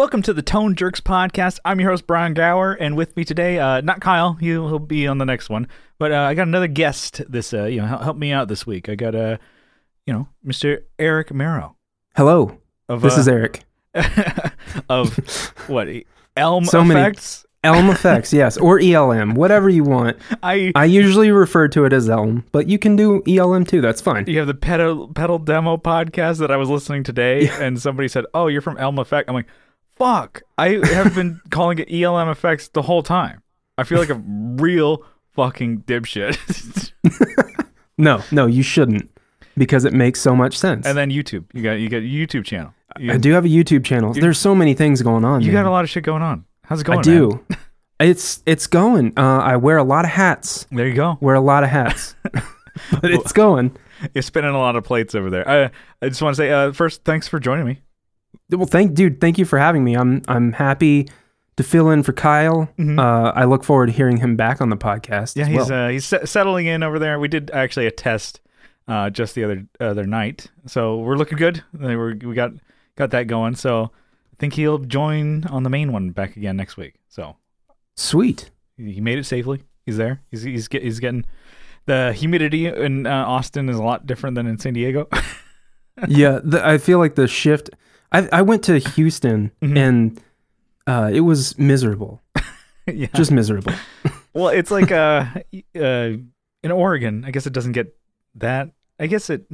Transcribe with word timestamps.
Welcome 0.00 0.22
to 0.22 0.32
the 0.32 0.40
Tone 0.40 0.76
Jerks 0.76 1.02
podcast. 1.02 1.58
I'm 1.62 1.78
your 1.78 1.90
host 1.90 2.06
Brian 2.06 2.32
Gower, 2.32 2.72
and 2.72 2.96
with 2.96 3.14
me 3.18 3.24
today, 3.26 3.58
uh, 3.58 3.82
not 3.82 4.00
Kyle, 4.00 4.32
he'll, 4.32 4.66
he'll 4.66 4.78
be 4.78 5.06
on 5.06 5.18
the 5.18 5.26
next 5.26 5.50
one, 5.50 5.68
but 5.98 6.10
uh, 6.10 6.22
I 6.22 6.32
got 6.32 6.48
another 6.48 6.68
guest. 6.68 7.20
This, 7.28 7.52
uh, 7.52 7.64
you 7.64 7.82
know, 7.82 7.86
help, 7.86 8.02
help 8.04 8.16
me 8.16 8.32
out 8.32 8.48
this 8.48 8.66
week. 8.66 8.88
I 8.88 8.94
got, 8.94 9.14
uh, 9.14 9.36
you 10.06 10.14
know, 10.14 10.26
Mr. 10.42 10.84
Eric 10.98 11.34
Marrow 11.34 11.76
Hello, 12.16 12.56
of 12.88 13.02
this 13.02 13.18
uh, 13.18 13.20
is 13.20 13.28
Eric. 13.28 13.62
of 14.88 15.14
what 15.66 15.86
Elm 16.34 16.64
So 16.64 16.82
many- 16.82 16.98
Effects. 16.98 17.44
Elm 17.62 17.90
Effects, 17.90 18.32
yes, 18.32 18.56
or 18.56 18.80
ELM, 18.80 19.34
whatever 19.34 19.68
you 19.68 19.84
want. 19.84 20.16
I 20.42 20.72
I 20.74 20.86
usually 20.86 21.30
refer 21.30 21.68
to 21.68 21.84
it 21.84 21.92
as 21.92 22.08
Elm, 22.08 22.46
but 22.52 22.70
you 22.70 22.78
can 22.78 22.96
do 22.96 23.22
ELM 23.28 23.66
too. 23.66 23.82
That's 23.82 24.00
fine. 24.00 24.24
you 24.26 24.38
have 24.38 24.46
the 24.46 24.54
pedal 24.54 25.08
pedal 25.08 25.38
demo 25.38 25.76
podcast 25.76 26.38
that 26.38 26.50
I 26.50 26.56
was 26.56 26.70
listening 26.70 27.04
today, 27.04 27.50
and 27.50 27.78
somebody 27.78 28.08
said, 28.08 28.24
"Oh, 28.32 28.46
you're 28.46 28.62
from 28.62 28.78
Elm 28.78 28.98
Effect." 28.98 29.28
I'm 29.28 29.34
like, 29.34 29.44
"Fuck!" 30.00 30.42
I 30.58 30.80
have 30.84 31.14
been 31.14 31.40
calling 31.50 31.78
it 31.78 31.88
ELM 31.92 32.28
Effects 32.28 32.66
the 32.68 32.82
whole 32.82 33.02
time. 33.04 33.42
I 33.78 33.84
feel 33.84 33.98
like 33.98 34.10
a 34.10 34.20
real 34.24 35.04
fucking 35.34 35.82
dipshit. 35.82 36.92
No, 37.98 38.22
no, 38.32 38.46
you 38.46 38.62
shouldn't, 38.62 39.10
because 39.58 39.84
it 39.84 39.92
makes 39.92 40.20
so 40.22 40.34
much 40.34 40.56
sense. 40.58 40.86
and 40.86 40.96
then 40.96 41.10
YouTube, 41.10 41.44
you 41.52 41.62
got 41.62 41.72
you 41.72 41.90
got 41.90 41.98
a 41.98 42.00
YouTube 42.00 42.46
channel. 42.46 42.72
You, 42.98 43.12
I 43.12 43.18
do 43.18 43.32
have 43.32 43.44
a 43.44 43.48
YouTube 43.48 43.84
channel. 43.84 44.14
There's 44.14 44.38
so 44.38 44.54
many 44.54 44.72
things 44.72 45.02
going 45.02 45.22
on. 45.22 45.42
you 45.42 45.52
man. 45.52 45.64
got 45.64 45.68
a 45.68 45.70
lot 45.70 45.84
of 45.84 45.90
shit 45.90 46.02
going 46.02 46.22
on. 46.22 46.46
How's 46.64 46.80
it 46.80 46.84
going? 46.84 47.00
I 47.00 47.02
do. 47.02 47.44
It's 48.00 48.42
it's 48.46 48.66
going. 48.66 49.12
Uh, 49.18 49.40
I 49.40 49.56
wear 49.56 49.76
a 49.76 49.84
lot 49.84 50.06
of 50.06 50.10
hats. 50.12 50.66
There 50.72 50.86
you 50.86 50.94
go. 50.94 51.18
Wear 51.20 51.34
a 51.34 51.40
lot 51.42 51.62
of 51.64 51.68
hats, 51.68 52.14
but 52.32 53.10
it's 53.10 53.32
going. 53.32 53.76
You're 54.14 54.22
spinning 54.22 54.54
a 54.54 54.58
lot 54.58 54.74
of 54.76 54.84
plates 54.84 55.14
over 55.14 55.28
there. 55.28 55.46
I 55.46 55.70
I 56.00 56.08
just 56.08 56.22
want 56.22 56.34
to 56.34 56.38
say 56.38 56.50
uh, 56.50 56.72
first, 56.72 57.04
thanks 57.04 57.28
for 57.28 57.38
joining 57.38 57.66
me. 57.66 57.82
Well, 58.50 58.66
thank 58.66 58.94
dude. 58.94 59.20
Thank 59.20 59.38
you 59.38 59.44
for 59.44 59.58
having 59.58 59.84
me. 59.84 59.96
I'm 59.96 60.22
I'm 60.28 60.52
happy 60.52 61.08
to 61.56 61.62
fill 61.62 61.90
in 61.90 62.02
for 62.02 62.12
Kyle. 62.12 62.68
Uh, 62.78 63.32
I 63.34 63.44
look 63.44 63.64
forward 63.64 63.86
to 63.86 63.92
hearing 63.92 64.16
him 64.16 64.36
back 64.36 64.60
on 64.60 64.70
the 64.70 64.76
podcast. 64.76 65.34
Mm-hmm. 65.34 65.40
Yeah, 65.40 65.46
he's 65.46 65.70
well. 65.70 65.86
uh, 65.86 65.88
he's 65.90 66.04
se- 66.06 66.24
settling 66.24 66.66
in 66.66 66.82
over 66.82 66.98
there. 66.98 67.18
We 67.18 67.28
did 67.28 67.50
actually 67.50 67.86
a 67.86 67.90
test 67.90 68.40
uh, 68.88 69.10
just 69.10 69.34
the 69.34 69.44
other 69.44 69.66
other 69.78 70.06
night, 70.06 70.46
so 70.66 70.98
we're 70.98 71.16
looking 71.16 71.38
good. 71.38 71.62
We're, 71.72 72.14
we 72.14 72.34
got 72.34 72.52
got 72.96 73.10
that 73.10 73.26
going. 73.26 73.54
So 73.54 73.84
I 73.84 74.36
think 74.38 74.54
he'll 74.54 74.78
join 74.78 75.44
on 75.46 75.62
the 75.62 75.70
main 75.70 75.92
one 75.92 76.10
back 76.10 76.36
again 76.36 76.56
next 76.56 76.76
week. 76.76 76.94
So 77.08 77.36
sweet. 77.96 78.50
he 78.76 78.92
he 78.92 79.00
made 79.00 79.18
it 79.18 79.24
safely. 79.26 79.62
He's 79.86 79.96
there. 79.96 80.22
He's 80.30 80.42
he's 80.42 80.68
get, 80.68 80.82
he's 80.82 81.00
getting 81.00 81.24
the 81.86 82.12
humidity 82.12 82.66
in 82.66 83.06
uh, 83.06 83.24
Austin 83.26 83.68
is 83.68 83.76
a 83.76 83.82
lot 83.82 84.06
different 84.06 84.34
than 84.34 84.46
in 84.46 84.58
San 84.58 84.74
Diego. 84.74 85.08
yeah, 86.08 86.40
the, 86.42 86.66
I 86.66 86.78
feel 86.78 86.98
like 86.98 87.14
the 87.14 87.28
shift. 87.28 87.70
I 88.12 88.28
I 88.32 88.42
went 88.42 88.64
to 88.64 88.78
Houston 88.78 89.50
Mhm. 89.62 89.76
and 89.78 90.20
uh, 90.86 91.10
it 91.12 91.20
was 91.20 91.56
miserable, 91.58 92.20
yeah. 92.86 93.08
just 93.14 93.30
miserable. 93.30 93.72
well, 94.34 94.48
it's 94.48 94.70
like 94.70 94.90
uh, 94.90 95.26
uh 95.76 96.10
in 96.62 96.70
Oregon. 96.72 97.24
I 97.26 97.30
guess 97.30 97.46
it 97.46 97.52
doesn't 97.52 97.72
get 97.72 97.96
that. 98.36 98.70
I 98.98 99.06
guess 99.06 99.30
it. 99.30 99.44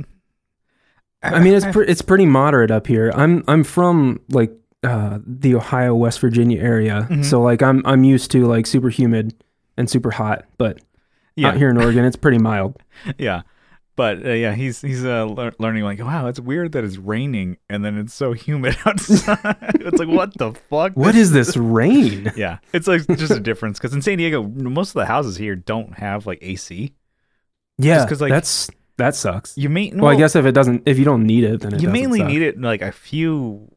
I 1.22 1.40
mean, 1.40 1.54
it's 1.54 1.66
pre- 1.66 1.86
it's 1.86 2.02
pretty 2.02 2.26
moderate 2.26 2.70
up 2.70 2.86
here. 2.86 3.10
I'm 3.14 3.42
I'm 3.48 3.64
from 3.64 4.20
like 4.30 4.52
uh, 4.82 5.18
the 5.26 5.54
Ohio 5.56 5.94
West 5.94 6.20
Virginia 6.20 6.60
area, 6.62 7.06
Mhm. 7.10 7.24
so 7.24 7.42
like 7.42 7.62
I'm 7.62 7.82
I'm 7.84 8.04
used 8.04 8.30
to 8.32 8.46
like 8.46 8.66
super 8.66 8.88
humid 8.90 9.34
and 9.76 9.90
super 9.90 10.10
hot, 10.12 10.44
but 10.58 10.78
yeah. 11.34 11.48
out 11.48 11.56
here 11.56 11.68
in 11.70 11.76
Oregon, 11.78 12.04
it's 12.04 12.16
pretty 12.16 12.38
mild. 12.38 12.76
yeah 13.18 13.42
but 13.96 14.24
uh, 14.24 14.30
yeah 14.30 14.54
he's 14.54 14.80
he's 14.82 15.04
uh, 15.04 15.24
lear- 15.26 15.54
learning 15.58 15.82
like 15.84 15.98
wow 15.98 16.26
it's 16.28 16.38
weird 16.38 16.72
that 16.72 16.84
it's 16.84 16.96
raining 16.98 17.56
and 17.68 17.84
then 17.84 17.98
it's 17.98 18.14
so 18.14 18.32
humid 18.32 18.76
outside. 18.86 19.56
It's 19.80 19.98
like 19.98 20.08
what 20.08 20.36
the 20.36 20.52
fuck? 20.52 20.92
What 20.94 21.14
is 21.14 21.32
this 21.32 21.56
rain? 21.56 22.30
yeah 22.36 22.58
it's 22.72 22.86
like 22.86 23.06
just 23.08 23.32
a 23.32 23.40
difference 23.40 23.78
because 23.78 23.94
in 23.94 24.02
san 24.02 24.18
diego 24.18 24.42
most 24.42 24.90
of 24.90 24.94
the 24.94 25.06
houses 25.06 25.36
here 25.36 25.56
don't 25.56 25.98
have 25.98 26.26
like 26.26 26.38
ac 26.42 26.94
Yeah, 27.78 28.04
because 28.04 28.20
like, 28.20 28.30
that's 28.30 28.68
that 28.98 29.14
sucks. 29.14 29.56
you 29.58 29.68
may 29.68 29.92
Well, 29.94 30.10
I 30.10 30.16
guess 30.16 30.34
if 30.36 30.46
it 30.46 30.52
doesn't, 30.52 30.84
if 30.86 30.98
you 30.98 31.04
don't 31.04 31.24
need 31.24 31.44
it, 31.44 31.60
then 31.60 31.74
it 31.74 31.82
you 31.82 31.88
mainly 31.90 32.20
suck. 32.20 32.28
need 32.28 32.40
it 32.42 32.54
in, 32.56 32.62
like 32.62 32.80
a 32.80 32.92
few 32.92 33.70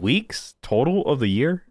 weeks 0.00 0.54
total 0.62 1.02
of 1.06 1.18
the 1.18 1.28
year. 1.28 1.64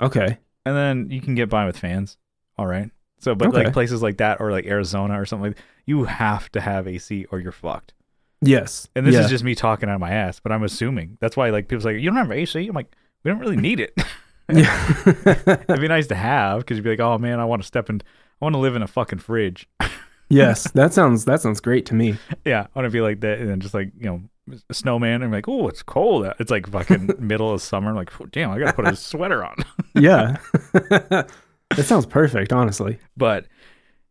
Okay, 0.00 0.38
and 0.66 0.76
then 0.76 1.10
you 1.10 1.20
can 1.20 1.34
get 1.36 1.48
by 1.48 1.64
with 1.66 1.78
fans. 1.78 2.16
All 2.56 2.66
right. 2.66 2.90
So 3.20 3.34
but 3.36 3.52
like 3.52 3.72
places 3.72 4.02
like 4.02 4.18
that 4.18 4.40
or 4.40 4.50
like 4.50 4.66
arizona 4.66 5.20
or 5.20 5.26
something 5.26 5.50
like 5.50 5.58
you 5.88 6.04
have 6.04 6.50
to 6.52 6.60
have 6.60 6.86
ac 6.86 7.26
or 7.30 7.40
you're 7.40 7.52
fucked 7.52 7.94
yes, 8.40 8.88
And 8.94 9.06
this 9.06 9.14
yeah. 9.14 9.22
is 9.22 9.30
just 9.30 9.44
me 9.44 9.54
talking 9.54 9.88
out 9.88 9.96
of 9.96 10.00
my 10.00 10.10
ass, 10.12 10.40
but 10.40 10.52
I'm 10.52 10.62
assuming 10.62 11.18
that's 11.20 11.36
why 11.36 11.50
like 11.50 11.68
people's 11.68 11.84
like, 11.84 11.96
you 11.96 12.10
don't 12.10 12.16
have 12.16 12.30
AC. 12.30 12.66
I'm 12.66 12.74
like, 12.74 12.94
we 13.24 13.30
don't 13.30 13.40
really 13.40 13.56
need 13.56 13.80
it. 13.80 13.94
yeah. 14.52 14.94
It'd 15.46 15.80
be 15.80 15.88
nice 15.88 16.06
to 16.08 16.14
have 16.14 16.60
because 16.60 16.76
you'd 16.76 16.84
be 16.84 16.90
like, 16.90 17.00
oh 17.00 17.18
man, 17.18 17.40
I 17.40 17.44
want 17.44 17.62
to 17.62 17.66
step 17.66 17.90
in, 17.90 18.00
I 18.40 18.44
want 18.44 18.54
to 18.54 18.58
live 18.58 18.76
in 18.76 18.82
a 18.82 18.86
fucking 18.86 19.18
fridge. 19.18 19.68
yes, 20.28 20.70
that 20.72 20.94
sounds 20.94 21.24
that 21.24 21.40
sounds 21.40 21.60
great 21.60 21.86
to 21.86 21.94
me. 21.94 22.16
yeah, 22.44 22.66
I 22.74 22.78
want 22.78 22.86
to 22.86 22.90
be 22.90 23.00
like 23.00 23.20
that, 23.20 23.38
and 23.38 23.48
then 23.48 23.60
just 23.60 23.74
like 23.74 23.90
you 23.98 24.06
know, 24.06 24.22
a 24.70 24.74
snowman. 24.74 25.22
I'm 25.22 25.32
like, 25.32 25.48
oh, 25.48 25.68
it's 25.68 25.82
cold. 25.82 26.24
out." 26.24 26.36
It's 26.38 26.50
like 26.50 26.68
fucking 26.68 27.14
middle 27.18 27.52
of 27.52 27.60
summer. 27.60 27.90
I'm 27.90 27.96
like, 27.96 28.20
"Oh, 28.20 28.26
damn, 28.26 28.50
I 28.50 28.58
gotta 28.58 28.72
put 28.72 28.86
a 28.86 28.96
sweater 28.96 29.44
on. 29.44 29.56
Yeah, 29.94 30.36
that 30.70 31.84
sounds 31.84 32.06
perfect, 32.06 32.52
honestly. 32.52 32.98
but 33.16 33.46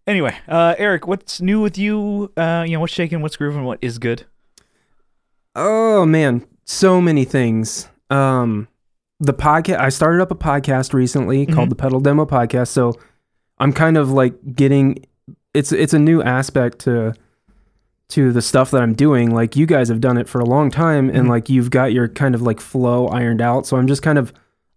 anyway, 0.07 0.35
uh, 0.47 0.73
Eric, 0.77 1.05
what's 1.07 1.41
new 1.41 1.61
with 1.61 1.77
you? 1.77 2.31
Uh, 2.35 2.63
you 2.65 2.73
know, 2.73 2.79
what's 2.79 2.93
shaking, 2.93 3.21
what's 3.21 3.35
grooving, 3.35 3.63
what 3.65 3.77
is 3.81 3.99
good? 3.99 4.23
Oh 5.55 6.05
man, 6.05 6.45
so 6.65 7.01
many 7.01 7.25
things. 7.25 7.89
Um 8.09 8.67
the 9.19 9.33
podcast 9.33 9.79
I 9.79 9.89
started 9.89 10.21
up 10.21 10.29
a 10.31 10.35
podcast 10.35 10.93
recently 10.93 11.45
called 11.47 11.67
Mhm. 11.67 11.69
the 11.69 11.75
Pedal 11.75 11.99
Demo 11.99 12.25
Podcast. 12.25 12.67
So 12.67 12.93
I'm 13.57 13.73
kind 13.73 13.97
of 13.97 14.11
like 14.11 14.35
getting 14.55 15.03
it's 15.55 15.71
it's 15.71 15.93
a 15.93 15.99
new 15.99 16.21
aspect 16.21 16.79
to 16.79 17.13
to 18.09 18.31
the 18.31 18.41
stuff 18.41 18.69
that 18.71 18.81
I'm 18.83 18.93
doing. 18.93 19.31
Like 19.33 19.55
you 19.55 19.65
guys 19.65 19.89
have 19.89 19.99
done 19.99 20.17
it 20.17 20.29
for 20.29 20.39
a 20.39 20.45
long 20.45 20.69
time 20.69 21.09
and 21.09 21.25
Mhm. 21.25 21.29
like 21.29 21.49
you've 21.49 21.71
got 21.71 21.91
your 21.91 22.07
kind 22.07 22.35
of 22.35 22.41
like 22.43 22.59
flow 22.61 23.07
ironed 23.07 23.41
out. 23.41 23.65
So 23.65 23.75
I'm 23.77 23.87
just 23.87 24.03
kind 24.03 24.19
of 24.19 24.31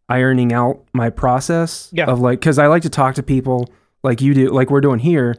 ironing 0.08 0.52
out 0.52 0.80
my 0.94 1.10
process 1.10 1.90
Yeah. 1.92 2.06
of 2.06 2.20
like 2.20 2.40
cuz 2.40 2.58
I 2.58 2.66
like 2.66 2.82
to 2.82 2.88
talk 2.90 3.14
to 3.16 3.22
people 3.22 3.68
like 4.02 4.20
you 4.20 4.34
do 4.34 4.48
like 4.50 4.70
we're 4.70 4.80
doing 4.80 4.98
here. 5.00 5.36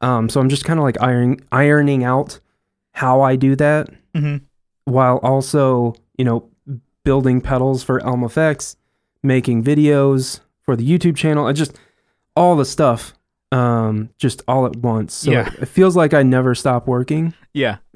Um 0.00 0.28
so 0.28 0.40
I'm 0.40 0.48
just 0.48 0.64
kind 0.64 0.78
of 0.78 0.84
like 0.84 1.00
ironing 1.00 1.40
ironing 1.52 2.04
out 2.04 2.40
how 2.92 3.20
I 3.22 3.36
do 3.36 3.56
that 3.56 3.88
Mm-hmm. 4.14 4.44
while 4.84 5.16
also, 5.24 5.94
you 6.16 6.24
know, 6.24 6.48
building 7.04 7.40
pedals 7.40 7.82
for 7.82 8.00
Elm 8.04 8.22
Effects, 8.22 8.76
making 9.22 9.64
videos 9.64 10.40
for 10.62 10.76
the 10.76 10.88
YouTube 10.88 11.16
channel, 11.16 11.46
and 11.48 11.56
just 11.56 11.76
all 12.36 12.54
the 12.56 12.64
stuff, 12.64 13.12
um, 13.52 14.10
just 14.18 14.42
all 14.46 14.66
at 14.66 14.76
once. 14.76 15.12
So 15.14 15.32
Yeah. 15.32 15.50
it 15.60 15.66
feels 15.66 15.96
like 15.96 16.14
I 16.14 16.22
never 16.22 16.54
stop 16.54 16.86
working. 16.86 17.34
Yeah. 17.52 17.78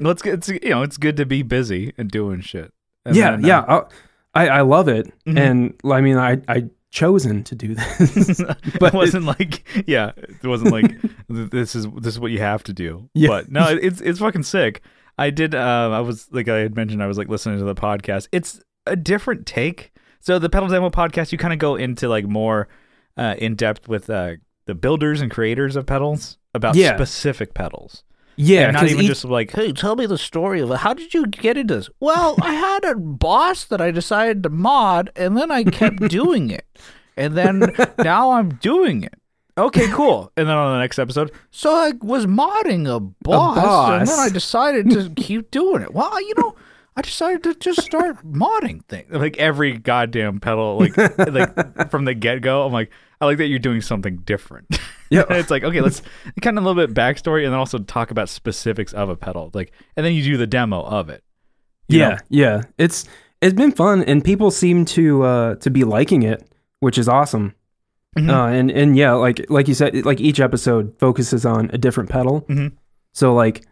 well, 0.00 0.10
it's, 0.12 0.24
it's 0.26 0.48
you 0.48 0.60
know, 0.70 0.82
it's 0.82 0.96
good 0.98 1.16
to 1.16 1.24
be 1.26 1.42
busy 1.42 1.92
and 1.96 2.10
doing 2.10 2.40
shit. 2.42 2.72
And 3.06 3.16
yeah, 3.16 3.30
then, 3.32 3.44
uh, 3.44 3.48
yeah, 3.48 3.60
I, 4.34 4.44
I 4.44 4.48
I 4.58 4.60
love 4.60 4.88
it, 4.88 5.10
Mhm. 5.26 5.38
and 5.38 5.74
I 5.90 6.00
mean, 6.02 6.18
I 6.18 6.40
I 6.46 6.64
chosen 6.90 7.44
to 7.44 7.54
do 7.54 7.74
this. 7.74 8.42
but 8.80 8.94
it 8.94 8.96
wasn't 8.96 9.24
like 9.26 9.62
yeah 9.86 10.12
it 10.16 10.46
wasn't 10.46 10.72
like 10.72 10.96
this 11.28 11.74
is 11.74 11.86
this 11.98 12.14
is 12.14 12.20
what 12.20 12.30
you 12.30 12.38
have 12.38 12.62
to 12.64 12.72
do 12.72 13.08
Yeah. 13.14 13.28
but 13.28 13.50
no 13.50 13.68
it- 13.68 13.84
it's 13.84 14.00
it's 14.00 14.18
fucking 14.20 14.42
sick 14.44 14.80
i 15.18 15.28
did 15.30 15.54
uh 15.54 15.90
i 15.92 16.00
was 16.00 16.28
like 16.32 16.48
i 16.48 16.56
had 16.58 16.74
mentioned 16.76 17.02
i 17.02 17.06
was 17.06 17.18
like 17.18 17.28
listening 17.28 17.58
to 17.58 17.64
the 17.64 17.74
podcast 17.74 18.28
it's 18.32 18.60
a 18.86 18.96
different 18.96 19.44
take 19.46 19.92
so 20.20 20.38
the 20.38 20.48
pedal 20.48 20.68
demo 20.68 20.88
podcast 20.88 21.30
you 21.30 21.36
kind 21.38 21.52
of 21.52 21.58
go 21.58 21.74
into 21.76 22.08
like 22.08 22.24
more 22.26 22.68
uh 23.18 23.34
in 23.38 23.54
depth 23.54 23.86
with 23.88 24.08
uh 24.08 24.32
the 24.64 24.74
builders 24.74 25.20
and 25.20 25.30
creators 25.30 25.76
of 25.76 25.84
pedals 25.84 26.38
about 26.54 26.74
Yeah. 26.74 26.94
specific 26.96 27.52
pedals 27.52 28.02
yeah, 28.38 28.64
and 28.68 28.74
not 28.74 28.84
even 28.88 29.02
each- 29.02 29.08
just 29.08 29.24
like 29.24 29.50
Hey, 29.52 29.72
tell 29.72 29.96
me 29.96 30.06
the 30.06 30.16
story 30.18 30.60
of 30.60 30.70
it. 30.70 30.76
How 30.78 30.94
did 30.94 31.12
you 31.12 31.26
get 31.26 31.56
into 31.58 31.74
this? 31.76 31.90
Well, 32.00 32.36
I 32.40 32.54
had 32.54 32.84
a 32.84 32.94
boss 32.96 33.64
that 33.66 33.80
I 33.80 33.90
decided 33.90 34.42
to 34.44 34.48
mod, 34.48 35.10
and 35.16 35.36
then 35.36 35.50
I 35.50 35.64
kept 35.64 36.00
doing 36.08 36.50
it. 36.50 36.64
And 37.16 37.36
then 37.36 37.74
now 37.98 38.30
I'm 38.32 38.50
doing 38.54 39.02
it. 39.02 39.14
okay 39.58 39.88
cool 39.90 40.30
and 40.36 40.46
then 40.48 40.56
on 40.56 40.72
the 40.74 40.78
next 40.78 41.00
episode 41.00 41.32
So 41.50 41.74
I 41.74 41.92
was 42.00 42.26
modding 42.26 42.86
a 42.86 43.00
boss, 43.00 43.90
and 44.00 44.06
then. 44.08 44.18
I 44.20 44.28
decided 44.28 44.88
to 44.90 45.10
keep 45.16 45.50
doing 45.50 45.82
it. 45.82 45.92
Well, 45.92 46.20
you 46.22 46.32
know, 46.38 46.54
I 46.96 47.02
decided 47.02 47.42
to 47.44 47.54
just 47.56 47.82
start 47.82 48.24
modding 48.24 48.84
things. 48.86 49.10
like 49.12 49.36
every 49.38 49.76
goddamn 49.78 50.38
pedal 50.40 50.78
like 50.78 50.96
like 51.18 51.90
from 51.90 52.04
the 52.06 52.14
get-go 52.14 52.66
i'm 52.66 52.72
like 52.72 52.90
i 53.20 53.24
like 53.24 53.38
that 53.38 53.46
you're 53.46 53.60
doing 53.60 53.80
something 53.80 54.16
different 54.18 54.66
Yeah. 55.10 55.24
It's 55.30 55.50
like 55.50 55.64
okay 55.64 55.80
let's 55.80 56.02
kind 56.42 56.58
of 56.58 56.64
a 56.64 56.68
little 56.68 56.86
bit 56.86 56.94
backstory 56.94 57.44
and 57.44 57.52
then 57.52 57.58
also 57.58 57.78
talk 57.78 58.10
about 58.10 58.28
specifics 58.28 58.92
of 58.92 59.08
a 59.08 59.16
pedal 59.16 59.50
like 59.54 59.72
and 59.96 60.04
then 60.04 60.12
you 60.14 60.22
do 60.22 60.36
the 60.36 60.46
demo 60.46 60.82
of 60.82 61.08
it 61.08 61.22
yeah, 61.88 62.08
know? 62.08 62.16
yeah. 62.28 62.62
It's 62.76 63.06
it's 63.40 63.54
been 63.54 63.72
fun, 63.72 64.02
and 64.02 64.22
people 64.22 64.50
seem 64.50 64.84
to 64.86 65.22
uh 65.22 65.54
to 65.56 65.70
be 65.70 65.84
liking 65.84 66.22
it, 66.22 66.46
which 66.80 66.98
is 66.98 67.08
awesome. 67.08 67.54
Mhm. 68.18 68.28
Uh, 68.28 68.46
and 68.52 68.70
and 68.70 68.94
yeah, 68.96 69.12
like 69.12 69.46
like 69.48 69.68
you 69.68 69.74
said, 69.74 70.04
like 70.04 70.20
each 70.20 70.38
episode 70.38 70.94
focuses 70.98 71.46
on 71.46 71.70
a 71.72 71.78
different 71.78 72.10
pedal. 72.10 72.42
Mhm. 72.42 72.72
So 73.14 73.32
like 73.34 73.64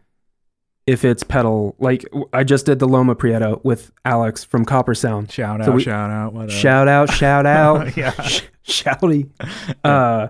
if 0.87 1.05
it's 1.05 1.25
pedal 1.25 1.75
like 1.79 2.05
I 2.33 2.43
just 2.44 2.65
did 2.65 2.79
the 2.79 2.88
Loma 2.88 3.15
Prieta 3.17 3.59
with 3.65 3.91
Alex 4.06 4.44
from 4.44 4.65
Copper 4.65 4.94
Sound. 4.94 5.31
Shout 5.31 5.61
out, 5.61 5.67
So 5.67 5.73
we- 5.73 5.83
shout 5.83 6.11
out. 6.11 6.50
Shout 6.50 6.88
out, 6.88 7.11
shout 7.12 7.44
out, 7.59 7.97
yeah. 7.99 8.12
Sh- 8.23 8.43
shouty. 8.65 9.29
Uh, 9.85 10.29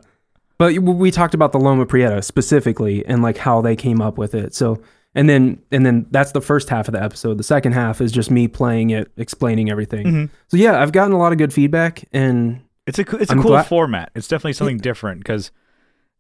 but 0.59 0.77
we 0.79 1.11
talked 1.11 1.35
about 1.35 1.53
the 1.53 1.59
Loma 1.59 1.87
Prieta 1.87 2.23
specifically 2.23 3.05
and 3.07 3.23
like 3.23 3.37
how 3.37 3.61
they 3.61 3.77
came 3.77 4.01
up 4.01 4.19
with 4.19 4.35
it. 4.35 4.55
So 4.55 4.81
and 5.15 5.29
then 5.29 5.59
and 5.71 5.85
then 5.87 6.07
that's 6.11 6.33
the 6.33 6.41
first 6.41 6.69
half 6.69 6.89
of 6.89 6.93
the 6.93 7.03
episode. 7.03 7.39
The 7.39 7.45
second 7.45 7.73
half 7.73 8.01
is 8.01 8.13
just 8.13 8.31
me 8.31 8.49
playing 8.49 8.91
it, 8.91 9.11
explaining 9.17 9.71
everything. 9.71 10.07
Mhm. 10.07 10.31
So 10.49 10.57
yeah, 10.57 10.81
I've 10.81 10.93
gotten 10.93 11.13
a 11.13 11.19
lot 11.19 11.33
of 11.33 11.39
good 11.39 11.53
feedback 11.53 12.05
and 12.13 12.61
It's 12.87 12.99
a 12.99 13.03
it's 13.17 13.31
a 13.31 13.35
I'm 13.35 13.41
cool 13.43 13.53
glad- 13.53 13.67
format. 13.67 14.11
It's 14.15 14.29
definitely 14.29 14.53
something 14.55 14.79
different 14.79 15.21
because 15.21 15.51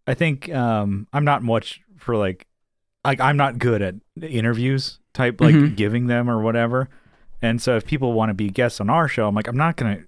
I 0.06 0.14
think 0.14 0.52
um, 0.54 1.06
I'm 1.12 1.24
not 1.24 1.42
much 1.42 1.80
for 1.98 2.16
like 2.16 2.46
like 3.04 3.20
I'm 3.20 3.36
not 3.36 3.58
good 3.58 3.82
at 3.82 3.94
interviews 4.20 4.98
type 5.14 5.40
like 5.40 5.54
Mhm. 5.54 5.76
giving 5.76 6.06
them 6.08 6.28
or 6.28 6.40
whatever. 6.42 6.88
And 7.42 7.60
so 7.60 7.76
if 7.76 7.84
people 7.86 8.12
want 8.14 8.30
to 8.30 8.34
be 8.34 8.48
guests 8.50 8.80
on 8.80 8.88
our 8.90 9.08
show, 9.08 9.28
I'm 9.28 9.34
like 9.34 9.46
I'm 9.48 9.56
not 9.56 9.76
gonna 9.76 10.00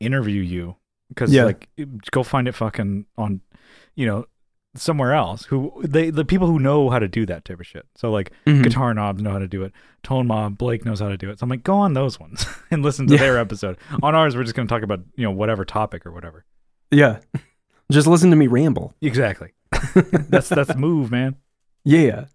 interview 0.00 0.42
you 0.42 0.76
because 1.08 1.32
Yeah. 1.32 1.44
like 1.44 1.68
go 2.10 2.22
find 2.22 2.46
it 2.46 2.52
fucking 2.52 3.06
on 3.16 3.40
you 3.98 4.06
know 4.06 4.24
somewhere 4.76 5.12
else 5.14 5.44
who 5.46 5.72
they 5.82 6.10
the 6.10 6.24
people 6.24 6.46
who 6.46 6.58
know 6.58 6.88
how 6.90 6.98
to 6.98 7.08
do 7.08 7.26
that 7.26 7.44
type 7.44 7.58
of 7.58 7.66
shit. 7.66 7.86
So 7.96 8.10
like 8.10 8.30
Mhm. 8.46 8.62
guitar 8.62 8.94
knobs 8.94 9.20
know 9.22 9.32
how 9.32 9.38
to 9.40 9.48
do 9.48 9.62
it. 9.64 9.72
Tone 10.02 10.26
Mob, 10.26 10.56
Blake 10.56 10.84
knows 10.84 11.00
how 11.00 11.08
to 11.08 11.16
do 11.16 11.30
it. 11.30 11.38
So 11.38 11.44
I'm 11.44 11.50
like, 11.50 11.64
go 11.64 11.74
on 11.74 11.94
those 11.94 12.20
ones 12.20 12.46
and 12.70 12.82
listen 12.82 13.06
to 13.08 13.14
Yeah. 13.14 13.20
their 13.20 13.38
episode. 13.38 13.76
On 14.02 14.14
ours, 14.14 14.36
we're 14.36 14.44
just 14.44 14.54
going 14.54 14.68
to 14.68 14.72
talk 14.72 14.82
about 14.82 15.00
you 15.16 15.24
know 15.24 15.30
whatever 15.32 15.64
topic 15.64 16.06
or 16.06 16.12
whatever. 16.12 16.44
yeah, 16.90 17.18
just 17.90 18.06
listen 18.06 18.30
to 18.30 18.36
me 18.36 18.46
ramble. 18.46 18.94
Exactly. 19.00 19.50
that's 20.28 20.48
that's 20.50 20.76
move, 20.76 21.10
man. 21.10 21.36
Yeah. 21.84 22.26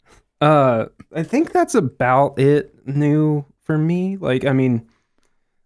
Uh, 0.41 0.87
I 1.15 1.23
think 1.23 1.51
that's 1.53 1.75
about 1.75 2.37
it 2.39 2.75
new 2.85 3.45
for 3.61 3.77
me. 3.77 4.17
Like, 4.17 4.43
I 4.43 4.51
mean, 4.51 4.87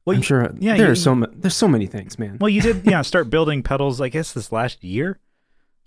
Well, 0.05 0.15
I'm 0.15 0.19
you, 0.19 0.23
sure 0.23 0.53
yeah, 0.59 0.77
there 0.77 0.87
you- 0.87 0.91
are 0.91 0.95
so 0.95 1.15
ma- 1.15 1.27
there's 1.33 1.55
so 1.55 1.67
many 1.67 1.87
things, 1.87 2.19
man. 2.19 2.37
well, 2.39 2.49
you 2.49 2.61
did 2.61 2.85
yeah 2.85 3.01
start 3.01 3.29
building 3.31 3.63
pedals. 3.63 3.99
I 4.01 4.09
guess 4.09 4.33
this 4.33 4.51
last 4.51 4.83
year. 4.83 5.19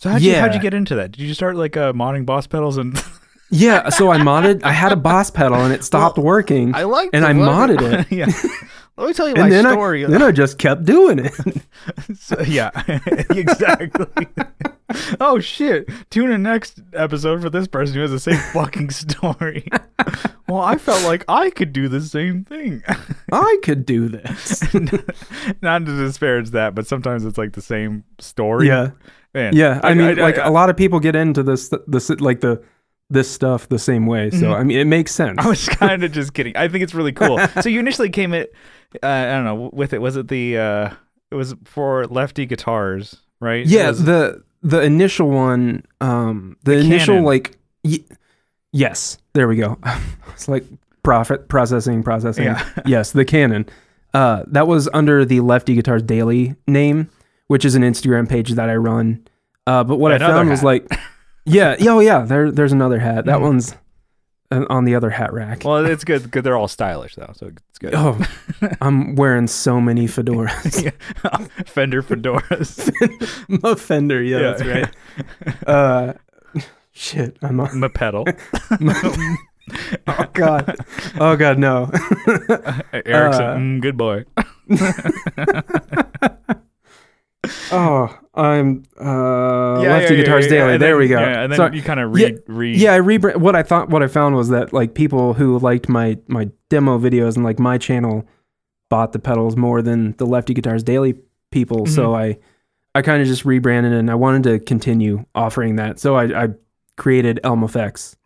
So 0.00 0.08
how'd 0.08 0.23
you 0.23 0.35
how'd 0.35 0.55
you 0.55 0.61
get 0.61 0.73
into 0.73 0.94
that? 0.94 1.12
Did 1.12 1.20
you 1.20 1.35
start 1.35 1.56
like 1.56 1.76
uh, 1.76 1.93
modding 1.93 2.25
boss 2.25 2.47
pedals 2.47 2.79
and 2.79 2.99
Yeah, 3.50 3.91
so 3.91 4.11
I 4.11 4.17
modded. 4.17 4.62
I 4.64 4.73
had 4.73 4.93
a 4.93 4.97
boss 4.97 5.31
pedal 5.31 5.56
and 5.56 5.75
it 5.75 5.85
stopped 5.85 6.17
working, 6.17 6.75
I 6.75 6.85
like 6.85 7.11
and 7.12 7.23
I 7.23 7.35
modded 7.35 7.82
it. 7.82 8.11
yeah 8.11 8.26
Let 8.97 9.08
me 9.08 9.12
tell 9.12 9.29
you 9.29 9.35
my 9.35 9.50
then 9.50 9.64
story. 9.64 10.05
I 10.06 10.08
then 10.08 10.23
I 10.23 10.31
just 10.31 10.58
kept 10.58 10.85
doing 10.85 11.19
it. 11.19 11.32
So, 12.19 12.41
yeah, 12.43 12.70
exactly. 13.31 14.26
oh 15.20 15.41
shit! 15.41 15.88
Tune 16.11 16.31
in 16.31 16.43
next 16.43 16.81
episode 16.93 17.41
for 17.41 17.49
this 17.49 17.67
person 17.67 17.94
who 17.94 18.03
has 18.03 18.11
the 18.11 18.20
same 18.20 18.38
fucking 18.53 18.91
story. 18.91 19.67
well, 20.49 20.61
I 20.61 20.76
felt 20.76 21.03
like 21.05 21.25
I 21.29 21.49
could 21.50 21.73
do 21.73 21.88
the 21.88 22.03
same 22.03 22.44
thing. 22.44 22.82
I 23.32 23.58
could 23.62 23.87
do 23.87 24.08
this. 24.08 24.62
Not 25.62 25.87
to 25.87 25.96
disparage 25.96 26.50
that, 26.50 26.75
but 26.75 26.87
sometimes 26.87 27.25
it's 27.25 27.38
like 27.38 27.53
the 27.55 27.62
same 27.62 28.05
story. 28.19 28.67
yeah, 28.67 28.91
Man, 29.35 29.55
yeah. 29.55 29.81
I, 29.82 29.94
mean, 29.94 30.17
like 30.17 30.38
I- 30.38 30.47
a 30.47 30.50
lot 30.50 30.71
of 30.71 30.77
people 30.77 30.99
get 31.00 31.15
into 31.17 31.43
this, 31.43 31.73
this 31.87 32.11
like 32.11 32.41
the 32.41 32.62
this 33.12 33.29
stuff 33.31 33.69
the 33.69 33.79
same 33.79 34.06
way. 34.06 34.31
So 34.31 34.47
Mhm. 34.49 34.55
I 34.55 34.62
mean, 34.62 34.79
it 34.79 34.87
makes 34.87 35.12
sense. 35.12 35.37
I 35.38 35.49
was 35.49 35.69
kind 35.69 36.05
of 36.05 36.12
just 36.12 36.32
kidding. 36.32 36.56
I 36.56 36.69
think 36.69 36.85
it's 36.85 36.94
really 36.94 37.12
cool. 37.12 37.38
so 37.61 37.69
you 37.69 37.81
initially 37.81 38.09
came 38.11 38.32
it, 38.32 38.53
uh, 39.03 39.06
I 39.06 39.25
don't 39.32 39.44
know, 39.44 39.71
with 39.73 39.93
it. 39.93 40.00
Was 40.00 40.17
it 40.17 40.29
the? 40.29 40.59
uh 40.59 40.91
It 41.31 41.35
was 41.37 41.55
for 41.65 42.06
lefty 42.06 42.47
guitars, 42.47 43.21
right? 43.41 43.67
Yeah, 43.67 43.88
was- 43.88 44.05
the 44.05 44.43
the 44.62 44.81
initial 44.82 45.29
one, 45.31 45.85
um, 46.00 46.56
the, 46.65 46.73
The 46.73 46.79
initial 46.81 47.15
Canon. 47.15 47.25
like, 47.25 47.56
y- 47.82 48.05
yes, 48.73 49.17
there 49.32 49.49
we 49.49 49.56
go. 49.56 49.79
it's 50.32 50.49
like 50.49 50.65
profit 51.03 51.49
processing, 51.49 52.03
processing. 52.03 52.44
Yeah. 52.44 52.62
yes, 52.87 53.12
the 53.12 53.25
Canon. 53.25 53.67
Uh, 54.12 54.43
that 54.49 54.67
was 54.69 54.88
under 54.93 55.25
the 55.25 55.41
Lefty 55.41 55.75
Guitars 55.75 56.03
Daily 56.03 56.56
name, 56.67 57.09
which 57.50 57.64
is 57.64 57.75
an 57.75 57.82
Instagram 57.82 58.29
page 58.29 58.52
that 58.52 58.70
I 58.70 58.76
run. 58.76 59.26
Uh, 59.67 59.82
but 59.82 59.97
what 59.97 60.12
I 60.12 60.17
Another 60.17 60.35
found 60.35 60.50
was 60.50 60.62
like, 60.62 60.87
yeah, 61.44 61.75
yeah, 61.81 61.91
oh 61.91 61.99
yeah, 61.99 62.20
there, 62.20 62.52
there's 62.52 62.70
another 62.70 63.00
hat. 63.00 63.25
That 63.25 63.38
Mhm. 63.38 63.43
one's 63.43 63.75
uh, 64.52 64.67
on 64.70 64.85
the 64.85 64.94
other 64.94 65.11
hat 65.11 65.32
rack. 65.32 65.64
well, 65.64 65.85
it's 65.85 66.05
good. 66.05 66.31
Good. 66.31 66.44
They're 66.44 66.56
all 66.56 66.69
stylish 66.69 67.17
though, 67.17 67.32
so 67.35 67.47
it's 67.49 67.79
good. 67.81 67.93
Oh, 67.97 68.19
I'm 68.81 69.17
wearing 69.17 69.49
so 69.49 69.81
many 69.81 70.06
fedoras. 70.06 70.93
Fender 71.67 72.02
fedoras. 72.05 72.88
A 73.64 73.75
Fender, 73.76 74.23
yeah, 74.23 74.38
that's 74.38 74.64
right. 74.64 74.94
Uh, 75.67 76.12
shit, 76.93 77.37
I'm 77.43 77.58
on. 77.58 77.81
My 77.81 77.88
pedal. 77.88 78.26
Oh 80.06 80.26
god, 80.35 80.76
oh 81.20 81.37
god, 81.37 81.58
no. 81.58 81.91
Eric 82.93 83.35
said, 83.35 83.50
Uh, 83.50 83.56
mm, 83.56 83.81
"Good 83.81 83.96
boy." 83.96 84.25
oh, 87.73 88.17
I'm 88.35 88.85
uh, 89.00 89.81
Yeah, 89.82 89.91
Lefty 89.91 89.91
yeah, 89.91 90.11
yeah, 90.11 90.17
Guitars 90.17 90.44
yeah, 90.47 90.50
Daily. 90.50 90.79
there 90.79 90.91
then- 90.91 90.99
we 90.99 91.08
go. 91.08 91.20
Yeah, 91.20 91.43
and 91.43 91.52
then 91.52 91.56
So- 91.56 91.73
you 91.73 91.82
kind 91.82 92.00
of 92.00 92.17
Yeah, 92.19 92.26
read, 92.29 92.38
read. 92.47 92.76
yeah, 92.76 92.94
I 92.94 92.99
rebrand. 93.00 93.37
What 93.37 93.56
I 93.56 93.62
thought, 93.62 93.91
what 93.91 94.02
I 94.02 94.06
found 94.06 94.37
was 94.37 94.49
that 94.50 94.73
like 94.73 94.94
people 94.94 95.35
who 95.35 95.58
liked 95.58 95.88
my 95.88 96.19
my 96.29 96.49
demo 96.69 96.99
videos 96.99 97.37
and 97.37 97.44
like 97.44 97.58
my 97.58 97.79
channel 97.79 98.26
bought 98.88 99.12
the 99.12 99.19
pedals 99.19 99.56
more 99.56 99.82
than 99.82 100.12
the 100.19 100.26
Lefty 100.26 100.55
Guitars 100.55 100.82
Daily 100.82 101.14
people. 101.50 101.85
Mm-hmm. 101.85 101.94
So 101.94 102.14
I 102.14 102.38
I 102.94 103.02
kind 103.02 103.23
of 103.23 103.29
just 103.29 103.44
rebranded 103.44 103.93
and 103.93 104.11
I 104.11 104.14
wanted 104.17 104.43
to 104.44 104.58
continue 104.58 105.25
offering 105.35 105.76
that. 105.76 105.99
So 106.00 106.17
I, 106.17 106.44
I 106.44 106.49
created 106.96 107.38
Elm 107.44 107.62
Effects. 107.62 108.17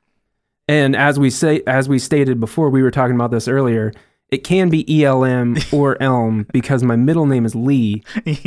And 0.66 0.96
as 0.96 1.18
we 1.18 1.28
say, 1.28 1.62
as 1.66 1.86
we 1.90 1.98
stated 1.98 2.40
before, 2.40 2.70
we 2.70 2.82
were 2.82 2.90
talking 2.90 3.14
about 3.14 3.30
this 3.30 3.46
earlier. 3.48 3.92
It 4.30 4.38
can 4.44 4.68
be 4.68 5.04
ELM 5.04 5.56
or 5.72 6.00
Elm 6.02 6.46
because 6.52 6.82
my 6.82 6.96
middle 6.96 7.26
name 7.26 7.44
is 7.44 7.54
Lee. 7.54 8.02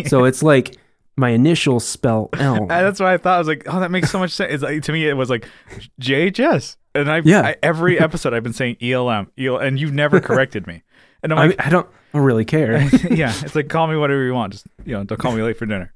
So 0.08 0.26
it's 0.26 0.44
like 0.44 0.76
my 1.16 1.30
initials 1.30 1.86
spell 1.86 2.30
Elm. 2.38 2.68
That's 2.68 3.00
what 3.00 3.10
I 3.10 3.18
thought. 3.18 3.36
I 3.36 3.40
was 3.40 3.48
like, 3.48 3.64
"Oh, 3.68 3.80
that 3.80 3.90
makes 3.92 4.12
so 4.12 4.20
much 4.20 4.32
sense." 4.32 4.54
It's 4.54 4.64
like, 4.64 4.84
to 4.84 4.92
me, 4.92 5.08
it 5.08 5.14
was 5.14 5.30
like 5.30 5.48
JHS, 6.02 6.78
and 6.96 7.10
I, 7.10 7.22
Yeah. 7.24 7.42
I 7.42 7.56
every 7.64 8.00
episode 8.00 8.34
I've 8.34 8.44
been 8.44 8.54
saying 8.54 8.78
ELM, 8.82 9.32
EL, 9.38 9.58
and 9.58 9.80
you've 9.80 9.94
never 9.94 10.20
corrected 10.22 10.68
me. 10.68 10.84
And 11.24 11.34
I'm 11.34 11.50
like, 11.50 11.66
I 11.66 11.70
don't, 11.70 11.88
I 12.14 12.18
don't 12.18 12.26
really 12.26 12.46
care. 12.46 12.82
yeah, 13.10 13.34
it's 13.42 13.56
like 13.56 13.70
call 13.70 13.88
me 13.88 13.96
whatever 13.98 14.24
you 14.24 14.34
want. 14.34 14.54
Just 14.54 14.68
you 14.86 14.94
know, 14.94 15.04
don't 15.04 15.18
call 15.18 15.32
me 15.32 15.42
late 15.42 15.58
for 15.58 15.66
dinner. 15.66 15.94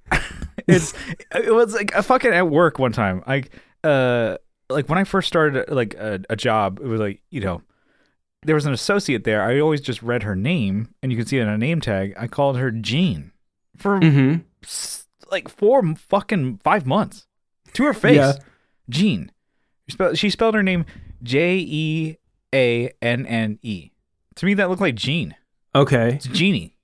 it's 0.67 0.93
it 1.35 1.53
was 1.53 1.73
like 1.73 1.93
a 1.93 2.01
fucking 2.03 2.31
at 2.31 2.49
work 2.49 2.79
one 2.79 2.91
time. 2.91 3.23
Like 3.27 3.51
uh 3.83 4.37
like 4.69 4.89
when 4.89 4.97
I 4.97 5.03
first 5.03 5.27
started 5.27 5.69
like 5.69 5.93
a, 5.95 6.21
a 6.29 6.35
job, 6.35 6.79
it 6.81 6.87
was 6.87 6.99
like 6.99 7.21
you 7.29 7.41
know 7.41 7.61
there 8.43 8.55
was 8.55 8.65
an 8.65 8.73
associate 8.73 9.23
there. 9.23 9.43
I 9.43 9.59
always 9.59 9.81
just 9.81 10.01
read 10.01 10.23
her 10.23 10.35
name, 10.35 10.93
and 11.01 11.11
you 11.11 11.17
can 11.17 11.27
see 11.27 11.37
it 11.37 11.43
on 11.43 11.49
a 11.49 11.57
name 11.57 11.81
tag. 11.81 12.13
I 12.17 12.27
called 12.27 12.57
her 12.57 12.71
Jean 12.71 13.31
for 13.77 13.99
hmm 13.99 14.35
like 15.31 15.47
four 15.47 15.95
fucking 15.95 16.59
five 16.63 16.85
months 16.85 17.25
to 17.73 17.85
her 17.85 17.93
face. 17.93 18.17
Yeah. 18.17 18.33
Jean. 18.89 19.31
She 19.87 19.93
spelled, 19.93 20.17
she 20.17 20.29
spelled 20.29 20.55
her 20.55 20.63
name 20.63 20.85
J 21.23 21.57
E 21.57 22.17
A 22.53 22.91
N 23.01 23.25
N 23.25 23.59
E. 23.61 23.91
To 24.35 24.45
me, 24.45 24.53
that 24.55 24.69
looked 24.69 24.81
like 24.81 24.95
Jean. 24.95 25.35
Okay. 25.73 26.15
It's 26.15 26.27
Jeannie. 26.27 26.75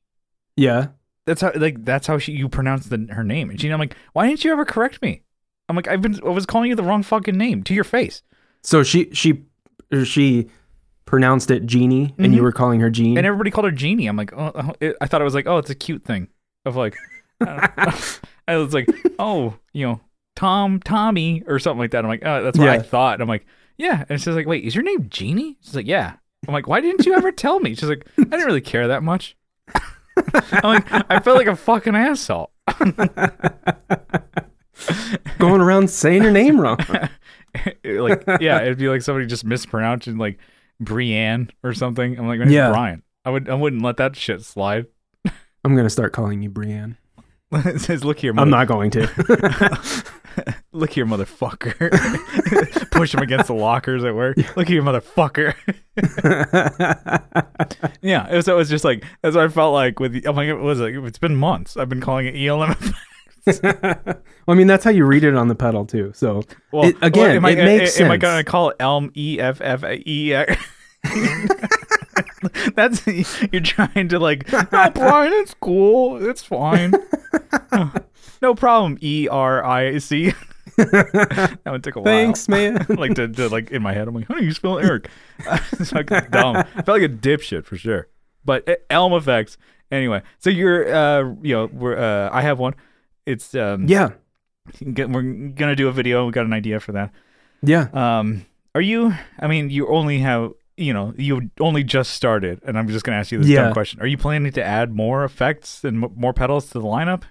Yeah. 0.56 0.88
That's 1.26 1.42
how 1.42 1.52
like 1.56 1.84
that's 1.84 2.08
how 2.08 2.18
she 2.18 2.32
you 2.32 2.48
pronounce 2.48 2.86
the 2.86 3.08
her 3.12 3.24
name. 3.24 3.50
And 3.50 3.60
Jean, 3.60 3.74
I'm 3.74 3.80
like, 3.80 3.96
why 4.14 4.28
didn't 4.28 4.46
you 4.46 4.52
ever 4.52 4.64
correct 4.64 5.02
me? 5.02 5.24
I'm 5.68 5.76
like, 5.76 5.88
I've 5.88 6.02
been 6.02 6.20
I 6.26 6.30
was 6.30 6.46
calling 6.46 6.70
you 6.70 6.76
the 6.76 6.84
wrong 6.84 7.04
fucking 7.04 7.38
name 7.38 7.64
to 7.64 7.74
your 7.74 7.84
face. 7.84 8.22
So 8.64 8.84
she 8.84 9.10
she 9.14 9.44
she 10.06 10.48
pronounced 11.08 11.50
it 11.50 11.66
Jeannie, 11.66 12.14
and 12.20 12.32
Mhm. 12.32 12.36
you 12.36 12.44
were 12.44 12.52
calling 12.52 12.80
her 12.82 12.92
Jean. 12.92 13.18
And 13.18 13.26
everybody 13.26 13.50
called 13.50 13.66
her 13.66 13.72
Jeannie. 13.72 14.06
I'm 14.06 14.16
like, 14.18 14.32
oh, 14.34 14.52
oh, 14.54 14.74
it, 14.80 14.96
I 15.02 15.08
thought 15.08 15.22
it 15.22 15.24
was 15.24 15.34
like, 15.34 15.48
oh, 15.48 15.58
it's 15.58 15.72
a 15.72 15.76
cute 15.76 16.04
thing 16.04 16.28
of 16.66 16.76
like, 16.76 16.96
I 17.42 18.58
was 18.58 18.74
like, 18.74 18.88
oh, 19.18 19.56
you 19.74 19.88
know, 19.88 20.02
Tom, 20.36 20.80
Tommy, 20.80 21.42
or 21.48 21.58
something 21.58 21.80
like 21.80 21.92
that. 21.92 22.04
I'm 22.06 22.10
like, 22.10 22.22
oh, 22.24 22.44
that's 22.44 22.60
what 22.60 22.70
I 22.70 22.80
thought. 22.80 23.14
And 23.16 23.24
I'm 23.24 23.28
like, 23.28 23.46
yeah. 23.78 24.06
And 24.10 24.22
she's 24.22 24.36
like, 24.36 24.46
wait, 24.46 24.64
is 24.64 24.76
your 24.76 24.84
name 24.84 25.08
Jeannie? 25.10 25.58
She's 25.62 25.76
like, 25.76 25.88
yeah. 25.88 26.14
I'm 26.48 26.54
like, 26.54 26.68
why 26.68 26.80
didn't 26.82 27.06
you 27.08 27.16
ever 27.16 27.32
tell 27.44 27.60
me? 27.60 27.74
She's 27.74 27.90
like, 27.90 28.06
I 28.20 28.24
didn't 28.24 28.46
really 28.46 28.62
care 28.62 28.88
that 28.88 29.02
much. 29.02 29.36
I'm 30.26 30.64
like, 30.64 30.86
I 31.12 31.20
felt 31.20 31.38
like 31.38 31.48
a 31.48 31.56
fucking 31.56 31.96
asshole. 31.96 32.52
going 35.40 35.62
around 35.62 35.90
saying 35.90 36.24
her 36.24 36.32
name 36.32 36.60
wrong. 36.60 36.78
like, 37.84 38.24
yeah, 38.40 38.62
it'd 38.62 38.78
be 38.78 38.90
like 38.90 39.02
somebody 39.02 39.26
just 39.26 39.46
mispronouncing 39.46 40.18
like 40.18 40.38
Brienne 40.80 41.50
or 41.64 41.74
something. 41.74 42.18
I'm 42.18 42.28
like, 42.28 42.40
Yeah. 42.48 42.70
Brian. 42.70 43.04
I 43.26 43.30
would, 43.30 43.50
I 43.50 43.56
wouldn't 43.56 43.82
let 43.82 43.98
that 43.98 44.16
shit 44.16 44.44
slide. 44.44 44.86
I'm 45.64 45.76
gonna 45.76 45.90
start 45.90 46.14
calling 46.14 46.42
you 46.42 46.50
Brienne. 46.50 46.98
it 47.52 47.80
says, 47.82 48.04
look 48.04 48.20
here, 48.20 48.34
I'm 48.38 48.50
not 48.50 48.68
going 48.68 48.92
to. 48.92 49.02
Look 50.72 50.92
here, 50.92 51.06
motherfucker. 51.08 51.90
Push 52.92 53.16
him 53.16 53.22
against 53.22 53.48
the 53.48 53.56
lockers 53.56 54.04
at 54.04 54.14
work. 54.14 54.38
Look 54.56 54.68
here, 54.68 54.84
motherfucker. 54.84 55.56
yeah, 58.02 58.28
it 58.32 58.36
was, 58.36 58.48
it 58.48 58.56
was 58.56 58.70
just 58.70 58.84
like, 58.86 59.04
that's 59.22 59.36
what 59.36 59.46
I 59.46 59.48
felt 59.48 59.74
like 59.74 60.00
with, 60.00 60.24
I'm 60.28 60.36
like, 60.36 60.48
it 60.48 60.56
was 60.56 60.80
like, 60.80 60.94
it's 60.94 61.18
been 61.18 61.36
months. 61.36 61.76
I've 61.78 61.90
been 61.90 62.02
calling 62.02 62.28
it 62.28 62.36
ELM. 62.48 62.76
Well, 63.64 64.16
I 64.48 64.54
mean, 64.54 64.68
that's 64.68 64.84
how 64.84 64.92
you 64.92 65.06
read 65.06 65.24
it 65.24 65.36
on 65.36 65.48
the 65.48 65.56
pedal 65.56 65.86
too. 65.86 66.12
So 66.16 66.44
Well, 66.72 66.86
It- 66.90 66.96
again, 67.02 67.38
am 67.38 67.46
I, 67.46 67.52
it 67.52 67.64
makes 67.64 68.00
am 68.00 68.12
I 68.12 68.18
gonna 68.18 68.44
call 68.44 68.70
it 68.70 68.76
Elm 68.80 69.12
E 69.16 69.40
F 69.40 69.62
F 69.62 69.84
E? 69.84 70.34
That's 72.76 73.06
you're 73.52 73.62
trying 73.62 74.10
to 74.10 74.20
like. 74.20 74.48
Oh, 74.54 74.90
Brian, 74.94 75.34
it's 75.34 75.54
cool. 75.56 76.24
It's 76.30 76.44
fine. 76.44 76.94
no 78.42 78.54
problem. 78.54 78.98
E 79.02 79.28
R 79.30 79.64
I 79.66 79.98
C. 79.98 80.34
That 80.78 81.60
one 81.66 81.82
took 81.82 81.96
a 81.96 82.00
while. 82.00 82.06
thanks, 82.06 82.48
man. 82.48 82.86
like 82.90 83.16
to, 83.16 83.28
to 83.28 83.50
like 83.50 83.72
in 83.72 83.82
my 83.82 83.94
head, 83.94 84.08
I'm 84.08 84.14
like, 84.14 84.28
how 84.28 84.36
do 84.36 84.46
you 84.46 84.52
spell 84.54 84.78
Eric? 84.80 85.10
it's 85.72 85.92
like 85.92 86.08
dumb. 86.32 86.58
I 86.58 86.64
felt 86.84 87.00
like 87.00 87.04
a 87.04 87.10
dipshit 87.10 87.66
for 87.66 87.78
sure. 87.78 88.08
But 88.46 88.68
uh, 88.70 88.76
Elm 88.90 89.14
effects. 89.14 89.58
Anyway, 89.90 90.22
so 90.40 90.50
you're, 90.50 90.94
uh, 90.94 91.34
you 91.42 91.56
know, 91.56 91.66
we're, 91.72 91.98
uh, 91.98 92.30
I 92.32 92.42
have 92.42 92.60
one. 92.60 92.76
It's 93.28 93.54
um, 93.56 93.86
yeah, 93.88 94.10
we're 94.82 95.22
gonna 95.50 95.76
do 95.76 95.88
a 95.88 95.92
video. 95.92 96.26
We 96.26 96.32
got 96.32 96.46
an 96.46 96.54
idea 96.54 96.80
for 96.80 96.94
that. 96.94 97.12
yeah. 97.62 97.88
Um, 97.94 98.46
are 98.74 98.82
you? 98.82 99.14
I 99.40 99.48
mean, 99.48 99.70
you 99.70 99.88
only 99.88 100.20
have, 100.20 100.52
you 100.78 100.94
know, 100.94 101.14
you 101.18 101.50
only 101.60 101.84
just 101.84 102.12
started, 102.12 102.62
and 102.66 102.78
I'm 102.78 102.88
just 102.88 103.04
gonna 103.04 103.18
ask 103.18 103.32
you 103.32 103.40
this 103.40 103.48
Yeah. 103.48 103.64
dumb 103.64 103.74
question: 103.74 104.00
Are 104.02 104.08
you 104.08 104.18
planning 104.18 104.52
to 104.54 104.64
add 104.64 104.94
more 104.94 105.24
effects 105.24 105.84
and 105.84 106.04
m- 106.04 106.12
more 106.16 106.34
pedals 106.34 106.68
to 106.68 106.74
the 106.80 106.86
lineup? 106.86 107.24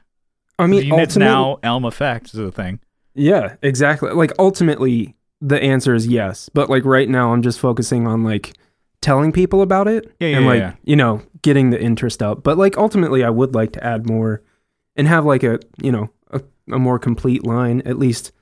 I 0.58 0.66
mean, 0.66 0.92
it's 0.94 1.16
now 1.16 1.58
Elm 1.62 1.84
effects 1.84 2.34
is 2.34 2.40
a 2.40 2.50
thing. 2.52 2.80
Yeah, 3.14 3.56
exactly. 3.62 4.10
Like 4.12 4.32
ultimately, 4.38 5.14
the 5.40 5.62
answer 5.62 5.94
is 5.94 6.06
yes. 6.06 6.48
But 6.52 6.68
like 6.68 6.84
right 6.84 7.08
now, 7.08 7.32
I'm 7.32 7.42
just 7.42 7.58
focusing 7.60 8.06
on 8.06 8.24
like 8.24 8.52
telling 9.02 9.30
people 9.32 9.62
about 9.62 9.86
it 9.86 10.12
Yeah, 10.18 10.28
yeah, 10.28 10.36
and 10.38 10.46
like 10.46 10.58
yeah. 10.60 10.72
you 10.84 10.96
know 10.96 11.22
getting 11.42 11.70
the 11.70 11.80
interest 11.80 12.22
up. 12.22 12.42
But 12.42 12.58
like 12.58 12.76
ultimately, 12.76 13.22
I 13.24 13.30
would 13.30 13.54
like 13.54 13.72
to 13.72 13.84
add 13.84 14.06
more 14.08 14.42
and 14.96 15.06
have 15.08 15.24
like 15.24 15.42
a 15.42 15.58
you 15.82 15.92
know 15.92 16.10
a, 16.30 16.40
a 16.72 16.78
more 16.78 16.98
complete 16.98 17.44
line, 17.44 17.82
at 17.84 17.98
least 17.98 18.32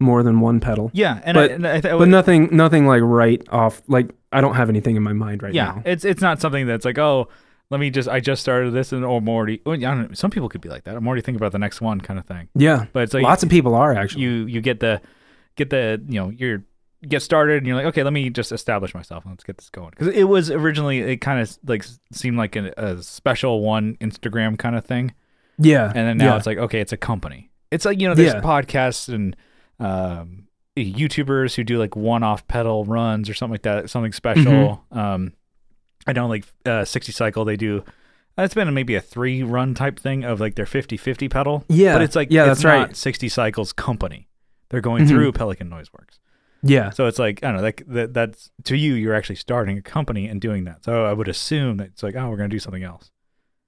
more 0.00 0.22
than 0.22 0.40
one 0.40 0.60
pedal. 0.60 0.90
Yeah, 0.92 1.20
and 1.24 1.34
But- 1.36 1.50
I, 1.50 1.54
and 1.54 1.66
I, 1.66 1.80
But 1.80 2.08
nothing, 2.08 2.48
nothing 2.54 2.86
like 2.86 3.02
right 3.02 3.40
off. 3.50 3.82
Like 3.86 4.10
I 4.32 4.40
don't 4.40 4.54
have 4.54 4.68
anything 4.68 4.96
in 4.96 5.02
my 5.02 5.12
mind 5.12 5.42
right 5.42 5.54
yeah, 5.54 5.66
now. 5.76 5.82
it's 5.84 6.04
it's 6.04 6.20
not 6.20 6.40
something 6.40 6.66
that's 6.66 6.84
like, 6.84 6.98
oh, 6.98 7.28
let 7.70 7.80
me 7.80 7.90
just 7.90 8.08
I 8.08 8.20
just 8.20 8.42
started 8.42 8.72
this 8.72 8.92
and 8.92 9.04
or 9.04 9.18
I'm 9.18 9.28
already. 9.28 9.60
I 9.66 9.76
don't 9.76 9.98
know, 10.00 10.08
some 10.14 10.30
people 10.30 10.48
could 10.48 10.60
be 10.60 10.68
like 10.68 10.84
that. 10.84 10.96
I'm 10.96 11.06
already 11.06 11.22
thinking 11.22 11.40
about 11.40 11.52
the 11.52 11.58
next 11.58 11.80
one 11.80 12.00
kind 12.00 12.18
of 12.18 12.26
thing. 12.26 12.48
Yeah, 12.54 12.86
But 12.92 13.04
it's 13.04 13.14
like 13.14 13.22
lots 13.22 13.42
of 13.42 13.48
people 13.48 13.74
are 13.74 13.94
actually. 13.94 14.22
you 14.22 14.30
you 14.46 14.60
get 14.60 14.80
the 14.80 15.00
get 15.56 15.70
the 15.70 16.02
you 16.08 16.20
know 16.20 16.30
you're 16.30 16.64
get 17.06 17.20
started 17.20 17.58
and 17.58 17.66
you're 17.66 17.76
like 17.76 17.84
okay 17.84 18.02
let 18.02 18.14
me 18.14 18.30
just 18.30 18.50
establish 18.50 18.94
myself 18.94 19.24
and 19.24 19.32
let's 19.32 19.44
get 19.44 19.58
this 19.58 19.68
going 19.68 19.90
because 19.90 20.08
it 20.08 20.24
was 20.24 20.50
originally 20.50 21.00
it 21.00 21.18
kind 21.18 21.38
of 21.38 21.54
like 21.66 21.84
seemed 22.12 22.38
like 22.38 22.56
a, 22.56 22.72
a 22.78 23.02
special 23.02 23.60
one 23.60 23.94
instagram 24.00 24.58
kind 24.58 24.74
of 24.74 24.86
thing 24.86 25.12
yeah, 25.58 25.86
and 25.86 25.94
then 26.08 26.16
now 26.18 26.24
yeah. 26.32 26.36
it's 26.36 26.46
like 26.46 26.58
okay 26.58 26.80
it's 26.80 26.92
a 26.92 26.96
company 26.96 27.50
it's 27.70 27.84
like 27.84 28.00
you 28.00 28.08
know 28.08 28.14
there's 28.14 28.34
Yeah. 28.34 28.40
podcasts 28.40 29.08
and 29.12 29.36
um 29.80 30.46
youtubers 30.76 31.54
who 31.54 31.62
do 31.64 31.78
like 31.78 31.94
one-off 31.96 32.46
pedal 32.48 32.84
runs 32.84 33.28
or 33.30 33.34
something 33.34 33.54
like 33.54 33.62
that 33.62 33.90
something 33.90 34.12
special 34.12 34.84
Mm-hmm. 34.92 34.98
um 34.98 35.32
i 36.06 36.12
know 36.12 36.26
like 36.26 36.44
uh 36.66 36.84
60 36.84 37.12
cycle 37.12 37.44
they 37.44 37.56
do 37.56 37.84
it's 38.36 38.54
been 38.54 38.72
maybe 38.74 38.96
a 38.96 39.00
three 39.00 39.42
run 39.44 39.74
type 39.74 39.98
thing 40.00 40.24
of 40.24 40.40
like 40.40 40.56
their 40.56 40.64
50-50 40.64 41.30
pedal 41.30 41.64
Yeah, 41.68 41.92
but 41.92 42.02
it's 42.02 42.16
like 42.16 42.28
yeah, 42.32 42.50
it's 42.50 42.62
that's 42.62 42.64
right. 42.64 42.96
60 42.96 43.28
cycles 43.28 43.72
company 43.72 44.28
they're 44.70 44.80
going 44.80 45.04
Mhm. 45.04 45.08
through 45.08 45.32
pelican 45.32 45.68
Noise 45.68 45.92
Works. 45.92 46.18
yeah, 46.62 46.90
so 46.90 47.06
it's 47.06 47.18
like 47.20 47.44
i 47.44 47.48
don't 47.48 47.58
know 47.58 47.62
like 47.62 47.84
that, 47.86 48.12
that's 48.12 48.50
to 48.64 48.76
you 48.76 48.94
you're 48.94 49.14
actually 49.14 49.36
starting 49.36 49.78
a 49.78 49.82
company 49.82 50.26
and 50.26 50.40
doing 50.40 50.64
that 50.64 50.84
so 50.84 51.04
i 51.04 51.12
would 51.12 51.28
assume 51.28 51.76
that 51.76 51.88
it's 51.88 52.02
like 52.02 52.16
oh 52.16 52.28
we're 52.28 52.36
going 52.36 52.50
to 52.50 52.54
do 52.54 52.58
something 52.58 52.82
else 52.82 53.10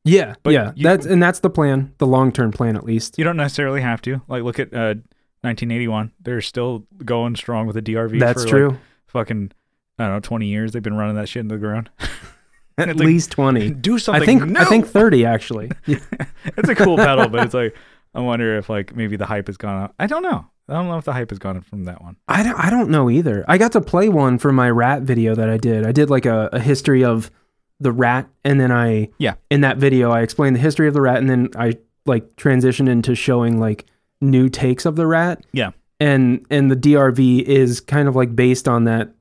yeah, 0.06 0.34
But 0.42 0.52
yeah. 0.54 0.72
you- 0.74 0.82
that's 0.84 1.04
and 1.06 1.22
that's 1.22 1.40
the 1.40 1.50
plan, 1.50 1.92
the 1.98 2.06
long 2.06 2.32
term 2.32 2.52
plan 2.52 2.76
at 2.76 2.84
least. 2.84 3.18
You 3.18 3.24
don't 3.24 3.36
necessarily 3.36 3.80
have 3.80 4.00
to. 4.02 4.22
Like, 4.28 4.42
look 4.42 4.58
at 4.58 4.72
uh, 4.72 4.94
1981. 5.42 6.12
They're 6.20 6.40
still 6.40 6.86
going 7.04 7.36
strong 7.36 7.66
with 7.66 7.74
the 7.76 7.82
DRV. 7.82 8.18
That's 8.18 8.44
for, 8.44 8.48
true. 8.48 8.68
Like, 8.70 8.78
fucking, 9.08 9.52
I 9.98 10.04
don't 10.04 10.12
know, 10.14 10.20
20 10.20 10.46
years. 10.46 10.72
They've 10.72 10.82
been 10.82 10.96
running 10.96 11.16
that 11.16 11.28
shit 11.28 11.40
into 11.40 11.54
the 11.56 11.60
ground. 11.60 11.90
At 12.78 12.88
like- 12.88 12.96
least 12.98 13.30
twenty. 13.30 13.70
Do 13.88 13.98
something. 13.98 14.22
I 14.22 14.26
think 14.26 14.44
No! 14.50 14.60
I 14.60 14.64
think 14.66 14.86
thirty 14.86 15.24
actually. 15.24 15.70
it's 15.86 16.68
a 16.68 16.74
cool 16.74 16.98
pedal, 16.98 17.26
but 17.28 17.44
it's 17.44 17.54
like 17.54 17.74
I 18.14 18.20
wonder 18.20 18.58
if 18.58 18.68
like 18.68 18.94
maybe 18.94 19.16
the 19.16 19.24
hype 19.24 19.46
has 19.46 19.56
gone 19.56 19.82
up. 19.84 19.94
I 19.98 20.06
don't 20.06 20.22
know. 20.22 20.46
I 20.68 20.74
don't 20.74 20.86
know 20.88 20.98
if 20.98 21.04
the 21.06 21.14
hype 21.14 21.30
has 21.30 21.38
gone 21.38 21.56
up 21.56 21.64
from 21.64 21.84
that 21.84 22.02
one. 22.02 22.16
I 22.28 22.42
don't, 22.42 22.56
I 22.56 22.68
don't 22.70 22.90
know 22.90 23.08
either. 23.08 23.44
I 23.48 23.56
got 23.56 23.72
to 23.72 23.80
play 23.80 24.08
one 24.10 24.36
for 24.38 24.52
my 24.52 24.68
rat 24.68 25.02
video 25.02 25.34
that 25.36 25.48
I 25.48 25.56
did. 25.58 25.86
I 25.86 25.92
did 25.92 26.10
like 26.10 26.26
a, 26.26 26.50
a 26.52 26.58
history 26.60 27.02
of 27.04 27.30
the 27.80 27.92
rat, 27.92 28.28
and 28.44 28.58
then 28.60 28.72
I 28.72 29.10
Yeah. 29.18 29.34
in 29.50 29.60
that 29.62 29.76
video 29.78 30.10
I 30.10 30.22
explained 30.22 30.56
the 30.56 30.60
history 30.60 30.88
of 30.88 30.94
the 30.94 31.00
rat, 31.02 31.18
and 31.18 31.28
then 31.28 31.48
I 31.56 31.74
like 32.06 32.36
transitioned 32.36 32.88
into 32.88 33.14
showing 33.14 33.58
like 33.58 33.84
new 34.20 34.48
takes 34.48 34.86
of 34.86 34.96
the 34.96 35.06
rat. 35.06 35.44
Yeah. 35.52 35.70
and 35.98 36.44
and 36.50 36.70
the 36.70 36.76
DRV 36.76 37.40
is 37.42 37.80
kind 37.80 38.06
of 38.06 38.14
like 38.14 38.36
based 38.36 38.68
on 38.68 38.84
that 38.84 39.14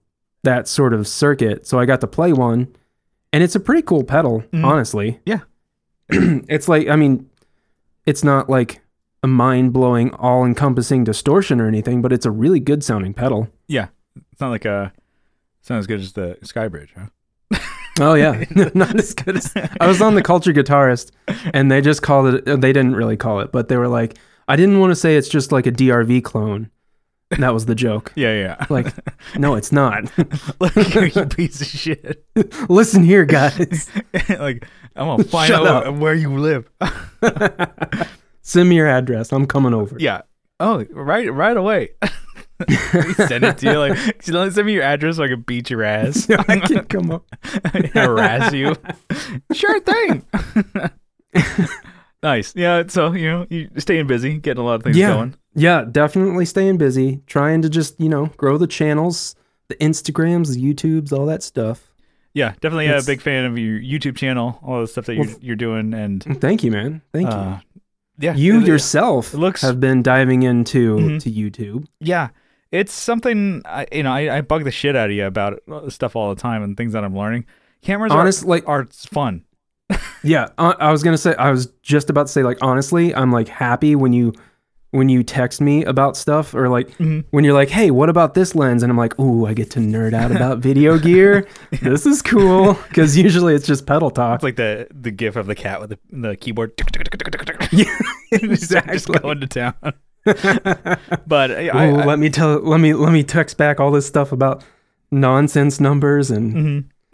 that 0.43 0.67
sort 0.67 0.93
of 0.93 1.07
circuit. 1.07 1.65
So 1.65 1.79
I 1.79 1.85
got 1.85 2.01
to 2.01 2.07
play 2.07 2.33
one, 2.33 2.67
and 3.33 3.41
it's 3.43 3.55
a 3.55 3.59
pretty 3.61 3.81
cool 3.81 4.03
pedal, 4.03 4.43
Mhm. 4.53 4.63
honestly. 4.65 5.19
Yeah. 5.25 5.39
it's 6.09 6.67
like 6.67 6.87
I 6.89 6.95
mean, 6.97 7.29
it's 8.05 8.23
not 8.23 8.49
like 8.49 8.81
a 9.23 9.27
mind 9.27 9.73
blowing, 9.73 10.11
all 10.15 10.45
encompassing 10.45 11.03
distortion 11.05 11.59
or 11.59 11.67
anything, 11.67 12.01
but 12.01 12.11
it's 12.13 12.25
a 12.25 12.31
really 12.31 12.59
good 12.59 12.83
sounding 12.83 13.13
pedal. 13.13 13.47
Yeah, 13.67 13.87
it's 14.31 14.39
not 14.41 14.49
like 14.49 14.65
a. 14.65 14.91
It's 15.61 15.69
not 15.69 15.79
as 15.79 15.87
good 15.87 15.99
as 15.99 16.11
the 16.13 16.37
Skybridge, 16.43 16.89
huh? 16.95 17.07
Oh 17.99 18.13
yeah, 18.13 18.43
not 18.73 18.97
as 18.99 19.13
good 19.13 19.37
as 19.37 19.53
I 19.79 19.87
was 19.87 20.01
on 20.01 20.15
the 20.15 20.21
Culture 20.21 20.51
Guitarist, 20.51 21.11
and 21.53 21.71
they 21.71 21.81
just 21.81 22.01
called 22.01 22.33
it. 22.33 22.45
They 22.45 22.73
didn't 22.73 22.95
really 22.95 23.17
call 23.17 23.39
it, 23.39 23.51
but 23.51 23.69
they 23.69 23.77
were 23.77 23.87
like, 23.87 24.17
I 24.47 24.55
didn't 24.55 24.79
want 24.79 24.91
to 24.91 24.95
say 24.95 25.15
it's 25.15 25.29
just 25.29 25.51
like 25.51 25.65
a 25.65 25.71
DRV 25.71 26.23
clone. 26.23 26.69
That 27.39 27.53
was 27.53 27.65
the 27.65 27.75
joke. 27.75 28.11
Yeah, 28.15 28.33
yeah. 28.33 28.65
Like, 28.69 28.93
no, 29.37 29.55
it's 29.55 29.71
not. 29.71 30.11
like 30.59 30.75
you 30.75 31.25
piece 31.25 31.59
of 31.61 31.67
shit. 31.67 32.25
Listen 32.69 33.03
here, 33.03 33.25
guys. 33.25 33.89
like 34.29 34.67
I'm 34.95 35.07
gonna 35.07 35.23
find 35.23 35.47
Shut 35.47 35.65
out 35.65 35.87
up. 35.87 35.95
where 35.95 36.13
you 36.13 36.37
live. 36.37 36.69
Send 38.41 38.69
me 38.69 38.75
your 38.75 38.87
address. 38.87 39.33
I'm 39.33 39.47
coming 39.47 39.73
over. 39.73 39.95
Yeah. 39.99 40.21
Oh, 40.59 40.85
right, 40.91 41.31
right 41.33 41.57
away. 41.57 41.91
Send 43.27 43.43
it 43.43 43.57
to 43.59 43.65
you. 43.71 43.79
Like, 43.79 44.21
send 44.23 44.65
me 44.65 44.73
your 44.73 44.83
address 44.83 45.17
so 45.17 45.23
I 45.23 45.27
can 45.27 45.41
beat 45.41 45.69
your 45.69 45.83
ass, 45.83 46.29
I 46.47 46.59
can 46.59 46.85
come 46.85 47.11
up. 47.11 47.25
harass 47.93 48.53
you. 48.53 48.75
sure 49.53 49.79
thing. 49.81 50.23
nice. 52.23 52.53
Yeah. 52.55 52.83
So 52.87 53.11
you 53.13 53.29
know, 53.29 53.47
you 53.49 53.69
staying 53.77 54.07
busy, 54.07 54.37
getting 54.37 54.61
a 54.61 54.65
lot 54.65 54.75
of 54.75 54.83
things 54.83 54.97
Yeah. 54.97 55.13
going. 55.13 55.35
Yeah, 55.57 55.85
definitely 55.89 56.45
staying 56.45 56.77
busy, 56.77 57.21
trying 57.27 57.61
to 57.61 57.69
just 57.69 57.99
you 57.99 58.09
know 58.09 58.27
grow 58.37 58.57
the 58.57 58.67
channels, 58.67 59.35
the 59.69 59.75
Instagrams, 59.75 60.53
the 60.53 60.73
YouTubes, 60.73 61.11
all 61.17 61.25
that 61.27 61.43
stuff. 61.43 61.91
Yeah, 62.33 62.53
definitely 62.59 62.87
a 62.87 63.01
big 63.01 63.21
fan 63.21 63.45
of 63.45 63.57
your 63.57 63.79
YouTube 63.79 64.17
channel, 64.17 64.59
all 64.61 64.81
the 64.81 64.87
stuff 64.87 65.05
that 65.05 65.15
you're 65.15 65.25
Well, 65.25 65.35
you're 65.39 65.55
doing, 65.55 65.93
and 65.93 66.21
Thank 66.41 66.65
you, 66.65 66.71
man. 66.71 67.01
Thank 67.13 67.27
you. 67.29 67.33
uh, 67.33 67.59
yeah, 68.19 68.35
you 68.35 68.59
it- 68.59 68.67
yourself 68.67 69.33
it 69.33 69.37
looks- 69.37 69.61
have 69.61 69.79
been 69.79 70.01
diving 70.03 70.43
into 70.43 70.97
Mhm. 70.97 71.21
to 71.21 71.31
YouTube. 71.31 71.85
Yeah, 72.01 72.29
it's 72.79 72.93
something 72.93 73.61
I, 73.65 73.85
you 73.91 74.03
know. 74.03 74.11
I, 74.11 74.37
I 74.37 74.41
bug 74.41 74.63
the 74.63 74.71
shit 74.71 74.95
out 74.95 75.09
of 75.09 75.15
you 75.15 75.25
about 75.25 75.61
stuff 75.89 76.15
all 76.15 76.33
the 76.33 76.39
time 76.41 76.63
and 76.63 76.75
things 76.77 76.93
that 76.93 77.03
I'm 77.03 77.15
learning. 77.15 77.45
Cameras 77.81 78.11
Honest, 78.11 78.43
are, 78.43 78.47
like- 78.47 78.67
are 78.67 78.85
fun. 78.85 79.43
Yeah, 80.23 80.47
uh, 80.57 80.73
I 80.79 80.91
was 80.91 81.03
gonna 81.03 81.19
say. 81.19 81.35
I 81.35 81.51
was 81.51 81.67
just 81.83 82.09
about 82.09 82.25
to 82.25 82.31
say. 82.33 82.41
Like 82.41 82.57
honestly, 82.61 83.13
I'm 83.13 83.31
like 83.31 83.47
happy 83.47 83.95
when 83.95 84.11
you 84.11 84.33
when 84.89 85.07
you 85.07 85.23
text 85.23 85.61
me 85.61 85.83
about 85.83 86.17
stuff 86.17 86.55
or 86.55 86.67
like 86.67 86.89
Mhm. 86.97 87.25
when 87.29 87.43
you're 87.43 87.53
like, 87.53 87.69
hey, 87.69 87.91
what 87.91 88.09
about 88.09 88.33
this 88.33 88.55
lens? 88.55 88.81
And 88.81 88.89
I'm 88.91 88.97
like, 88.97 89.19
ooh, 89.19 89.45
I 89.45 89.53
get 89.53 89.69
to 89.71 89.79
nerd 89.79 90.13
out 90.13 90.31
about 90.31 90.59
video 90.59 90.97
gear. 90.97 91.47
This 91.81 92.07
is 92.07 92.23
cool 92.23 92.73
because 92.87 93.15
usually 93.15 93.53
it's 93.53 93.67
just 93.67 93.85
pedal 93.85 94.09
talk. 94.09 94.35
It's 94.37 94.43
like 94.43 94.55
the 94.55 94.87
the 94.89 95.11
gif 95.11 95.35
of 95.35 95.45
the 95.45 95.53
cat 95.53 95.79
with 95.79 95.91
the, 95.91 95.99
the 96.09 96.35
keyboard. 96.35 96.71
Yeah, 97.71 97.97
just 98.93 99.07
going 99.07 99.41
to 99.41 99.47
town. 99.47 99.73
but 101.27 101.51
I, 101.51 101.67
I, 101.69 101.91
let 102.05 102.17
me 102.19 102.29
tell. 102.29 102.59
Let 102.59 102.79
me 102.79 102.93
let 102.93 103.11
me 103.13 103.23
text 103.23 103.57
back 103.57 103.79
all 103.79 103.91
this 103.91 104.07
stuff 104.07 104.31
about 104.31 104.63
nonsense 105.11 105.79
numbers 105.79 106.31
and 106.31 106.53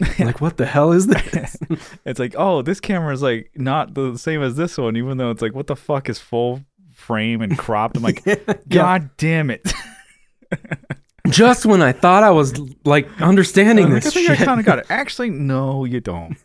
mhm. 0.00 0.24
like 0.24 0.40
what 0.40 0.56
the 0.56 0.64
hell 0.66 0.92
is 0.92 1.06
this? 1.06 1.56
it's 2.06 2.18
like, 2.18 2.34
oh, 2.38 2.62
this 2.62 2.80
camera 2.80 3.12
is 3.12 3.22
like 3.22 3.50
not 3.54 3.94
the 3.94 4.16
same 4.16 4.42
as 4.42 4.56
this 4.56 4.78
one, 4.78 4.96
even 4.96 5.18
though 5.18 5.30
it's 5.30 5.42
like, 5.42 5.54
what 5.54 5.66
the 5.66 5.76
fuck 5.76 6.08
is 6.08 6.18
full 6.18 6.62
frame 6.92 7.42
and 7.42 7.58
cropped? 7.58 7.96
I'm 7.96 8.02
like, 8.02 8.22
Yeah. 8.24 8.36
god 8.68 9.10
damn 9.18 9.50
it! 9.50 9.72
Just 11.28 11.66
when 11.66 11.82
I 11.82 11.92
thought 11.92 12.22
I 12.22 12.30
was 12.30 12.58
like 12.84 13.08
understanding 13.20 13.86
Like, 13.86 13.92
I 13.92 14.00
this 14.00 14.14
think 14.14 14.26
shit. 14.26 14.40
I 14.40 14.44
kind 14.44 14.58
of 14.58 14.66
got 14.66 14.78
it. 14.78 14.86
Actually, 14.88 15.30
no, 15.30 15.84
you 15.84 16.00
don't. 16.00 16.36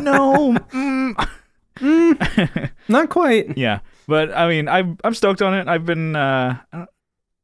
No. 0.00 0.52
mm. 0.54 1.28
Mm, 1.76 2.70
not 2.88 3.08
quite. 3.08 3.56
yeah, 3.56 3.80
but 4.12 4.26
I 4.42 4.44
mean, 4.52 4.68
I'm 4.68 4.96
I'm 5.04 5.14
stoked 5.14 5.40
on 5.42 5.52
it. 5.54 5.68
I've 5.68 5.86
been 5.86 6.14
uh, 6.16 6.58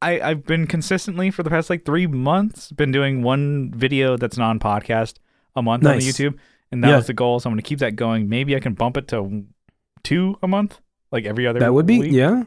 I 0.00 0.10
I've 0.28 0.44
been 0.44 0.66
consistently 0.66 1.30
for 1.30 1.42
the 1.42 1.50
past 1.50 1.70
like 1.70 1.84
three 1.84 2.06
months 2.06 2.70
been 2.72 2.92
doing 2.92 3.22
one 3.22 3.72
video 3.75 4.16
that's 4.16 4.37
non 4.38 4.58
podcast 4.58 5.14
a 5.56 5.62
month 5.62 5.84
on 5.87 5.98
the 5.98 6.04
YouTube, 6.10 6.34
and 6.70 6.82
that 6.84 6.90
Yeah. 6.90 6.96
was 6.96 7.06
the 7.06 7.14
goal. 7.14 7.40
So 7.40 7.48
I'm 7.48 7.52
gonna 7.54 7.62
keep 7.70 7.78
that 7.80 7.96
going. 7.96 8.28
Maybe 8.28 8.54
I 8.56 8.60
can 8.60 8.75
bump 8.75 8.96
it 8.96 9.08
to 9.08 9.44
two 10.04 10.37
a 10.42 10.48
month, 10.48 10.80
like 11.10 11.25
every 11.25 11.46
other. 11.46 11.58
That 11.60 11.75
would 11.75 11.87
be 11.87 11.98
week. 12.00 12.12
yeah. 12.12 12.44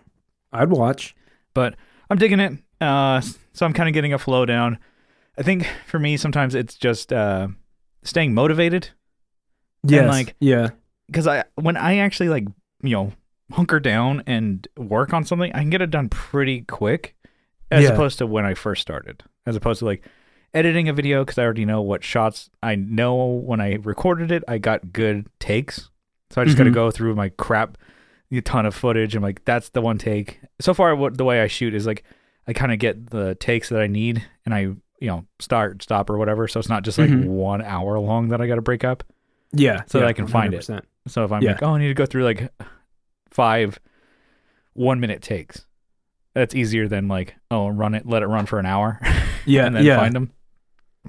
I'd 0.54 0.70
watch. 0.70 1.16
but 1.54 1.76
I'm 2.10 2.18
digging 2.18 2.40
it. 2.42 2.54
Uh, 2.82 3.22
so 3.54 3.66
I'm 3.66 3.74
kind 3.74 3.88
of 3.90 3.94
getting 3.94 4.14
a 4.14 4.18
flow 4.20 4.46
down. 4.46 4.78
I 5.38 5.44
think 5.44 5.68
for 5.88 6.00
me, 6.00 6.18
sometimes 6.18 6.56
it's 6.56 6.76
just 6.76 7.12
uh, 7.14 7.48
staying 8.04 8.34
motivated 8.34 8.90
Yes. 9.84 10.10
like- 10.10 10.36
yeah. 10.40 10.70
because 11.08 11.26
I 11.28 11.44
when 11.56 11.76
I 11.78 11.98
actually 11.98 12.30
like 12.30 12.46
you 12.84 12.96
know 12.96 13.14
hunker 13.52 13.80
down 13.80 14.24
and 14.28 14.68
work 14.78 15.14
on 15.14 15.24
something, 15.24 15.52
I 15.54 15.60
can 15.60 15.70
get 15.70 15.82
it 15.82 15.90
done 15.92 16.10
pretty 16.10 16.62
quick, 16.62 17.16
as 17.70 17.84
Yeah. 17.84 17.92
opposed 17.92 18.18
to 18.20 18.28
when 18.28 18.46
I 18.46 18.54
first 18.54 18.82
started. 18.82 19.24
As 19.46 19.56
opposed 19.56 19.80
to 19.80 19.86
like 19.86 20.04
editing 20.54 20.90
a 20.90 20.94
video 20.94 21.24
because 21.24 21.38
I 21.38 21.44
already 21.44 21.66
know 21.66 21.82
what 21.82 22.04
shots 22.04 22.50
I 22.62 22.76
know 22.76 23.16
when 23.26 23.60
I 23.62 23.76
recorded 23.84 24.32
it. 24.32 24.44
I 24.48 24.58
got 24.58 24.92
good 24.94 25.28
takes, 25.40 25.90
so 26.30 26.42
I 26.42 26.46
just 26.46 26.58
got 26.58 26.66
to 26.66 26.72
go 26.72 26.92
through 26.92 27.16
my 27.16 27.30
crap, 27.30 27.78
a 28.32 28.42
ton 28.42 28.66
of 28.66 28.76
footage. 28.76 29.16
and 29.16 29.24
like, 29.24 29.44
that's 29.46 29.70
the 29.70 29.82
one 29.82 29.98
take. 29.98 30.40
So 30.60 30.74
far, 30.74 30.96
what 30.96 31.18
the 31.18 31.26
way 31.26 31.42
I 31.42 31.48
shoot 31.48 31.74
is 31.74 31.86
like 31.88 32.04
I 32.48 32.54
kind 32.54 32.72
of 32.72 32.80
get 32.80 33.12
the 33.12 33.36
takes 33.36 33.70
that 33.70 33.82
I 33.82 33.88
need, 33.88 34.24
and 34.46 34.54
I 34.54 34.60
you 34.60 35.08
know 35.08 35.26
start, 35.40 35.82
stop, 35.84 36.10
or 36.10 36.18
whatever. 36.18 36.48
So 36.48 36.60
it's 36.60 36.70
not 36.70 36.84
just 36.84 36.98
like 36.98 37.10
Mhm. 37.10 37.26
one 37.26 37.62
hour 37.62 37.98
long 38.00 38.30
that 38.30 38.42
I 38.42 38.48
got 38.48 38.56
to 38.56 38.62
break 38.62 38.84
up. 38.84 39.04
Yeah. 39.54 39.82
So 39.88 40.00
that 40.00 40.08
I 40.08 40.14
can 40.14 40.28
find 40.28 40.54
it. 40.54 40.58
100%. 40.62 40.86
So 41.08 41.24
if 41.26 41.32
I'm 41.32 41.42
Yeah. 41.42 41.52
like, 41.54 41.64
oh, 41.64 41.76
I 41.76 41.80
need 41.80 41.88
to 41.88 41.94
go 41.94 42.06
through 42.06 42.24
like 42.24 42.52
five 43.32 43.80
one 44.74 45.00
minute 45.00 45.22
takes, 45.22 45.66
that's 46.34 46.56
easier 46.56 46.88
than 46.88 47.08
like, 47.08 47.36
oh, 47.50 47.68
run 47.68 47.96
it, 47.96 48.06
let 48.06 48.24
it 48.24 48.28
run 48.28 48.46
for 48.46 48.60
an 48.60 48.66
hour, 48.66 49.00
Yeah. 49.46 49.66
and 49.66 49.76
then 49.76 49.84
yeah. 49.86 49.98
find 49.98 50.16
them. 50.16 50.32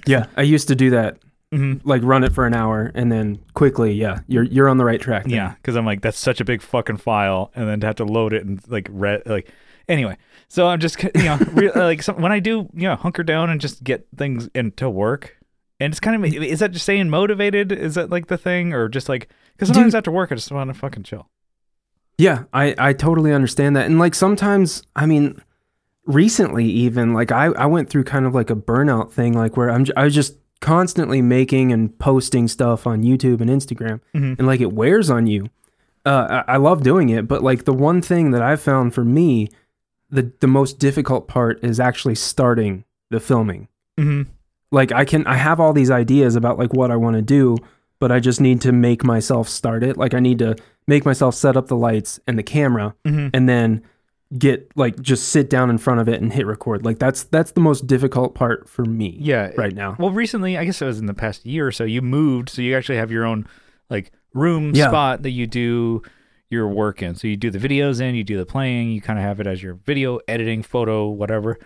Yeah. 0.07 0.27
I 0.37 0.43
used 0.43 0.69
to 0.69 0.75
do 0.75 0.91
that. 0.91 1.19
Mm-hmm. 1.53 1.87
Like 1.87 2.03
run 2.03 2.25
it 2.25 2.33
for 2.33 2.47
an 2.47 2.55
hour 2.55 2.91
and 2.95 3.13
then 3.13 3.39
quickly, 3.53 3.93
yeah, 3.93 4.21
you're 4.27 4.45
you're 4.45 4.71
on 4.71 4.79
the 4.79 4.87
right 4.87 4.99
track. 4.99 5.25
there. 5.25 5.35
Yeah, 5.37 5.55
because 5.57 5.77
I'm 5.77 5.85
like, 5.85 6.01
that's 6.01 6.19
such 6.19 6.41
a 6.41 6.47
big 6.47 6.63
fucking 6.63 6.97
file, 6.97 7.53
and 7.55 7.69
then 7.69 7.79
to 7.81 7.87
have 7.89 7.97
to 7.97 8.05
load 8.07 8.33
it 8.33 8.47
and 8.47 8.59
like 8.69 8.89
read 8.91 9.23
like. 9.27 9.51
Anyway, 9.87 10.17
so 10.49 10.67
I'm 10.69 10.81
just 10.81 11.03
you 11.03 11.11
know 11.15 11.37
re- 11.53 11.73
like 11.75 12.03
some, 12.03 12.23
when 12.23 12.33
I 12.33 12.39
do 12.39 12.71
you 12.73 12.89
know 12.89 12.97
hunker 12.97 13.23
down 13.23 13.51
and 13.51 13.61
just 13.61 13.85
get 13.85 14.07
things 14.17 14.49
into 14.55 14.89
work, 14.89 15.37
and 15.79 15.93
it's 15.93 16.01
kind 16.01 16.25
of 16.25 16.33
is 16.43 16.61
that 16.61 16.71
just 16.71 16.85
staying 16.85 17.11
motivated? 17.11 17.71
Is 17.71 17.97
that 17.97 18.09
like 18.09 18.29
the 18.29 18.39
thing, 18.39 18.73
or 18.73 18.89
just 18.89 19.11
like 19.11 19.29
because 19.53 19.69
sometimes 19.69 19.93
Dude. 19.93 19.99
after 19.99 20.11
work 20.11 20.33
I 20.33 20.37
just 20.37 20.51
want 20.53 20.73
to 20.73 20.75
fucking 20.75 21.03
chill. 21.03 21.29
Yeah, 22.19 22.45
I, 22.53 22.75
I 22.79 22.93
totally 22.93 23.33
understand 23.33 23.75
that. 23.77 23.87
And 23.87 23.99
like 23.99 24.15
sometimes, 24.15 24.83
I 24.95 25.07
mean, 25.07 25.41
recently 26.05 26.65
even 26.67 27.13
like 27.13 27.33
I, 27.33 27.47
I 27.47 27.67
went 27.67 27.89
through 27.91 28.05
kind 28.05 28.27
of 28.27 28.35
like 28.35 28.51
a 28.51 28.57
burnout 28.57 29.13
thing, 29.13 29.33
like 29.35 29.57
where 29.57 29.71
I'm 29.71 29.85
j- 29.85 29.93
I 29.97 30.05
was 30.05 30.15
just 30.15 30.37
constantly 30.61 31.23
making 31.23 31.73
and 31.73 31.97
posting 31.99 32.47
stuff 32.49 32.87
on 32.87 33.03
YouTube 33.03 33.41
and 33.41 33.51
Instagram, 33.51 34.01
Mhm. 34.15 34.39
and 34.39 34.47
like 34.47 34.61
it 34.61 34.73
wears 34.73 35.11
on 35.11 35.27
you. 35.27 35.49
Uh, 36.05 36.43
I, 36.49 36.55
I 36.55 36.57
love 36.57 36.83
doing 36.83 37.09
it, 37.09 37.27
but 37.29 37.43
like 37.43 37.65
the 37.65 37.73
one 37.73 38.03
thing 38.03 38.33
that 38.33 38.43
I've 38.43 38.61
found 38.61 38.95
for 38.95 39.05
me, 39.05 39.49
the 40.11 40.33
the 40.41 40.47
most 40.49 40.79
difficult 40.79 41.29
part 41.29 41.63
is 41.65 41.81
actually 41.81 42.15
starting 42.17 42.85
the 43.11 43.21
filming. 43.21 43.69
Mm-hmm. 43.99 44.31
Like 44.71 44.93
I 44.93 45.05
can 45.05 45.27
I 45.27 45.35
have 45.37 45.61
all 45.61 45.73
these 45.73 45.91
ideas 45.91 46.37
about 46.37 46.59
like 46.59 46.73
what 46.75 46.91
I 46.91 46.97
want 46.97 47.17
to 47.17 47.23
do, 47.23 47.57
but 48.03 48.11
I 48.11 48.19
just 48.19 48.41
need 48.41 48.61
to 48.63 48.73
make 48.73 49.05
myself 49.05 49.49
start 49.49 49.85
it. 49.85 49.97
Like 49.97 50.13
I 50.13 50.19
need 50.19 50.41
to 50.41 50.57
make 50.89 51.05
myself 51.05 51.37
set 51.37 51.57
up 51.57 51.69
the 51.69 51.77
lights 51.77 52.19
and 52.27 52.37
the 52.37 52.43
camera 52.43 52.97
Mm-hmm. 53.05 53.29
and 53.33 53.49
then 53.49 53.83
get 54.37 54.69
like 54.77 55.01
just 55.01 55.29
sit 55.29 55.49
down 55.49 55.71
in 55.71 55.79
front 55.79 56.01
of 56.01 56.09
it 56.09 56.21
and 56.21 56.33
hit 56.33 56.45
record. 56.47 56.85
Like 56.85 56.99
that's 56.99 57.23
that's 57.25 57.53
the 57.53 57.61
most 57.61 57.87
difficult 57.87 58.35
part 58.35 58.69
for 58.69 58.85
me 58.85 59.17
Yeah, 59.21 59.53
right 59.57 59.73
now. 59.73 59.95
Well, 60.01 60.11
recently, 60.11 60.59
I 60.59 60.65
guess 60.65 60.83
it 60.83 60.87
was 60.87 60.99
in 60.99 61.07
the 61.07 61.15
past 61.15 61.47
year 61.47 61.69
or 61.69 61.71
so, 61.71 61.85
you 61.85 62.03
moved, 62.03 62.49
so 62.49 62.61
you 62.61 62.77
actually 62.77 62.97
have 62.99 63.13
your 63.13 63.25
own 63.25 63.47
like 63.89 64.11
room 64.35 64.73
Yeah. 64.75 64.89
spot 64.89 65.23
that 65.23 65.31
you 65.31 65.47
do 65.47 66.03
your 66.51 66.67
work 66.67 67.03
in. 67.03 67.15
So 67.15 67.29
you 67.29 67.37
do 67.37 67.51
the 67.51 67.59
videos 67.61 68.01
in, 68.01 68.15
you 68.17 68.25
do 68.25 68.37
the 68.37 68.45
playing, 68.47 68.91
you 68.91 69.01
kind 69.01 69.19
of 69.19 69.25
have 69.25 69.39
it 69.39 69.47
as 69.47 69.63
your 69.63 69.75
video 69.75 70.19
editing, 70.27 70.63
photo, 70.65 71.09
whatever. 71.09 71.57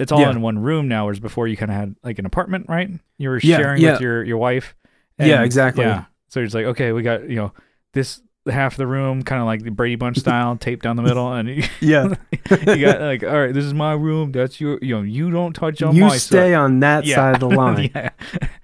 It's 0.00 0.10
all 0.10 0.20
Yeah. 0.20 0.30
in 0.30 0.40
one 0.40 0.58
room 0.58 0.88
now, 0.88 1.04
whereas 1.04 1.20
before 1.20 1.48
you 1.48 1.56
kind 1.58 1.70
of 1.70 1.76
had 1.76 1.96
like 2.02 2.18
an 2.18 2.24
apartment, 2.26 2.66
right? 2.68 2.88
You 3.18 3.28
were 3.28 3.40
Yeah, 3.42 3.58
sharing 3.58 3.82
with 3.82 4.00
your 4.00 4.24
your 4.24 4.38
wife. 4.38 4.74
Yeah, 5.18 5.42
exactly. 5.42 5.84
Yeah, 5.84 6.04
so 6.28 6.40
it's 6.40 6.54
like 6.54 6.66
okay, 6.66 6.92
we 6.92 7.02
got 7.02 7.28
you 7.28 7.36
know 7.36 7.52
this 7.92 8.20
half 8.50 8.72
of 8.72 8.78
the 8.78 8.86
room, 8.86 9.22
kind 9.22 9.40
of 9.40 9.46
like 9.46 9.62
the 9.62 9.70
Brady 9.70 9.94
Bunch 9.96 10.18
style, 10.20 10.56
taped 10.56 10.82
down 10.82 10.96
the 10.96 11.02
middle, 11.02 11.32
and 11.32 11.48
you, 11.48 11.62
Yeah. 11.80 12.14
you 12.50 12.84
got 12.84 13.00
like 13.00 13.22
all 13.22 13.40
right, 13.40 13.54
this 13.54 13.64
is 13.64 13.74
my 13.74 13.92
room, 13.92 14.32
that's 14.32 14.60
your 14.60 14.78
you 14.82 14.96
know 14.96 15.02
you 15.02 15.30
don't 15.30 15.52
touch 15.52 15.82
on 15.82 15.94
you 15.94 16.02
my 16.02 16.08
side. 16.08 16.14
You 16.14 16.18
stay 16.20 16.54
on 16.54 16.80
that 16.80 17.04
Yeah. 17.04 17.14
side 17.16 17.34
of 17.34 17.40
the 17.40 17.48
line. 17.56 17.90
yeah. 17.94 18.10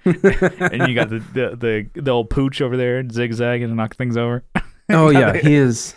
and 0.05 0.89
you 0.89 0.95
got 0.95 1.11
the, 1.11 1.23
the 1.33 1.57
the 1.95 2.01
the 2.01 2.11
old 2.11 2.31
pooch 2.31 2.61
over 2.61 2.77
there 2.77 3.09
zigzagging 3.09 3.65
and 3.69 3.77
knock 3.77 3.97
things 3.97 4.17
over. 4.17 4.45
Oh 4.91 5.11
yeah, 5.11 5.35
he 5.37 5.55
is. 5.55 5.95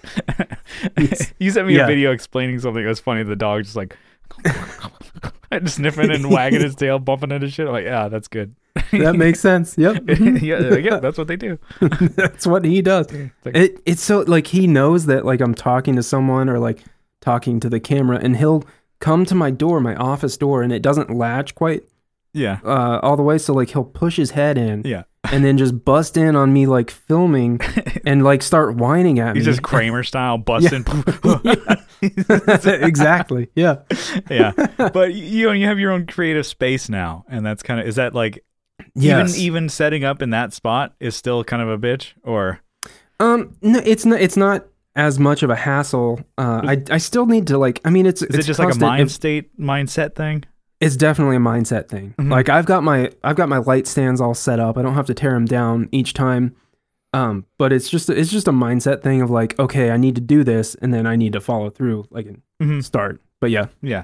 You 1.40 1.50
sent 1.52 1.68
me 1.68 1.76
yeah. 1.78 1.86
a 1.86 1.88
video 1.88 2.12
explaining 2.12 2.60
something. 2.60 2.84
It 2.84 2.88
was 2.88 3.00
funny. 3.00 3.24
The 3.24 3.38
dog 3.38 3.64
just 3.64 3.76
like 3.78 3.96
sniffing 5.66 6.12
and 6.12 6.30
wagging 6.30 6.62
his 6.62 6.76
tail, 6.76 7.00
bumping 7.00 7.32
into 7.32 7.50
shit. 7.50 7.68
I'm 7.68 7.74
like, 7.74 7.86
yeah, 7.86 8.08
that's 8.08 8.28
good. 8.28 8.56
That 8.92 9.16
makes 9.16 9.40
sense. 9.40 9.78
Yep. 9.78 10.04
yeah, 10.42 10.76
yeah, 10.76 11.00
that's 11.00 11.18
what 11.18 11.28
they 11.28 11.36
do. 11.36 11.60
That's 12.16 12.48
what 12.48 12.66
he 12.66 12.82
does. 12.82 13.08
It's 13.12 13.46
like, 13.46 13.56
It 13.56 13.82
it's 13.86 14.02
so 14.02 14.22
like 14.22 14.48
he 14.48 14.68
knows 14.68 15.06
that 15.06 15.26
like 15.26 15.42
I'm 15.42 15.56
talking 15.56 15.96
to 15.96 16.04
someone 16.04 16.50
or 16.50 16.60
like 16.60 16.84
talking 17.20 17.60
to 17.62 17.70
the 17.70 17.80
camera 17.80 18.20
and 18.22 18.38
he'll 18.38 18.64
come 19.00 19.26
to 19.26 19.36
my 19.36 19.52
door, 19.52 19.80
my 19.80 19.96
office 19.96 20.38
door, 20.38 20.62
and 20.62 20.72
it 20.72 20.82
doesn't 20.82 21.10
latch 21.10 21.56
quite 21.56 21.84
yeah, 22.34 22.60
uh, 22.64 23.00
all 23.02 23.18
the 23.18 23.24
way. 23.24 23.38
So 23.38 23.54
like 23.54 23.70
he'll 23.70 23.84
push 23.84 24.16
his 24.16 24.32
head 24.32 24.58
in 24.58 24.84
yeah. 24.86 25.04
and 25.32 25.44
then 25.44 25.58
just 25.58 25.84
bust 25.84 26.16
in 26.16 26.36
on 26.36 26.54
me 26.54 26.66
like 26.66 26.92
filming 26.92 27.60
and 28.06 28.24
like 28.24 28.42
start 28.42 28.76
whining 28.76 29.20
at 29.20 29.36
He's 29.36 29.46
me. 29.46 29.50
He's 29.52 29.58
just 29.58 29.64
Kramer 29.64 30.04
style 30.04 30.38
busting. 30.38 30.86
exactly. 32.66 33.50
Yeah. 33.56 33.78
yeah, 34.30 34.52
but 34.94 35.14
you 35.14 35.48
know, 35.48 35.52
you 35.54 35.66
have 35.68 35.80
your 35.80 35.92
own 35.92 36.06
creative 36.08 36.46
space 36.46 36.90
now, 36.90 37.26
and 37.30 37.46
that's 37.46 37.64
kind 37.64 37.80
of 37.80 37.88
is 37.88 37.96
that 37.96 38.14
like 38.16 38.44
Yes. 38.96 39.36
even 39.38 39.42
even 39.46 39.70
setting 39.70 40.04
up 40.04 40.22
in 40.22 40.32
that 40.32 40.54
spot 40.54 40.94
is 41.00 41.16
still 41.16 41.44
kind 41.44 41.62
of 41.62 41.70
a 41.70 41.78
bitch, 41.78 42.14
or 42.24 42.62
Um. 43.20 43.56
No, 43.62 43.80
it's 43.86 44.06
not. 44.06 44.20
It's 44.22 44.38
not 44.38 44.66
as 44.96 45.20
much 45.20 45.44
of 45.44 45.50
a 45.50 45.56
hassle. 45.56 46.20
Uh, 46.38 46.62
I 46.66 46.84
I 46.90 46.98
still 46.98 47.26
need 47.28 47.48
to 47.48 47.58
like. 47.58 47.80
I 47.86 47.90
mean, 47.92 48.06
it's 48.06 48.22
is 48.22 48.30
it's 48.30 48.38
it 48.40 48.44
just 48.48 48.60
like 48.60 48.74
a 48.74 48.80
mind 48.80 49.04
it- 49.04 49.12
state 49.12 49.58
mindset 49.60 50.16
thing? 50.16 50.44
It's 50.80 50.96
definitely 50.96 51.36
a 51.36 51.40
mindset 51.40 51.90
thing. 51.90 52.16
Mhm. 52.18 52.32
Like 52.32 52.50
I've 52.50 52.66
got 52.66 52.84
my 52.84 53.12
I've 53.24 53.36
got 53.36 53.50
my 53.50 53.60
light 53.60 53.86
stands 53.86 54.20
all 54.20 54.34
set 54.34 54.60
up. 54.60 54.80
I 54.80 54.82
don't 54.82 54.96
have 54.96 55.06
to 55.06 55.14
tear 55.14 55.34
them 55.34 55.46
down 55.46 55.88
each 55.92 56.14
time. 56.16 56.56
Um, 57.14 57.46
but 57.58 57.74
it's 57.74 57.90
just 57.90 58.10
it's 58.10 58.32
just 58.32 58.48
a 58.48 58.52
mindset 58.54 59.02
thing 59.02 59.22
of 59.22 59.30
like, 59.30 59.58
okay, 59.60 59.92
I 59.92 59.98
need 59.98 60.16
to 60.16 60.22
do 60.22 60.44
this, 60.44 60.76
and 60.76 60.94
then 60.94 61.06
I 61.06 61.16
need 61.18 61.34
to 61.34 61.42
follow 61.42 61.70
through, 61.70 62.06
like 62.10 62.26
and 62.28 62.42
Mhm. 62.62 62.84
start. 62.84 63.22
But 63.40 63.52
yeah, 63.52 63.66
Yeah. 63.82 64.04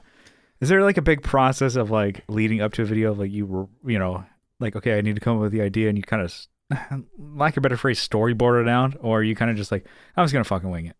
Is 0.60 0.70
there 0.70 0.82
like 0.84 0.98
a 0.98 1.02
big 1.04 1.22
process 1.22 1.76
of 1.76 1.92
like 1.92 2.24
leading 2.28 2.62
up 2.62 2.74
to 2.74 2.82
a 2.82 2.86
video 2.86 3.12
of 3.12 3.20
like 3.20 3.32
you 3.32 3.46
were, 3.46 3.68
you 3.86 4.00
know, 4.00 4.26
like, 4.60 4.76
okay, 4.76 4.98
I 4.98 5.02
need 5.02 5.14
to 5.16 5.22
come 5.22 5.36
up 5.38 5.42
with 5.44 5.52
the 5.52 5.62
idea 5.62 5.88
and 5.88 5.96
you 5.98 6.02
kind 6.04 6.24
of, 6.24 6.34
lack 7.20 7.54
of 7.56 7.60
a 7.60 7.62
better 7.62 7.78
phrase, 7.78 8.00
storyboard 8.00 8.64
it 8.64 8.68
out? 8.68 8.96
Or 9.00 9.22
you 9.24 9.36
kind 9.36 9.52
of 9.52 9.58
just 9.58 9.72
like, 9.72 9.86
I'm 10.16 10.24
just 10.24 10.34
going 10.34 10.44
to 10.44 10.48
fucking 10.48 10.70
wing 10.72 10.88
it. 10.88 10.96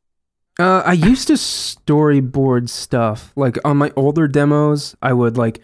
uh, 0.60 0.84
I 0.86 0.94
used 0.94 1.28
to 1.30 1.34
storyboard 1.34 2.70
stuff. 2.70 3.32
Like 3.36 3.58
on 3.66 3.78
my 3.78 3.92
older 3.96 4.28
demos, 4.28 4.96
I 5.02 5.14
would 5.14 5.38
like 5.38 5.60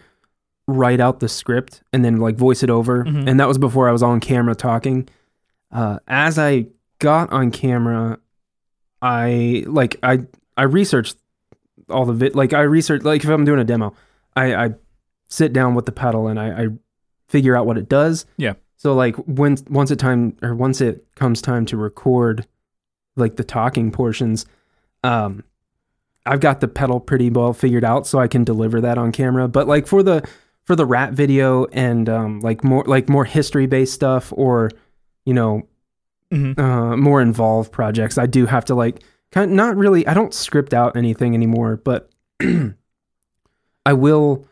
write 0.66 0.98
out 1.00 1.20
the 1.20 1.28
script 1.28 1.82
and 1.92 2.04
then 2.04 2.16
like 2.18 2.36
voice 2.36 2.62
it 2.62 2.70
over, 2.70 3.04
Mhm. 3.04 3.28
and 3.28 3.38
that 3.40 3.48
was 3.48 3.58
before 3.58 3.88
I 3.88 3.92
was 3.92 4.02
on 4.02 4.18
camera 4.20 4.54
talking. 4.54 5.08
Uh, 5.74 5.98
as 6.06 6.38
I 6.38 6.66
got 7.00 7.32
on 7.32 7.50
camera, 7.50 8.18
I 9.02 9.64
like 9.66 9.98
I 10.02 10.20
I 10.56 10.62
researched 10.62 11.16
all 11.90 12.06
the 12.06 12.12
vid 12.12 12.34
like 12.34 12.52
I 12.52 12.60
research 12.62 13.02
like 13.02 13.24
if 13.24 13.28
I'm 13.28 13.44
doing 13.44 13.60
a 13.60 13.64
demo, 13.64 13.92
I 14.36 14.54
I 14.54 14.74
sit 15.28 15.52
down 15.52 15.74
with 15.74 15.84
the 15.84 15.92
pedal 15.92 16.28
and 16.28 16.38
I, 16.38 16.64
I 16.64 16.68
figure 17.28 17.56
out 17.56 17.66
what 17.66 17.76
it 17.76 17.88
does. 17.88 18.24
Yeah. 18.36 18.54
So 18.76 18.94
like 18.94 19.16
when 19.16 19.56
once 19.68 19.90
it 19.90 19.98
time 19.98 20.36
or 20.42 20.54
once 20.54 20.80
it 20.80 21.04
comes 21.16 21.42
time 21.42 21.66
to 21.66 21.76
record 21.76 22.46
like 23.16 23.36
the 23.36 23.44
talking 23.44 23.90
portions, 23.90 24.46
um 25.02 25.42
I've 26.24 26.40
got 26.40 26.60
the 26.60 26.68
pedal 26.68 27.00
pretty 27.00 27.30
well 27.30 27.52
figured 27.52 27.84
out 27.84 28.06
so 28.06 28.18
I 28.18 28.28
can 28.28 28.44
deliver 28.44 28.80
that 28.80 28.96
on 28.96 29.12
camera. 29.12 29.48
But 29.48 29.66
like 29.66 29.86
for 29.88 30.02
the 30.02 30.26
for 30.62 30.76
the 30.76 30.86
rat 30.86 31.12
video 31.12 31.66
and 31.66 32.08
um 32.08 32.40
like 32.40 32.62
more 32.62 32.84
like 32.84 33.08
more 33.08 33.24
history 33.24 33.66
based 33.66 33.92
stuff 33.92 34.32
or 34.36 34.70
you 35.24 35.34
know 35.34 35.66
Mm-hmm. 36.32 36.58
uh, 36.60 36.96
more 36.96 37.20
involved 37.22 37.70
projects, 37.70 38.18
I 38.18 38.26
do 38.26 38.46
have 38.46 38.64
to 38.64 38.74
like 38.74 39.04
kind 39.30 39.50
of 39.50 39.54
not 39.56 39.76
really. 39.76 40.04
I 40.06 40.14
don't 40.14 40.34
script 40.34 40.74
out 40.74 40.96
anything 40.96 41.32
anymore, 41.34 41.76
but 41.76 42.10
I 43.86 43.92
will 43.92 44.46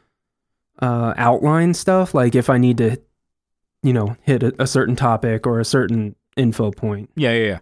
uh, 0.81 1.15
outline 1.17 1.75
stuff. 1.75 2.15
Like 2.15 2.35
if 2.35 2.49
I 2.51 2.59
need 2.59 2.79
to, 2.79 3.01
you 3.83 3.93
know, 3.93 4.17
hit 4.23 4.43
a, 4.43 4.63
a 4.63 4.67
certain 4.67 4.95
topic 4.97 5.47
or 5.47 5.59
a 5.61 5.65
certain 5.65 6.15
info 6.37 6.71
point. 6.71 7.11
Yeah, 7.17 7.33
yeah, 7.33 7.47
yeah. 7.47 7.59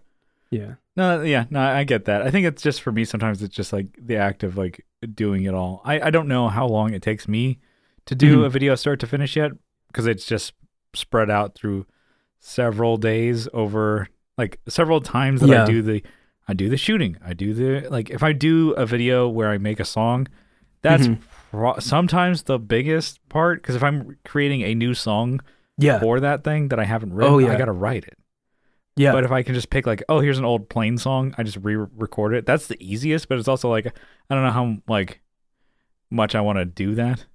Yeah, 0.53 0.73
No, 0.97 1.21
yeah, 1.21 1.45
no, 1.49 1.61
I 1.61 1.85
get 1.85 2.03
that. 2.05 2.21
I 2.23 2.29
think 2.29 2.45
it's 2.45 2.61
just 2.61 2.81
for 2.81 2.91
me, 2.91 3.05
sometimes 3.05 3.41
it's 3.41 3.55
just 3.55 3.71
like 3.71 3.87
the 3.97 4.17
act 4.17 4.43
of 4.43 4.57
like 4.57 4.85
doing 5.15 5.45
it 5.45 5.53
all. 5.53 5.81
I, 5.85 5.99
I 6.01 6.09
don't 6.09 6.27
know 6.27 6.49
how 6.49 6.67
long 6.67 6.93
it 6.93 7.01
takes 7.01 7.25
me 7.27 7.59
to 8.05 8.15
do 8.15 8.39
Mhm. 8.41 8.45
a 8.45 8.49
video 8.49 8.75
start 8.75 8.99
to 8.99 9.07
finish 9.07 9.37
yet 9.37 9.51
because 9.87 10.05
it's 10.07 10.25
just 10.25 10.53
spread 10.93 11.29
out 11.29 11.55
through 11.55 11.85
several 12.41 12.97
days 12.97 13.47
over 13.53 14.07
like 14.37 14.59
several 14.67 14.99
times 14.99 15.39
that 15.41 15.47
Yeah. 15.49 15.63
I 15.63 15.65
do 15.65 15.81
the 15.81 16.03
I 16.47 16.53
do 16.53 16.67
the 16.67 16.75
shooting. 16.77 17.15
I 17.23 17.33
do 17.33 17.53
the 17.53 17.87
like 17.89 18.09
if 18.09 18.23
I 18.23 18.33
do 18.33 18.71
a 18.71 18.85
video 18.85 19.29
where 19.29 19.49
I 19.49 19.57
make 19.57 19.79
a 19.79 19.85
song, 19.85 20.27
that's 20.81 21.07
Mhm. 21.07 21.19
pro- 21.51 21.79
sometimes 21.79 22.43
the 22.43 22.59
biggest 22.59 23.19
part 23.29 23.61
because 23.61 23.75
if 23.75 23.83
I'm 23.83 24.17
creating 24.25 24.63
a 24.63 24.73
new 24.75 24.93
song 24.93 25.39
Yeah. 25.77 25.99
for 25.99 26.19
that 26.19 26.43
thing 26.43 26.67
that 26.69 26.79
I 26.79 26.83
haven't 26.83 27.13
written, 27.13 27.33
Oh, 27.33 27.37
yeah. 27.37 27.53
I 27.53 27.57
got 27.57 27.65
to 27.65 27.71
write 27.71 28.03
it. 28.05 28.17
Yeah. 28.97 29.13
But 29.13 29.23
if 29.23 29.31
I 29.31 29.43
can 29.43 29.53
just 29.55 29.69
pick 29.69 29.85
like, 29.85 30.03
oh, 30.09 30.19
here's 30.19 30.37
an 30.39 30.43
old 30.45 30.67
plain 30.67 30.97
song, 30.97 31.33
I 31.37 31.43
just 31.43 31.57
re-record 31.61 32.33
it. 32.33 32.45
That's 32.45 32.67
the 32.67 32.75
easiest, 32.83 33.29
but 33.29 33.37
it's 33.39 33.47
also 33.47 33.69
like 33.69 33.85
I 34.29 34.35
don't 34.35 34.43
know 34.43 34.51
how 34.51 34.77
like 34.87 35.21
much 36.09 36.33
I 36.35 36.41
want 36.41 36.57
to 36.57 36.65
do 36.65 36.95
that. 36.95 37.25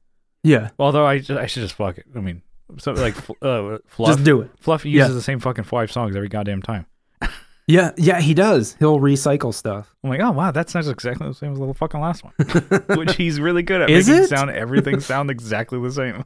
yeah. 0.43 0.71
Although 0.79 1.07
I 1.07 1.19
just, 1.19 1.31
I 1.31 1.47
should 1.47 1.63
just 1.63 1.75
fuck 1.75 1.97
it. 1.99 2.07
I 2.15 2.21
mean, 2.21 2.43
something 2.79 3.03
like 3.03 3.17
uh, 3.43 3.79
Fluff. 3.87 4.11
Just 4.15 4.25
do 4.25 4.41
it. 4.43 4.51
Fluff 4.61 4.85
uses 4.85 5.09
Yeah. 5.09 5.15
the 5.15 5.23
same 5.23 5.41
fucking 5.41 5.65
five 5.65 5.91
songs 5.93 6.15
every 6.17 6.29
goddamn 6.29 6.63
time. 6.63 6.87
Yeah. 7.69 7.91
Yeah. 7.97 8.21
He 8.21 8.33
does. 8.33 8.77
He'll 8.79 9.01
recycle 9.01 9.53
stuff. 9.53 9.93
I'm 10.05 10.11
like, 10.11 10.21
oh 10.21 10.31
wow, 10.31 10.53
that 10.53 10.71
sounds 10.71 10.87
exactly 10.89 11.27
the 11.27 11.35
same 11.35 11.53
as 11.53 11.59
the 11.59 11.75
fucking 11.75 11.99
last 12.01 12.23
one, 12.23 12.33
which 12.97 13.17
he's 13.17 13.41
really 13.41 13.65
good 13.65 13.83
at 13.83 13.91
Is 13.91 14.07
making 14.09 14.23
it? 14.23 14.29
sound 14.29 14.51
everything 14.53 15.01
sound 15.01 15.33
exactly 15.33 15.81
the 15.81 15.91
same. 15.91 16.25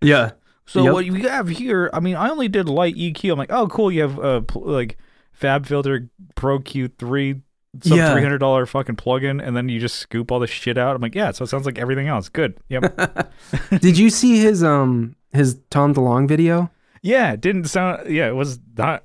Yeah. 0.00 0.30
So 0.66 0.84
Yep. 0.84 0.92
what 0.92 1.04
you 1.04 1.14
have 1.28 1.48
here, 1.48 1.90
I 1.92 1.98
mean, 1.98 2.14
I 2.14 2.28
only 2.28 2.46
did 2.46 2.68
light 2.68 2.94
EQ. 2.94 3.32
I'm 3.32 3.36
like, 3.38 3.50
Oh, 3.52 3.66
cool, 3.66 3.90
you 3.90 4.02
have 4.02 4.16
uh 4.20 4.40
pl- 4.42 4.62
like 4.64 4.96
Fab 5.32 5.66
Filter 5.66 6.08
Pro 6.36 6.60
Q3, 6.60 7.42
some 7.82 7.98
Yeah. 7.98 8.12
three 8.12 8.22
hundred 8.22 8.38
dollar 8.38 8.64
fucking 8.64 8.94
plugin, 8.94 9.44
and 9.44 9.56
then 9.56 9.68
you 9.68 9.80
just 9.80 9.96
scoop 9.96 10.30
all 10.30 10.38
the 10.38 10.46
shit 10.46 10.78
out. 10.78 10.94
I'm 10.94 11.02
like, 11.02 11.16
yeah, 11.16 11.32
so 11.32 11.42
it 11.42 11.48
sounds 11.48 11.66
like 11.66 11.80
everything 11.80 12.06
else. 12.06 12.28
Good. 12.28 12.60
Yep. 12.68 13.32
Did 13.80 13.98
you 13.98 14.08
see 14.08 14.38
his 14.38 14.62
um 14.62 15.15
his 15.32 15.58
Tom 15.70 15.94
DeLonge 15.94 16.28
video? 16.28 16.70
yeah, 17.02 17.32
it 17.32 17.40
didn't 17.40 17.66
sound. 17.66 18.10
Yeah, 18.10 18.28
it 18.28 18.34
was 18.34 18.58
not 18.76 19.04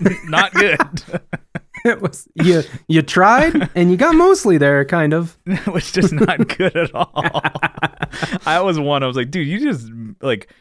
not 0.24 0.52
good. 0.52 0.78
It 1.84 2.02
was 2.02 2.26
you 2.34 2.64
you 2.88 3.02
tried 3.02 3.70
and 3.76 3.88
you 3.88 3.96
got 3.96 4.16
mostly 4.16 4.58
there, 4.58 4.84
kind 4.84 5.14
of. 5.14 5.38
it 5.46 5.64
was 5.68 5.92
just 5.92 6.12
not 6.12 6.58
good 6.58 6.76
at 6.76 6.92
all. 6.92 7.12
I 8.44 8.60
was 8.62 8.80
one. 8.80 9.04
I 9.04 9.06
was 9.06 9.16
like, 9.16 9.30
dude, 9.30 9.46
you 9.46 9.60
just 9.60 9.88
like 10.20 10.52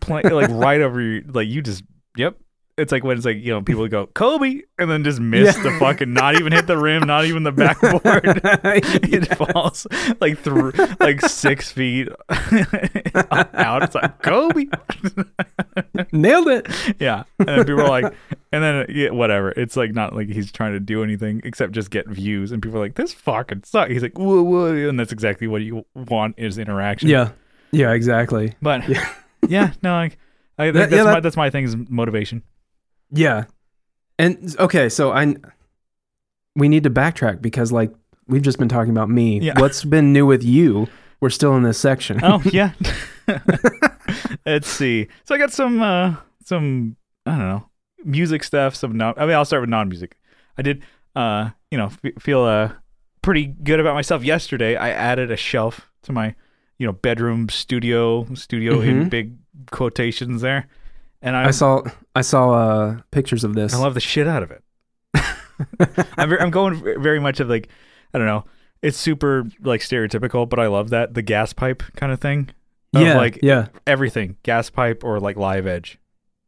play 0.00 0.22
like 0.22 0.50
right 0.50 0.82
over 0.82 1.00
your 1.00 1.22
like 1.22 1.48
you 1.48 1.62
just 1.62 1.82
yep. 2.14 2.36
It's 2.80 2.92
like 2.92 3.04
when 3.04 3.16
it's 3.16 3.26
like 3.26 3.36
you 3.38 3.52
know 3.52 3.62
people 3.62 3.86
go 3.88 4.06
Kobe 4.06 4.62
and 4.78 4.90
then 4.90 5.04
just 5.04 5.20
miss 5.20 5.54
Yeah. 5.56 5.62
the 5.62 5.78
fucking 5.78 6.12
not 6.12 6.34
even 6.36 6.52
hit 6.52 6.66
the 6.66 6.76
rim, 6.78 7.02
not 7.06 7.24
even 7.26 7.42
the 7.42 7.52
backboard. 7.52 8.02
it 8.44 9.36
falls 9.36 9.86
like 10.20 10.38
through 10.38 10.72
like 10.98 11.20
six 11.22 11.70
feet 11.70 12.08
out. 12.30 13.82
It's 13.82 13.94
like 13.94 14.22
Kobe. 14.22 14.66
Nailed 16.12 16.48
it. 16.48 16.66
yeah, 16.98 17.24
and 17.38 17.48
then 17.48 17.64
people 17.64 17.80
are 17.82 17.88
like, 17.88 18.14
and 18.52 18.62
then 18.62 18.86
yeah, 18.88 19.10
whatever. 19.10 19.50
It's 19.50 19.76
like 19.76 19.92
not 19.92 20.14
like 20.14 20.28
he's 20.28 20.50
trying 20.50 20.72
to 20.72 20.80
do 20.80 21.02
anything 21.02 21.40
except 21.44 21.72
just 21.72 21.90
get 21.90 22.08
views, 22.08 22.52
and 22.52 22.62
people 22.62 22.78
are 22.78 22.82
like, 22.82 22.94
"This 22.96 23.12
fucking 23.12 23.62
sucks." 23.64 23.90
He's 23.92 24.02
like, 24.02 24.18
"Whoa, 24.18 24.42
whoa," 24.42 24.88
and 24.88 24.98
that's 24.98 25.12
exactly 25.12 25.46
what 25.46 25.62
you 25.62 25.84
want 25.94 26.34
is 26.38 26.58
interaction. 26.58 27.08
Yeah. 27.08 27.30
Yeah, 27.72 27.92
exactly. 27.92 28.54
but 28.60 28.82
yeah, 29.48 29.72
no, 29.82 29.92
like, 29.92 30.18
I 30.58 30.70
That- 30.72 30.90
that's 30.90 30.92
yeah, 30.92 31.04
my 31.04 31.20
that's 31.20 31.36
my 31.36 31.50
thing 31.50 31.64
is 31.64 31.76
motivation. 31.88 32.42
Yeah. 33.12 33.44
And 34.18 34.54
okay, 34.58 34.88
so 34.88 35.12
I 35.12 35.34
we 36.56 36.68
need 36.68 36.84
to 36.84 36.90
backtrack 36.90 37.40
because 37.40 37.72
like 37.72 37.92
we've 38.26 38.42
just 38.42 38.58
been 38.58 38.68
talking 38.68 38.90
about 38.90 39.08
me. 39.10 39.40
Yeah. 39.40 39.58
What's 39.58 39.84
been 39.84 40.12
new 40.12 40.26
with 40.26 40.42
you? 40.44 40.88
We're 41.20 41.30
still 41.30 41.56
in 41.56 41.62
this 41.62 41.78
section. 41.78 42.20
Oh 42.22 42.42
yeah. 42.52 42.72
Let's 44.46 44.68
see. 44.68 45.08
So 45.24 45.34
I 45.34 45.38
got 45.38 45.52
some 45.52 45.80
uh 45.82 46.16
some 46.44 46.96
I 47.26 47.30
don't 47.36 47.48
know 47.48 47.66
music 48.04 48.44
stuff. 48.44 48.74
Some 48.74 48.96
non. 48.96 49.14
I 49.16 49.26
mean, 49.26 49.34
I'll 49.34 49.44
start 49.44 49.62
with 49.62 49.70
non-music. 49.70 50.16
I 50.58 50.62
did 50.62 50.82
uh 51.16 51.50
you 51.70 51.78
know 51.78 51.86
f- 51.86 52.12
feel 52.22 52.42
uh 52.42 52.72
pretty 53.22 53.46
good 53.46 53.80
about 53.80 53.94
myself 53.94 54.24
yesterday. 54.24 54.76
I 54.76 54.90
added 54.90 55.30
a 55.30 55.36
shelf 55.36 55.90
to 56.02 56.12
my 56.12 56.34
you 56.78 56.86
know 56.86 56.92
bedroom 56.92 57.48
studio 57.48 58.26
studio 58.34 58.80
in 58.80 59.04
Mhm. 59.06 59.10
big 59.10 59.34
quotations 59.70 60.40
there, 60.42 60.66
and 61.22 61.36
I 61.36 61.48
I 61.48 61.50
saw 61.50 61.82
I 62.14 62.20
saw 62.22 62.52
uh 62.52 63.00
pictures 63.10 63.44
of 63.44 63.54
this. 63.54 63.74
I 63.74 63.78
love 63.78 63.94
the 63.94 64.00
shit 64.00 64.26
out 64.26 64.42
of 64.42 64.50
it. 64.50 64.62
I'm 66.16 66.28
very, 66.28 66.40
I'm 66.40 66.50
going 66.50 66.82
very 67.02 67.20
much 67.20 67.40
of 67.40 67.48
like 67.48 67.68
I 68.14 68.18
don't 68.18 68.26
know. 68.26 68.44
It's 68.82 68.96
super 68.96 69.44
like 69.62 69.80
stereotypical, 69.82 70.48
but 70.48 70.58
I 70.58 70.66
love 70.68 70.90
that 70.90 71.14
the 71.14 71.22
gas 71.22 71.52
pipe 71.52 71.82
kind 71.96 72.12
of 72.12 72.20
thing. 72.20 72.50
Of, 72.94 73.02
yeah, 73.02 73.16
like 73.16 73.38
yeah. 73.42 73.68
everything 73.86 74.36
gas 74.42 74.68
pipe 74.68 75.04
or 75.04 75.20
like 75.20 75.36
live 75.36 75.64
edge 75.64 75.98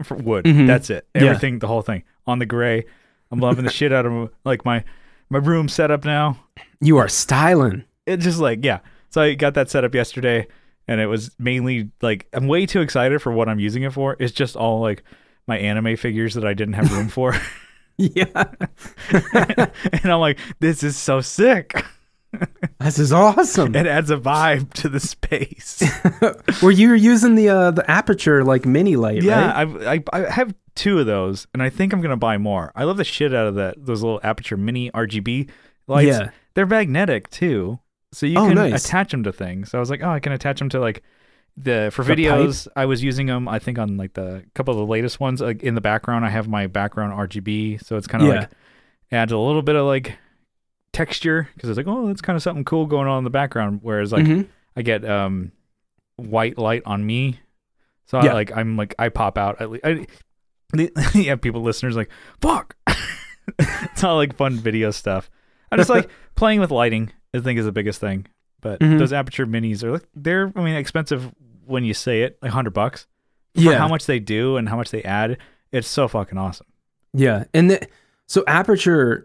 for 0.03 0.17
wood 0.17 0.45
Mhm. 0.45 0.67
that's 0.67 0.91
it 0.91 1.07
Yeah. 1.15 1.27
everything 1.27 1.61
the 1.61 1.69
whole 1.69 1.83
thing 1.83 2.03
on 2.27 2.41
the 2.41 2.47
gray 2.47 2.85
i'm 3.31 3.39
loving 3.39 3.65
the 3.65 3.71
shit 3.71 3.93
out 3.93 4.07
of 4.07 4.29
like 4.45 4.65
my 4.65 4.83
my 5.31 5.39
room 5.39 5.69
setup 5.69 6.05
now 6.05 6.37
You 6.81 6.97
are 6.99 7.07
styling. 7.07 7.85
it's 8.07 8.25
just 8.25 8.41
like 8.41 8.65
yeah 8.65 8.81
so 9.11 9.23
i 9.23 9.35
got 9.35 9.55
that 9.55 9.71
set 9.71 9.85
up 9.85 9.95
yesterday 9.95 10.49
and 10.89 11.01
it 11.01 11.07
was 11.07 11.31
mainly 11.39 11.91
like 12.01 12.27
i'm 12.33 12.47
way 12.49 12.67
too 12.67 12.81
excited 12.81 13.21
for 13.23 13.33
what 13.33 13.49
i'm 13.49 13.59
using 13.61 13.83
it 13.83 13.93
for 13.93 14.17
it's 14.19 14.33
just 14.33 14.57
all 14.57 14.81
like 14.81 15.03
my 15.47 15.59
anime 15.59 15.97
figures 15.97 16.35
that 16.35 16.45
i 16.45 16.55
didn't 16.55 16.75
have 16.75 16.93
room 16.93 17.09
for 17.09 17.35
Yeah. 17.99 18.25
and 19.33 20.07
i'm 20.13 20.21
like 20.21 20.39
this 20.61 20.83
is 20.83 20.97
so 20.97 21.21
sick 21.21 21.85
this 22.81 22.99
is 22.99 23.13
awesome. 23.13 23.75
it 23.77 23.87
adds 23.87 24.11
a 24.11 24.17
vibe 24.17 24.73
to 24.75 24.89
the 24.89 24.99
space 25.01 25.83
Were 26.63 26.71
you 26.71 26.95
using 26.95 27.35
the 27.35 27.51
uh 27.51 27.71
the 27.73 27.83
Aputure 27.83 28.45
like 28.45 28.65
mini 28.65 28.97
light, 28.97 29.23
Yeah, 29.23 29.63
right? 29.65 29.87
I, 29.87 29.95
I 30.17 30.25
I 30.25 30.31
have 30.31 30.55
two 30.75 30.99
of 30.99 31.05
those, 31.07 31.47
and 31.53 31.63
I 31.63 31.69
think 31.69 31.93
I'm 31.93 32.01
gonna 32.01 32.17
buy 32.17 32.39
more. 32.39 32.73
I 32.75 32.85
love 32.85 32.97
the 32.97 33.05
shit 33.05 33.35
out 33.35 33.47
of 33.49 33.57
that 33.57 33.85
those 33.85 34.03
little 34.03 34.21
Aputure 34.21 34.59
mini 34.59 34.91
RGB 34.93 35.51
lights. 35.87 36.07
Yeah. 36.07 36.31
they're 36.55 36.65
magnetic 36.67 37.29
too, 37.29 37.79
so 38.13 38.27
you 38.27 38.39
Oh, 38.39 38.47
can 38.47 38.55
nice. 38.57 38.85
attach 38.85 39.11
them 39.11 39.23
to 39.25 39.33
things. 39.33 39.71
So 39.71 39.79
I 39.79 39.81
was 39.81 39.91
like, 39.91 40.03
oh, 40.03 40.11
I 40.11 40.21
can 40.21 40.33
attach 40.33 40.59
them 40.59 40.69
to 40.71 40.81
like 40.81 41.03
the 41.57 41.91
for 41.93 42.05
The 42.05 42.15
pipe? 42.15 42.19
videos. 42.19 42.69
I 42.77 42.87
was 42.87 43.03
using 43.03 43.27
them. 43.27 43.49
I 43.49 43.59
think 43.59 43.79
on 43.79 43.97
like 43.97 44.15
the 44.15 44.45
couple 44.55 44.73
of 44.73 44.79
the 44.79 44.87
latest 44.91 45.21
ones. 45.21 45.41
Like 45.41 45.63
in 45.63 45.75
the 45.75 45.81
background, 45.81 46.25
I 46.25 46.31
have 46.31 46.49
my 46.49 46.67
background 46.67 47.13
RGB, 47.13 47.85
so 47.85 47.97
it's 47.97 48.07
kind 48.07 48.23
of 48.25 48.29
Yeah. 48.33 48.41
like 48.41 48.51
adds 49.11 49.33
a 49.33 49.39
little 49.39 49.63
bit 49.63 49.77
of 49.77 49.85
like 49.87 50.17
texture 50.93 51.49
because 51.55 51.69
it's 51.71 51.77
like, 51.77 51.87
oh, 51.87 52.07
that's 52.07 52.21
kind 52.23 52.37
of 52.37 52.43
something 52.43 52.65
cool 52.65 52.87
going 52.87 53.09
on 53.09 53.19
in 53.19 53.25
the 53.25 53.31
background. 53.31 53.81
Whereas 53.83 54.13
like 54.13 54.25
Mhm. 54.25 54.47
I 54.77 54.83
get 54.83 55.05
um 55.05 55.53
white 56.17 56.59
light 56.59 56.83
on 56.87 57.05
me, 57.05 57.41
so 58.07 58.23
Yeah. 58.23 58.31
I, 58.31 58.35
like 58.35 58.57
I'm 58.57 58.77
like 58.77 58.95
I 58.99 59.09
pop 59.09 59.37
out. 59.39 59.61
At 59.61 59.71
least 59.71 59.85
I, 59.85 60.07
yeah, 61.15 61.37
people 61.37 61.61
listeners 61.63 61.97
like 61.97 62.11
fuck. 62.41 62.77
it's 63.59 64.03
all 64.05 64.17
like 64.17 64.37
fun 64.37 64.55
video 64.57 64.91
stuff. 64.91 65.29
I 65.71 65.77
just 65.77 65.91
like 65.91 66.09
playing 66.35 66.61
with 66.61 66.71
lighting. 66.71 67.13
I 67.35 67.41
think 67.41 67.59
is 67.59 67.65
the 67.65 67.73
biggest 67.73 68.01
thing. 68.01 68.27
But 68.61 68.81
Mhm. 68.81 68.99
those 68.99 69.13
Aputure 69.13 69.49
minis 69.49 69.83
are 69.83 69.91
like 69.93 70.05
they're 70.15 70.53
I 70.55 70.63
mean 70.63 70.75
expensive 70.77 71.33
when 71.67 71.85
you 71.85 71.95
say 71.95 72.23
it, 72.23 72.39
like 72.43 72.53
hundred 72.53 72.75
bucks 72.75 73.07
for 73.55 73.61
Yeah. 73.63 73.79
how 73.79 73.89
much 73.89 74.07
they 74.07 74.19
do 74.21 74.57
and 74.57 74.69
how 74.69 74.77
much 74.77 74.91
they 74.91 75.03
add. 75.03 75.39
It's 75.73 75.89
so 75.89 76.09
fucking 76.09 76.39
awesome. 76.39 76.67
Yeah, 77.15 77.45
and 77.55 77.71
the, 77.71 77.87
so 78.27 78.43
Aputure, 78.43 79.25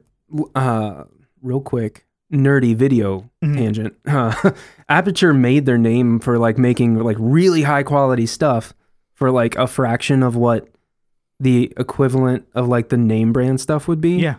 uh, 0.56 1.04
real 1.42 1.62
quick, 1.62 2.06
nerdy 2.32 2.76
video 2.76 3.30
Mhm. 3.44 3.56
tangent. 3.56 3.94
Uh, 4.08 4.32
Aputure 4.90 5.38
made 5.38 5.66
their 5.66 5.78
name 5.78 6.20
for 6.20 6.38
like 6.38 6.58
making 6.58 6.98
like 7.00 7.18
really 7.20 7.64
high 7.64 7.84
quality 7.84 8.26
stuff 8.26 8.74
for 9.14 9.32
like 9.32 9.56
a 9.56 9.68
fraction 9.68 10.24
of 10.24 10.36
what 10.36 10.68
the 11.40 11.72
equivalent 11.78 12.46
of 12.56 12.68
like 12.68 12.90
the 12.90 12.98
name 12.98 13.32
brand 13.34 13.60
stuff 13.62 13.88
would 13.88 14.02
be. 14.02 14.18
Yeah, 14.18 14.36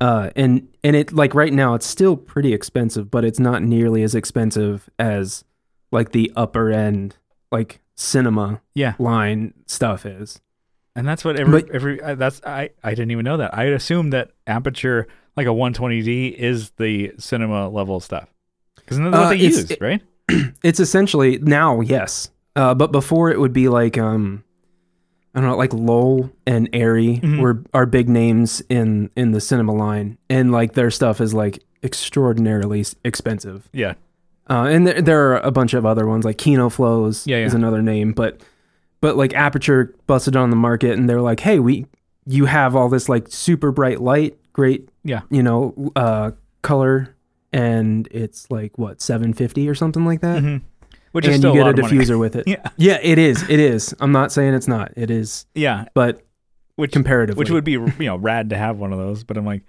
Uh, 0.00 0.30
and 0.36 0.68
and 0.84 0.94
it 0.94 1.12
like 1.12 1.34
right 1.34 1.52
now 1.52 1.74
it's 1.74 1.86
still 1.86 2.16
pretty 2.16 2.52
expensive, 2.52 3.10
but 3.10 3.24
it's 3.24 3.38
not 3.40 3.62
nearly 3.62 4.02
as 4.02 4.14
expensive 4.14 4.88
as 4.98 5.44
like 5.90 6.12
the 6.12 6.30
upper 6.36 6.70
end 6.70 7.16
like 7.50 7.80
cinema 7.94 8.60
yeah. 8.74 8.94
line 8.98 9.54
stuff 9.66 10.04
is. 10.04 10.40
And 10.94 11.06
that's 11.08 11.24
what 11.24 11.38
every 11.38 11.62
But- 11.62 11.70
every 11.70 12.02
uh, 12.02 12.14
that's 12.14 12.40
I 12.44 12.70
I 12.84 12.90
didn't 12.90 13.10
even 13.10 13.24
know 13.24 13.38
that. 13.38 13.56
I 13.56 13.64
assumed 13.64 14.12
that 14.12 14.32
Aputure 14.46 15.06
like 15.36 15.46
a 15.46 15.50
120D 15.50 16.32
is 16.34 16.70
the 16.78 17.12
cinema 17.18 17.68
level 17.68 18.00
stuff 18.00 18.28
because 18.76 18.98
that's 18.98 19.10
what 19.12 19.14
Uh, 19.24 19.28
they 19.30 19.36
use, 19.36 19.70
it- 19.70 19.80
right? 19.80 20.02
It's 20.62 20.80
essentially 20.80 21.38
now, 21.38 21.80
yes. 21.80 22.30
Uh, 22.54 22.74
but 22.74 22.90
before 22.92 23.30
it 23.30 23.38
would 23.40 23.52
be 23.52 23.68
like 23.68 23.96
um 23.96 24.42
I 25.36 25.40
don't 25.40 25.50
know, 25.50 25.56
like 25.58 25.74
Lowel 25.74 26.30
and 26.46 26.68
ARRI 26.72 27.20
Mhm. 27.20 27.38
were 27.40 27.62
are 27.74 27.84
big 27.86 28.08
names 28.08 28.62
in 28.70 29.10
in 29.16 29.32
the 29.32 29.40
cinema 29.40 29.72
line, 29.74 30.16
and 30.30 30.50
like 30.50 30.72
their 30.72 30.90
stuff 30.90 31.20
is 31.20 31.34
like 31.34 31.62
extraordinarily 31.84 32.84
expensive. 33.04 33.68
Yeah, 33.72 33.94
Uh, 34.48 34.62
and 34.70 34.86
there, 34.86 35.02
there 35.02 35.32
are 35.32 35.38
a 35.40 35.50
bunch 35.50 35.74
of 35.74 35.84
other 35.84 36.06
ones 36.06 36.24
like 36.24 36.38
Kino 36.38 36.68
Flos 36.70 37.26
Yeah, 37.26 37.38
is 37.44 37.52
another 37.52 37.82
name, 37.82 38.12
but 38.12 38.40
but 39.00 39.16
like 39.16 39.32
Aputure 39.32 39.92
busted 40.06 40.36
on 40.36 40.50
the 40.50 40.56
market, 40.56 40.92
and 40.98 41.08
they're 41.08 41.20
like, 41.20 41.40
hey, 41.40 41.58
we 41.58 41.86
you 42.26 42.46
have 42.46 42.74
all 42.74 42.88
this 42.88 43.08
like 43.08 43.26
super 43.28 43.70
bright 43.72 44.00
light, 44.00 44.36
great, 44.52 44.88
Yeah. 45.04 45.20
you 45.30 45.42
know, 45.42 45.74
uh, 45.94 46.30
color, 46.62 47.14
and 47.52 48.08
it's 48.10 48.50
like 48.50 48.78
what 48.78 49.00
seven 49.02 49.32
fifty 49.32 49.68
or 49.68 49.74
something 49.74 50.04
like 50.06 50.20
that 50.22 50.42
hmm 50.42 50.56
which 51.16 51.26
and 51.26 51.42
you 51.42 51.50
a 51.50 51.54
get 51.54 51.66
a 51.78 51.82
money. 51.82 51.96
diffuser 51.96 52.18
with 52.18 52.36
it. 52.36 52.46
Yeah, 52.48 52.68
Yeah, 52.76 52.98
it 53.02 53.18
is. 53.18 53.42
It 53.48 53.58
is. 53.58 53.94
I'm 54.00 54.12
not 54.12 54.30
saying 54.32 54.54
it's 54.54 54.68
not. 54.68 54.92
It 54.96 55.10
is. 55.10 55.46
yeah. 55.54 55.86
But 55.94 56.22
which 56.76 56.92
comparatively. 56.92 57.38
which 57.40 57.50
would 57.50 57.64
be 57.64 57.72
you 57.72 57.92
know 58.00 58.16
rad 58.16 58.50
to 58.50 58.56
have 58.56 58.78
one 58.78 58.92
of 58.92 58.98
those. 58.98 59.24
But 59.24 59.36
I'm 59.38 59.46
like, 59.46 59.62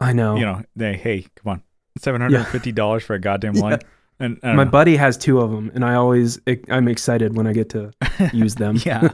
I 0.00 0.12
know. 0.12 0.36
you 0.36 0.44
know, 0.46 0.62
they 0.74 0.96
hey, 0.96 1.26
come 1.36 1.52
on, 1.52 1.62
seven 1.98 2.20
hundred 2.20 2.44
fifty 2.46 2.72
dollars 2.72 3.02
for 3.04 3.14
a 3.14 3.20
goddamn 3.20 3.54
light. 3.54 3.84
And 4.20 4.38
My 4.42 4.62
know. 4.62 4.70
buddy 4.70 4.96
has 4.96 5.18
two 5.18 5.40
of 5.40 5.50
them, 5.50 5.72
and 5.74 5.84
I 5.84 5.94
always 5.96 6.38
I'm 6.70 6.86
excited 6.88 7.36
when 7.36 7.46
I 7.48 7.52
get 7.52 7.68
to 7.70 7.92
use 8.32 8.54
them. 8.54 8.78
yeah, 8.86 9.08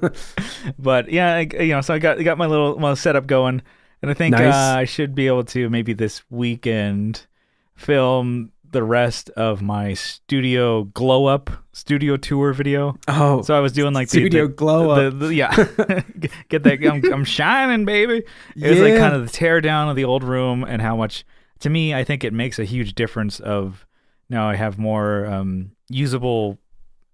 but 0.79 1.11
yeah, 1.11 1.35
I, 1.37 1.41
you 1.59 1.69
know, 1.69 1.81
so 1.81 1.95
I 1.95 1.99
got 1.99 2.23
got 2.23 2.37
my 2.39 2.47
little 2.47 2.79
my 2.79 2.93
setup 2.95 3.27
going, 3.27 3.63
and 4.03 4.11
I 4.11 4.15
think 4.15 4.33
Nice. 4.37 4.55
uh, 4.55 4.79
I 4.79 4.85
should 4.85 5.15
be 5.15 5.27
able 5.27 5.45
to 5.45 5.71
maybe 5.71 5.95
this 5.95 6.23
weekend 6.31 7.27
film 7.75 8.53
the 8.73 8.83
rest 8.83 9.31
of 9.31 9.63
my 9.63 9.95
studio 9.95 10.85
glow 10.85 11.27
up 11.27 11.51
studio 11.73 12.17
tour 12.17 12.53
video. 12.53 12.97
Oh, 13.09 13.43
So 13.43 13.57
I 13.57 13.61
was 13.61 13.73
doing 13.73 13.95
like 13.95 14.09
the- 14.09 14.19
studio 14.21 14.47
the, 14.47 14.53
glow 14.53 14.91
up. 14.91 15.13
the, 15.19 15.27
the- 15.27 15.35
yeah, 15.35 15.55
get 16.49 16.63
that. 16.65 16.79
I'm, 16.87 17.13
I'm 17.13 17.25
shining, 17.25 17.85
baby. 17.85 18.23
It 18.57 18.71
was 18.71 18.81
like 18.81 18.97
kind 18.99 19.15
of 19.15 19.25
the 19.27 19.33
tear 19.33 19.61
down 19.61 19.89
of 19.89 19.97
the 19.97 20.05
old 20.05 20.23
room 20.25 20.65
and 20.65 20.81
how 20.83 20.97
much. 20.97 21.25
To 21.61 21.69
me, 21.71 21.95
I 21.95 22.05
think 22.05 22.25
it 22.25 22.33
makes 22.33 22.59
a 22.59 22.65
huge 22.65 22.95
difference. 22.95 23.39
Of 23.41 23.87
now, 24.31 24.49
I 24.49 24.55
have 24.57 24.79
more 24.79 25.27
um, 25.27 25.73
usable 25.91 26.59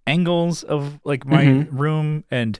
angles 0.05 0.63
of 0.63 0.99
like 1.03 1.25
my 1.25 1.43
Mhm. 1.45 1.67
room 1.71 2.23
and 2.31 2.59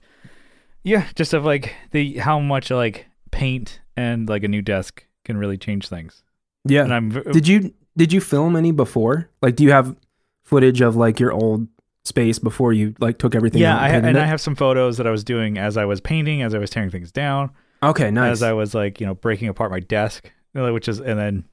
yeah, 0.83 1.05
just 1.15 1.33
of 1.33 1.45
like 1.45 1.75
the 1.91 2.17
how 2.17 2.39
much 2.39 2.71
like 2.71 3.07
paint 3.31 3.79
and 3.95 4.27
like 4.27 4.43
a 4.43 4.47
new 4.47 4.61
desk 4.61 5.05
can 5.23 5.37
really 5.37 5.57
change 5.57 5.87
things. 5.87 6.23
yeah. 6.65 6.83
And 6.83 6.93
I'm 6.93 7.09
Did 7.09 7.47
you 7.47 7.73
did 7.97 8.13
you 8.13 8.21
film 8.21 8.55
any 8.55 8.71
before? 8.71 9.29
Like, 9.41 9.55
do 9.57 9.63
you 9.65 9.71
have 9.71 9.95
footage 10.43 10.79
of 10.81 10.95
like 10.95 11.19
your 11.19 11.33
old 11.33 11.67
space 12.05 12.39
before 12.39 12.71
you 12.71 12.93
like 12.99 13.17
took 13.17 13.35
everything? 13.35 13.61
yeah, 13.61 13.75
I, 13.77 13.87
and 13.87 13.93
painted 13.95 14.07
and 14.09 14.17
it? 14.17 14.21
I 14.21 14.25
have 14.27 14.39
some 14.39 14.55
photos 14.55 14.95
that 14.97 15.07
I 15.07 15.11
was 15.11 15.23
doing 15.25 15.57
as 15.57 15.75
I 15.75 15.83
was 15.85 15.99
painting, 15.99 16.41
as 16.41 16.53
I 16.55 16.59
was 16.59 16.69
tearing 16.69 16.89
things 16.91 17.11
down. 17.11 17.49
okay, 17.83 18.09
nice. 18.11 18.31
as 18.33 18.43
I 18.43 18.53
was 18.53 18.73
like, 18.73 19.01
you 19.01 19.05
know, 19.07 19.15
breaking 19.15 19.49
apart 19.49 19.71
my 19.71 19.79
desk, 19.81 20.31
which 20.53 20.87
is, 20.87 20.99
and 20.99 21.19
then, 21.19 21.43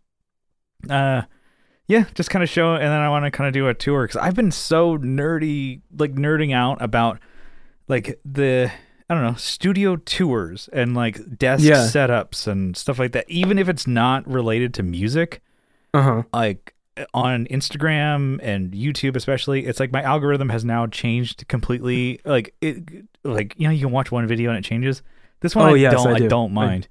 uh, 0.90 1.22
yeah, 1.86 2.04
just 2.14 2.30
kind 2.30 2.42
of 2.42 2.48
show, 2.48 2.74
and 2.74 2.82
then 2.84 2.92
I 3.00 3.08
want 3.08 3.24
to 3.26 3.30
kind 3.30 3.48
of 3.48 3.52
do 3.54 3.68
a 3.68 3.74
tour 3.74 4.06
because 4.06 4.16
I've 4.20 4.34
been 4.34 4.50
so 4.50 4.96
nerdy, 4.98 5.80
like 5.98 6.14
nerding 6.14 6.54
out 6.54 6.80
about 6.80 7.18
like 7.88 8.18
the, 8.24 8.70
I 9.10 9.14
don't 9.14 9.22
know, 9.22 9.34
studio 9.34 9.96
tours 9.96 10.68
and 10.72 10.94
like 10.94 11.36
desk 11.38 11.62
Yeah. 11.64 11.74
setups 11.86 12.46
and 12.46 12.74
stuff 12.76 12.98
like 12.98 13.12
that. 13.12 13.28
Even 13.28 13.58
if 13.58 13.68
it's 13.68 13.86
not 13.86 14.26
related 14.26 14.72
to 14.74 14.82
music, 14.82 15.42
uh 15.94 16.02
huh. 16.02 16.22
like 16.32 16.74
on 17.12 17.46
Instagram 17.46 18.38
and 18.42 18.72
YouTube 18.72 19.16
especially, 19.16 19.66
it's 19.66 19.80
like 19.80 19.92
my 19.92 20.02
algorithm 20.02 20.48
has 20.50 20.64
now 20.64 20.86
changed 20.86 21.48
completely. 21.48 22.20
Like 22.26 22.54
it, 22.60 23.06
like 23.24 23.54
you 23.56 23.66
know, 23.68 23.72
you 23.72 23.80
can 23.86 23.90
watch 23.92 24.12
one 24.12 24.26
video 24.26 24.50
and 24.50 24.58
it 24.58 24.64
changes. 24.64 25.02
This 25.40 25.56
one, 25.56 25.70
Oh, 25.70 25.74
I 25.74 25.78
yes, 25.78 25.92
don't, 25.94 26.08
I 26.08 26.14
I, 26.14 26.18
do. 26.18 26.28
don't 26.28 26.50
I- 26.52 26.54
mind. 26.54 26.88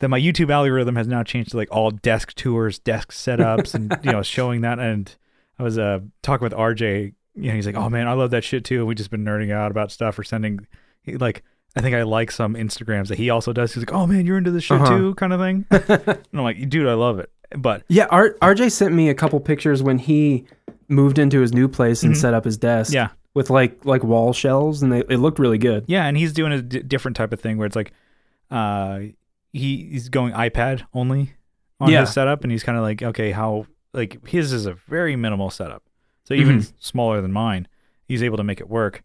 That 0.00 0.08
my 0.08 0.18
YouTube 0.20 0.50
algorithm 0.50 0.96
has 0.96 1.06
now 1.06 1.22
changed 1.22 1.52
to 1.52 1.56
like 1.56 1.68
all 1.70 1.90
desk 1.92 2.34
tours, 2.34 2.78
desk 2.80 3.12
setups, 3.12 3.74
and 3.74 3.96
you 4.04 4.10
know, 4.12 4.22
showing 4.22 4.62
that. 4.62 4.78
And 4.80 5.14
I 5.58 5.62
was 5.62 5.78
uh 5.78 6.00
talking 6.22 6.44
with 6.44 6.52
RJ. 6.52 7.14
You 7.36 7.48
know, 7.48 7.54
he's 7.54 7.66
like, 7.66 7.76
"Oh 7.76 7.88
man, 7.88 8.08
I 8.08 8.12
love 8.14 8.32
that 8.32 8.42
shit 8.44 8.64
too." 8.64 8.78
And 8.78 8.86
we 8.88 8.94
just 8.96 9.10
been 9.10 9.24
nerding 9.24 9.52
out 9.52 9.70
about 9.70 9.92
stuff 9.92 10.18
or 10.18 10.24
sending, 10.24 10.66
like, 11.06 11.42
I 11.76 11.80
think 11.82 11.94
I 11.94 12.02
like 12.02 12.30
some 12.32 12.54
Instagrams 12.54 13.08
that 13.08 13.18
he 13.18 13.30
also 13.30 13.52
does. 13.52 13.72
He's 13.74 13.82
like, 13.82 13.92
"Oh 13.94 14.06
man, 14.08 14.26
you're 14.26 14.36
into 14.38 14.50
this 14.50 14.64
shit 14.64 14.80
Uh-huh. 14.80 14.98
too," 14.98 15.14
kind 15.14 15.32
of 15.32 15.40
thing. 15.40 15.64
and 15.70 16.18
I'm 16.34 16.42
like, 16.42 16.68
"Dude, 16.68 16.88
I 16.88 16.94
love 16.94 17.20
it." 17.20 17.30
But 17.56 17.82
Yeah, 17.88 18.06
R- 18.10 18.36
RJ 18.42 18.70
sent 18.72 18.94
me 18.94 19.08
a 19.08 19.14
couple 19.14 19.38
pictures 19.40 19.82
when 19.82 19.98
he 19.98 20.44
moved 20.88 21.18
into 21.18 21.40
his 21.40 21.52
new 21.52 21.68
place 21.68 22.02
and 22.02 22.14
Mhm. 22.14 22.16
set 22.18 22.34
up 22.34 22.44
his 22.44 22.56
desk. 22.56 22.92
yeah, 22.92 23.08
with 23.34 23.50
like 23.50 23.84
like 23.84 24.02
wall 24.04 24.32
shelves, 24.32 24.82
and 24.82 24.92
they 24.92 25.00
it 25.08 25.18
looked 25.18 25.38
really 25.38 25.58
good. 25.58 25.84
Yeah, 25.86 26.04
and 26.06 26.16
he's 26.16 26.32
doing 26.32 26.52
a 26.52 26.60
d- 26.62 26.80
different 26.82 27.16
type 27.16 27.32
of 27.32 27.40
thing 27.40 27.56
where 27.58 27.66
it's 27.66 27.76
like, 27.76 27.92
uh, 28.50 29.00
he 29.52 29.88
he's 29.90 30.08
going 30.08 30.32
iPad 30.32 30.82
only 30.94 31.32
on 31.80 31.90
Yeah. 31.90 32.00
his 32.00 32.12
setup, 32.12 32.42
and 32.42 32.52
he's 32.52 32.62
kind 32.62 32.76
of 32.78 32.84
like, 32.84 33.02
okay, 33.02 33.30
how 33.32 33.66
like 33.94 34.26
his 34.26 34.52
is 34.52 34.66
a 34.66 34.74
very 34.88 35.16
minimal 35.16 35.50
setup, 35.50 35.82
so 36.24 36.34
even 36.34 36.58
Mhm. 36.58 36.72
smaller 36.78 37.20
than 37.20 37.32
mine, 37.32 37.68
he's 38.06 38.22
able 38.22 38.36
to 38.38 38.44
make 38.44 38.60
it 38.60 38.68
work. 38.68 39.02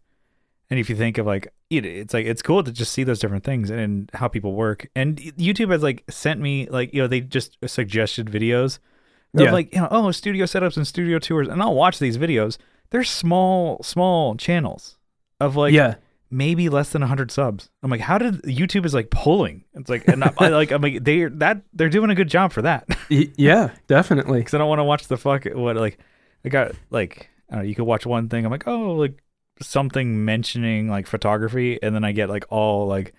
And 0.70 0.78
if 0.78 0.90
you 0.90 0.96
think 0.96 1.16
of 1.18 1.26
like, 1.26 1.48
it, 1.70 1.86
it's 1.86 2.12
like 2.12 2.26
it's 2.26 2.42
cool 2.42 2.62
to 2.62 2.70
just 2.70 2.92
see 2.92 3.02
those 3.04 3.18
different 3.18 3.44
things 3.44 3.70
and 3.70 4.10
how 4.14 4.28
people 4.28 4.52
work. 4.52 4.88
And 4.94 5.16
YouTube 5.16 5.70
has 5.72 5.82
like 5.82 6.04
sent 6.10 6.40
me 6.40 6.66
like 6.68 6.92
you 6.92 7.00
know 7.02 7.08
they 7.08 7.20
just 7.20 7.56
suggested 7.66 8.26
videos 8.26 8.78
of 9.34 9.40
Yeah. 9.42 9.52
like 9.52 9.74
you 9.74 9.80
know 9.80 9.88
oh 9.90 10.10
studio 10.10 10.44
setups 10.44 10.76
and 10.76 10.86
studio 10.86 11.18
tours, 11.18 11.48
and 11.48 11.62
I'll 11.62 11.74
watch 11.74 11.98
these 11.98 12.18
videos. 12.18 12.58
They're 12.90 13.04
small 13.04 13.82
small 13.82 14.34
channels 14.36 14.98
of 15.40 15.56
like 15.56 15.72
yeah, 15.72 15.94
maybe 16.30 16.68
less 16.68 16.90
than 16.90 17.00
100 17.00 17.30
subs. 17.30 17.70
I'm 17.82 17.90
like, 17.90 18.00
how 18.00 18.18
did 18.18 18.42
YouTube 18.42 18.84
is 18.84 18.92
like 18.92 19.08
pulling? 19.10 19.64
It's 19.74 19.88
like, 19.88 20.06
and 20.08 20.22
I, 20.24 20.32
I 20.38 20.48
like, 20.48 20.70
I'm 20.70 20.82
like, 20.82 21.02
they 21.04 21.24
that 21.24 21.62
they're 21.72 21.88
doing 21.88 22.10
a 22.10 22.14
good 22.14 22.28
job 22.28 22.52
for 22.52 22.62
that 22.62 22.86
yeah, 23.08 23.70
definitely. 23.86 24.40
because 24.40 24.52
I 24.54 24.58
don't 24.58 24.68
want 24.68 24.80
to 24.80 24.84
watch 24.84 25.06
the 25.08 25.16
fuck 25.16 25.44
what 25.46 25.76
like 25.76 25.98
I 26.44 26.50
got 26.50 26.72
like 26.90 27.30
I 27.50 27.54
don't 27.54 27.62
know, 27.64 27.68
you 27.68 27.74
could 27.74 27.84
watch 27.86 28.04
one 28.04 28.28
thing. 28.28 28.44
I'm 28.44 28.50
like, 28.50 28.66
oh, 28.66 28.92
like 28.94 29.18
something 29.60 30.24
mentioning 30.24 30.88
like 30.88 31.06
photography, 31.06 31.78
and 31.82 31.94
then 31.94 32.04
I 32.04 32.12
get 32.12 32.28
like 32.28 32.44
all 32.50 32.86
like 32.86 33.12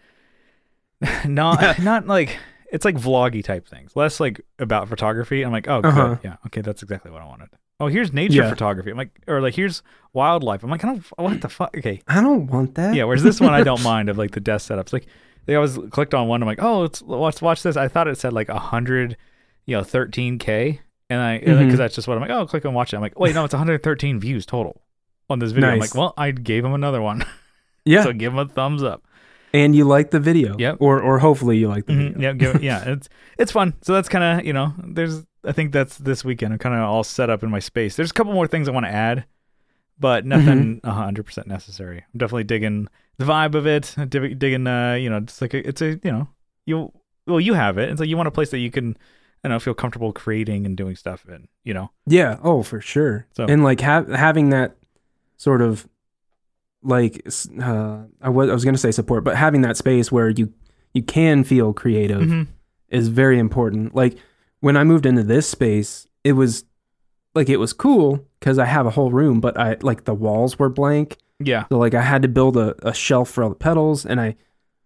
not 1.26 1.80
not 1.84 2.08
like 2.08 2.38
it's 2.72 2.86
like 2.86 2.96
vloggy 2.96 3.44
type 3.44 3.68
things, 3.68 3.96
less 3.96 4.20
like 4.20 4.42
about 4.60 4.88
photography. 4.90 5.44
I'm 5.44 5.52
like, 5.52 5.68
oh, 5.68 5.82
Uh-huh. 5.84 6.18
yeah, 6.24 6.36
okay, 6.48 6.62
that's 6.62 6.84
exactly 6.84 7.12
what 7.12 7.22
I 7.22 7.26
wanted. 7.26 7.50
Oh, 7.80 7.88
here's 7.88 8.12
nature 8.12 8.42
Yeah. 8.44 8.50
photography. 8.50 8.92
I'm 8.92 8.98
like, 8.98 9.12
or 9.28 9.42
like 9.42 9.56
here's 9.56 9.82
wildlife. 10.14 10.64
I'm 10.64 10.70
like, 10.70 10.84
I 10.84 10.88
don't 10.90 11.04
what 11.18 11.42
the 11.42 11.50
fuck. 11.50 11.76
Okay, 11.78 12.02
I 12.08 12.22
don't 12.22 12.48
want 12.48 12.76
that. 12.76 12.94
yeah, 12.94 13.06
whereas 13.06 13.24
this 13.24 13.40
one 13.40 13.54
I 13.54 13.64
don't 13.64 13.82
mind 13.84 14.10
of 14.10 14.18
like 14.18 14.32
the 14.32 14.40
desk 14.42 14.70
setups. 14.70 14.92
Like 14.94 15.08
they 15.46 15.56
always 15.56 15.80
clicked 15.90 16.14
on 16.14 16.28
one. 16.28 16.42
I'm 16.44 16.48
like, 16.48 16.62
oh, 16.62 16.82
let's 16.82 17.02
let's 17.02 17.42
watch 17.42 17.64
this. 17.64 17.78
I 17.78 17.88
thought 17.88 18.08
it 18.08 18.18
said 18.18 18.34
like 18.34 18.50
hundred, 18.50 19.16
you 19.66 19.78
know, 19.78 19.84
13k, 19.84 20.80
and 21.10 21.22
I 21.22 21.40
because 21.40 21.56
Mhm. 21.58 21.78
that's 21.78 21.96
just 21.96 22.08
what 22.08 22.16
I'm 22.18 22.22
like. 22.22 22.32
Oh, 22.32 22.46
click 22.46 22.66
on 22.66 22.74
watch 22.74 22.94
it. 22.94 22.98
I'm 22.98 23.02
like, 23.02 23.18
wait, 23.18 23.34
no, 23.34 23.46
it's 23.46 23.54
113 23.54 24.20
views 24.20 24.46
total 24.46 24.82
on 25.30 25.40
this 25.40 25.52
video. 25.52 25.70
I'm 25.70 25.80
like, 25.80 25.96
well, 25.96 26.14
I 26.18 26.32
gave 26.32 26.64
him 26.66 26.74
another 26.74 27.02
one, 27.02 27.24
yeah. 27.86 28.04
so 28.04 28.14
give 28.14 28.34
him 28.34 28.40
a 28.40 28.48
thumbs 28.48 28.84
up. 28.84 29.04
and 29.54 29.76
you 29.76 29.84
like 29.86 30.12
the 30.12 30.20
video. 30.20 30.56
Yep. 30.58 30.78
Or 30.80 31.02
or 31.02 31.20
hopefully 31.20 31.58
you 31.58 31.68
like 31.68 31.86
the 31.86 31.94
Mhm, 31.94 32.14
video. 32.14 32.22
Yeah, 32.22 32.34
give, 32.34 32.64
yeah, 32.64 32.84
it's 32.90 33.10
it's 33.38 33.52
fun. 33.52 33.74
So 33.82 33.94
that's 33.94 34.10
kind 34.10 34.40
of 34.40 34.46
you 34.46 34.54
know, 34.54 34.74
there's 34.84 35.26
I 35.46 35.52
think 35.54 35.72
that's 35.72 35.98
this 35.98 36.24
weekend. 36.26 36.54
I'm 36.54 36.60
kind 36.60 36.76
of 36.76 36.82
all 36.82 37.04
set 37.04 37.30
up 37.30 37.44
in 37.44 37.50
my 37.50 37.60
space. 37.60 37.96
There's 37.96 38.12
a 38.12 38.14
couple 38.14 38.34
more 38.34 38.48
things 38.48 38.68
I 38.68 38.72
want 38.72 38.86
to 38.86 38.92
add, 38.92 39.26
but 40.00 40.26
nothing 40.26 40.78
Mm-hmm. 40.82 40.88
100 40.88 41.26
percent 41.26 41.48
necessary. 41.48 41.98
I'm 42.14 42.18
definitely 42.18 42.44
digging 42.46 42.88
the 43.18 43.26
vibe 43.26 43.56
of 43.56 43.66
it. 43.68 43.96
Digging, 44.10 44.68
uh, 44.68 44.94
you 44.94 45.10
know, 45.10 45.18
it's 45.18 45.42
like 45.42 45.54
a, 45.54 45.68
it's 45.68 45.82
a 45.82 46.00
you 46.04 46.12
know, 46.12 46.28
you 46.66 46.92
well 47.28 47.40
you 47.40 47.54
have 47.54 47.78
it. 47.78 47.90
It's 47.90 48.00
like 48.00 48.10
you 48.10 48.18
want 48.18 48.28
a 48.28 48.32
place 48.32 48.52
that 48.52 48.60
you 48.60 48.70
can, 48.72 48.98
I 49.44 49.48
don't 49.48 49.56
know, 49.56 49.60
feel 49.60 49.74
comfortable 49.74 50.12
creating 50.14 50.66
and 50.66 50.76
doing 50.78 50.96
stuff 50.96 51.26
in. 51.28 51.48
You 51.64 51.74
know, 51.74 51.92
Yeah. 52.06 52.38
Oh, 52.44 52.62
for 52.64 52.82
sure. 52.82 53.26
So- 53.36 53.46
and 53.46 53.64
like 53.64 53.82
ha- 53.82 54.06
having 54.16 54.50
that 54.50 54.76
sort 55.40 55.62
of 55.62 55.88
like 56.82 57.26
uh, 57.62 58.04
I 58.22 58.30
was 58.30 58.50
I 58.50 58.54
was 58.54 58.64
gonna 58.66 58.78
say 58.78 58.92
support, 58.92 59.24
but 59.24 59.36
having 59.36 59.62
that 59.64 59.78
space 59.78 60.12
where 60.12 60.30
you 60.30 60.54
you 60.94 61.04
can 61.04 61.44
feel 61.44 61.74
creative 61.74 62.22
Mhm. 62.22 62.48
is 62.90 63.08
very 63.10 63.38
important. 63.40 63.94
Like 63.96 64.18
when 64.62 64.78
I 64.78 64.84
moved 64.84 65.06
into 65.06 65.24
this 65.24 65.48
space, 65.48 66.08
it 66.24 66.34
was 66.34 66.64
like 67.36 67.50
it 67.50 67.58
was 67.58 67.74
cool 67.74 68.26
because 68.40 68.58
I 68.58 68.66
have 68.66 68.86
a 68.86 68.92
whole 68.92 69.12
room, 69.12 69.40
but 69.40 69.58
I 69.58 69.78
like 69.82 70.06
the 70.06 70.14
walls 70.14 70.58
were 70.60 70.70
blank. 70.70 71.18
yeah, 71.40 71.66
So 71.70 71.78
like 71.78 71.94
I 71.94 72.02
had 72.02 72.22
to 72.24 72.28
build 72.28 72.58
a, 72.58 72.76
a 72.88 72.94
shelf 72.94 73.30
for 73.30 73.44
all 73.44 73.50
the 73.50 73.56
pedals 73.56 74.06
and 74.06 74.20
I 74.20 74.36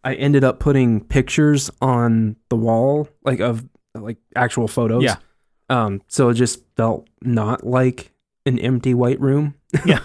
I 0.03 0.13
ended 0.15 0.43
up 0.43 0.59
putting 0.59 0.99
pictures 1.01 1.71
on 1.81 2.35
the 2.49 2.55
wall 2.57 3.07
like 3.23 3.39
of 3.39 3.65
like 3.95 4.17
actual 4.35 4.67
photos. 4.67 5.03
Yeah. 5.03 5.15
Um 5.69 6.01
so 6.07 6.29
it 6.29 6.33
just 6.35 6.61
felt 6.75 7.07
not 7.23 7.65
like 7.65 8.11
an 8.45 8.60
empty 8.60 8.93
white 8.93 9.19
room. 9.21 9.56
yeah, 9.86 9.99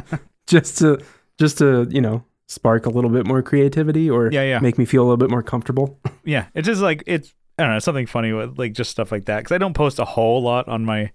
just 0.46 0.78
to 0.78 1.00
just 1.38 1.58
to, 1.58 1.86
you 1.90 2.00
know, 2.00 2.24
spark 2.48 2.86
a 2.86 2.90
little 2.90 3.10
bit 3.10 3.26
more 3.26 3.42
creativity 3.42 4.08
or 4.10 4.30
yeah, 4.30 4.42
yeah. 4.42 4.58
make 4.60 4.78
me 4.78 4.84
feel 4.84 5.02
a 5.02 5.06
little 5.06 5.16
bit 5.16 5.30
more 5.30 5.42
comfortable. 5.42 5.98
yeah 6.24 6.46
it's 6.54 6.66
just 6.66 6.80
like 6.82 7.02
it's 7.06 7.34
i 7.58 7.62
don't 7.62 7.72
know 7.72 7.78
something 7.78 8.06
funny 8.06 8.32
with 8.32 8.58
like 8.58 8.72
just 8.74 8.90
stuff 8.90 9.10
like 9.12 9.24
that 9.26 9.38
because 9.38 9.52
i 9.52 9.58
don't 9.58 9.74
post 9.74 9.98
a 9.98 10.04
whole 10.04 10.42
lot 10.42 10.68
on 10.68 10.84
my 10.84 11.10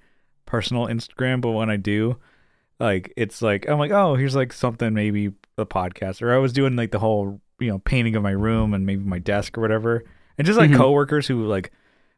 personal 0.45 0.87
instagram 0.87 1.39
but 1.41 1.51
when 1.51 1.69
i 1.69 1.75
do 1.77 2.17
like 2.79 3.13
it's 3.15 3.41
like 3.41 3.67
i'm 3.69 3.77
like 3.79 3.91
oh 3.91 4.15
here's 4.15 4.35
like 4.35 4.51
something 4.53 4.93
maybe 4.93 5.31
a 5.57 5.65
podcast 5.65 6.21
or 6.21 6.33
i 6.33 6.37
was 6.37 6.51
doing 6.53 6.75
like 6.75 6.91
the 6.91 6.99
whole 6.99 7.39
you 7.59 7.67
know 7.69 7.79
painting 7.79 8.15
of 8.15 8.23
my 8.23 8.31
room 8.31 8.73
and 8.73 8.85
maybe 8.85 9.03
my 9.03 9.19
desk 9.19 9.57
or 9.57 9.61
whatever 9.61 10.03
and 10.37 10.45
just 10.47 10.57
like 10.59 10.71
Mhm. 10.71 10.77
coworkers 10.77 11.27
who 11.27 11.45
like 11.45 11.71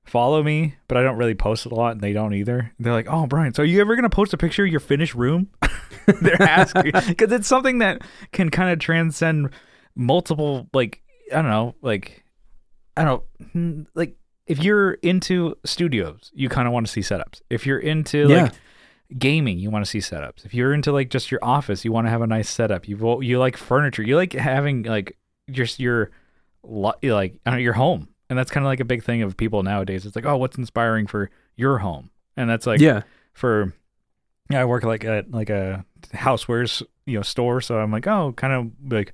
follow 0.06 0.42
me 0.44 0.76
but 0.88 0.98
i 0.98 1.04
don't 1.04 1.16
really 1.18 1.36
post 1.36 1.66
a 1.66 1.70
lot 1.74 1.92
and 1.94 2.02
they 2.02 2.12
don't 2.14 2.34
either. 2.34 2.72
They're 2.80 2.92
like 2.94 3.08
oh 3.10 3.28
brian 3.28 3.54
so 3.54 3.64
are 3.64 3.66
you 3.66 3.82
ever 3.82 3.96
gonna 3.96 4.10
post 4.10 4.34
a 4.34 4.38
picture 4.38 4.66
of 4.66 4.72
your 4.72 4.80
finished 4.80 5.14
room? 5.16 5.50
They're 6.22 6.42
asking. 6.42 6.92
Because 7.08 7.32
it's 7.32 7.48
something 7.48 7.78
that 7.80 8.02
can 8.32 8.50
kind 8.50 8.72
of 8.72 8.80
transcend 8.80 9.50
multiple 9.96 10.68
like 10.74 11.02
i 11.32 11.36
don't 11.36 11.50
know 11.52 11.76
like 11.82 12.24
i 12.98 13.04
don't 13.04 13.24
hmm, 13.54 13.84
like 13.94 14.16
if 14.48 14.64
you're 14.64 14.94
into 14.94 15.56
studios 15.66 16.32
you 16.34 16.50
kind 16.50 16.68
of 16.68 16.74
want 16.74 16.86
to 16.88 16.92
see 16.92 17.02
setups. 17.02 17.42
If 17.50 17.66
you're 17.66 17.80
into 17.80 18.28
Yeah. 18.28 18.44
like 18.44 18.54
gaming 19.18 19.60
you 19.60 19.70
want 19.70 19.86
to 19.86 19.90
see 19.90 20.00
setups. 20.00 20.46
If 20.46 20.54
you're 20.54 20.74
into 20.74 20.92
like 20.92 21.10
just 21.10 21.30
your 21.32 21.40
office 21.44 21.86
you 21.86 21.92
want 21.92 22.08
to 22.08 22.12
have 22.12 22.22
a 22.22 22.28
nice 22.28 22.50
setup. 22.50 22.88
You 22.88 23.22
you 23.22 23.40
like 23.40 23.56
furniture. 23.56 24.02
You 24.04 24.16
like 24.16 24.34
having 24.34 24.84
like 24.84 25.18
just 25.52 25.80
your 25.80 26.12
like 26.64 27.40
I 27.46 27.52
don't 27.52 27.54
know, 27.56 27.58
your 27.64 27.74
home, 27.74 28.08
and 28.32 28.40
that's 28.40 28.50
kind 28.50 28.66
of 28.66 28.70
like 28.70 28.80
a 28.80 28.86
big 28.86 29.04
thing 29.04 29.22
of 29.24 29.36
people 29.36 29.62
nowadays. 29.62 30.06
It's 30.06 30.16
like, 30.16 30.26
oh, 30.26 30.38
what's 30.38 30.58
inspiring 30.58 31.06
for 31.06 31.30
your 31.58 31.80
home, 31.80 32.12
and 32.38 32.50
that's 32.50 32.66
like 32.66 32.80
yeah. 32.80 33.02
for 33.34 33.74
yeah, 34.50 34.62
I 34.62 34.66
work 34.66 34.86
like 34.86 35.04
at 35.04 35.30
like 35.32 35.50
a 35.50 35.86
housewares 36.14 36.82
you 37.06 37.18
know 37.18 37.24
store, 37.24 37.60
so 37.60 37.78
I'm 37.78 37.92
like, 37.92 38.08
oh, 38.08 38.32
kind 38.38 38.54
of 38.54 38.92
like 38.92 39.14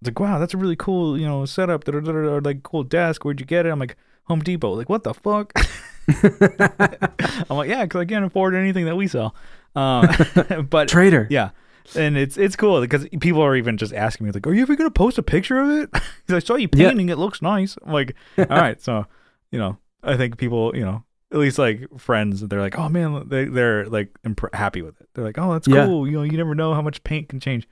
it's 0.00 0.08
like 0.08 0.18
wow, 0.18 0.38
that's 0.38 0.54
a 0.54 0.56
really 0.56 0.74
cool 0.74 1.18
you 1.18 1.26
know 1.26 1.44
setup, 1.44 1.84
da, 1.84 1.92
da, 1.92 2.00
da, 2.00 2.12
da, 2.12 2.40
like 2.42 2.62
cool 2.62 2.82
desk. 2.82 3.26
Where'd 3.26 3.40
you 3.40 3.46
get 3.46 3.66
it? 3.66 3.68
I'm 3.68 3.78
like 3.78 3.94
Home 4.24 4.40
Depot. 4.40 4.72
Like 4.72 4.88
what 4.88 5.04
the 5.04 5.12
fuck? 5.12 5.52
I'm 7.50 7.58
like 7.58 7.68
yeah, 7.68 7.84
because 7.84 8.00
I 8.00 8.06
can't 8.06 8.24
afford 8.24 8.54
anything 8.54 8.86
that 8.86 8.96
we 8.96 9.06
sell. 9.06 9.34
Um, 9.74 10.08
but 10.70 10.88
Trader. 10.88 11.26
yeah. 11.28 11.50
And 11.94 12.16
it's 12.16 12.36
it's 12.36 12.56
cool 12.56 12.80
because 12.80 13.06
people 13.20 13.42
are 13.42 13.54
even 13.54 13.76
just 13.76 13.92
asking 13.92 14.26
me 14.26 14.32
like, 14.32 14.46
"Are 14.46 14.52
you 14.54 14.62
ever 14.62 14.74
gonna 14.74 14.90
post 14.90 15.18
a 15.18 15.22
picture 15.22 15.58
of 15.60 15.70
it?" 15.70 15.90
Because 16.26 16.42
I 16.42 16.46
saw 16.46 16.56
you 16.56 16.68
Yeah. 16.74 16.88
painting; 16.88 17.08
it 17.10 17.18
looks 17.18 17.40
nice. 17.42 17.76
I'm 17.84 17.92
like, 17.92 18.16
all 18.38 18.46
right, 18.46 18.80
so 18.80 19.06
you 19.52 19.58
know, 19.58 19.78
I 20.02 20.16
think 20.16 20.38
people, 20.38 20.74
you 20.74 20.84
know, 20.84 21.04
at 21.30 21.38
least 21.38 21.58
like 21.58 21.86
friends, 21.98 22.40
they're 22.40 22.60
like, 22.60 22.76
"Oh 22.78 22.88
man," 22.88 23.28
they 23.28 23.44
they're 23.44 23.86
like 23.86 24.08
imp- 24.24 24.54
happy 24.54 24.82
with 24.82 25.00
it. 25.00 25.08
They're 25.14 25.24
like, 25.24 25.38
"Oh, 25.38 25.52
that's 25.52 25.68
Yeah. 25.68 25.86
cool." 25.86 26.06
You 26.08 26.14
know, 26.14 26.22
you 26.24 26.36
never 26.36 26.54
know 26.54 26.74
how 26.74 26.82
much 26.82 27.04
paint 27.04 27.28
can 27.28 27.38
change. 27.38 27.68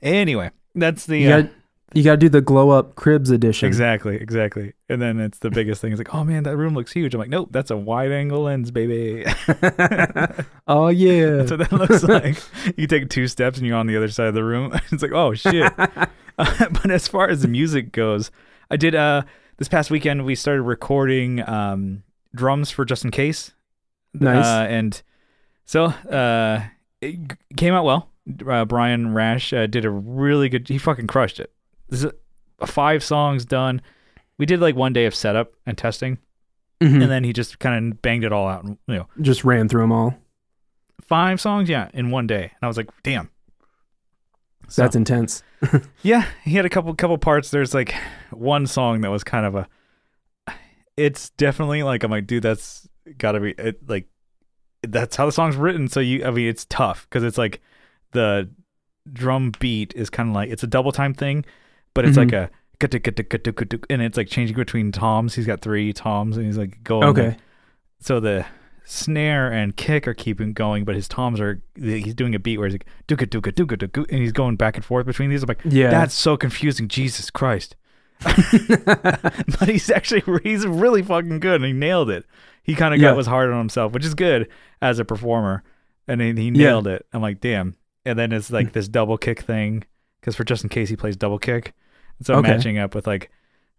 Anyway, 0.00 0.50
that's 0.74 1.04
the 1.06 1.18
You 1.18 1.30
uh, 1.32 1.42
you 1.94 2.02
got 2.02 2.12
to 2.12 2.16
do 2.16 2.28
the 2.28 2.40
glow 2.40 2.70
up 2.70 2.94
cribs 2.94 3.30
edition. 3.30 3.66
exactly 3.66 4.16
exactly. 4.16 4.72
And 4.88 5.00
then 5.00 5.20
it's 5.20 5.38
the 5.38 5.50
biggest 5.50 5.80
thing. 5.80 5.92
It's 5.92 5.98
like, 5.98 6.14
"Oh 6.14 6.24
man, 6.24 6.42
that 6.44 6.56
room 6.56 6.74
looks 6.74 6.92
huge." 6.92 7.14
I'm 7.14 7.20
like, 7.20 7.30
"Nope, 7.30 7.48
that's 7.50 7.70
a 7.70 7.76
wide 7.76 8.12
angle 8.12 8.42
lens, 8.42 8.70
baby." 8.70 9.24
oh 10.66 10.88
yeah. 10.88 11.30
That's 11.36 11.50
what 11.50 11.60
that 11.60 11.72
looks 11.72 12.02
like. 12.04 12.42
You 12.76 12.86
take 12.86 13.08
two 13.08 13.26
steps 13.28 13.58
and 13.58 13.66
you're 13.66 13.76
on 13.76 13.86
the 13.86 13.96
other 13.96 14.08
side 14.08 14.26
of 14.28 14.34
the 14.34 14.44
room. 14.44 14.72
It's 14.92 15.02
like, 15.02 15.12
oh 15.12 15.34
shit. 15.34 15.72
Uh, 15.78 16.06
but 16.38 16.90
as 16.90 17.08
far 17.08 17.28
as 17.28 17.42
the 17.42 17.48
music 17.48 17.92
goes, 17.92 18.30
I 18.70 18.76
did 18.76 18.94
uh 18.94 19.22
this 19.58 19.68
past 19.68 19.90
weekend 19.90 20.24
we 20.24 20.34
started 20.34 20.62
recording 20.62 21.46
um 21.48 22.02
drums 22.34 22.70
for 22.70 22.84
just 22.84 23.04
in 23.04 23.10
case. 23.10 23.52
Nice. 24.14 24.44
Uh, 24.46 24.66
and 24.68 25.02
so 25.64 25.84
uh 25.86 26.62
it 27.00 27.16
g- 27.16 27.36
came 27.56 27.74
out 27.74 27.84
well. 27.84 28.08
Uh, 28.48 28.64
Brian 28.64 29.14
Rash 29.14 29.52
uh, 29.52 29.66
did 29.66 29.84
a 29.84 29.90
really 29.90 30.48
good 30.48 30.68
he 30.68 30.78
fucking 30.78 31.06
crushed 31.06 31.40
it. 31.40 31.52
This 31.92 32.04
is 32.04 32.12
five 32.66 33.04
songs 33.04 33.44
done. 33.44 33.80
We 34.38 34.46
did 34.46 34.60
like 34.60 34.74
one 34.74 34.92
day 34.92 35.04
of 35.06 35.14
setup 35.14 35.52
and 35.66 35.76
testing 35.78 36.18
Mhm. 36.80 37.02
and 37.02 37.10
then 37.10 37.22
he 37.22 37.32
just 37.32 37.58
kind 37.60 37.92
of 37.92 38.02
banged 38.02 38.24
it 38.24 38.32
all 38.32 38.48
out, 38.48 38.64
you 38.64 38.76
know. 38.88 39.06
Just 39.20 39.44
ran 39.44 39.68
through 39.68 39.82
them 39.82 39.92
all. 39.92 40.14
Five 41.02 41.40
songs, 41.40 41.68
yeah, 41.68 41.88
in 41.94 42.10
one 42.10 42.26
day. 42.26 42.44
And 42.44 42.58
I 42.62 42.66
was 42.66 42.76
like, 42.76 42.88
damn. 43.04 43.30
So- 44.68 44.82
That's 44.82 44.96
intense. 44.96 45.42
Yeah, 46.02 46.26
he 46.44 46.52
had 46.54 46.64
a 46.64 46.68
couple 46.68 46.92
couple 46.94 47.16
parts. 47.18 47.50
There's 47.50 47.72
like 47.74 47.94
one 48.30 48.66
song 48.66 49.02
that 49.02 49.10
was 49.10 49.22
kind 49.22 49.46
of 49.46 49.54
a. 49.54 49.68
It's 50.96 51.30
definitely 51.30 51.82
like 51.84 52.02
I'm 52.02 52.10
like, 52.10 52.26
dude, 52.26 52.42
that's 52.42 52.88
gotta 53.18 53.38
be 53.40 53.50
it, 53.58 53.88
like, 53.88 54.08
that's 54.82 55.14
how 55.16 55.26
the 55.26 55.32
song's 55.32 55.56
written. 55.56 55.86
So 55.88 56.00
you, 56.00 56.24
I 56.24 56.30
mean, 56.32 56.48
it's 56.48 56.64
tough 56.64 57.06
because 57.08 57.22
it's 57.22 57.38
like 57.38 57.60
the 58.10 58.50
drum 59.12 59.52
beat 59.60 59.92
is 59.94 60.10
kind 60.10 60.28
of 60.30 60.34
like 60.34 60.50
it's 60.50 60.62
a 60.64 60.66
double 60.66 60.90
time 60.92 61.14
thing, 61.14 61.44
but 61.94 62.04
it's 62.04 62.16
Mhm. 62.16 62.24
like 62.24 62.32
a 62.32 62.50
and 63.90 64.02
it's 64.02 64.16
like 64.16 64.28
changing 64.28 64.56
between 64.56 64.90
toms. 64.92 65.34
He's 65.34 65.46
got 65.46 65.60
three 65.60 65.92
toms, 65.92 66.36
and 66.36 66.46
he's 66.46 66.58
like 66.58 66.82
going. 66.84 67.04
Okay. 67.04 67.28
like- 67.28 67.38
so 68.00 68.18
the 68.18 68.44
snare 68.84 69.52
and 69.52 69.76
kick 69.76 70.08
are 70.08 70.14
keeping 70.14 70.52
going, 70.52 70.84
but 70.84 70.96
his 70.96 71.06
toms 71.06 71.40
are 71.40 71.62
he's 71.76 72.14
doing 72.14 72.34
a 72.34 72.38
beat 72.40 72.58
where 72.58 72.66
he's 72.66 72.74
like 72.74 72.86
duka 73.06 73.26
duka 73.26 73.52
duka 73.52 73.76
duka, 73.76 74.04
and 74.10 74.20
he's 74.20 74.32
going 74.32 74.56
back 74.56 74.74
and 74.76 74.84
forth 74.84 75.06
between 75.06 75.30
these. 75.30 75.42
I'm 75.44 75.46
like, 75.46 75.60
Yeah. 75.64 75.90
that's 75.90 76.14
so 76.14 76.36
confusing. 76.36 76.88
Jesus 76.88 77.30
Christ. 77.30 77.76
but 78.22 79.64
he's 79.68 79.90
actually 79.90 80.22
he's 80.42 80.66
really 80.66 81.02
fucking 81.02 81.40
good 81.40 81.56
and 81.56 81.64
he 81.64 81.72
nailed 81.72 82.10
it. 82.10 82.24
He 82.62 82.74
kind 82.74 82.94
of 82.94 83.00
Yeah. 83.00 83.10
got 83.10 83.16
was 83.16 83.26
hard 83.26 83.50
on 83.50 83.58
himself, 83.58 83.92
which 83.92 84.04
is 84.04 84.14
good 84.14 84.48
as 84.80 84.98
a 84.98 85.04
performer. 85.04 85.62
And 86.08 86.20
he, 86.20 86.32
he 86.32 86.46
Yeah. 86.50 86.68
nailed 86.68 86.86
it. 86.86 87.06
I'm 87.12 87.22
like, 87.22 87.40
damn. 87.40 87.76
And 88.04 88.18
then 88.18 88.32
it's 88.32 88.50
like 88.50 88.72
this 88.72 88.88
double 88.88 89.16
kick 89.18 89.40
thing 89.42 89.84
because 90.22 90.36
for 90.36 90.44
just 90.44 90.62
in 90.62 90.70
case 90.70 90.88
he 90.88 90.96
plays 90.96 91.16
double 91.16 91.38
kick, 91.38 91.74
so 92.22 92.36
Okay. 92.36 92.52
matching 92.52 92.78
up 92.78 92.94
with 92.94 93.06
like 93.06 93.30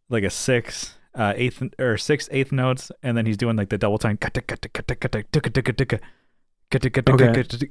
like 0.09 0.23
a 0.23 0.29
six 0.29 0.97
uh 1.15 1.33
eighth 1.35 1.63
or 1.79 1.97
six 1.97 2.27
eighth 2.31 2.51
notes, 2.51 2.91
and 3.01 3.17
then 3.17 3.25
he's 3.25 3.37
doing 3.37 3.55
like 3.55 3.69
the 3.69 3.77
double 3.77 3.97
time 3.97 4.17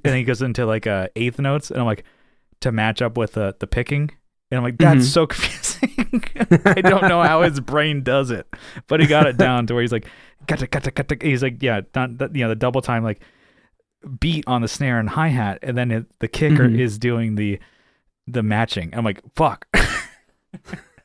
and 0.05 0.15
he 0.17 0.25
goes 0.25 0.43
into 0.43 0.65
like 0.67 0.87
uh 0.87 1.09
eighth 1.17 1.39
notes, 1.39 1.71
and 1.71 1.81
I'm 1.81 1.87
like 1.87 2.05
to 2.61 2.73
match 2.73 3.03
up 3.03 3.17
with 3.17 3.33
the 3.33 3.55
the 3.59 3.67
picking, 3.67 4.11
and 4.51 4.59
I'm 4.59 4.65
like 4.65 4.79
that's 4.79 5.07
Mhm. 5.07 5.13
so 5.13 5.27
confusing. 5.27 6.25
I 6.65 6.81
don't 6.81 7.09
know 7.09 7.23
how 7.23 7.43
his 7.43 7.61
brain 7.61 8.03
does 8.03 8.31
it, 8.31 8.47
but 8.87 9.01
he 9.01 9.07
got 9.07 9.27
it 9.27 9.37
down 9.37 9.67
to 9.67 9.75
where 9.75 9.83
he's 9.83 9.93
like, 9.93 10.07
he's 11.23 11.43
like, 11.43 11.63
yeah, 11.63 11.81
not 11.95 12.19
that, 12.19 12.35
you 12.35 12.43
know, 12.43 12.49
the 12.49 12.55
double 12.55 12.81
time 12.83 13.03
like 13.03 13.21
beat 14.21 14.45
on 14.47 14.63
the 14.63 14.69
snare 14.69 14.99
and 14.99 15.09
hi 15.09 15.29
hat, 15.29 15.59
and 15.63 15.77
then 15.77 15.91
it, 15.91 16.07
the 16.21 16.29
kicker 16.29 16.69
Mhm. 16.69 16.79
is 16.79 16.99
doing 16.99 17.35
the 17.37 17.59
the 18.27 18.43
matching. 18.43 18.91
I'm 18.95 19.05
like, 19.05 19.21
fuck, 19.35 19.67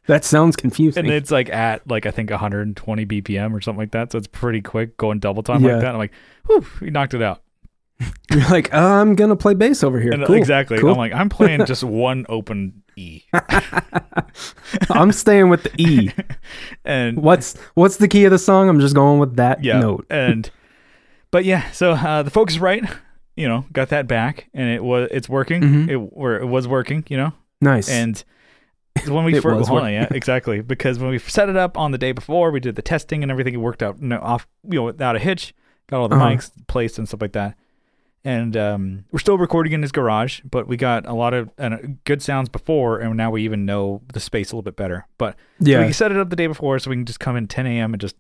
That 0.08 0.24
sounds 0.24 0.56
confusing. 0.56 1.04
and 1.06 1.14
it's 1.14 1.32
like 1.32 1.50
at 1.50 1.86
like 1.90 2.06
I 2.06 2.12
think 2.12 2.30
120 2.30 3.06
BPM 3.06 3.54
or 3.54 3.60
something 3.60 3.80
like 3.80 3.92
that, 3.92 4.12
so 4.14 4.18
it's 4.18 4.28
pretty 4.28 4.62
quick 4.62 4.96
going 4.96 5.20
double 5.20 5.44
time 5.44 5.62
Yeah. 5.64 5.74
like 5.74 5.82
that. 5.82 5.92
I'm 5.92 5.98
like, 5.98 6.14
whew, 6.46 6.66
he 6.80 6.90
knocked 6.90 7.14
it 7.14 7.22
out. 7.22 7.42
You're 8.32 8.48
like, 8.50 8.74
I'm 8.74 9.16
gonna 9.16 9.36
play 9.36 9.54
bass 9.54 9.84
over 9.84 10.00
here. 10.00 10.14
And, 10.14 10.26
cool. 10.26 10.36
Exactly. 10.36 10.80
Cool. 10.80 10.92
I'm 10.92 10.98
like, 10.98 11.12
I'm 11.12 11.28
playing 11.30 11.66
just 11.66 11.84
one 11.84 12.26
open 12.30 12.84
E. 12.96 13.24
I'm 14.90 15.12
staying 15.12 15.50
with 15.50 15.64
the 15.64 15.72
E. 15.82 16.12
and 16.86 17.18
What's 17.22 17.58
what's 17.74 17.98
the 17.98 18.08
key 18.08 18.24
of 18.26 18.32
the 18.32 18.40
song? 18.40 18.70
I'm 18.70 18.80
just 18.80 18.96
going 18.96 19.20
with 19.20 19.36
that 19.36 19.62
yeah. 19.64 19.80
note. 19.80 20.06
and 20.10 20.50
but 21.32 21.44
yeah, 21.44 21.70
so 21.72 21.92
uh, 21.92 22.24
the 22.24 22.32
Focusrite, 22.32 22.90
you 23.38 23.48
know, 23.48 23.66
got 23.72 23.90
that 23.90 24.08
back 24.08 24.50
and 24.54 24.70
it 24.70 24.84
was 24.84 25.08
it's 25.12 25.30
working. 25.30 25.62
Mhm. 25.62 25.90
It 25.90 26.10
or 26.12 26.36
it 26.38 26.46
was 26.48 26.68
working, 26.68 27.06
you 27.08 27.16
know. 27.18 27.32
Nice. 27.62 27.88
And 27.90 28.22
when 29.08 29.24
we 29.24 29.40
first, 29.40 29.70
hold 29.70 29.84
yeah, 29.84 30.08
exactly. 30.12 30.62
Because 30.62 31.00
when 31.00 31.10
we 31.12 31.20
set 31.20 31.48
it 31.48 31.56
up 31.56 31.78
on 31.78 31.92
the 31.92 31.98
day 31.98 32.12
before, 32.12 32.52
we 32.52 32.60
did 32.60 32.76
the 32.76 32.82
testing 32.82 33.22
and 33.24 33.32
everything. 33.32 33.54
It 33.54 33.58
worked 33.58 33.82
out 33.84 34.02
no, 34.02 34.18
off, 34.20 34.48
you 34.64 34.80
know, 34.80 34.84
without 34.86 35.16
a 35.16 35.20
hitch. 35.20 35.54
Got 35.88 36.02
all 36.02 36.10
the 36.10 36.16
Uh-huh. 36.18 36.26
mics 36.32 36.52
placed 36.68 36.98
and 36.98 37.08
stuff 37.08 37.22
like 37.22 37.32
that. 37.34 37.56
And 38.26 38.58
um, 38.58 39.06
we're 39.12 39.20
still 39.20 39.38
recording 39.38 39.72
in 39.72 39.82
his 39.82 39.94
garage, 39.94 40.42
but 40.50 40.68
we 40.68 40.76
got 40.76 41.06
a 41.06 41.14
lot 41.14 41.34
of 41.34 41.50
uh, 41.58 41.78
good 42.04 42.22
sounds 42.22 42.50
before, 42.50 43.00
and 43.00 43.16
now 43.16 43.32
we 43.32 43.44
even 43.44 43.66
know 43.66 44.02
the 44.12 44.20
space 44.20 44.52
a 44.52 44.56
little 44.56 44.64
bit 44.64 44.76
better. 44.76 45.06
But 45.18 45.36
so 45.64 45.70
yeah. 45.70 45.86
we 45.86 45.94
set 45.94 46.12
it 46.12 46.18
up 46.18 46.30
the 46.30 46.36
day 46.36 46.48
before, 46.48 46.78
so 46.80 46.90
we 46.90 46.98
can 46.98 47.06
just 47.06 47.22
come 47.22 47.38
in 47.38 47.48
10 47.48 47.66
a.m. 47.68 47.94
and 47.94 48.02
just 48.02 48.16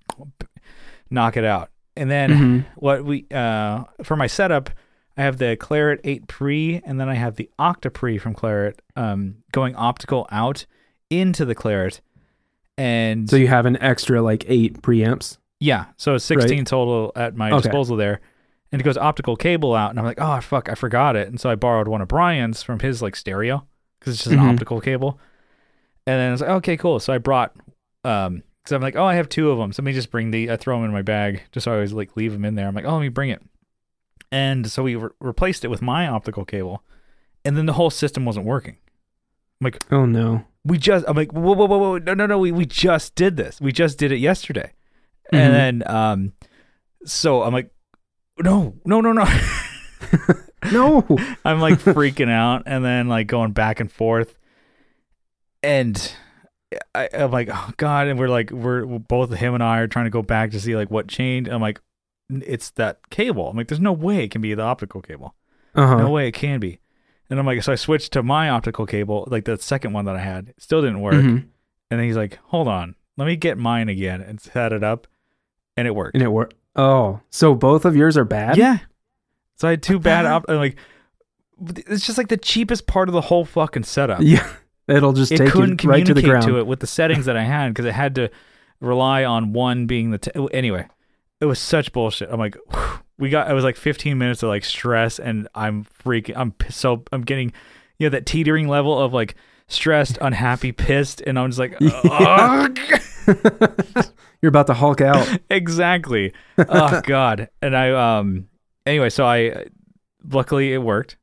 knock 1.09 1.35
it 1.37 1.43
out. 1.43 1.71
And 1.95 2.09
then 2.11 2.29
Mhm. 2.29 2.65
what 2.75 3.03
we 3.03 3.25
uh 3.31 3.83
for 4.03 4.15
my 4.15 4.27
setup 4.27 4.69
i 5.17 5.23
have 5.23 5.37
the 5.39 5.57
Clarett 5.57 5.99
8 6.03 6.27
pre 6.27 6.81
and 6.85 6.99
then 6.99 7.09
i 7.09 7.15
have 7.15 7.35
the 7.35 7.49
OctoPre 7.59 8.19
from 8.21 8.33
Clarett 8.35 8.75
um 8.95 9.35
going 9.51 9.75
optical 9.75 10.27
out 10.31 10.65
into 11.09 11.45
the 11.45 11.55
Clarett. 11.55 12.01
And 12.77 13.29
So 13.29 13.37
you 13.37 13.47
have 13.47 13.65
an 13.65 13.81
extra 13.81 14.21
like 14.21 14.45
eight 14.47 14.81
preamps. 14.81 15.37
yeah 15.59 15.85
so 15.97 16.15
it's 16.15 16.25
16 16.25 16.65
total 16.65 17.11
at 17.15 17.35
my 17.35 17.51
Okay. 17.51 17.61
disposal 17.63 17.95
there. 17.97 18.19
And 18.71 18.81
it 18.81 18.83
goes 18.83 18.97
optical 18.97 19.35
cable 19.35 19.73
out 19.73 19.89
and 19.91 19.99
i'm 19.99 20.05
like 20.05 20.19
oh 20.21 20.39
fuck 20.41 20.69
i 20.69 20.75
forgot 20.75 21.15
it. 21.15 21.27
And 21.27 21.39
so 21.39 21.49
i 21.49 21.55
borrowed 21.55 21.87
one 21.87 22.01
of 22.01 22.07
brian's 22.07 22.61
from 22.63 22.79
his 22.79 23.01
like 23.01 23.15
stereo 23.15 23.65
because 23.99 24.13
it's 24.15 24.23
just 24.25 24.35
Mhm. 24.35 24.41
an 24.41 24.49
optical 24.49 24.79
cable. 24.81 25.19
And 26.05 26.19
then 26.19 26.29
i 26.29 26.31
was 26.31 26.41
like 26.41 26.49
okay 26.51 26.77
cool. 26.77 26.99
So 26.99 27.13
i 27.13 27.17
brought 27.17 27.55
um 28.03 28.43
because 28.63 28.73
i'm 28.75 28.81
like 28.81 28.95
oh 28.97 29.05
i 29.05 29.15
have 29.15 29.29
two 29.29 29.49
of 29.49 29.57
them 29.57 29.71
so 29.71 29.81
let 29.81 29.85
me 29.87 29.93
just 29.93 30.11
bring 30.11 30.31
the 30.31 30.51
i 30.51 30.57
throw 30.57 30.75
them 30.75 30.85
in 30.85 30.91
my 30.91 31.01
bag 31.01 31.41
just 31.51 31.63
so 31.63 31.71
i 31.71 31.75
always 31.75 31.93
like 31.93 32.15
leave 32.17 32.33
them 32.33 32.45
in 32.45 32.55
there. 32.55 32.67
I'm 32.67 32.75
like 32.75 32.85
oh 32.85 32.93
let 32.93 33.01
me 33.01 33.09
bring 33.09 33.29
it 33.29 33.41
and 34.31 34.69
so 34.71 34.83
we 34.83 34.95
re- 34.95 35.09
replaced 35.19 35.63
it 35.63 35.69
with 35.69 35.81
my 35.81 36.07
optical 36.07 36.43
cable 36.45 36.83
and 37.45 37.55
then 37.57 37.65
the 37.65 37.73
whole 37.73 37.89
system 37.89 38.25
wasn't 38.25 38.45
working 38.45 38.77
i'm 39.61 39.65
like 39.65 39.83
Oh 39.91 40.05
no. 40.05 40.45
we 40.65 40.77
just 40.77 41.05
i'm 41.07 41.15
like 41.15 41.31
whoa 41.33 41.53
whoa 41.53 41.65
whoa, 41.65 41.77
whoa. 41.77 41.97
no 41.99 42.13
no 42.13 42.25
no 42.25 42.37
we, 42.39 42.51
we 42.51 42.65
just 42.65 43.15
did 43.15 43.37
this 43.37 43.59
we 43.61 43.71
just 43.71 43.97
did 43.97 44.11
it 44.11 44.17
yesterday 44.17 44.73
Mhm. 45.33 45.37
and 45.39 45.53
then 45.83 45.89
um 45.95 46.33
so 47.05 47.43
i'm 47.43 47.53
like 47.53 47.69
no 48.39 48.75
no 48.85 49.01
no 49.01 49.11
no 49.13 49.25
No. 50.71 51.05
i'm 51.45 51.59
like 51.61 51.79
freaking 51.79 52.29
out 52.29 52.63
and 52.65 52.83
then 52.83 53.07
like 53.07 53.27
going 53.27 53.51
back 53.51 53.79
and 53.79 53.91
forth 53.91 54.37
and 55.63 56.11
I, 56.93 57.09
i'm 57.13 57.31
like 57.31 57.49
oh 57.51 57.71
god 57.77 58.07
and 58.07 58.19
we're 58.19 58.27
like 58.27 58.51
we're 58.51 58.85
both 58.85 59.33
him 59.33 59.53
and 59.53 59.63
i 59.63 59.79
are 59.79 59.87
trying 59.87 60.05
to 60.05 60.09
go 60.11 60.21
back 60.21 60.51
to 60.51 60.59
see 60.59 60.75
like 60.75 60.91
what 60.91 61.07
changed 61.07 61.49
i'm 61.49 61.61
like 61.61 61.79
it's 62.29 62.69
that 62.71 62.99
cable 63.09 63.49
i'm 63.49 63.55
like 63.57 63.67
there's 63.67 63.79
no 63.79 63.93
way 63.93 64.23
it 64.23 64.31
can 64.31 64.41
be 64.41 64.53
the 64.53 64.61
optical 64.61 65.01
cable 65.01 65.33
Uh-huh. 65.75 65.97
no 65.97 66.09
way 66.09 66.27
it 66.27 66.33
can 66.33 66.59
be 66.59 66.79
and 67.29 67.39
i'm 67.39 67.45
like 67.45 67.61
so 67.63 67.71
i 67.71 67.75
switched 67.75 68.11
to 68.13 68.23
my 68.23 68.49
optical 68.49 68.85
cable 68.85 69.27
like 69.31 69.45
the 69.45 69.57
second 69.57 69.93
one 69.93 70.05
that 70.05 70.15
i 70.15 70.19
had 70.19 70.49
it 70.49 70.55
still 70.61 70.81
didn't 70.81 71.01
work 71.01 71.13
Mhm. 71.15 71.45
and 71.89 71.99
then 71.99 72.03
he's 72.03 72.17
like 72.17 72.39
hold 72.47 72.67
on 72.67 72.95
let 73.15 73.25
me 73.25 73.35
get 73.35 73.57
mine 73.57 73.87
again 73.89 74.21
and 74.21 74.41
set 74.41 74.73
it 74.73 74.83
up 74.83 75.07
and 75.77 75.87
it 75.87 75.95
worked 75.95 76.15
And 76.15 76.23
it 76.23 76.31
worked. 76.31 76.53
Oh, 76.75 77.21
so 77.29 77.55
both 77.55 77.85
of 77.85 77.95
yours 77.95 78.17
are 78.17 78.25
bad? 78.25 78.57
yeah 78.57 78.79
so 79.55 79.67
i 79.67 79.71
had 79.71 79.81
two 79.83 79.97
bad 79.99 80.25
op- 80.25 80.45
I'm 80.49 80.57
like 80.57 80.77
it's 81.59 82.05
just 82.05 82.17
like 82.17 82.27
the 82.27 82.37
cheapest 82.37 82.85
part 82.87 83.09
of 83.09 83.13
the 83.13 83.21
whole 83.21 83.45
fucking 83.45 83.83
setup 83.83 84.19
Yeah. 84.21 84.47
It'll 84.87 85.11
just 85.13 85.31
it 85.33 85.37
take 85.37 85.49
couldn't 85.51 85.83
you 85.83 85.89
right 85.89 86.05
to 86.05 86.13
the 86.13 86.21
communicate 86.21 86.43
ground. 86.45 86.55
to 86.55 86.59
it 86.59 86.67
with 86.67 86.79
the 86.79 86.87
settings 86.87 87.25
that 87.25 87.35
I 87.35 87.43
had 87.43 87.69
because 87.69 87.85
it 87.85 87.93
had 87.93 88.15
to 88.15 88.29
rely 88.79 89.25
on 89.25 89.51
one 89.51 89.85
being 89.85 90.11
the 90.11 90.17
t- 90.19 90.31
anyway. 90.53 90.87
It 91.39 91.45
was 91.45 91.59
such 91.59 91.91
bullshit. 91.91 92.29
I'm 92.31 92.39
like, 92.39 92.57
whew. 92.71 92.99
we 93.19 93.29
got. 93.29 93.49
It 93.49 93.53
was 93.53 93.63
like 93.63 93.77
15 93.77 94.17
minutes 94.17 94.43
of 94.43 94.49
like 94.49 94.63
stress, 94.63 95.19
and 95.19 95.47
I'm 95.55 95.85
freaking. 96.03 96.37
I'm 96.37 96.53
so 96.69 97.03
I'm 97.11 97.21
getting, 97.21 97.51
you 97.97 98.07
know, 98.07 98.11
that 98.11 98.25
teetering 98.25 98.67
level 98.67 98.99
of 98.99 99.13
like 99.13 99.35
stressed, 99.67 100.17
unhappy, 100.21 100.71
pissed, 100.71 101.21
and 101.21 101.37
I'm 101.37 101.49
just 101.49 101.59
like, 101.59 101.75
ugh. 101.81 102.79
You're 104.41 104.49
about 104.49 104.67
to 104.67 104.73
Hulk 104.73 105.01
out. 105.01 105.27
exactly. 105.49 106.33
Oh 106.57 107.01
God. 107.03 107.49
And 107.61 107.75
I 107.75 108.17
um. 108.19 108.47
Anyway, 108.85 109.09
so 109.09 109.25
I 109.25 109.65
luckily 110.23 110.73
it 110.73 110.77
worked. 110.77 111.17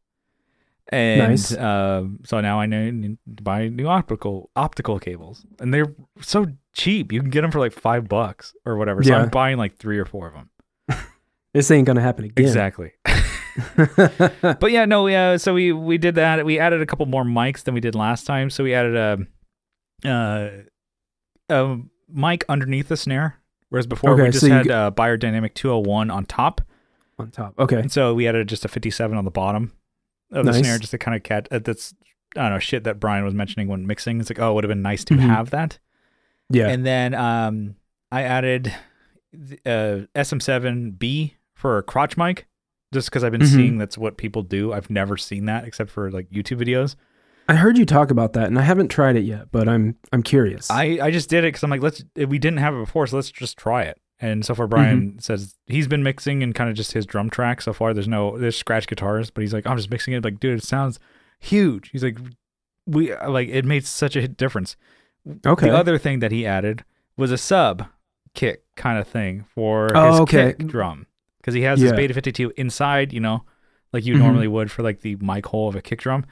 And 0.91 1.19
Nice. 1.31 1.53
uh, 1.55 2.05
so 2.25 2.41
now 2.41 2.61
I 2.61 2.67
know 2.67 2.91
need 2.91 3.17
to 3.37 3.43
buy 3.43 3.69
new 3.69 3.87
optical 3.89 4.51
optical 4.55 4.99
cables, 4.99 5.47
and 5.59 5.73
they're 5.73 5.95
so 6.21 6.47
cheap. 6.75 7.11
You 7.13 7.21
can 7.21 7.31
get 7.31 7.41
them 7.41 7.51
for 7.51 7.59
like 7.59 7.73
five 7.73 8.09
bucks 8.09 8.55
or 8.67 8.77
whatever. 8.77 9.03
So 9.03 9.11
Yeah. 9.11 9.23
I'm 9.23 9.31
buying 9.31 9.57
like 9.57 9.77
three 9.79 9.99
or 9.99 10.05
four 10.05 10.29
of 10.29 10.35
them. 10.35 10.51
This 11.55 11.71
ain't 11.71 11.87
gonna 11.87 12.01
happen 12.01 12.25
again. 12.25 12.45
Exactly. 12.45 12.91
but 13.77 14.71
yeah, 14.73 14.85
no, 14.85 15.05
we 15.05 15.15
uh, 15.15 15.39
so 15.39 15.55
we 15.55 15.73
we 15.73 15.99
did 15.99 16.17
that. 16.17 16.45
We 16.45 16.59
added 16.59 16.83
a 16.83 16.87
couple 16.87 17.07
more 17.07 17.23
mics 17.25 17.63
than 17.63 17.75
we 17.75 17.81
did 17.81 17.95
last 17.95 18.27
time. 18.27 18.51
So 18.51 18.65
we 18.65 18.75
added 18.75 18.97
a 20.05 20.09
uh 20.09 20.51
a 21.49 21.79
mic 22.13 22.45
underneath 22.49 22.89
the 22.89 22.97
snare, 22.97 23.39
whereas 23.69 23.87
before 23.87 24.17
we 24.17 24.25
just 24.31 24.41
so 24.41 24.49
had 24.51 24.71
uh, 24.71 24.91
Beyerdynamic 24.95 25.55
201 25.55 26.11
on 26.11 26.25
top, 26.27 26.61
On 27.19 27.31
top. 27.31 27.55
Okay. 27.59 27.79
and 27.79 27.93
so 27.93 28.15
we 28.15 28.27
added 28.27 28.49
just 28.49 28.65
a 28.65 28.69
57 28.69 29.17
on 29.17 29.25
the 29.25 29.31
bottom 29.31 29.73
of 30.33 30.45
the 30.47 30.53
snare, 30.55 30.79
just 30.79 30.91
to 30.93 30.99
kind 30.99 31.17
of 31.17 31.23
catch. 31.23 31.47
Uh, 31.51 31.59
that's 31.61 31.95
I 32.37 32.43
don't 32.43 32.53
know 32.53 32.59
shit 32.59 32.85
that 32.85 32.99
Brian 33.01 33.25
was 33.25 33.35
mentioning 33.35 33.69
when 33.69 33.87
mixing. 33.87 34.21
It's 34.21 34.31
like 34.31 34.39
oh, 34.41 34.51
it 34.51 34.55
would 34.55 34.65
have 34.65 34.69
been 34.71 34.83
nice 34.83 35.05
to 35.05 35.15
Mhm. 35.15 35.21
have 35.21 35.51
that. 35.51 35.79
Yeah. 36.51 36.69
And 36.69 36.85
then 36.85 37.15
um, 37.15 37.77
I 38.13 38.23
added 38.23 38.73
the, 39.33 39.59
uh, 39.67 40.21
SM7B 40.21 41.35
for 41.55 41.79
a 41.79 41.83
crotch 41.83 42.17
mic, 42.17 42.47
just 42.93 43.09
because 43.11 43.25
I've 43.25 43.33
been 43.33 43.41
Mhm. 43.41 43.55
seeing 43.55 43.79
that's 43.79 43.97
what 43.99 44.17
people 44.17 44.43
do. 44.43 44.73
I've 44.73 44.91
never 44.91 45.17
seen 45.17 45.47
that 45.47 45.65
except 45.65 45.91
for 45.91 46.11
like 46.11 46.29
YouTube 46.31 46.61
videos. 46.63 46.97
I 47.49 47.57
heard 47.57 47.77
you 47.77 47.85
talk 47.85 48.11
about 48.11 48.33
that, 48.35 48.47
and 48.47 48.59
I 48.59 48.63
haven't 48.63 48.89
tried 48.89 49.17
it 49.17 49.25
yet, 49.25 49.49
but 49.53 49.69
I'm 49.69 49.97
I'm 50.13 50.23
curious. 50.23 50.71
I, 50.71 50.99
I 51.03 51.11
just 51.11 51.29
did 51.29 51.45
it 51.45 51.49
because 51.49 51.63
I'm 51.63 51.71
like, 51.71 51.83
let's. 51.83 52.03
We 52.17 52.39
didn't 52.39 52.59
have 52.59 52.75
it 52.75 52.79
before, 52.79 53.07
so 53.07 53.17
let's 53.17 53.31
just 53.31 53.59
try 53.59 53.83
it. 53.83 54.01
And 54.21 54.45
so 54.45 54.55
far, 54.55 54.67
Brian 54.67 55.01
Mm-hmm. 55.11 55.19
says 55.19 55.57
he's 55.67 55.89
been 55.89 56.03
mixing 56.03 56.43
and 56.43 56.55
kind 56.55 56.71
of 56.71 56.77
just 56.77 56.93
his 56.93 57.05
drum 57.05 57.31
track 57.31 57.61
so 57.61 57.73
far. 57.73 57.93
There's 57.93 58.09
no 58.09 58.39
there's 58.39 58.57
scratch 58.57 58.87
guitars, 58.87 59.31
but 59.31 59.41
he's 59.43 59.53
like, 59.53 59.67
I'm 59.67 59.77
just 59.77 59.91
mixing 59.91 60.15
it. 60.15 60.25
Like, 60.25 60.39
dude, 60.41 60.59
it 60.59 60.65
sounds 60.65 60.99
huge. 61.41 61.91
He's 61.91 62.05
like, 62.05 62.19
we 62.87 63.15
like 63.17 63.49
it 63.49 63.65
made 63.65 63.85
such 63.85 64.15
a 64.17 64.29
difference. 64.29 64.77
okay. 65.47 65.69
The 65.69 65.77
other 65.77 65.99
thing 65.99 66.21
that 66.21 66.31
he 66.33 66.47
added 66.47 66.85
was 67.17 67.33
a 67.33 67.39
sub 67.39 67.87
kick 68.35 68.63
kind 68.77 68.99
of 68.99 69.07
thing 69.09 69.45
for 69.55 69.91
Oh, 69.97 70.11
his 70.13 70.21
okay. 70.21 70.55
kick 70.57 70.67
drum 70.67 71.07
because 71.39 71.55
he 71.55 71.63
has 71.63 71.81
his 71.81 71.93
Beta 71.93 72.13
52 72.15 72.53
inside, 72.57 73.13
you 73.13 73.21
know, 73.21 73.45
like 73.93 74.05
you 74.05 74.15
Mhm. 74.15 74.19
normally 74.19 74.49
would 74.49 74.71
for 74.71 74.83
like 74.83 75.01
the 75.03 75.17
mic 75.17 75.47
hole 75.47 75.69
of 75.69 75.77
a 75.77 75.83
kick 75.83 76.01
drum. 76.01 76.25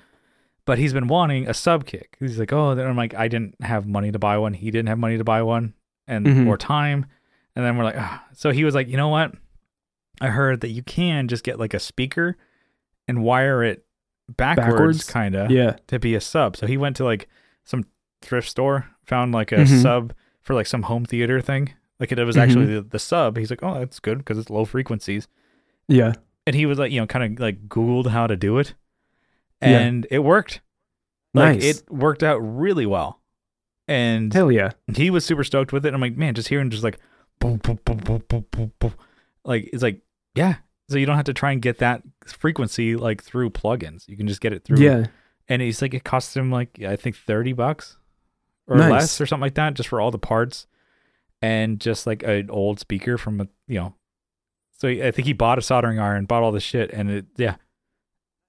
But 0.64 0.78
he's 0.78 0.92
been 0.92 1.08
wanting 1.08 1.48
a 1.48 1.54
sub 1.54 1.84
kick. 1.86 2.16
He's 2.20 2.38
like, 2.38 2.52
oh, 2.52 2.74
then 2.76 2.86
I'm 2.86 2.96
like, 2.96 3.14
I 3.14 3.26
didn't 3.28 3.56
have 3.62 3.86
money 3.86 4.12
to 4.12 4.18
buy 4.18 4.38
one. 4.38 4.52
He 4.54 4.70
didn't 4.70 4.88
have 4.88 4.98
money 4.98 5.18
to 5.18 5.24
buy 5.24 5.42
one, 5.42 5.74
and 6.06 6.26
Mhm. 6.26 6.46
or 6.46 6.56
time. 6.56 7.06
And 7.54 7.64
then 7.64 7.76
we're 7.76 7.84
like, 7.84 7.96
ah. 7.98 8.24
so 8.34 8.50
he 8.50 8.64
was 8.64 8.74
like, 8.74 8.88
you 8.88 8.96
know 8.96 9.08
what? 9.08 9.32
I 10.20 10.28
heard 10.28 10.60
that 10.62 10.70
you 10.70 10.82
can 10.82 11.28
just 11.28 11.44
get 11.44 11.58
like 11.58 11.74
a 11.74 11.78
speaker 11.80 12.36
and 13.08 13.22
wire 13.22 13.62
it 13.64 13.84
backwards, 14.36 14.68
Backwards? 14.68 15.04
kind 15.10 15.34
of 15.34 15.50
yeah. 15.50 15.76
to 15.88 15.98
be 15.98 16.14
a 16.14 16.20
sub. 16.20 16.56
So 16.56 16.66
he 16.66 16.76
went 16.76 16.96
to 16.96 17.04
like 17.04 17.28
some 17.64 17.84
thrift 18.22 18.48
store, 18.48 18.88
found 19.04 19.32
like 19.32 19.52
a 19.52 19.56
Mhm. 19.56 19.82
sub 19.82 20.12
for 20.40 20.54
like 20.54 20.66
some 20.66 20.82
home 20.84 21.04
theater 21.04 21.40
thing. 21.40 21.74
Like 21.98 22.12
it 22.12 22.24
was 22.24 22.36
Mhm. 22.36 22.40
actually 22.40 22.66
the, 22.74 22.82
the 22.82 22.98
sub. 22.98 23.36
He's 23.36 23.50
like, 23.50 23.62
oh, 23.62 23.78
that's 23.78 24.00
good 24.00 24.18
because 24.18 24.38
it's 24.38 24.50
low 24.50 24.64
frequencies. 24.64 25.28
Yeah. 25.88 26.12
And 26.46 26.56
he 26.56 26.66
was 26.66 26.78
like, 26.78 26.90
you 26.92 27.00
know, 27.00 27.06
kind 27.06 27.34
of 27.34 27.40
like 27.40 27.68
Googled 27.68 28.08
how 28.08 28.26
to 28.26 28.36
do 28.36 28.58
it, 28.58 28.74
Yeah. 29.60 29.78
and 29.80 30.06
it 30.10 30.20
worked. 30.20 30.60
Like 31.34 31.56
Nice. 31.60 31.80
it 31.80 31.90
worked 31.90 32.22
out 32.22 32.38
really 32.38 32.84
well, 32.86 33.20
and 33.88 34.32
Hell 34.32 34.50
yeah. 34.52 34.72
he 34.94 35.08
was 35.10 35.24
super 35.24 35.44
stoked 35.44 35.72
with 35.72 35.86
it. 35.86 35.94
I'm 35.94 36.00
like, 36.00 36.16
man, 36.16 36.34
just 36.34 36.48
hearing 36.48 36.68
just 36.70 36.82
like 36.84 36.98
boom, 37.42 37.56
boom, 37.58 37.78
boom, 37.84 37.96
boom, 37.98 38.22
boom, 38.28 38.46
boom, 38.50 38.72
boom. 38.78 38.94
Like 39.44 39.68
it's 39.72 39.82
like, 39.82 40.00
yeah. 40.34 40.56
So 40.88 40.98
you 40.98 41.06
don't 41.06 41.16
have 41.16 41.24
to 41.26 41.34
try 41.34 41.52
and 41.52 41.60
get 41.62 41.78
that 41.78 42.02
frequency 42.26 42.96
like 42.96 43.22
through 43.22 43.50
plugins. 43.50 44.08
You 44.08 44.16
can 44.16 44.28
just 44.28 44.40
get 44.40 44.52
it 44.52 44.64
through 44.64 44.78
Yeah. 44.78 45.06
and 45.48 45.60
it's 45.62 45.80
like 45.82 45.94
it 45.94 46.04
cost 46.04 46.36
him 46.36 46.50
like 46.50 46.80
I 46.82 46.96
think 46.96 47.16
thirty 47.16 47.52
bucks 47.52 47.96
or 48.66 48.76
Nice. 48.76 48.90
less 48.90 49.20
or 49.20 49.26
something 49.26 49.42
like 49.42 49.54
that 49.54 49.74
just 49.74 49.88
for 49.88 50.00
all 50.00 50.10
the 50.10 50.18
parts 50.18 50.66
and 51.40 51.80
just 51.80 52.06
like 52.06 52.22
an 52.22 52.48
old 52.50 52.78
speaker 52.80 53.18
from 53.18 53.40
a 53.40 53.48
you 53.66 53.78
know. 53.80 53.94
So 54.78 54.88
I 54.88 55.10
think 55.12 55.26
he 55.26 55.32
bought 55.32 55.58
a 55.58 55.62
soldering 55.62 55.98
iron, 56.00 56.24
bought 56.26 56.42
all 56.42 56.52
this 56.52 56.62
shit, 56.64 56.92
and 56.92 57.10
it 57.10 57.26
yeah. 57.36 57.56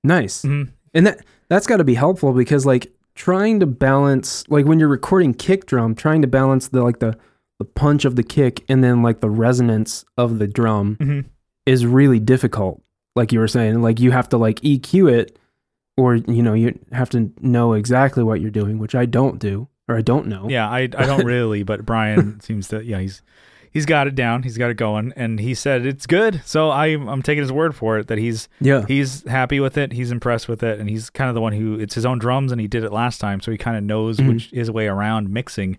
Nice. 0.03 0.41
Mhm. 0.43 0.69
And 0.93 1.07
that 1.07 1.25
that's 1.49 1.67
got 1.67 1.77
to 1.77 1.83
be 1.83 1.93
helpful 1.95 2.33
because 2.33 2.65
like 2.65 2.91
trying 3.15 3.59
to 3.61 3.65
balance 3.65 4.43
like 4.49 4.65
when 4.65 4.79
you're 4.79 4.87
recording 4.89 5.33
kick 5.33 5.65
drum, 5.65 5.95
trying 5.95 6.21
to 6.21 6.27
balance 6.27 6.67
the 6.69 6.83
like 6.83 6.99
the 6.99 7.17
the 7.60 7.66
punch 7.66 8.06
of 8.06 8.16
the 8.16 8.24
kick 8.24 8.64
and 8.68 8.84
then 8.84 9.01
like 9.04 9.20
the 9.22 9.30
resonance 9.30 10.04
of 10.18 10.39
the 10.39 10.47
drum 10.47 10.97
Mhm. 10.99 11.26
is 11.66 11.86
really 11.86 12.20
difficult. 12.20 12.82
Like 13.16 13.32
you 13.32 13.39
were 13.39 13.47
saying, 13.47 13.82
like 13.82 13.99
you 13.99 14.12
have 14.12 14.28
to 14.30 14.38
like 14.38 14.60
EQ 14.62 15.08
it 15.14 15.38
or 15.97 16.16
you 16.16 16.41
know, 16.41 16.54
you 16.54 16.78
have 16.91 17.10
to 17.12 17.32
know 17.41 17.74
exactly 17.74 18.24
what 18.24 18.41
you're 18.41 18.49
doing, 18.51 18.80
which 18.80 18.95
I 18.95 19.06
don't 19.06 19.39
do 19.39 19.68
or 19.88 19.95
I 19.97 20.01
don't 20.01 20.28
know. 20.28 20.49
Yeah, 20.49 20.68
I 20.70 20.80
I 20.82 21.06
don't 21.06 21.26
really, 21.36 21.64
but 21.64 21.86
Brian 21.86 22.39
seems 22.39 22.68
to 22.70 22.84
yeah 22.84 22.99
he's 22.99 23.22
he's 23.72 23.86
got 23.86 24.08
it 24.08 24.16
down, 24.16 24.43
he's 24.43 24.58
got 24.58 24.72
it 24.72 24.78
going, 24.78 25.14
and 25.16 25.39
he 25.39 25.54
said 25.54 25.86
it's 25.86 26.08
good. 26.08 26.41
So 26.45 26.70
I 26.72 26.88
I'm 26.88 27.22
taking 27.22 27.43
his 27.43 27.51
word 27.51 27.76
for 27.76 27.99
it 27.99 28.08
that 28.08 28.18
he's 28.18 28.49
Yeah. 28.60 28.84
he's 28.88 29.24
happy 29.28 29.60
with 29.60 29.78
it, 29.78 29.93
he's 29.93 30.12
impressed 30.12 30.47
with 30.49 30.64
it, 30.64 30.80
and 30.80 30.89
he's 30.89 31.12
kind 31.12 31.30
of 31.30 31.36
the 31.36 31.41
one 31.41 31.54
who 31.54 31.80
it's 31.80 31.93
his 31.95 32.06
own 32.06 32.18
drums 32.18 32.51
and 32.51 32.60
he 32.60 32.68
did 32.68 32.84
it 32.84 32.91
last 32.91 33.20
time, 33.22 33.39
so 33.41 33.51
he 33.51 33.58
kind 33.60 33.78
of 33.78 33.84
knows 33.84 34.18
Mhm. 34.18 34.28
which 34.30 34.49
his 34.49 34.72
way 34.72 34.88
around 34.88 35.30
mixing. 35.30 35.78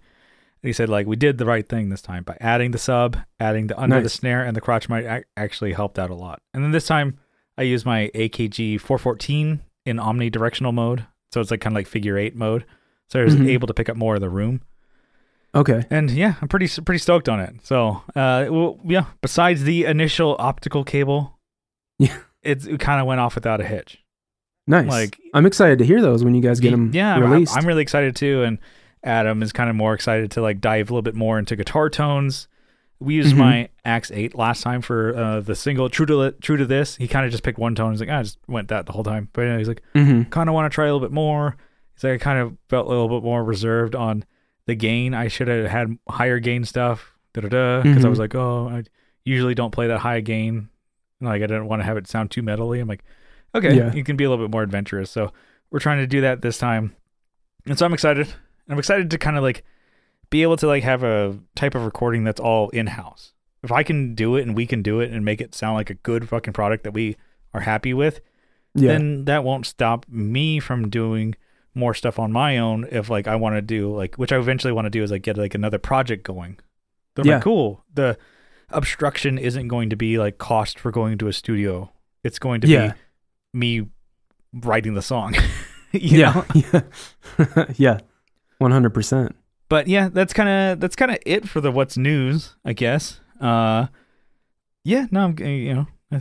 He 0.64 0.72
said 0.72 0.88
like 0.88 1.06
we 1.06 1.16
did 1.16 1.38
the 1.38 1.44
right 1.46 1.68
thing 1.68 1.90
this 1.90 2.02
time 2.02 2.24
by 2.24 2.36
adding 2.40 2.70
the 2.72 2.78
sub, 2.78 3.16
adding 3.38 3.66
the 3.68 3.78
under 3.80 4.00
the 4.00 4.08
snare, 4.08 4.42
and 4.44 4.56
the 4.56 4.60
crotch 4.60 4.90
ac- 4.90 5.24
actually 5.36 5.72
helped 5.74 5.98
out 5.98 6.10
a 6.10 6.14
lot. 6.14 6.40
And 6.52 6.64
then 6.64 6.70
this 6.72 6.86
time 6.86 7.18
I 7.58 7.62
used 7.62 7.84
my 7.86 8.10
AKG 8.14 8.80
414 8.80 9.60
in 9.86 9.96
omnidirectional 9.98 10.72
mode, 10.74 11.06
so 11.32 11.40
it's 11.40 11.50
like 11.50 11.60
kind 11.60 11.74
of 11.74 11.78
like 11.78 11.86
figure 11.86 12.16
eight 12.18 12.34
mode. 12.34 12.64
So 13.10 13.20
I 13.20 13.24
was 13.24 13.36
Mhm. 13.36 13.48
able 13.48 13.66
to 13.68 13.74
pick 13.74 13.88
up 13.90 13.96
more 13.96 14.14
of 14.14 14.20
the 14.22 14.30
room. 14.30 14.62
Okay. 15.54 15.84
And 15.90 16.10
yeah, 16.10 16.34
I'm 16.42 16.48
pretty 16.48 16.66
pretty 16.82 16.98
stoked 16.98 17.28
on 17.28 17.38
it. 17.40 17.56
So, 17.62 18.02
uh, 18.16 18.46
well, 18.50 18.80
yeah. 18.84 19.04
Besides 19.20 19.64
the 19.64 19.84
initial 19.84 20.34
optical 20.38 20.82
cable, 20.82 21.38
Yeah. 21.98 22.16
it's, 22.42 22.66
it 22.66 22.80
kind 22.80 23.00
of 23.00 23.06
went 23.06 23.20
off 23.20 23.34
without 23.36 23.60
a 23.60 23.64
hitch. 23.64 23.98
Nice. 24.66 24.88
Like, 24.88 25.18
I'm 25.34 25.46
excited 25.46 25.78
to 25.78 25.84
hear 25.84 26.00
those 26.00 26.24
when 26.24 26.34
you 26.34 26.40
guys 26.40 26.58
get 26.58 26.70
them 26.70 26.90
yeah, 26.94 27.14
I'm- 27.16 27.46
I'm, 27.54 27.66
really 27.66 27.82
excited 27.82 28.16
too. 28.16 28.42
And 28.42 28.58
Adam 29.05 29.42
is 29.42 29.52
kind 29.52 29.70
of 29.70 29.76
more 29.76 29.94
excited 29.94 30.30
to 30.32 30.40
like 30.42 30.61
dive 30.61 30.90
a 30.90 30.92
little 30.92 31.02
bit 31.02 31.14
more 31.14 31.38
into 31.38 31.55
guitar 31.57 31.88
tones. 31.90 32.48
We 33.00 33.14
used 33.14 33.34
Mhm. 33.34 33.38
my 33.38 33.68
AX8 33.84 34.34
last 34.34 34.62
time 34.62 34.80
for 34.80 35.14
uh, 35.16 35.40
the 35.40 35.55
single 35.55 35.90
"True 35.90 36.07
to 36.07 36.32
True 36.40 36.57
to 36.57 36.64
This." 36.64 36.96
He 36.96 37.07
kind 37.07 37.26
of 37.26 37.30
just 37.32 37.42
picked 37.44 37.59
one 37.59 37.74
tone. 37.74 37.90
He's 37.92 38.00
like, 38.00 38.09
"Ah, 38.11 38.18
I 38.20 38.22
just 38.22 38.38
went 38.48 38.68
that 38.68 38.86
the 38.86 38.92
whole 38.92 39.05
time. 39.05 39.28
But 39.32 39.42
yeah, 39.42 39.59
he's 39.59 39.68
like, 39.68 39.82
mm-hmm. 39.94 40.22
kind 40.30 40.48
of 40.48 40.55
want 40.55 40.70
to 40.70 40.74
try 40.74 40.86
a 40.86 40.92
little 40.94 41.07
bit 41.07 41.12
more. 41.12 41.57
He's 41.94 42.05
like, 42.05 42.14
I 42.14 42.18
kind 42.18 42.38
of 42.38 42.57
felt 42.68 42.86
a 42.86 42.88
little 42.90 43.09
bit 43.09 43.22
more 43.22 43.44
reserved 43.44 43.94
on 43.94 44.24
the 44.66 44.74
gain. 44.74 45.12
I 45.12 45.28
should 45.28 45.48
have 45.48 45.66
had 45.66 45.98
higher 46.09 46.38
gain 46.38 46.64
stuff, 46.64 47.14
da 47.34 47.42
da 47.42 47.48
da. 47.48 47.82
Because 47.82 48.05
I 48.05 48.09
Mhm. 48.09 48.11
was 48.11 48.18
like, 48.18 48.34
oh, 48.34 48.68
I 48.72 48.84
usually 49.24 49.55
don't 49.55 49.70
play 49.72 49.86
that 49.88 49.98
high 49.98 50.20
gain. 50.20 50.68
Like, 51.20 51.42
I 51.42 51.46
didn't 51.46 51.66
want 51.68 51.80
to 51.82 51.86
have 51.86 51.96
it 51.96 52.07
sound 52.07 52.30
too 52.30 52.42
metally. 52.42 52.80
I'm 52.80 52.88
like, 52.88 53.05
okay, 53.55 53.76
Yeah. 53.76 53.92
you 53.92 54.02
can 54.05 54.16
be 54.16 54.24
a 54.24 54.30
little 54.30 54.44
bit 54.44 54.50
more 54.52 54.62
adventurous. 54.62 55.11
So 55.11 55.32
we're 55.70 55.78
trying 55.80 55.98
to 55.98 56.07
do 56.07 56.20
that 56.22 56.42
this 56.42 56.57
time, 56.59 56.94
and 57.66 57.78
so 57.78 57.84
I'm 57.86 57.92
excited. 57.94 58.28
I'm 58.68 58.78
excited 58.78 59.10
to 59.10 59.18
kind 59.18 59.36
of 59.36 59.42
like 59.42 59.64
be 60.30 60.42
able 60.42 60.56
to 60.58 60.66
like 60.66 60.82
have 60.82 61.02
a 61.02 61.38
type 61.54 61.74
of 61.74 61.84
recording 61.84 62.24
that's 62.24 62.40
all 62.40 62.68
in 62.70 62.86
house. 62.88 63.32
If 63.62 63.72
I 63.72 63.82
can 63.82 64.14
do 64.14 64.36
it 64.36 64.42
and 64.46 64.54
we 64.56 64.66
can 64.66 64.82
do 64.82 65.00
it 65.00 65.10
and 65.10 65.24
make 65.24 65.40
it 65.40 65.54
sound 65.54 65.74
like 65.76 65.90
a 65.90 65.94
good 65.94 66.28
fucking 66.28 66.52
product 66.52 66.84
that 66.84 66.92
we 66.92 67.16
are 67.52 67.60
happy 67.60 67.94
with, 67.94 68.20
Yeah. 68.74 68.88
then 68.92 69.24
that 69.26 69.44
won't 69.44 69.66
stop 69.66 70.06
me 70.08 70.60
from 70.60 70.88
doing 70.90 71.34
more 71.74 71.94
stuff 71.94 72.18
on 72.18 72.30
my 72.32 72.56
own 72.58 72.86
if 72.90 73.10
like 73.10 73.26
I 73.26 73.36
want 73.36 73.56
to 73.56 73.62
do 73.62 73.94
like 73.94 74.16
which 74.16 74.32
I 74.32 74.36
eventually 74.38 74.72
want 74.72 74.86
to 74.86 74.90
do 74.90 75.02
is 75.02 75.10
like 75.10 75.22
get 75.22 75.36
like 75.36 75.54
another 75.54 75.78
project 75.78 76.24
going. 76.24 76.58
They're 77.14 77.26
Yeah. 77.26 77.34
like 77.34 77.44
cool. 77.44 77.84
The 77.94 78.16
obstruction 78.70 79.38
isn't 79.38 79.68
going 79.68 79.90
to 79.90 79.96
be 79.96 80.18
like 80.18 80.38
cost 80.38 80.78
for 80.78 80.90
going 80.90 81.18
to 81.18 81.28
a 81.28 81.32
studio. 81.32 81.92
It's 82.22 82.38
going 82.38 82.60
to 82.62 82.68
Yeah. 82.68 82.94
be 83.52 83.58
me 83.82 83.88
writing 84.52 84.94
the 84.94 85.02
song. 85.02 85.34
you 85.92 86.18
yeah. 86.18 86.42
Yeah. 88.61 88.68
yeah. 88.68 88.78
100%. 88.78 89.32
But 89.68 89.88
yeah, 89.88 90.09
that's 90.09 90.32
kind 90.32 90.48
of 90.48 90.80
that's 90.80 90.94
kind 90.94 91.11
of 91.11 91.18
it 91.24 91.48
for 91.48 91.61
the 91.61 91.72
what's 91.72 91.96
news, 91.96 92.55
I 92.64 92.74
guess. 92.74 93.20
Uh 93.40 93.86
yeah, 94.84 95.07
no, 95.11 95.20
I'm 95.24 95.38
you 95.38 95.74
know, 95.74 95.86
uh, 96.12 96.20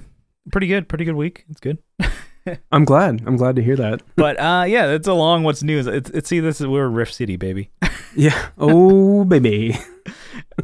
pretty 0.51 0.67
good, 0.67 0.87
pretty 0.87 1.05
good 1.05 1.15
week. 1.15 1.45
It's 1.49 1.59
good. 1.59 1.77
I'm 2.71 2.85
glad. 2.85 3.23
I'm 3.25 3.37
glad 3.37 3.55
to 3.57 3.63
hear 3.63 3.75
that. 3.75 4.01
but 4.15 4.39
uh, 4.39 4.65
yeah, 4.67 4.87
it's 4.87 5.07
a 5.07 5.13
long 5.13 5.43
what's 5.43 5.63
news. 5.63 5.87
It's, 5.87 6.09
it's 6.09 6.29
see, 6.29 6.39
this 6.39 6.59
is 6.59 6.67
we're 6.67 6.87
Rift 6.87 7.13
City, 7.13 7.35
baby. 7.35 7.69
Yeah. 8.15 8.49
Oh, 8.59 9.25
baby. 9.25 9.75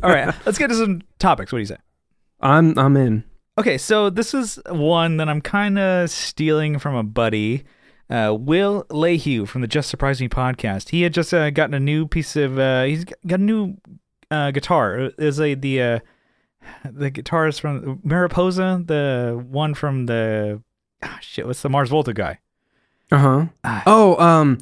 All 0.03 0.11
right, 0.11 0.35
let's 0.45 0.59
get 0.59 0.67
to 0.67 0.75
some 0.75 1.01
topics. 1.17 1.51
What 1.51 1.57
do 1.57 1.61
you 1.61 1.65
say? 1.65 1.77
I'm 2.39 2.77
I'm 2.77 2.95
in. 2.95 3.23
Okay, 3.57 3.79
so 3.79 4.11
this 4.11 4.35
is 4.35 4.59
one 4.69 5.17
that 5.17 5.27
I'm 5.27 5.41
kind 5.41 5.79
of 5.79 6.11
stealing 6.11 6.77
from 6.77 6.93
a 6.93 7.01
buddy, 7.01 7.63
uh, 8.09 8.35
Will 8.37 8.85
Lehue 8.89 9.47
from 9.47 9.61
the 9.61 9.67
Just 9.67 9.89
Surprise 9.89 10.19
Me 10.19 10.27
podcast. 10.27 10.89
He 10.89 11.03
had 11.03 11.13
just 11.13 11.33
uh, 11.33 11.49
gotten 11.51 11.73
a 11.73 11.79
new 11.79 12.07
piece 12.07 12.35
of. 12.35 12.57
Uh, 12.57 12.83
he's 12.83 13.05
got 13.05 13.39
a 13.39 13.43
new 13.43 13.77
uh, 14.31 14.51
guitar. 14.51 15.11
Is 15.17 15.39
a 15.39 15.53
the 15.55 15.81
uh, 15.81 15.99
the 16.85 17.11
guitarist 17.11 17.59
from 17.59 17.99
Mariposa, 18.03 18.83
the 18.85 19.43
one 19.49 19.73
from 19.73 20.05
the 20.07 20.61
ah, 21.03 21.19
shit. 21.21 21.45
What's 21.45 21.61
the 21.61 21.69
Mars 21.69 21.89
Volta 21.89 22.13
guy? 22.13 22.39
Uh 23.11 23.17
huh. 23.17 23.45
Ah. 23.63 23.83
Oh, 23.85 24.17
um. 24.23 24.59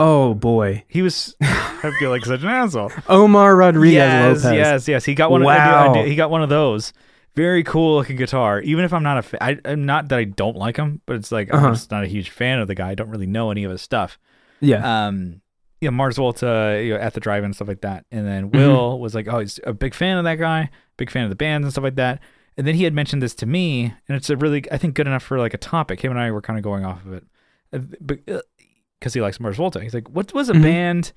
Oh 0.00 0.34
boy, 0.34 0.84
He 0.88 1.00
was. 1.00 1.36
I 1.40 1.92
feel 2.00 2.10
like 2.10 2.24
such 2.24 2.42
an 2.42 2.48
asshole. 2.48 2.90
Omar 3.08 3.54
Rodriguez 3.54 3.94
yes, 3.94 4.44
Lopez. 4.44 4.56
yes, 4.56 4.88
yes. 4.88 5.04
He 5.04 5.14
got 5.14 5.30
one. 5.30 5.42
Of, 5.42 5.48
I 5.48 5.56
Wow. 5.56 5.90
I 5.92 6.02
do- 6.02 6.08
he 6.08 6.16
got 6.16 6.30
one 6.30 6.42
of 6.42 6.48
those. 6.48 6.92
Very 7.34 7.62
cool 7.64 7.96
looking 7.96 8.16
guitar. 8.16 8.60
Even 8.60 8.84
if 8.84 8.92
I'm 8.92 9.02
not 9.02 9.18
a, 9.18 9.22
fa- 9.22 9.42
I, 9.42 9.58
I'm 9.64 9.86
not 9.86 10.08
that 10.08 10.18
I 10.18 10.24
don't 10.24 10.56
like 10.56 10.76
him, 10.76 11.00
but 11.06 11.16
it's 11.16 11.32
like 11.32 11.52
Uh-huh. 11.52 11.68
I'm 11.68 11.74
just 11.74 11.90
not 11.90 12.04
a 12.04 12.06
huge 12.06 12.30
fan 12.30 12.58
of 12.58 12.68
the 12.68 12.74
guy. 12.74 12.90
I 12.90 12.94
don't 12.94 13.08
really 13.10 13.26
know 13.26 13.50
any 13.50 13.64
of 13.64 13.70
his 13.70 13.80
stuff. 13.82 14.18
Yeah. 14.60 15.06
Um, 15.06 15.40
yeah, 15.80 15.90
Mars 15.90 16.16
Volta, 16.16 16.80
you 16.84 16.94
know, 16.94 17.00
at 17.00 17.14
the 17.14 17.20
drive 17.20 17.42
and 17.42 17.54
stuff 17.54 17.68
like 17.68 17.80
that. 17.80 18.04
And 18.12 18.26
then 18.26 18.50
Mm-hmm. 18.50 18.58
Will 18.58 19.00
was 19.00 19.14
like, 19.14 19.26
oh, 19.28 19.38
he's 19.40 19.58
a 19.64 19.72
big 19.72 19.94
fan 19.94 20.18
of 20.18 20.24
that 20.24 20.36
guy, 20.36 20.70
big 20.96 21.10
fan 21.10 21.24
of 21.24 21.30
the 21.30 21.36
bands 21.36 21.64
and 21.64 21.72
stuff 21.72 21.84
like 21.84 21.96
that. 21.96 22.20
And 22.56 22.66
then 22.66 22.74
he 22.74 22.84
had 22.84 22.92
mentioned 22.92 23.22
this 23.22 23.34
to 23.36 23.46
me, 23.46 23.94
and 24.06 24.14
it's 24.16 24.28
a 24.28 24.36
really, 24.36 24.62
I 24.70 24.76
think, 24.76 24.94
good 24.94 25.06
enough 25.06 25.22
for 25.22 25.38
like 25.38 25.54
a 25.54 25.58
topic. 25.58 26.00
Him 26.04 26.10
and 26.12 26.20
I 26.20 26.30
were 26.30 26.42
kind 26.42 26.58
of 26.58 26.62
going 26.62 26.84
off 26.84 27.04
of 27.06 27.14
it, 27.14 27.24
because 29.00 29.14
he 29.14 29.20
likes 29.20 29.40
Mars 29.40 29.56
Volta. 29.56 29.80
He's 29.80 29.94
like, 29.94 30.08
what 30.10 30.32
was 30.34 30.48
a 30.48 30.52
Mhm. 30.52 30.62
band 30.62 31.12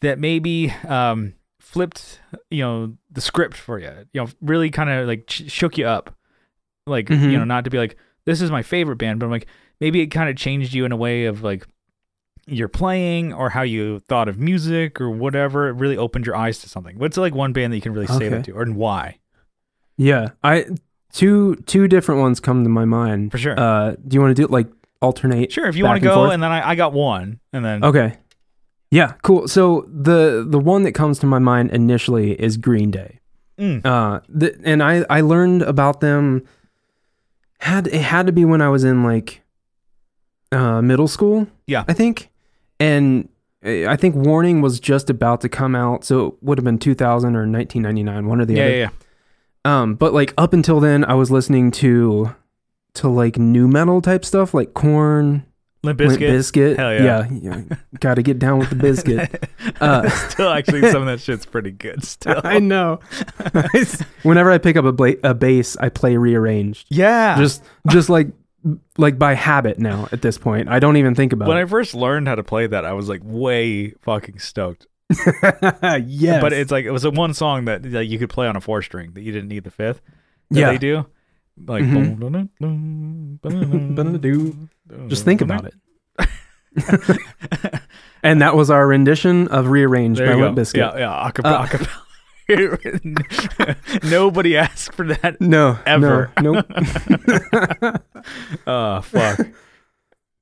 that 0.00 0.18
maybe 0.18 0.70
um, 0.86 1.34
flipped, 1.70 2.20
you 2.50 2.62
know, 2.62 2.94
the 3.10 3.20
script 3.20 3.56
for 3.56 3.78
you? 3.78 3.90
You 4.12 4.22
know, 4.22 4.28
really 4.40 4.70
kind 4.70 4.88
of 4.90 5.06
like 5.06 5.24
sh- 5.28 5.42
shook 5.48 5.76
you 5.78 5.86
up, 5.86 6.14
like 6.86 7.06
Mhm. 7.06 7.30
you 7.30 7.38
know, 7.38 7.44
not 7.44 7.64
to 7.64 7.70
be 7.70 7.78
like, 7.78 7.96
this 8.24 8.40
is 8.40 8.50
my 8.50 8.62
favorite 8.62 8.96
band, 8.96 9.20
but 9.20 9.26
I'm 9.26 9.32
like, 9.32 9.46
maybe 9.80 10.00
it 10.00 10.06
kind 10.08 10.28
of 10.30 10.36
changed 10.36 10.72
you 10.74 10.84
in 10.84 10.92
a 10.92 10.96
way 10.96 11.26
of 11.26 11.42
like 11.42 11.66
you're 12.46 12.68
playing 12.68 13.34
or 13.34 13.50
how 13.50 13.60
you 13.62 13.98
thought 14.08 14.28
of 14.28 14.38
music 14.38 15.00
or 15.00 15.10
whatever. 15.10 15.68
It 15.68 15.72
really 15.74 15.98
opened 15.98 16.24
your 16.24 16.34
eyes 16.36 16.58
to 16.60 16.68
something. 16.68 16.98
What's 16.98 17.16
like 17.18 17.34
one 17.34 17.52
band 17.52 17.72
that 17.72 17.76
you 17.76 17.82
can 17.82 17.92
really 17.92 18.06
say 18.06 18.28
that 18.30 18.44
to, 18.44 18.52
or 18.52 18.62
and 18.62 18.74
why? 18.76 19.18
Yeah. 19.98 20.28
I 20.42 20.64
two 21.12 21.56
two 21.66 21.86
different 21.88 22.20
ones 22.22 22.40
come 22.40 22.62
to 22.64 22.70
my 22.70 22.86
mind. 22.86 23.30
For 23.32 23.38
sure. 23.38 23.58
Uh, 23.60 23.96
do 24.06 24.14
you 24.14 24.20
want 24.22 24.34
to 24.34 24.42
do 24.42 24.48
like 24.50 24.68
alternate? 25.02 25.52
Sure, 25.52 25.66
if 25.66 25.76
you 25.76 25.84
want 25.84 26.00
to 26.00 26.08
go, 26.08 26.14
forth? 26.14 26.32
and 26.32 26.42
then 26.42 26.50
I, 26.50 26.70
I 26.70 26.74
got 26.74 26.92
one, 26.94 27.40
and 27.52 27.62
then 27.64 27.84
Okay. 27.84 28.16
Yeah, 28.90 29.14
cool. 29.22 29.48
So 29.48 29.86
the 29.92 30.46
the 30.48 30.58
one 30.58 30.82
that 30.84 30.92
comes 30.92 31.18
to 31.20 31.26
my 31.26 31.38
mind 31.38 31.70
initially 31.70 32.32
is 32.40 32.56
Green 32.56 32.90
Day. 32.90 33.20
Mm. 33.58 33.84
Uh, 33.84 34.20
the, 34.28 34.58
and 34.64 34.82
I 34.82 35.04
I 35.10 35.20
learned 35.20 35.62
about 35.62 36.00
them 36.00 36.44
had 37.60 37.86
it 37.88 38.00
had 38.00 38.26
to 38.26 38.32
be 38.32 38.44
when 38.44 38.62
I 38.62 38.68
was 38.68 38.84
in 38.84 39.04
like 39.04 39.42
uh 40.52 40.80
middle 40.80 41.08
school. 41.08 41.46
Yeah. 41.66 41.84
I 41.88 41.92
think. 41.92 42.30
And 42.80 43.28
uh, 43.64 43.86
I 43.86 43.96
think 43.96 44.14
Warning 44.14 44.62
was 44.62 44.78
just 44.78 45.10
about 45.10 45.40
to 45.40 45.48
come 45.48 45.74
out, 45.74 46.04
so 46.04 46.28
it 46.28 46.34
would 46.42 46.58
have 46.58 46.64
been 46.64 46.78
2000 46.78 47.34
or 47.34 47.40
1999, 47.40 48.26
one 48.26 48.40
or 48.40 48.44
the 48.44 48.54
yeah, 48.54 48.62
other. 48.62 48.70
yeah, 48.70 48.78
yeah. 48.78 48.90
Um, 49.64 49.96
but 49.96 50.14
like 50.14 50.32
up 50.38 50.52
until 50.52 50.80
then, 50.80 51.04
I 51.04 51.14
was 51.14 51.30
listening 51.30 51.72
to 51.72 52.34
to 52.94 53.08
like 53.08 53.36
new 53.36 53.68
metal 53.68 54.00
type 54.00 54.24
stuff, 54.24 54.54
like 54.54 54.74
Korn, 54.74 55.44
Limp 55.84 56.00
Limp 56.00 56.12
Bizkit. 56.12 56.18
Biscuit. 56.20 56.76
Hell 56.76 56.92
yeah. 56.92 57.28
yeah, 57.30 57.62
got 58.00 58.14
to 58.14 58.22
get 58.22 58.38
down 58.38 58.58
with 58.58 58.70
the 58.70 58.76
biscuit. 58.76 59.48
Uh, 59.80 60.08
still, 60.08 60.48
actually, 60.50 60.80
some 60.90 61.02
of 61.02 61.06
that 61.06 61.20
shit's 61.24 61.46
pretty 61.46 61.70
good. 61.70 62.02
Still, 62.02 62.40
I 62.42 62.58
know. 62.58 62.98
Whenever 64.22 64.50
I 64.50 64.58
pick 64.58 64.76
up 64.76 64.84
a, 64.84 64.92
bla- 64.92 65.14
a 65.22 65.34
bass, 65.34 65.76
I 65.76 65.88
play 65.88 66.16
rearranged. 66.16 66.86
yeah. 66.90 67.36
Just 67.38 67.62
just 67.90 68.08
like 68.08 68.28
like 68.96 69.18
by 69.18 69.34
habit 69.34 69.78
now. 69.78 70.08
At 70.10 70.22
this 70.22 70.36
point, 70.38 70.68
I 70.68 70.78
don't 70.80 70.96
even 70.96 71.14
think 71.14 71.32
about 71.32 71.44
it. 71.46 71.48
when 71.50 71.58
I 71.58 71.64
first 71.64 71.94
learned 71.94 72.26
how 72.26 72.34
to 72.34 72.42
play 72.42 72.66
that, 72.66 72.84
I 72.84 72.92
was 72.92 73.08
like 73.08 73.20
way 73.22 73.90
fucking 74.02 74.38
stoked. 74.40 74.86
yes, 76.06 76.40
But 76.40 76.52
it's 76.52 76.70
like 76.72 76.84
it 76.84 76.90
was 76.90 77.04
a 77.04 77.10
one 77.10 77.34
song 77.34 77.66
that 77.66 77.84
like, 77.84 78.08
you 78.08 78.18
could 78.18 78.30
play 78.30 78.46
on 78.48 78.56
a 78.56 78.60
four 78.60 78.82
string 78.82 79.12
that 79.14 79.22
you 79.22 79.32
didn't 79.32 79.48
need 79.48 79.64
the 79.64 79.70
fifth. 79.70 80.00
That 80.50 80.60
Yeah. 80.60 80.70
they 80.72 80.78
do. 80.78 81.06
Like, 81.66 81.84
Mhm. 81.84 83.38
just 85.08 85.24
think 85.24 85.40
about 85.40 85.64
it. 85.66 85.74
and 88.22 88.40
that 88.42 88.54
was 88.54 88.70
our 88.70 88.86
rendition 88.86 89.48
of 89.48 89.68
rearranged 89.68 90.20
There 90.20 90.28
by 90.28 90.34
you 90.36 90.42
Limp 90.44 90.56
go. 90.56 90.62
Bizkit. 90.62 90.76
Yeah, 90.76 90.98
yeah. 90.98 91.30
Acapella. 91.30 91.66
acapella. 91.68 91.98
Nobody 94.10 94.56
asked 94.56 94.94
for 94.94 95.06
that. 95.06 95.40
No, 95.40 95.78
Ever. 95.84 96.30
No, 96.40 96.52
nope. 96.54 96.66
Oh 98.66 99.00
fuck. 99.02 99.40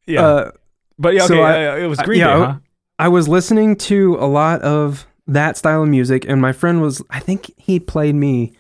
Yeah, 0.06 0.24
Uh, 0.24 0.50
but 0.98 1.14
yeah, 1.14 1.26
so. 1.26 1.40
I- 1.42 1.66
uh, 1.66 1.76
it 1.76 1.86
was 1.86 1.98
I- 1.98 2.04
Green 2.04 2.20
yeah, 2.20 2.26
Day, 2.26 2.32
I- 2.32 2.46
huh? 2.46 2.54
I 2.98 3.08
was 3.08 3.28
listening 3.28 3.76
to 3.76 4.16
a 4.20 4.26
lot 4.26 4.62
of 4.62 5.06
that 5.26 5.56
style 5.56 5.82
of 5.82 5.88
music, 5.88 6.24
and 6.28 6.40
my 6.40 6.52
friend 6.52 6.80
was, 6.80 7.02
I 7.10 7.18
think 7.18 7.50
he 7.56 7.80
played 7.80 8.14
me, 8.14 8.52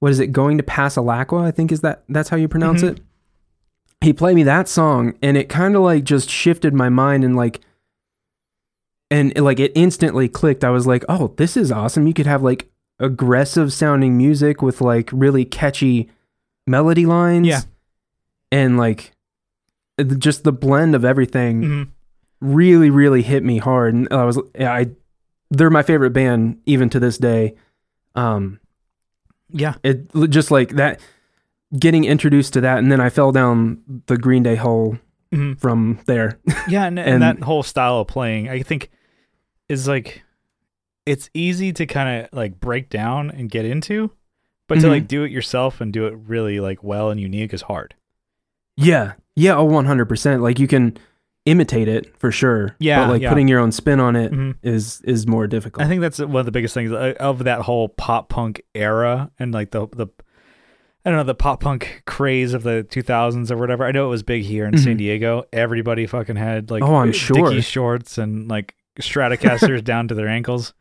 what 0.00 0.10
is 0.12 0.20
it, 0.20 0.28
Going 0.28 0.58
to 0.58 0.64
Pasalacqua? 0.64 1.42
I 1.42 1.50
think 1.50 1.72
is 1.72 1.80
that, 1.80 2.04
that's 2.08 2.28
how 2.28 2.36
you 2.36 2.48
pronounce 2.48 2.82
Mhm. 2.82 2.90
it. 2.90 3.00
He 4.00 4.12
played 4.12 4.34
me 4.36 4.42
that 4.42 4.68
song, 4.68 5.14
and 5.22 5.36
it 5.36 5.48
kind 5.48 5.74
of 5.76 5.82
like 5.82 6.04
just 6.04 6.28
shifted 6.28 6.74
my 6.74 6.88
mind 6.90 7.24
and 7.24 7.34
like, 7.36 7.60
and 9.10 9.32
it, 9.36 9.42
like 9.42 9.60
it 9.60 9.72
instantly 9.74 10.28
clicked. 10.28 10.64
I 10.64 10.70
was 10.70 10.86
like, 10.86 11.04
oh, 11.08 11.34
this 11.36 11.56
is 11.56 11.70
awesome. 11.72 12.06
You 12.06 12.14
could 12.14 12.26
have 12.26 12.42
like 12.42 12.68
aggressive 12.98 13.72
sounding 13.72 14.16
music 14.16 14.60
with 14.62 14.80
like 14.80 15.08
really 15.12 15.44
catchy 15.44 16.10
melody 16.66 17.06
lines. 17.06 17.46
Yeah. 17.46 17.60
And 18.52 18.76
like, 18.76 19.12
just 20.18 20.42
the 20.44 20.52
blend 20.52 20.94
of 20.94 21.04
everything 21.04 21.62
Mhm. 21.62 21.88
really 22.40 22.90
really 22.90 23.22
hit 23.22 23.44
me 23.44 23.58
hard 23.58 23.94
and 23.94 24.08
i 24.10 24.24
was 24.24 24.38
i 24.58 24.90
they're 25.52 25.70
my 25.70 25.84
favorite 25.84 26.10
band 26.10 26.58
even 26.66 26.90
to 26.90 26.98
this 26.98 27.16
day 27.16 27.54
um 28.16 28.58
Yeah, 29.56 29.74
it 29.82 30.12
just 30.28 30.50
like 30.50 30.70
that 30.70 31.00
getting 31.78 32.04
introduced 32.04 32.52
to 32.52 32.60
that 32.60 32.78
and 32.78 32.92
then 32.92 33.00
i 33.00 33.08
fell 33.10 33.32
down 33.32 33.82
the 34.06 34.16
green 34.16 34.42
day 34.44 34.54
hole 34.56 34.96
Mhm. 35.32 35.58
from 35.58 35.98
there 36.06 36.38
yeah, 36.68 36.84
and, 36.84 36.98
and 36.98 37.08
And- 37.08 37.22
that 37.22 37.42
whole 37.42 37.62
style 37.64 37.98
of 38.00 38.06
playing, 38.06 38.48
I 38.48 38.62
think, 38.62 38.90
is 39.68 39.88
like 39.88 40.22
it's 41.06 41.28
easy 41.34 41.72
to 41.72 41.86
kind 41.86 42.22
of 42.24 42.28
like 42.32 42.60
break 42.60 42.88
down 42.90 43.30
and 43.30 43.50
get 43.50 43.64
into, 43.64 44.10
but 44.68 44.76
to 44.80 44.86
Mhm. 44.86 44.90
like 44.90 45.08
do 45.08 45.24
it 45.24 45.32
yourself 45.32 45.80
and 45.80 45.92
do 45.92 46.06
it 46.06 46.14
really 46.26 46.60
like 46.60 46.84
well 46.84 47.10
and 47.10 47.18
unique 47.20 47.52
is 47.54 47.62
hard. 47.62 47.94
yeah 48.76 49.14
yeah 49.36 49.56
oh 49.56 49.66
100% 49.66 50.40
like 50.42 50.58
you 50.60 50.68
can 50.68 50.96
imitate 51.46 51.88
it 51.88 52.16
for 52.18 52.30
sure 52.32 52.74
Yeah, 52.78 53.00
but 53.04 53.10
like 53.10 53.22
yeah. 53.22 53.28
putting 53.28 53.48
your 53.48 53.60
own 53.60 53.70
spin 53.72 54.00
on 54.00 54.16
it 54.16 54.32
is 54.62 55.02
Mhm. 55.04 55.08
is 55.08 55.26
more 55.26 55.46
difficult 55.46 55.84
I 55.84 55.88
think 55.88 56.00
that's 56.00 56.18
one 56.18 56.36
of 56.36 56.46
the 56.46 56.52
biggest 56.52 56.72
things 56.74 56.90
uh, 56.90 57.14
of 57.20 57.44
that 57.44 57.60
whole 57.60 57.88
pop 57.90 58.28
punk 58.30 58.62
era 58.74 59.30
and 59.38 59.52
like 59.52 59.70
the 59.70 59.86
the 59.88 60.06
I 61.04 61.10
don't 61.10 61.18
know 61.18 61.24
the 61.24 61.34
pop 61.34 61.60
punk 61.60 62.02
craze 62.06 62.54
of 62.54 62.62
the 62.62 62.86
2000s 62.88 63.50
or 63.50 63.58
whatever. 63.58 63.84
I 63.84 63.92
know 63.92 64.06
it 64.06 64.08
was 64.08 64.22
big 64.22 64.42
here 64.44 64.64
in 64.66 64.78
San 64.78 64.94
Mhm. 64.94 64.98
Diego. 64.98 65.42
Everybody 65.52 66.06
fucking 66.06 66.36
had 66.36 66.70
like 66.70 66.82
Oh, 66.82 66.94
I'm 66.94 67.12
sure. 67.12 67.50
Dickie 67.50 67.60
shorts 67.60 68.16
and 68.16 68.48
like 68.48 68.74
Stratocasters 68.98 69.84
down 69.92 70.08
to 70.08 70.14
their 70.14 70.28
ankles. 70.28 70.72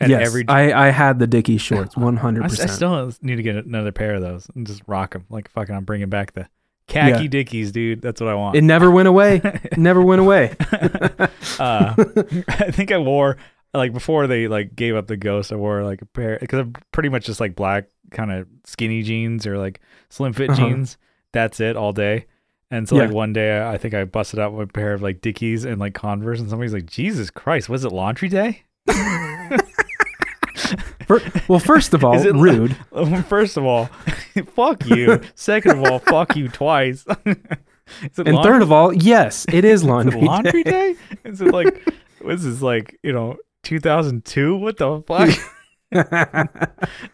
And 0.00 0.10
yes 0.10 0.26
every 0.26 0.44
i 0.48 0.88
i 0.88 0.90
had 0.90 1.18
the 1.20 1.26
dickie 1.28 1.58
shorts 1.58 1.94
100% 1.96 2.44
s- 2.46 2.58
I 2.60 2.66
still 2.66 3.12
need 3.22 3.36
to 3.36 3.42
get 3.42 3.54
another 3.64 3.92
pair 3.92 4.14
of 4.14 4.22
those 4.22 4.48
and 4.56 4.66
just 4.66 4.82
rock 4.88 5.12
them. 5.12 5.26
Like 5.30 5.48
fucking, 5.50 5.74
I'm 5.74 5.84
bringing 5.84 6.08
back 6.08 6.32
the 6.32 6.48
khaki 6.90 7.22
Yeah. 7.22 7.28
Dickies, 7.28 7.72
dude. 7.72 8.02
That's 8.02 8.20
what 8.20 8.28
I 8.28 8.34
want. 8.34 8.56
it 8.56 8.62
never 8.64 8.90
went 8.90 9.08
away 9.08 9.40
It 9.42 9.78
never 9.88 10.02
went 10.02 10.20
away 10.20 10.54
uh, 11.58 11.94
I 12.48 12.70
think 12.70 12.92
I 12.92 12.98
wore 12.98 13.36
like 13.72 13.92
before 13.94 14.26
they 14.26 14.48
like 14.48 14.74
gave 14.76 14.96
up 14.96 15.06
the 15.06 15.16
ghost. 15.16 15.52
I 15.52 15.56
wore 15.56 15.82
like 15.84 16.02
a 16.02 16.06
pair 16.06 16.36
because 16.40 16.58
I'm 16.58 16.74
pretty 16.92 17.08
much 17.08 17.24
just 17.24 17.40
like 17.40 17.54
black 17.54 17.86
kind 18.10 18.30
of 18.32 18.46
skinny 18.64 19.02
jeans 19.02 19.46
or 19.46 19.56
like 19.56 19.80
slim 20.10 20.32
fit 20.32 20.50
Uh-huh. 20.50 20.68
jeans. 20.68 20.98
That's 21.32 21.60
it 21.60 21.76
all 21.76 21.92
day. 21.92 22.26
And 22.72 22.88
so 22.88 22.96
like 22.96 23.10
one 23.10 23.32
day 23.32 23.64
I 23.66 23.78
think 23.78 23.94
I 23.94 24.04
busted 24.04 24.38
out 24.40 24.52
with 24.52 24.68
a 24.68 24.72
pair 24.72 24.92
of 24.92 25.02
like 25.02 25.20
Dickies 25.20 25.64
and 25.64 25.80
like 25.80 25.94
Converse, 25.94 26.38
and 26.38 26.48
somebody's 26.48 26.72
like, 26.72 26.86
"Jesus 26.86 27.28
Christ, 27.28 27.68
was 27.68 27.84
it 27.84 27.90
laundry 27.92 28.28
day?" 28.28 28.62
Well 31.48 31.58
first 31.58 31.94
of 31.94 32.04
all 32.04 32.14
Is 32.14 32.24
it- 32.24 32.34
rude 32.34 32.76
First 33.28 33.56
of 33.56 33.64
all, 33.64 33.86
fuck 34.54 34.86
you. 34.86 35.20
Second 35.34 35.72
of 35.78 35.84
all, 35.90 35.98
fuck 35.98 36.36
you 36.36 36.48
twice. 36.48 37.04
And 37.26 37.38
laundry- 38.16 38.42
third 38.42 38.62
of 38.62 38.70
all, 38.72 38.92
yes, 38.92 39.46
it 39.52 39.64
is 39.64 39.80
Is 39.80 39.86
it 39.86 39.90
laundry, 39.90 40.20
laundry 40.20 40.62
day. 40.62 40.94
day? 40.94 40.96
Is 41.24 41.40
it 41.40 41.52
like, 41.52 41.92
what 42.20 42.34
is 42.34 42.44
this 42.44 42.62
like, 42.62 42.96
you 43.02 43.12
know, 43.12 43.36
2002? 43.64 44.56
What 44.56 44.76
the 44.76 45.02
fuck? 45.06 45.28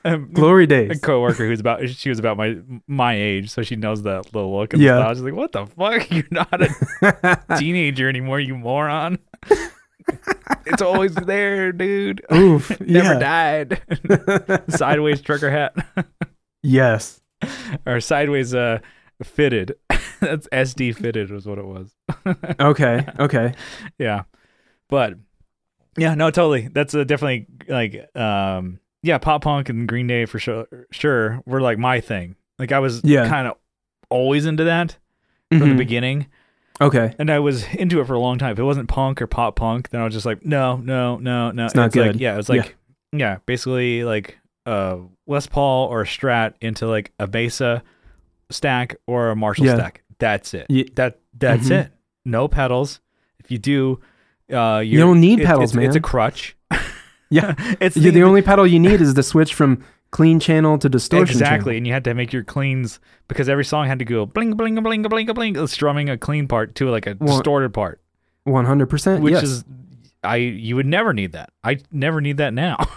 Um, 0.05 0.31
Glory 0.33 0.67
days. 0.67 0.91
a 0.99 1.01
coworker 1.01 1.47
who's 1.47 1.61
about 1.61 1.89
she 1.89 2.09
was 2.11 2.19
about 2.19 2.37
my 2.37 2.59
my 2.87 3.15
age, 3.15 3.49
so 3.51 3.63
she 3.63 3.75
knows 3.75 4.03
that 4.03 4.35
little 4.35 4.55
look 4.57 4.75
and 4.75 4.83
Yeah. 4.83 4.99
stuff. 4.99 5.17
She's 5.17 5.23
like, 5.23 5.35
"What 5.35 5.53
the 5.53 5.67
fuck? 5.67 6.11
You're 6.11 6.25
not 6.31 6.63
a 6.63 7.57
teenager 7.59 8.09
anymore, 8.09 8.39
you 8.39 8.55
moron." 8.57 9.19
It's 10.67 10.83
always 10.83 11.15
there, 11.15 11.73
dude. 11.73 12.23
Oof. 12.33 12.79
Never 12.81 13.19
died. 13.19 13.83
sideways 14.69 15.21
trucker 15.21 15.51
hat 15.51 15.75
Yes. 16.63 17.21
or 17.87 18.01
sideways 18.01 18.55
uh 18.55 18.79
fitted. 19.23 19.75
That's 20.21 20.49
SD 20.49 20.97
fitted 20.97 21.31
was 21.31 21.47
what 21.47 21.59
it 21.59 21.67
was. 21.67 21.95
Okay. 22.59 23.07
Okay. 23.19 23.55
yeah, 23.99 24.23
but 24.89 25.15
yeah, 25.99 26.15
no, 26.15 26.31
totally. 26.31 26.69
That's 26.69 26.95
uh 26.95 27.05
definitely 27.05 27.47
like 27.69 28.17
um 28.17 28.81
yeah, 29.03 29.19
pop 29.19 29.43
punk 29.45 29.69
and 29.69 29.87
Green 29.87 30.07
Day 30.07 30.25
for 30.27 30.39
sure. 30.39 30.67
Sure, 30.91 31.41
were 31.47 31.61
like 31.61 31.79
my 31.79 32.01
thing. 32.01 32.35
Like 32.59 32.73
I 32.73 32.79
was 32.81 33.03
Yeah. 33.05 33.29
kind 33.29 33.47
of 33.47 33.57
always 34.09 34.47
into 34.47 34.65
that 34.65 34.97
from 35.51 35.61
the 35.61 35.67
Mhm. 35.67 35.79
beginning, 35.79 36.27
Okay. 36.81 37.15
and 37.19 37.31
I 37.31 37.39
was 37.39 37.65
into 37.75 38.01
it 38.01 38.07
for 38.07 38.15
a 38.15 38.19
long 38.21 38.39
time. 38.39 38.53
If 38.53 38.59
it 38.59 38.65
wasn't 38.65 38.89
punk 38.89 39.23
or 39.23 39.27
pop 39.27 39.57
punk, 39.57 39.91
then 39.91 40.01
I 40.01 40.05
was 40.05 40.13
just 40.13 40.27
like, 40.27 40.45
no, 40.45 40.77
no, 40.77 41.17
no, 41.19 41.51
no. 41.51 41.65
It's 41.67 41.75
not 41.75 41.85
like, 41.85 41.93
good. 41.93 42.21
yeah, 42.21 42.35
it 42.35 42.37
was 42.37 42.49
like 42.49 42.77
yeah, 43.13 43.39
basically 43.47 44.05
like 44.05 44.39
uh 44.67 44.99
Les 45.27 45.47
Paul 45.47 45.89
or 45.89 46.03
a 46.03 46.05
Strat 46.05 46.55
into 46.61 46.87
like 46.87 47.13
a 47.19 47.27
Mesa 47.27 47.83
stack 48.51 48.97
or 49.07 49.31
a 49.31 49.37
Marshall 49.37 49.67
Yeah. 49.67 49.77
stack. 49.77 50.03
That's 50.19 50.55
it. 50.55 50.67
Ye- 50.69 50.89
That 50.97 51.19
that's 51.39 51.69
Mhm. 51.69 51.85
it. 51.87 51.93
No 52.25 52.49
pedals. 52.49 53.01
If 53.39 53.51
you 53.51 53.59
do, 53.59 54.01
uh, 54.53 54.83
You 54.85 54.99
don't 54.99 55.21
need 55.21 55.39
it's- 55.41 55.47
pedals, 55.47 55.77
it's, 55.77 55.87
It's 55.87 55.97
a 55.97 56.01
crutch. 56.01 56.57
Yeah. 57.31 57.55
it's 57.81 57.97
Yeah, 57.97 58.11
the 58.11 58.23
only 58.25 58.43
pedal 58.43 58.67
you 58.67 58.79
need 58.81 59.01
is 59.01 59.15
the 59.15 59.23
switch 59.23 59.55
from 59.55 59.85
clean 60.11 60.41
channel 60.41 60.79
to 60.79 60.89
distortion 60.89 61.35
exactly, 61.37 61.73
channel. 61.73 61.77
and 61.79 61.87
you 61.87 61.93
had 61.93 62.05
to 62.05 62.15
make 62.15 62.33
your 62.33 62.45
cleans 62.45 63.01
because 63.29 63.49
every 63.49 63.65
song 63.65 63.87
had 63.87 63.99
to 63.99 64.05
go 64.05 64.25
bling 64.27 64.53
bling 64.55 64.75
bling 64.83 65.03
bling 65.03 65.27
bling, 65.27 65.67
strumming 65.67 66.09
a 66.09 66.17
clean 66.19 66.47
part 66.49 66.75
to 66.77 66.89
like 66.91 67.07
a 67.07 67.17
Well, 67.21 67.37
distorted 67.37 67.73
part, 67.75 68.01
One 68.45 68.65
hundred 68.65 68.87
percent. 68.87 69.23
which 69.23 69.33
Yes. 69.35 69.43
is 69.45 69.65
I 70.25 70.37
you 70.37 70.77
would 70.77 70.87
never 70.87 71.13
need 71.13 71.33
that. 71.33 71.51
I 71.63 71.79
never 71.93 72.21
need 72.21 72.39
that 72.39 72.53
now. 72.55 72.77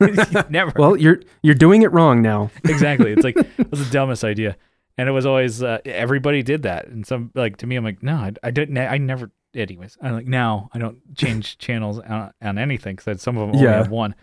never. 0.48 0.72
well, 0.76 0.96
you're 0.96 1.20
you're 1.42 1.54
doing 1.56 1.82
it 1.82 1.90
wrong 1.92 2.22
now. 2.22 2.50
exactly. 2.64 3.12
It's 3.12 3.24
like 3.24 3.36
it 3.36 3.70
was 3.70 3.84
the 3.84 3.90
dumbest 3.92 4.22
idea, 4.22 4.56
and 4.96 5.08
it 5.08 5.12
was 5.12 5.26
always 5.26 5.60
uh, 5.62 5.78
everybody 5.84 6.42
did 6.44 6.62
that. 6.62 6.86
And 6.86 7.04
some 7.04 7.32
like 7.34 7.56
to 7.58 7.66
me, 7.66 7.74
I'm 7.74 7.82
like, 7.84 8.00
no, 8.02 8.14
I, 8.14 8.32
I 8.44 8.50
didn't. 8.52 8.78
I 8.78 8.98
never. 8.98 9.30
Anyways, 9.54 9.96
I'm 10.00 10.12
like 10.12 10.26
now 10.26 10.68
I 10.72 10.78
don't 10.78 10.98
change 11.16 11.58
channels 11.58 11.98
on, 11.98 12.32
on 12.40 12.58
anything 12.58 12.94
because 12.94 13.20
some 13.22 13.36
of 13.36 13.48
them 13.48 13.56
only 13.56 13.64
Yeah. 13.66 13.78
have 13.78 13.90
one. 13.90 14.14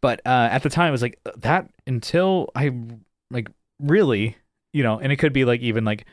But 0.00 0.20
uh, 0.24 0.48
at 0.50 0.62
the 0.62 0.70
time, 0.70 0.88
it 0.88 0.92
was 0.92 1.02
like 1.02 1.20
that 1.38 1.68
until 1.86 2.50
I 2.54 2.70
like 3.30 3.48
really, 3.78 4.36
you 4.72 4.82
know, 4.82 4.98
and 4.98 5.12
it 5.12 5.16
could 5.16 5.32
be 5.32 5.44
like 5.44 5.60
even 5.60 5.84
like 5.84 6.06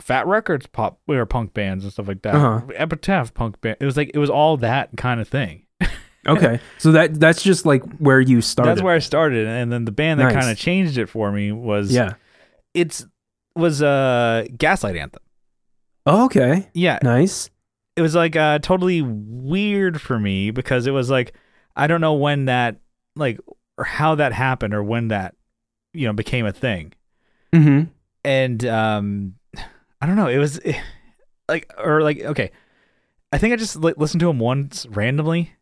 Fat 0.00 0.26
Records 0.26 0.66
pop 0.66 0.98
or 1.08 1.24
punk 1.26 1.54
bands 1.54 1.84
and 1.84 1.92
stuff 1.92 2.08
like 2.08 2.22
that. 2.22 2.34
Uh-huh. 2.34 2.66
Epitaph 2.74 3.34
punk 3.34 3.60
band. 3.60 3.76
It 3.80 3.84
was 3.84 3.96
like 3.96 4.10
it 4.14 4.18
was 4.18 4.30
all 4.30 4.56
that 4.58 4.90
kind 4.96 5.20
of 5.20 5.28
thing. 5.28 5.66
Okay, 6.28 6.60
so 6.76 6.92
that 6.92 7.18
that's 7.18 7.42
just 7.42 7.64
like 7.64 7.82
where 7.94 8.20
you 8.20 8.42
started. 8.42 8.68
That's 8.70 8.82
where 8.82 8.94
I 8.94 8.98
started, 8.98 9.46
and 9.46 9.72
then 9.72 9.86
the 9.86 9.90
band 9.90 10.20
that 10.20 10.24
Nice. 10.24 10.34
kind 10.34 10.50
of 10.50 10.58
changed 10.58 10.98
it 10.98 11.06
for 11.06 11.32
me 11.32 11.50
was 11.50 11.90
yeah. 11.90 12.12
it's 12.74 13.06
was 13.56 13.80
uh 13.80 14.44
Gaslight 14.58 14.96
Anthem. 14.96 15.22
Oh, 16.04 16.26
okay. 16.26 16.68
Yeah, 16.74 16.98
Nice. 17.02 17.48
it 17.96 18.02
was 18.02 18.14
like 18.14 18.36
uh 18.36 18.58
totally 18.58 19.00
weird 19.00 19.98
for 19.98 20.18
me 20.18 20.50
because 20.50 20.86
it 20.86 20.90
was 20.90 21.08
like 21.08 21.32
I 21.74 21.86
don't 21.86 22.02
know 22.02 22.12
when 22.14 22.44
that 22.44 22.76
like 23.16 23.38
or 23.78 23.84
how 23.84 24.14
that 24.16 24.32
happened 24.32 24.74
or 24.74 24.82
when 24.82 25.08
that 25.08 25.34
you 25.94 26.06
know 26.06 26.12
became 26.12 26.46
a 26.46 26.52
thing. 26.52 26.92
Mm-hmm. 27.52 27.90
And 28.24 28.64
um 28.66 29.34
I 30.00 30.06
don't 30.06 30.16
know, 30.16 30.28
it 30.28 30.38
was 30.38 30.60
eh, 30.64 30.80
like 31.48 31.70
or 31.78 32.02
like 32.02 32.20
okay. 32.22 32.50
I 33.32 33.38
think 33.38 33.52
I 33.52 33.56
just 33.56 33.76
li- 33.76 33.94
listened 33.96 34.20
to 34.20 34.30
him 34.30 34.38
once 34.38 34.86
randomly 34.90 35.52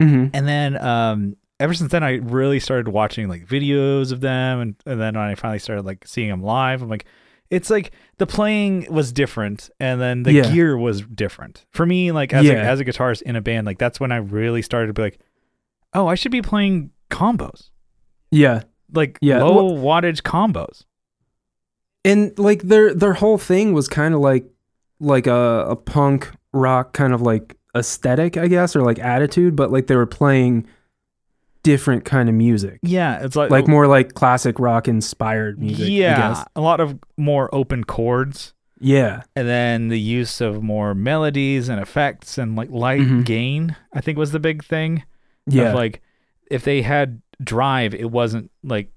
Mm-hmm. 0.00 0.28
and 0.32 0.46
then 0.46 0.80
um 0.80 1.36
ever 1.58 1.74
since 1.74 1.90
then 1.90 2.04
I 2.04 2.18
really 2.18 2.60
started 2.60 2.86
watching 2.86 3.28
like 3.28 3.44
videos 3.46 4.12
of 4.12 4.20
them 4.20 4.60
and, 4.60 4.76
and 4.86 5.00
then 5.00 5.14
when 5.14 5.24
I 5.24 5.34
finally 5.34 5.58
started 5.58 5.84
like 5.84 6.06
seeing 6.06 6.28
them 6.30 6.40
live 6.40 6.82
I'm 6.82 6.88
like 6.88 7.04
it's 7.50 7.68
like 7.68 7.90
the 8.18 8.26
playing 8.26 8.86
was 8.90 9.12
different 9.12 9.68
and 9.80 10.00
then 10.00 10.22
the 10.22 10.32
Yeah. 10.34 10.52
gear 10.52 10.76
was 10.78 11.00
different 11.02 11.64
for 11.72 11.84
me 11.84 12.12
like 12.12 12.32
as, 12.32 12.44
a, 12.44 12.48
Yeah. 12.52 12.70
as 12.70 12.78
a 12.78 12.84
guitarist 12.84 13.22
in 13.22 13.34
a 13.34 13.40
band 13.40 13.66
like 13.66 13.78
that's 13.78 13.98
when 13.98 14.12
I 14.12 14.18
really 14.18 14.62
started 14.62 14.86
to 14.86 14.92
be 14.92 15.02
like 15.02 15.18
oh 15.94 16.06
I 16.06 16.14
should 16.14 16.30
be 16.30 16.42
playing 16.42 16.92
combos. 17.10 17.70
Yeah. 18.30 18.62
like 18.92 19.18
Yeah, 19.20 19.42
low 19.42 19.70
wattage 19.76 20.22
combos. 20.22 20.84
and 22.04 22.36
like 22.38 22.62
their 22.62 22.94
their 22.94 23.14
whole 23.14 23.38
thing 23.38 23.72
was 23.72 23.88
kind 23.88 24.14
of 24.14 24.20
like 24.20 24.46
like 25.00 25.26
a, 25.26 25.66
a 25.68 25.76
punk 25.76 26.30
rock 26.52 26.92
kind 26.92 27.12
of 27.12 27.20
like 27.22 27.56
aesthetic 27.76 28.36
i 28.36 28.48
guess 28.48 28.74
or 28.74 28.82
like 28.82 28.98
attitude 28.98 29.54
but 29.54 29.70
like 29.70 29.86
they 29.86 29.94
were 29.94 30.06
playing 30.06 30.66
different 31.62 32.04
kind 32.04 32.28
of 32.28 32.34
music. 32.34 32.78
Yeah 32.82 33.22
it's 33.24 33.36
like 33.36 33.50
like 33.50 33.68
more 33.68 33.86
like 33.86 34.14
classic 34.14 34.58
rock 34.58 34.88
inspired 34.88 35.58
music 35.58 35.86
I 35.86 35.90
yeah 35.90 36.44
a 36.56 36.60
lot 36.60 36.80
of 36.80 36.98
more 37.16 37.52
open 37.54 37.84
chords. 37.84 38.54
Yeah. 38.80 39.24
And 39.34 39.46
then 39.48 39.88
the 39.88 39.98
use 40.00 40.40
of 40.40 40.62
more 40.62 40.94
melodies 40.94 41.68
and 41.68 41.80
effects 41.80 42.38
and 42.38 42.54
like 42.56 42.70
light 42.70 43.00
Mhm. 43.00 43.24
gain 43.24 43.76
i 43.92 44.00
think 44.00 44.16
was 44.18 44.30
the 44.32 44.38
big 44.40 44.64
thing. 44.64 45.02
Yeah. 45.46 45.70
of 45.70 45.74
like 45.74 46.00
if 46.50 46.64
they 46.64 46.82
had 46.82 47.20
drive 47.42 47.94
it 47.94 48.10
wasn't 48.10 48.50
like 48.62 48.90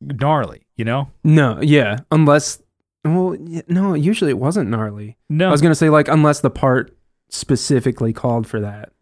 gnarly 0.00 0.66
you 0.76 0.84
know? 0.84 1.10
No 1.22 1.60
yeah 1.60 1.98
unless 2.10 2.60
well 3.04 3.36
no 3.68 3.94
usually 3.94 4.30
it 4.30 4.38
wasn't 4.38 4.70
gnarly. 4.70 5.16
No. 5.28 5.48
I 5.48 5.50
was 5.50 5.62
gonna 5.62 5.74
say 5.74 5.90
like 5.90 6.08
unless 6.08 6.40
the 6.40 6.50
part 6.50 6.96
specifically 7.30 8.12
called 8.12 8.46
for 8.46 8.60
that 8.60 8.92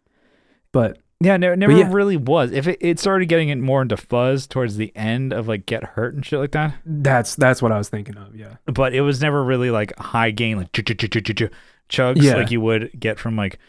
but 0.71 0.97
yeah 1.21 1.37
never, 1.37 1.55
never 1.55 1.71
yeah. 1.71 1.89
really 1.91 2.17
was. 2.17 2.51
If 2.51 2.67
it, 2.67 2.79
it 2.81 2.99
started 2.99 3.27
getting 3.27 3.49
it 3.49 3.57
more 3.59 3.81
into 3.81 3.95
fuzz 3.95 4.45
towards 4.47 4.75
the 4.75 4.91
end 4.95 5.31
of 5.31 5.47
like 5.47 5.65
get 5.65 5.83
hurt 5.83 6.15
and 6.15 6.25
shit 6.25 6.39
like 6.39 6.51
that. 6.51 6.75
That's 6.85 7.35
that's 7.35 7.61
what 7.61 7.71
i 7.71 7.77
was 7.77 7.89
thinking 7.89 8.17
of 8.17 8.35
yeah. 8.35 8.55
But 8.65 8.93
it 8.93 9.01
was 9.01 9.21
never 9.21 9.43
really 9.43 9.71
like 9.71 9.97
high 9.97 10.31
gain 10.31 10.57
like 10.57 10.71
ch- 10.73 10.83
ch- 10.83 10.97
ch- 10.97 11.09
ch- 11.09 11.35
ch- 11.35 11.51
chugs 11.89 12.21
Yeah. 12.21 12.35
like 12.35 12.51
you 12.51 12.59
would 12.61 12.91
get 12.99 13.19
from 13.19 13.35
like 13.35 13.59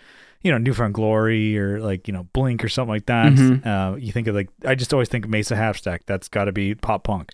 you 0.44 0.52
know 0.52 0.58
newfound 0.58 0.94
glory 0.94 1.58
or 1.58 1.80
like 1.80 2.06
you 2.06 2.14
know 2.14 2.28
blink 2.32 2.62
or 2.62 2.68
something 2.68 2.90
like 2.94 3.06
that 3.06 3.32
Mhm. 3.32 3.66
uh, 3.66 3.96
you 3.96 4.12
think 4.12 4.28
of 4.28 4.36
like 4.36 4.48
i 4.64 4.76
just 4.76 4.92
always 4.92 5.08
think 5.08 5.26
mesa 5.26 5.56
half 5.56 5.76
stack 5.78 6.02
that's 6.06 6.28
got 6.28 6.44
to 6.44 6.52
be 6.52 6.74
pop 6.76 7.02
punk 7.02 7.32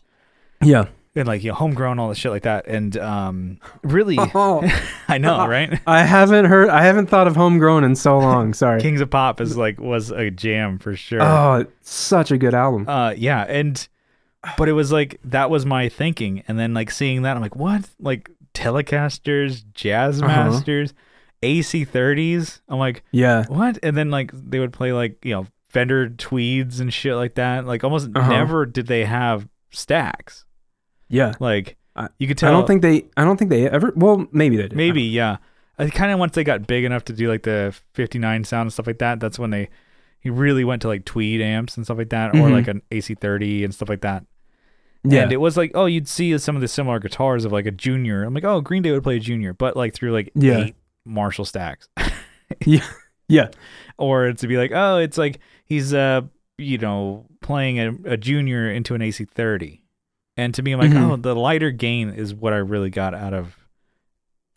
yeah 0.62 0.86
and 1.16 1.26
like 1.26 1.42
you 1.42 1.50
know 1.50 1.56
homegrown 1.56 1.98
all 1.98 2.08
the 2.08 2.14
shit 2.14 2.30
like 2.30 2.44
that 2.44 2.66
and 2.68 2.96
um 2.96 3.58
really 3.82 4.16
oh 4.34 4.62
i 5.08 5.18
know 5.18 5.46
right 5.48 5.80
I 5.86 6.04
haven't 6.04 6.44
heard. 6.46 6.68
I 6.70 6.82
haven't 6.84 7.08
thought 7.08 7.26
of 7.26 7.34
homegrown 7.36 7.82
in 7.84 7.96
so 7.96 8.16
long. 8.18 8.54
Sorry. 8.54 8.80
kings 8.80 9.00
of 9.00 9.10
pop 9.10 9.40
is 9.40 9.56
like 9.56 9.80
was 9.80 10.10
a 10.12 10.30
jam 10.30 10.78
for 10.78 10.94
sure 10.96 11.20
Oh, 11.20 11.66
such 11.82 12.30
a 12.30 12.38
good 12.38 12.54
album. 12.54 12.88
uh 12.88 13.10
yeah 13.16 13.42
and 13.48 13.86
but 14.56 14.68
it 14.68 14.72
was 14.72 14.92
like 14.92 15.18
that 15.24 15.50
was 15.50 15.66
my 15.66 15.88
thinking 15.88 16.44
and 16.48 16.58
then 16.60 16.72
like 16.74 16.90
seeing 16.92 17.22
that 17.22 17.36
i'm 17.36 17.42
like 17.42 17.56
what 17.56 17.84
like 17.98 18.30
telecasters 18.54 19.64
jazz 19.74 20.22
Uh-huh. 20.22 20.32
Masters 21.42 21.72
ac30s 21.86 22.60
i'm 22.68 22.78
like 22.78 23.02
yeah. 23.12 23.44
what 23.48 23.78
and 23.82 23.96
then 23.96 24.10
like 24.10 24.30
they 24.34 24.58
would 24.58 24.72
play 24.72 24.92
like 24.92 25.24
you 25.24 25.32
know 25.34 25.46
fender 25.68 26.08
tweeds 26.08 26.80
and 26.80 26.92
shit 26.92 27.14
like 27.14 27.34
that 27.36 27.64
like 27.66 27.84
almost 27.84 28.10
Uh-huh. 28.14 28.28
never 28.28 28.66
did 28.66 28.86
they 28.86 29.04
have 29.04 29.48
stacks 29.70 30.44
Yeah. 31.08 31.34
like 31.40 31.76
I- 31.96 32.08
you 32.18 32.26
could 32.28 32.38
tell 32.38 32.50
I 32.50 32.52
don't 32.52 32.66
think 32.66 32.82
they. 32.82 33.04
I 33.16 33.24
don't 33.24 33.36
think 33.36 33.50
they 33.50 33.68
ever. 33.68 33.92
Well, 33.96 34.26
maybe 34.30 34.56
they 34.56 34.62
did. 34.68 34.76
Maybe, 34.76 35.02
yeah. 35.02 35.38
I 35.76 35.90
kind 35.90 36.12
of 36.12 36.20
once 36.20 36.36
they 36.36 36.44
got 36.44 36.66
big 36.68 36.84
enough 36.84 37.04
to 37.06 37.12
do 37.12 37.28
like 37.28 37.42
the 37.42 37.76
59 37.94 38.44
sound 38.44 38.66
and 38.66 38.72
stuff 38.72 38.86
like 38.86 38.98
that, 38.98 39.18
that's 39.18 39.38
when 39.40 39.50
they 39.50 39.68
he 40.20 40.30
really 40.30 40.62
went 40.64 40.82
to 40.82 40.88
like 40.88 41.04
tweed 41.04 41.40
amps 41.40 41.76
and 41.76 41.84
stuff 41.84 41.98
like 41.98 42.10
that, 42.10 42.30
or 42.30 42.38
Mhm. 42.48 42.52
like 42.52 42.68
an 42.68 42.82
AC30 42.92 43.64
and 43.64 43.74
stuff 43.74 43.88
like 43.88 44.02
that. 44.02 44.24
Yeah. 45.02 45.22
And 45.24 45.32
it 45.32 45.38
was 45.38 45.56
like, 45.56 45.72
oh, 45.74 45.86
you'd 45.86 46.06
see 46.08 46.36
some 46.38 46.54
of 46.54 46.62
the 46.62 46.68
similar 46.68 47.00
guitars 47.00 47.44
of 47.44 47.50
like 47.52 47.66
a 47.66 47.70
junior. 47.72 48.22
I'm 48.22 48.34
like, 48.34 48.44
oh, 48.44 48.60
Green 48.60 48.82
Day 48.82 48.92
would 48.92 49.02
play 49.02 49.16
a 49.16 49.20
junior, 49.20 49.52
but 49.52 49.76
like 49.76 49.92
through 49.92 50.12
like 50.12 50.30
Yeah. 50.36 50.58
eight 50.58 50.76
Marshall 51.04 51.44
stacks. 51.44 51.88
yeah. 52.66 52.86
Yeah. 53.28 53.48
Or 53.98 54.32
to 54.32 54.46
be 54.46 54.56
like, 54.56 54.72
oh, 54.74 54.98
it's 54.98 55.16
like 55.18 55.38
he's 55.64 55.94
uh, 55.94 56.22
you 56.58 56.78
know, 56.78 57.26
playing 57.40 57.78
a, 57.78 58.12
a 58.12 58.16
junior 58.16 58.70
into 58.70 58.94
an 58.94 59.00
AC30. 59.00 59.80
And 60.36 60.54
to 60.54 60.62
me, 60.62 60.72
I'm 60.72 60.80
like, 60.80 60.90
Mhm. 60.90 61.10
oh, 61.12 61.16
the 61.16 61.34
lighter 61.36 61.70
gain 61.70 62.10
is 62.10 62.34
what 62.34 62.52
I 62.52 62.56
really 62.58 62.90
got 62.90 63.14
out 63.14 63.34
of, 63.34 63.56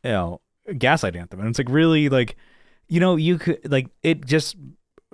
you 0.04 0.12
know, 0.12 0.42
Gaslight 0.78 1.16
Anthem. 1.16 1.40
And 1.40 1.50
it's 1.50 1.60
like 1.60 1.70
really 1.70 2.10
like, 2.10 2.36
you 2.88 3.00
know, 3.00 3.16
you 3.16 3.38
could 3.38 3.72
like 3.72 3.88
it 4.02 4.26
just 4.26 4.56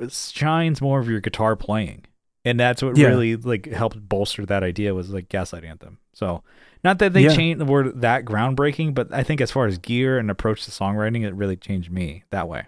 shines 0.10 0.82
more 0.82 1.00
of 1.00 1.10
your 1.10 1.20
guitar 1.20 1.56
playing, 1.56 2.06
and 2.46 2.60
that's 2.60 2.82
what 2.82 2.98
Yeah. 2.98 3.08
really 3.08 3.36
like 3.36 3.66
helped 3.68 4.08
bolster 4.08 4.46
that 4.46 4.64
idea 4.64 4.94
was 4.94 5.10
like 5.10 5.30
Gaslight 5.30 5.64
Anthem. 5.64 5.98
So 6.14 6.44
not 6.84 7.00
that 7.00 7.14
they 7.14 7.24
Yeah. 7.24 7.30
changed 7.36 7.62
word 7.64 8.02
that 8.02 8.26
groundbreaking, 8.26 8.94
but 8.94 9.14
I 9.14 9.24
think 9.24 9.42
as 9.42 9.52
far 9.52 9.66
as 9.68 9.78
gear 9.78 10.18
and 10.18 10.30
approach 10.32 10.66
to 10.66 10.72
songwriting, 10.72 11.24
it 11.24 11.34
really 11.36 11.56
changed 11.58 11.92
me 11.92 12.24
that 12.32 12.48
way. 12.48 12.64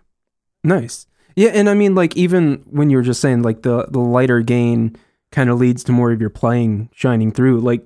Nice. 0.63 1.07
Yeah, 1.35 1.49
and 1.49 1.69
I 1.69 1.73
mean, 1.73 1.95
like 1.95 2.15
even 2.17 2.63
when 2.69 2.89
you 2.89 2.97
were 2.97 3.03
just 3.03 3.21
saying 3.21 3.41
like 3.41 3.61
the 3.61 3.85
the 3.89 3.99
lighter 3.99 4.41
gain 4.41 4.95
kind 5.31 5.49
of 5.49 5.59
leads 5.59 5.83
to 5.85 5.91
more 5.93 6.11
of 6.11 6.19
your 6.19 6.29
playing 6.29 6.89
shining 6.93 7.31
through. 7.31 7.61
Like 7.61 7.85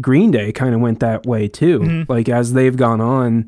Green 0.00 0.30
Day 0.30 0.50
kind 0.52 0.74
of 0.74 0.80
went 0.80 1.00
that 1.00 1.24
way 1.24 1.46
too. 1.48 1.78
Mhm. 1.80 2.08
Like 2.08 2.28
as 2.28 2.52
they've 2.52 2.76
gone 2.76 3.00
on, 3.00 3.46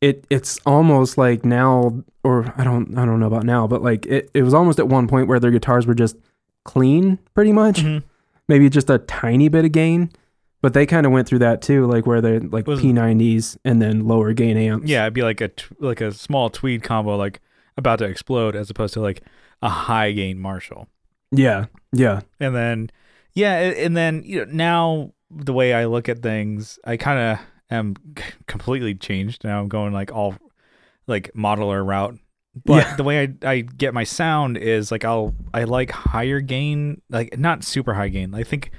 it 0.00 0.24
it's 0.30 0.58
almost 0.64 1.18
like 1.18 1.44
now 1.44 2.02
or 2.22 2.52
I 2.56 2.62
don't 2.64 2.96
I 2.96 3.04
don't 3.04 3.18
know 3.18 3.26
about 3.26 3.44
now, 3.44 3.66
but 3.66 3.82
like 3.82 4.06
it, 4.06 4.30
it 4.34 4.42
was 4.42 4.54
almost 4.54 4.78
at 4.78 4.86
one 4.88 5.08
point 5.08 5.26
where 5.26 5.40
their 5.40 5.50
guitars 5.50 5.84
were 5.86 5.94
just 5.94 6.16
clean 6.64 7.18
pretty 7.34 7.52
much. 7.52 7.82
Mhm. 7.82 8.02
Maybe 8.48 8.68
just 8.70 8.88
a 8.88 8.98
tiny 8.98 9.48
bit 9.48 9.64
of 9.64 9.72
gain. 9.72 10.10
But 10.62 10.72
they 10.72 10.86
kind 10.86 11.06
of 11.06 11.12
went 11.12 11.28
through 11.28 11.40
that 11.40 11.62
too, 11.62 11.86
like 11.86 12.06
where 12.06 12.20
they're 12.20 12.40
like 12.40 12.66
Was- 12.66 12.80
P90s 12.80 13.56
and 13.64 13.80
then 13.80 14.06
lower 14.06 14.32
gain 14.32 14.56
amps. 14.56 14.88
Yeah, 14.88 15.02
it'd 15.04 15.14
be 15.14 15.22
like 15.22 15.40
a 15.40 15.48
t- 15.48 15.66
like 15.78 16.00
a 16.00 16.12
small 16.12 16.50
tweed 16.50 16.82
combo, 16.82 17.16
like 17.16 17.40
about 17.76 17.98
to 18.00 18.04
explode, 18.06 18.56
as 18.56 18.70
opposed 18.70 18.94
to 18.94 19.00
like 19.00 19.22
a 19.62 19.68
high 19.68 20.12
gain 20.12 20.38
Marshall. 20.40 20.88
Yeah. 21.30 21.66
Yeah. 21.92 22.20
And 22.40 22.54
then, 22.54 22.90
yeah, 23.34 23.58
and 23.58 23.96
then 23.96 24.22
you 24.24 24.44
know 24.46 24.52
now 24.52 25.12
the 25.30 25.52
way 25.52 25.74
I 25.74 25.84
look 25.86 26.08
at 26.08 26.20
things, 26.22 26.78
I 26.84 26.96
kind 26.96 27.18
of 27.18 27.38
am 27.70 27.94
c- 28.18 28.24
completely 28.46 28.94
changed. 28.94 29.44
Now 29.44 29.60
I'm 29.60 29.68
going 29.68 29.92
like 29.92 30.12
all 30.12 30.34
like 31.06 31.30
modeler 31.34 31.84
route. 31.86 32.18
But 32.64 32.86
Yeah. 32.86 32.96
the 32.96 33.04
way 33.04 33.22
I, 33.42 33.48
I 33.50 33.60
get 33.60 33.92
my 33.92 34.04
sound 34.04 34.56
is 34.56 34.90
like 34.90 35.04
I'll 35.04 35.34
I 35.52 35.64
like 35.64 35.90
higher 35.90 36.40
gain, 36.40 37.02
like 37.10 37.38
not 37.38 37.62
super 37.62 37.92
high 37.94 38.08
gain. 38.08 38.34
I 38.34 38.42
think 38.42 38.70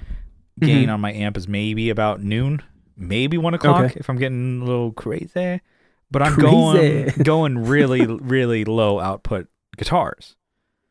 gain 0.59 0.87
Mhm. 0.89 0.93
on 0.93 1.01
my 1.01 1.13
amp 1.13 1.37
is 1.37 1.47
maybe 1.47 1.89
about 1.89 2.21
noon, 2.23 2.61
maybe 2.95 3.37
one 3.37 3.53
o'clock 3.53 3.85
Okay. 3.85 3.93
if 3.99 4.09
I'm 4.09 4.17
getting 4.17 4.61
a 4.61 4.65
little 4.65 4.91
crazy. 4.91 5.61
But 6.09 6.21
I'm 6.21 6.33
Crazy. 6.33 6.49
going 6.49 7.09
going 7.23 7.57
really 7.65 8.05
really 8.05 8.63
low 8.65 8.99
output 8.99 9.47
guitars. 9.77 10.35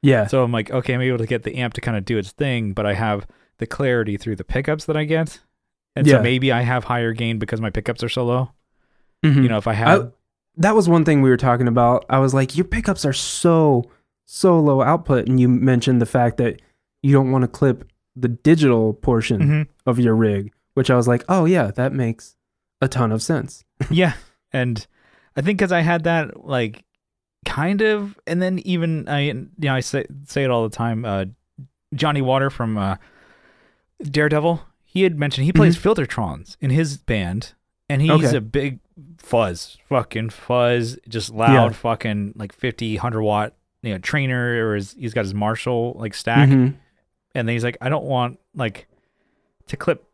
Yeah. 0.02 0.26
So 0.26 0.42
I'm 0.44 0.52
like, 0.52 0.70
okay, 0.70 0.94
I'm 0.94 1.00
able 1.00 1.18
to 1.18 1.26
get 1.26 1.42
the 1.42 1.56
amp 1.56 1.74
to 1.74 1.80
kind 1.80 1.96
of 1.96 2.04
do 2.04 2.18
its 2.18 2.32
thing, 2.32 2.72
but 2.72 2.86
I 2.86 2.94
have 2.94 3.26
the 3.58 3.66
clarity 3.66 4.16
through 4.16 4.36
the 4.36 4.44
pickups 4.44 4.84
that 4.84 4.96
I 4.96 5.04
get. 5.04 5.40
And 5.96 6.06
Yeah. 6.06 6.18
so 6.18 6.22
maybe 6.22 6.52
I 6.52 6.60
have 6.60 6.84
higher 6.84 7.12
gain 7.14 7.38
because 7.38 7.60
my 7.60 7.70
pickups 7.70 8.04
are 8.04 8.08
so 8.10 8.24
low. 8.26 8.50
Mhm. 9.24 9.42
You 9.42 9.48
know, 9.48 9.56
if 9.56 9.66
I 9.66 9.72
have 9.72 10.12
that 10.58 10.74
was 10.76 10.88
one 10.88 11.04
thing 11.04 11.22
we 11.22 11.28
were 11.30 11.36
talking 11.36 11.68
about. 11.68 12.04
I 12.08 12.18
was 12.18 12.32
like, 12.34 12.56
your 12.56 12.64
pickups 12.64 13.04
are 13.04 13.12
so 13.12 13.84
so 14.26 14.58
low 14.60 14.82
output, 14.82 15.26
and 15.28 15.38
you 15.40 15.48
mentioned 15.48 16.00
the 16.00 16.06
fact 16.06 16.36
that 16.38 16.60
you 17.02 17.12
don't 17.12 17.30
want 17.30 17.42
to 17.42 17.48
clip 17.48 17.84
the 18.16 18.28
digital 18.28 18.94
portion 18.94 19.40
Mhm. 19.40 19.66
of 19.86 19.98
your 19.98 20.16
rig, 20.16 20.52
which 20.74 20.90
I 20.90 20.96
was 20.96 21.06
like, 21.06 21.22
oh 21.28 21.44
yeah, 21.44 21.70
that 21.72 21.92
makes 21.92 22.34
a 22.80 22.88
ton 22.88 23.12
of 23.12 23.22
sense. 23.22 23.64
yeah. 23.90 24.14
And 24.52 24.86
I 25.36 25.42
think 25.42 25.58
because 25.58 25.72
I 25.72 25.80
had 25.82 26.04
that 26.04 26.46
like 26.46 26.84
kind 27.44 27.82
of, 27.82 28.18
and 28.26 28.40
then 28.40 28.58
even 28.60 29.06
I, 29.08 29.20
you 29.20 29.48
know, 29.58 29.74
I 29.74 29.80
say 29.80 30.06
say 30.24 30.44
it 30.44 30.50
all 30.50 30.66
the 30.68 30.74
time. 30.74 31.04
Uh, 31.04 31.26
Johnny 31.94 32.22
Water 32.22 32.50
from 32.50 32.76
uh, 32.78 32.96
Daredevil, 34.02 34.62
he 34.84 35.02
had 35.02 35.18
mentioned 35.18 35.44
he 35.44 35.52
plays 35.52 35.76
Filtertrons 35.76 36.56
in 36.60 36.70
his 36.70 36.96
band, 36.96 37.52
and 37.88 38.02
he's 38.02 38.10
Okay. 38.10 38.36
a 38.36 38.40
big 38.40 38.80
fuzz, 39.18 39.78
fucking 39.88 40.30
fuzz, 40.30 40.98
just 41.08 41.32
loud, 41.32 41.52
Yeah. 41.52 41.68
fucking 41.70 42.32
like 42.36 42.52
50, 42.52 42.96
100 42.96 43.22
watt, 43.22 43.54
you 43.82 43.92
know, 43.92 43.98
Traynor, 43.98 44.68
or 44.70 44.74
his, 44.76 44.92
he's 44.98 45.14
got 45.14 45.24
his 45.24 45.34
Marshall 45.34 45.94
like 45.98 46.14
stack, 46.14 46.48
Mhm. 46.48 46.74
And 47.37 47.47
then 47.49 47.55
he's 47.55 47.64
like, 47.64 47.76
I 47.80 47.89
don't 47.89 48.05
want 48.05 48.39
like 48.55 48.87
to 49.68 49.76
clip 49.76 50.05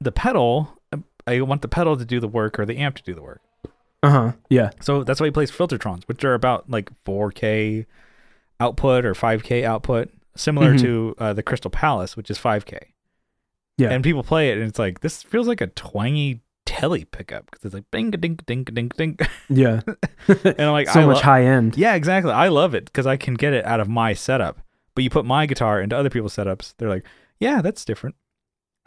the 0.00 0.12
pedal. 0.12 0.78
I 1.26 1.40
want 1.42 1.62
the 1.62 1.68
pedal 1.68 1.96
to 1.96 2.04
do 2.04 2.18
the 2.20 2.28
work 2.28 2.58
or 2.58 2.66
the 2.66 2.78
amp 2.78 2.96
to 2.96 3.02
do 3.02 3.14
the 3.14 3.22
work. 3.22 3.40
Uh 4.02 4.10
huh. 4.10 4.32
Yeah. 4.50 4.70
So 4.80 5.04
that's 5.04 5.20
why 5.20 5.26
he 5.26 5.30
plays 5.30 5.50
Filtertrons, 5.52 6.04
which 6.04 6.24
are 6.24 6.34
about 6.34 6.68
like 6.68 6.90
4K 7.04 7.86
output 8.58 9.04
or 9.04 9.14
5K 9.14 9.64
output, 9.64 10.10
similar 10.34 10.74
Mhm. 10.74 10.80
to 10.80 11.14
uh, 11.18 11.32
the 11.32 11.42
Crystal 11.42 11.70
Palace, 11.70 12.16
which 12.16 12.30
is 12.30 12.38
5K. 12.38 12.78
Yeah. 13.78 13.90
And 13.90 14.02
people 14.04 14.22
play 14.22 14.50
it, 14.50 14.58
and 14.58 14.66
it's 14.68 14.78
like 14.78 15.00
this 15.00 15.22
feels 15.22 15.46
like 15.48 15.60
a 15.60 15.68
twangy 15.68 16.40
telly 16.66 17.04
pickup 17.04 17.46
because 17.50 17.64
it's 17.64 17.74
like 17.74 17.84
ding 17.92 18.10
ding 18.10 18.38
ding 18.46 18.64
ding 18.64 18.88
ding, 18.96 19.18
Yeah. 19.48 19.80
and 20.28 20.60
I'm 20.60 20.72
like 20.72 20.88
so 20.96 21.00
I 21.00 21.06
much 21.06 21.16
lo- 21.16 21.22
high 21.22 21.44
end. 21.44 21.76
Yeah, 21.76 21.94
exactly. 21.94 22.32
I 22.32 22.48
love 22.48 22.74
it 22.74 22.84
because 22.86 23.06
I 23.06 23.16
can 23.16 23.34
get 23.34 23.52
it 23.52 23.64
out 23.64 23.80
of 23.80 23.88
my 23.88 24.12
setup. 24.14 24.58
But 24.94 25.04
you 25.04 25.10
put 25.10 25.24
my 25.24 25.46
guitar 25.46 25.80
into 25.80 25.96
other 25.96 26.10
people's 26.10 26.36
setups, 26.36 26.74
they're 26.78 26.88
like, 26.88 27.04
yeah, 27.40 27.62
that's 27.62 27.84
different. 27.84 28.14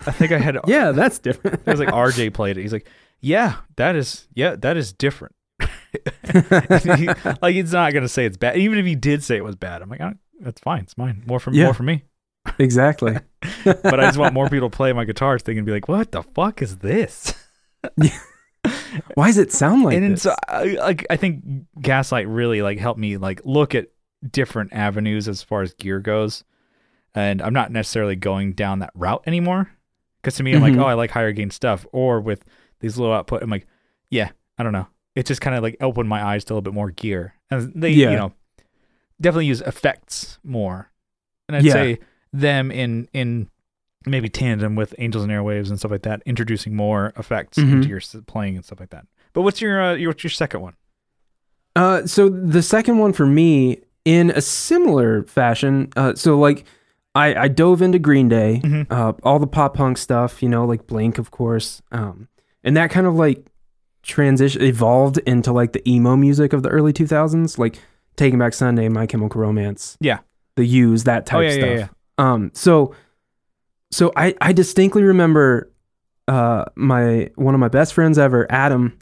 I 0.05 0.11
think 0.11 0.31
I 0.31 0.37
had 0.39 0.57
Yeah, 0.67 0.91
that's 0.91 1.19
different. 1.19 1.61
It 1.65 1.71
was 1.71 1.79
like 1.79 1.89
RJ 1.89 2.33
played 2.33 2.57
it. 2.57 2.61
He's 2.61 2.73
like, 2.73 2.87
yeah, 3.21 3.55
that 3.77 3.95
is 3.95 4.27
yeah, 4.33 4.55
that 4.57 4.77
is 4.77 4.93
different. 4.93 5.33
He- 5.59 7.07
like 7.41 7.55
he's 7.55 7.71
not 7.73 7.93
gonna 7.93 8.07
say 8.09 8.25
it's 8.25 8.37
bad. 8.37 8.57
Even 8.57 8.77
if 8.77 8.85
he 8.85 8.95
did 8.95 9.23
say 9.23 9.37
it 9.37 9.43
was 9.43 9.55
bad, 9.55 9.81
I'm 9.81 9.89
like, 9.89 10.01
oh, 10.01 10.13
that's 10.41 10.59
fine. 10.61 10.81
It's 10.83 10.97
mine. 10.97 11.23
More 11.25 11.39
for 11.39 11.51
Yeah. 11.53 11.65
more 11.65 11.73
for 11.73 11.83
me. 11.83 12.03
exactly. 12.59 13.17
But 13.63 13.99
I 13.99 14.05
just 14.05 14.17
want 14.19 14.33
more 14.33 14.49
people 14.49 14.69
to 14.69 14.75
play 14.75 14.93
my 14.93 15.05
guitars. 15.05 15.41
They 15.43 15.55
can 15.55 15.65
be 15.65 15.71
like, 15.71 15.87
what 15.87 16.11
the 16.11 16.21
fuck 16.23 16.61
is 16.61 16.77
this? 16.77 17.33
Why 19.13 19.27
does 19.27 19.37
it 19.37 19.51
sound 19.53 19.83
like 19.83 19.95
and 19.97 20.13
this? 20.13 20.23
so 20.23 20.35
I, 20.47 20.63
like 20.79 21.05
I 21.09 21.17
think 21.17 21.43
Gaslight 21.79 22.27
really 22.27 22.61
like 22.61 22.79
helped 22.79 22.99
me 22.99 23.17
like 23.17 23.41
look 23.45 23.75
at 23.75 23.87
different 24.31 24.73
avenues 24.73 25.27
as 25.27 25.41
far 25.43 25.61
as 25.61 25.73
gear 25.75 25.99
goes, 25.99 26.43
and 27.13 27.41
I'm 27.41 27.53
not 27.53 27.71
necessarily 27.71 28.15
going 28.15 28.53
down 28.53 28.79
that 28.79 28.91
route 28.95 29.23
anymore. 29.27 29.71
Because 30.21 30.35
to 30.35 30.43
me, 30.43 30.53
I'm 30.53 30.61
Mhm. 30.61 30.75
like, 30.75 30.77
oh, 30.77 30.87
I 30.87 30.93
like 30.93 31.11
higher 31.11 31.31
gain 31.31 31.51
stuff, 31.51 31.85
or 31.91 32.19
with 32.19 32.43
these 32.79 32.97
low 32.97 33.13
output, 33.13 33.43
I'm 33.43 33.49
like, 33.49 33.67
yeah, 34.09 34.29
I 34.57 34.63
don't 34.63 34.73
know. 34.73 34.87
It 35.15 35.25
just 35.25 35.39
kind 35.41 35.55
of 35.55 35.63
like 35.63 35.77
opened 35.81 36.09
my 36.09 36.23
eyes 36.23 36.43
to 36.45 36.53
a 36.53 36.55
little 36.55 36.61
bit 36.63 36.73
more 36.73 36.91
gear, 36.91 37.35
and 37.51 37.71
they, 37.75 37.91
Yeah. 37.91 38.11
you 38.11 38.17
know, 38.17 38.33
definitely 39.21 39.45
use 39.45 39.61
effects 39.61 40.39
more, 40.43 40.91
and 41.47 41.55
I'd 41.57 41.63
Yeah. 41.65 41.73
say 41.73 41.99
them 42.33 42.71
in 42.71 43.07
in 43.13 43.49
maybe 44.07 44.29
tandem 44.29 44.75
with 44.75 44.93
Angels 44.99 45.23
and 45.23 45.31
Airwaves 45.33 45.69
and 45.69 45.79
stuff 45.79 45.89
like 45.89 46.03
that, 46.03 46.21
introducing 46.27 46.75
more 46.75 47.11
effects 47.17 47.57
Mhm. 47.57 47.71
into 47.71 47.87
your 47.89 48.01
playing 48.27 48.55
and 48.55 48.63
stuff 48.63 48.79
like 48.79 48.91
that. 48.91 49.07
But 49.33 49.41
what's 49.41 49.61
your, 49.61 49.81
uh, 49.81 49.93
your 49.95 50.09
what's 50.11 50.23
your 50.23 50.29
second 50.29 50.61
one? 50.61 50.73
Uh, 51.75 52.05
so 52.05 52.29
the 52.29 52.61
second 52.61 52.99
one 52.99 53.13
for 53.13 53.25
me, 53.25 53.79
in 54.05 54.29
a 54.31 54.41
similar 54.41 55.23
fashion, 55.23 55.89
uh, 55.95 56.13
so 56.15 56.37
like 56.39 56.65
I, 57.15 57.33
I 57.43 57.47
dove 57.47 57.81
into 57.81 57.97
Green 57.99 58.27
Day, 58.29 58.61
Mhm. 58.63 58.87
uh, 58.91 59.13
all 59.23 59.39
the 59.39 59.47
pop 59.47 59.73
punk 59.75 59.97
stuff, 59.97 60.43
you 60.43 60.49
know, 60.49 60.65
like 60.65 60.85
Blink, 60.87 61.17
of 61.17 61.31
course, 61.31 61.81
um, 61.91 62.27
and 62.63 62.75
that 62.77 62.91
kind 62.91 63.07
of 63.07 63.15
like 63.15 63.45
transition 64.03 64.61
evolved 64.61 65.17
into 65.19 65.51
like 65.51 65.73
the 65.73 65.87
emo 65.89 66.15
music 66.15 66.53
of 66.53 66.61
the 66.61 66.69
early 66.69 66.93
2000s, 66.93 67.57
like 67.57 67.79
Taking 68.15 68.37
Back 68.39 68.53
Sunday, 68.53 68.87
My 68.89 69.05
Chemical 69.07 69.41
Romance, 69.41 69.97
Yeah. 69.99 70.19
the 70.55 70.65
Used, 70.65 71.05
that 71.05 71.25
type 71.25 71.37
Oh, 71.37 71.41
yeah, 71.41 71.49
stuff. 71.51 71.69
yeah, 71.69 71.75
yeah. 71.77 71.87
Um, 72.17 72.51
so, 72.53 72.93
so 73.91 74.11
I, 74.15 74.35
I 74.41 74.53
distinctly 74.53 75.03
remember, 75.03 75.71
uh, 76.27 76.65
my, 76.75 77.29
one 77.35 77.53
of 77.53 77.59
my 77.59 77.67
best 77.67 77.93
friends 77.93 78.17
ever, 78.17 78.45
Adam, 78.51 78.97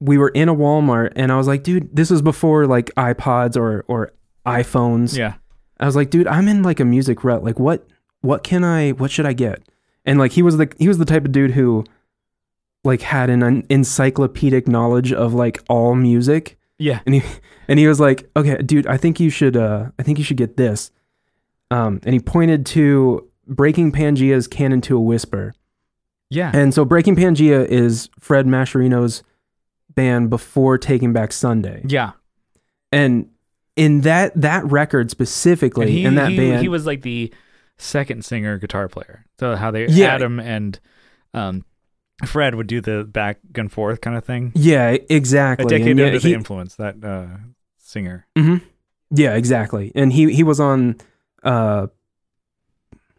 we 0.00 0.16
were 0.18 0.28
in 0.30 0.48
a 0.48 0.54
Walmart 0.54 1.12
and 1.16 1.30
I 1.32 1.36
was 1.36 1.46
like, 1.46 1.62
dude, 1.62 1.94
this 1.94 2.10
was 2.10 2.22
before 2.22 2.66
like 2.66 2.86
iPods 2.96 3.56
or, 3.56 3.84
or 3.88 4.12
iPhones. 4.46 5.16
Yeah. 5.16 5.34
I 5.80 5.86
was 5.86 5.96
like, 5.96 6.10
dude, 6.10 6.26
I'm 6.26 6.48
in 6.48 6.62
like 6.62 6.80
a 6.80 6.84
music 6.84 7.24
rut. 7.24 7.42
Like 7.44 7.58
what, 7.58 7.86
what 8.20 8.42
can 8.44 8.62
I, 8.64 8.90
what 8.92 9.10
should 9.10 9.26
I 9.26 9.32
get? 9.32 9.62
And 10.04 10.18
like, 10.18 10.32
he 10.32 10.42
was 10.42 10.56
the, 10.56 10.72
he 10.78 10.88
was 10.88 10.98
the 10.98 11.04
type 11.04 11.24
of 11.24 11.32
dude 11.32 11.52
who 11.52 11.84
like 12.84 13.02
had 13.02 13.30
an 13.30 13.42
en- 13.42 13.66
encyclopedic 13.70 14.66
knowledge 14.66 15.12
of 15.12 15.34
like 15.34 15.62
all 15.68 15.94
music 15.94 16.58
Yeah. 16.78 17.00
and 17.06 17.14
he 17.16 17.22
and 17.68 17.78
he 17.78 17.86
was 17.86 18.00
like, 18.00 18.28
"Okay, 18.36 18.56
dude, 18.60 18.88
I 18.88 18.96
think 18.96 19.20
you 19.20 19.30
should 19.30 19.56
uh 19.56 19.90
I 20.00 20.02
think 20.02 20.18
you 20.18 20.24
should 20.24 20.36
get 20.36 20.56
this." 20.56 20.90
Um 21.70 22.00
and 22.02 22.12
he 22.12 22.18
pointed 22.18 22.66
to 22.66 23.28
Breaking 23.46 23.92
Pangaea's 23.92 24.48
Cannon 24.48 24.80
to 24.82 24.96
a 24.96 25.00
Whisper. 25.00 25.54
Yeah. 26.28 26.50
And 26.52 26.74
so 26.74 26.84
Breaking 26.84 27.14
Pangaea 27.14 27.64
is 27.66 28.08
Fred 28.18 28.46
Mascherino's 28.46 29.22
band 29.94 30.28
before 30.30 30.76
Taking 30.76 31.12
Back 31.12 31.32
Sunday. 31.32 31.82
yeah. 31.86 32.12
And 32.90 33.28
in 33.76 34.02
that 34.02 34.32
that 34.40 34.64
record 34.70 35.10
specifically 35.10 35.86
And 35.86 35.94
he, 35.94 36.04
in 36.04 36.14
that 36.16 36.30
he, 36.30 36.36
band 36.36 36.60
he 36.62 36.68
was 36.68 36.86
like 36.86 37.02
the 37.02 37.32
second 37.78 38.24
singer 38.24 38.58
guitar 38.58 38.88
player. 38.88 39.24
So 39.40 39.56
how 39.56 39.70
they 39.70 39.86
Yeah. 39.86 40.14
Adam 40.14 40.38
and 40.40 40.78
um 41.34 41.64
Fred 42.26 42.54
would 42.54 42.66
do 42.68 42.80
the 42.80 43.02
back 43.04 43.38
and 43.56 43.72
forth 43.72 44.00
kind 44.00 44.16
of 44.16 44.24
thing. 44.24 44.52
Yeah, 44.54 44.96
exactly. 45.10 45.64
A 45.74 45.78
decade 45.78 45.98
yeah, 45.98 46.04
under 46.06 46.18
the 46.18 46.28
he- 46.28 46.34
influence 46.34 46.74
that 46.76 47.02
uh 47.02 47.26
singer. 47.78 48.26
Mhm. 48.36 48.60
Yeah, 49.10 49.34
exactly. 49.34 49.90
And 49.94 50.12
he 50.12 50.32
he 50.32 50.42
was 50.42 50.60
on 50.60 50.96
uh 51.42 51.88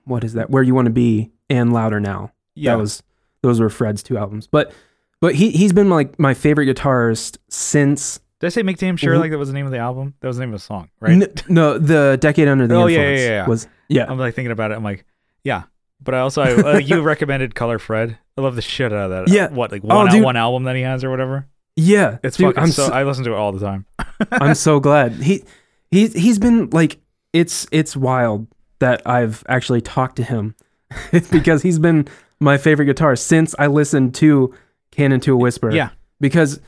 what 0.06 0.24
is 0.24 0.34
that? 0.34 0.50
Where 0.50 0.64
You 0.64 0.76
Want 0.76 0.86
to 0.86 0.92
Be 0.92 1.32
and 1.50 1.74
Louder 1.74 2.00
Now. 2.00 2.32
Yeah. 2.56 2.72
That 2.74 2.78
was 2.80 3.04
those 3.42 3.60
were 3.60 3.70
Fred's 3.70 4.04
two 4.04 4.18
albums. 4.18 4.48
But 4.48 4.72
but 5.20 5.36
he 5.36 5.52
he's 5.52 5.74
been 5.74 5.90
like 5.90 6.18
my 6.20 6.34
favorite 6.34 6.68
guitarist 6.68 7.38
since 7.50 8.20
Did 8.44 8.48
I 8.48 8.50
say 8.50 8.62
make 8.64 8.78
damn 8.78 8.98
sure 8.98 9.16
Mhm. 9.16 9.20
like 9.22 9.32
that 9.32 9.38
was 9.38 9.48
the 9.48 9.54
name 9.54 9.66
of 9.66 9.72
the 9.72 9.78
album? 9.78 10.16
That 10.20 10.28
was 10.28 10.36
the 10.36 10.42
name 10.42 10.54
of 10.54 10.60
the 10.60 10.66
song, 10.66 10.90
right? 11.00 11.14
N- 11.14 11.34
no 11.48 11.78
the 11.78 12.18
Decade 12.20 12.50
Under 12.50 12.68
the 12.68 12.76
Oh, 12.76 12.88
yeah, 12.88 12.98
Influence 13.00 13.22
yeah, 13.22 13.28
yeah. 13.30 13.48
was 13.48 13.68
yeah. 13.88 14.06
I'm 14.10 14.20
like 14.20 14.36
thinking 14.36 14.52
about 14.52 14.72
it. 14.72 14.74
I'm 14.76 14.84
like, 14.84 15.06
yeah. 15.46 15.64
But 16.04 16.14
I 16.16 16.20
also 16.20 16.42
I, 16.42 16.52
uh, 16.74 16.78
you 16.78 17.02
recommended 17.14 17.56
Color 17.56 17.80
Fred. 17.80 18.18
I 18.38 18.42
love 18.42 18.58
the 18.58 18.62
shit 18.62 18.92
out 18.92 19.10
of 19.12 19.28
that. 19.28 19.34
Yeah. 19.34 19.48
What 19.48 19.72
like 19.72 19.82
Oh, 19.90 19.96
one 19.96 20.12
dude. 20.12 20.24
one 20.26 20.36
album 20.36 20.64
that 20.66 20.76
he 20.76 20.82
has 20.82 21.06
or 21.06 21.10
whatever. 21.10 21.48
yeah. 21.78 22.18
It's 22.22 22.36
dude, 22.36 22.48
fucking 22.48 22.64
I'm 22.64 22.72
so, 22.72 22.88
so, 22.88 22.94
I 22.94 23.04
listen 23.04 23.24
to 23.24 23.32
it 23.32 23.38
all 23.38 23.54
the 23.54 23.62
time. 23.66 23.86
I'm 24.34 24.56
so 24.56 24.82
glad. 24.82 25.14
He 25.14 25.46
he's 25.90 26.14
he's 26.14 26.38
been 26.38 26.70
like 26.72 26.98
it's 27.32 27.66
it's 27.72 27.96
wild 27.96 28.48
that 28.80 29.02
I've 29.08 29.46
actually 29.48 29.80
talked 29.80 30.18
to 30.18 30.24
him. 30.24 30.56
because 31.32 31.62
he's 31.64 31.80
been 31.80 32.10
my 32.42 32.58
favorite 32.58 32.88
guitarist 32.88 33.20
since 33.20 33.56
I 33.58 33.68
listened 33.68 34.16
to 34.16 34.54
Cannon 34.92 35.22
to 35.22 35.34
a 35.34 35.38
Whisper. 35.38 35.72
Yeah. 35.72 35.90
Because 36.20 36.60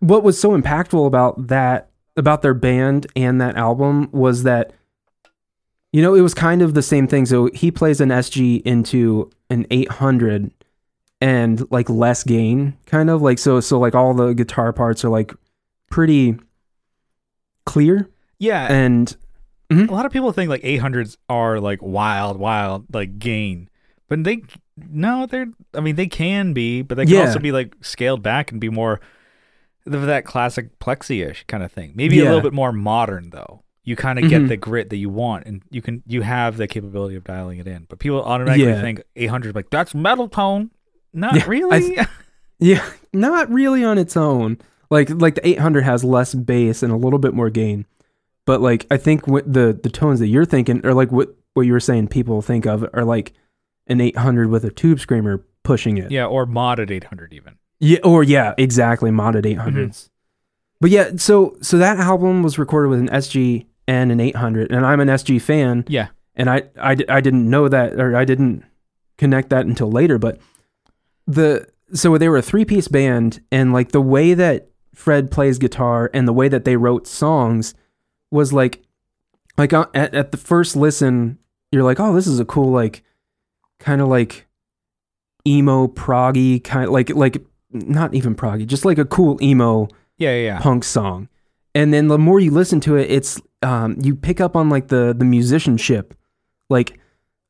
what 0.00 0.22
was 0.22 0.38
so 0.40 0.58
impactful 0.58 1.06
about 1.06 1.48
that 1.48 1.88
about 2.16 2.42
their 2.42 2.54
band 2.54 3.06
and 3.14 3.40
that 3.40 3.56
album 3.56 4.10
was 4.12 4.42
that 4.42 4.72
you 5.92 6.02
know, 6.02 6.14
it 6.14 6.20
was 6.20 6.34
kind 6.34 6.62
of 6.62 6.74
the 6.74 6.82
same 6.82 7.08
thing. 7.08 7.26
So 7.26 7.50
he 7.52 7.72
plays 7.72 8.00
an 8.00 8.10
SG 8.10 8.62
into 8.62 9.28
an 9.48 9.66
800 9.72 10.52
and 11.20 11.70
like 11.72 11.90
less 11.90 12.22
gain 12.22 12.76
kind 12.86 13.10
of 13.10 13.20
like 13.20 13.38
so 13.38 13.60
so 13.60 13.78
like 13.78 13.94
all 13.94 14.14
the 14.14 14.32
guitar 14.32 14.72
parts 14.72 15.04
are 15.04 15.10
like 15.10 15.34
pretty 15.90 16.36
clear 17.66 18.08
Yeah, 18.38 18.72
and 18.72 19.14
a 19.68 19.74
mm-hmm. 19.74 19.92
lot 19.92 20.06
of 20.06 20.12
people 20.12 20.32
think 20.32 20.48
like 20.48 20.62
800s 20.62 21.16
are 21.28 21.60
like 21.60 21.82
wild, 21.82 22.38
wild, 22.38 22.86
like 22.94 23.18
gain, 23.18 23.68
but 24.08 24.24
they 24.24 24.42
no, 24.90 25.26
they're. 25.26 25.46
I 25.74 25.80
mean, 25.80 25.96
they 25.96 26.06
can 26.06 26.54
be, 26.54 26.80
but 26.82 26.96
they 26.96 27.04
can 27.04 27.14
Yeah. 27.14 27.26
also 27.26 27.38
be 27.38 27.52
like 27.52 27.74
scaled 27.82 28.22
back 28.22 28.50
and 28.50 28.60
be 28.60 28.70
more 28.70 29.00
that 29.86 30.24
classic 30.24 30.78
plexi-ish 30.78 31.44
kind 31.46 31.62
of 31.62 31.72
thing. 31.72 31.92
Maybe 31.94 32.20
a 32.20 32.24
little 32.24 32.40
bit 32.40 32.52
more 32.52 32.72
modern 32.72 33.30
though. 33.30 33.62
You 33.82 33.96
kind 33.96 34.18
of 34.18 34.28
get 34.28 34.42
Mhm. 34.42 34.48
the 34.48 34.56
grit 34.56 34.90
that 34.90 34.98
you 34.98 35.08
want, 35.08 35.46
and 35.46 35.62
you 35.70 35.80
can 35.82 36.02
you 36.06 36.22
have 36.22 36.56
the 36.58 36.66
capability 36.68 37.16
of 37.16 37.24
dialing 37.24 37.58
it 37.58 37.66
in. 37.66 37.86
But 37.88 37.98
people 37.98 38.22
automatically 38.22 38.68
Yeah. 38.68 38.80
think 38.80 39.02
800 39.16 39.54
like 39.54 39.70
that's 39.70 39.94
metal 39.94 40.28
tone. 40.28 40.70
Not 41.12 41.34
Yeah, 41.34 41.44
really. 41.48 41.96
Yeah, 42.58 42.84
not 43.14 43.50
really 43.50 43.82
on 43.84 43.96
its 43.96 44.16
own. 44.16 44.58
Like 44.90 45.08
like 45.10 45.36
the 45.36 45.48
800 45.48 45.82
has 45.84 46.04
less 46.04 46.34
bass 46.34 46.82
and 46.82 46.92
a 46.92 46.96
little 46.96 47.18
bit 47.18 47.32
more 47.32 47.48
gain, 47.48 47.86
but 48.46 48.60
like 48.60 48.86
I 48.90 48.96
think 48.98 49.26
what 49.26 49.50
the 49.50 49.78
the 49.82 49.88
tones 49.88 50.20
that 50.20 50.28
you're 50.28 50.44
thinking 50.44 50.84
or 50.84 50.92
like 50.92 51.10
what 51.10 51.34
what 51.54 51.62
you 51.62 51.72
were 51.72 51.80
saying 51.80 52.08
people 52.08 52.42
think 52.42 52.66
of 52.66 52.86
are 52.92 53.04
like 53.04 53.32
an 53.86 54.00
800 54.00 54.50
with 54.50 54.64
a 54.64 54.70
tube 54.70 55.00
screamer 55.00 55.44
pushing 55.64 55.96
it. 55.98 56.10
yeah, 56.10 56.26
or 56.26 56.46
modded 56.46 56.90
800 56.90 57.32
even. 57.32 57.54
Yeah, 57.80 57.98
or 58.04 58.22
yeah, 58.22 58.54
exactly 58.58 59.10
modded 59.10 59.44
800s. 59.44 60.10
But 60.80 60.90
yeah, 60.90 61.12
so 61.16 61.56
so 61.62 61.78
that 61.78 61.98
album 61.98 62.42
was 62.42 62.58
recorded 62.58 62.88
with 62.90 63.00
an 63.00 63.08
SG 63.08 63.66
and 63.88 64.12
an 64.12 64.20
800, 64.20 64.70
and 64.70 64.84
I'm 64.86 65.00
an 65.00 65.08
SG 65.08 65.40
fan, 65.40 65.84
Yeah. 65.88 66.08
and 66.36 66.48
I, 66.48 66.64
I, 66.80 66.96
I 67.08 67.20
didn't 67.20 67.48
know 67.50 67.68
that 67.68 67.94
or 68.00 68.14
I 68.16 68.24
didn't 68.24 68.64
connect 69.18 69.50
that 69.50 69.66
until 69.66 69.90
later 69.90 70.16
but 70.18 70.38
the 71.26 71.66
so 71.92 72.16
they 72.16 72.28
were 72.28 72.38
a 72.38 72.42
three 72.42 72.64
piece 72.64 72.88
band 72.88 73.42
and 73.52 73.70
like 73.72 73.92
the 73.92 74.00
way 74.00 74.32
that 74.32 74.68
Fred 74.94 75.30
plays 75.30 75.58
guitar 75.58 76.10
and 76.14 76.26
the 76.26 76.32
way 76.32 76.48
that 76.48 76.64
they 76.64 76.76
wrote 76.76 77.06
songs 77.06 77.74
was 78.30 78.50
like 78.52 78.82
like 79.58 79.74
uh, 79.74 79.84
at, 79.94 80.14
at 80.14 80.30
the 80.32 80.38
first 80.38 80.74
listen 80.74 81.36
you're 81.70 81.82
like 81.82 82.00
oh 82.00 82.14
this 82.14 82.26
is 82.26 82.40
a 82.40 82.44
cool 82.46 82.70
like 82.70 83.02
kind 83.78 84.00
of 84.00 84.08
like 84.08 84.46
emo 85.46 85.86
proggy 85.86 86.62
kind 86.64 86.90
like 86.90 87.10
like 87.14 87.44
not 87.72 88.14
even 88.14 88.34
proggy 88.34 88.66
just 88.66 88.84
like 88.84 88.98
a 88.98 89.04
cool 89.04 89.40
emo 89.42 89.88
Yeah, 90.18 90.30
yeah, 90.30 90.42
yeah. 90.44 90.60
punk 90.60 90.84
song. 90.84 91.28
And 91.74 91.94
then 91.94 92.08
the 92.08 92.18
more 92.18 92.40
you 92.40 92.50
listen 92.50 92.80
to 92.80 92.96
it, 92.96 93.10
it's 93.10 93.40
um, 93.62 93.96
you 94.02 94.16
pick 94.16 94.40
up 94.40 94.56
on 94.56 94.68
like 94.68 94.88
the 94.88 95.14
the 95.16 95.24
musicianship, 95.24 96.14
like 96.68 96.98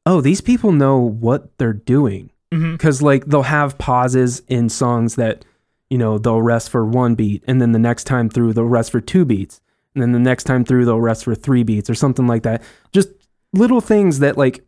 oh 0.06 0.20
these 0.20 0.40
people 0.40 0.72
know 0.72 0.98
what 0.98 1.56
they're 1.58 1.72
doing 1.72 2.30
because 2.50 3.00
like 3.00 3.26
they'll 3.26 3.42
have 3.44 3.78
pauses 3.78 4.42
in 4.48 4.68
songs 4.68 5.14
that 5.14 5.44
you 5.88 5.96
know 5.96 6.18
they'll 6.18 6.42
rest 6.42 6.68
for 6.68 6.84
one 6.84 7.14
beat 7.14 7.44
and 7.46 7.60
then 7.60 7.72
the 7.72 7.78
next 7.78 8.04
time 8.04 8.28
through 8.28 8.52
they'll 8.52 8.64
rest 8.64 8.90
for 8.90 9.00
two 9.00 9.24
beats 9.24 9.60
and 9.94 10.02
then 10.02 10.12
the 10.12 10.18
next 10.18 10.44
time 10.44 10.64
through 10.64 10.84
they'll 10.84 11.00
rest 11.00 11.24
for 11.24 11.34
three 11.34 11.62
beats 11.62 11.88
or 11.88 11.94
something 11.94 12.26
like 12.26 12.42
that. 12.42 12.62
Just 12.92 13.08
little 13.52 13.80
things 13.80 14.18
that 14.18 14.36
like 14.36 14.64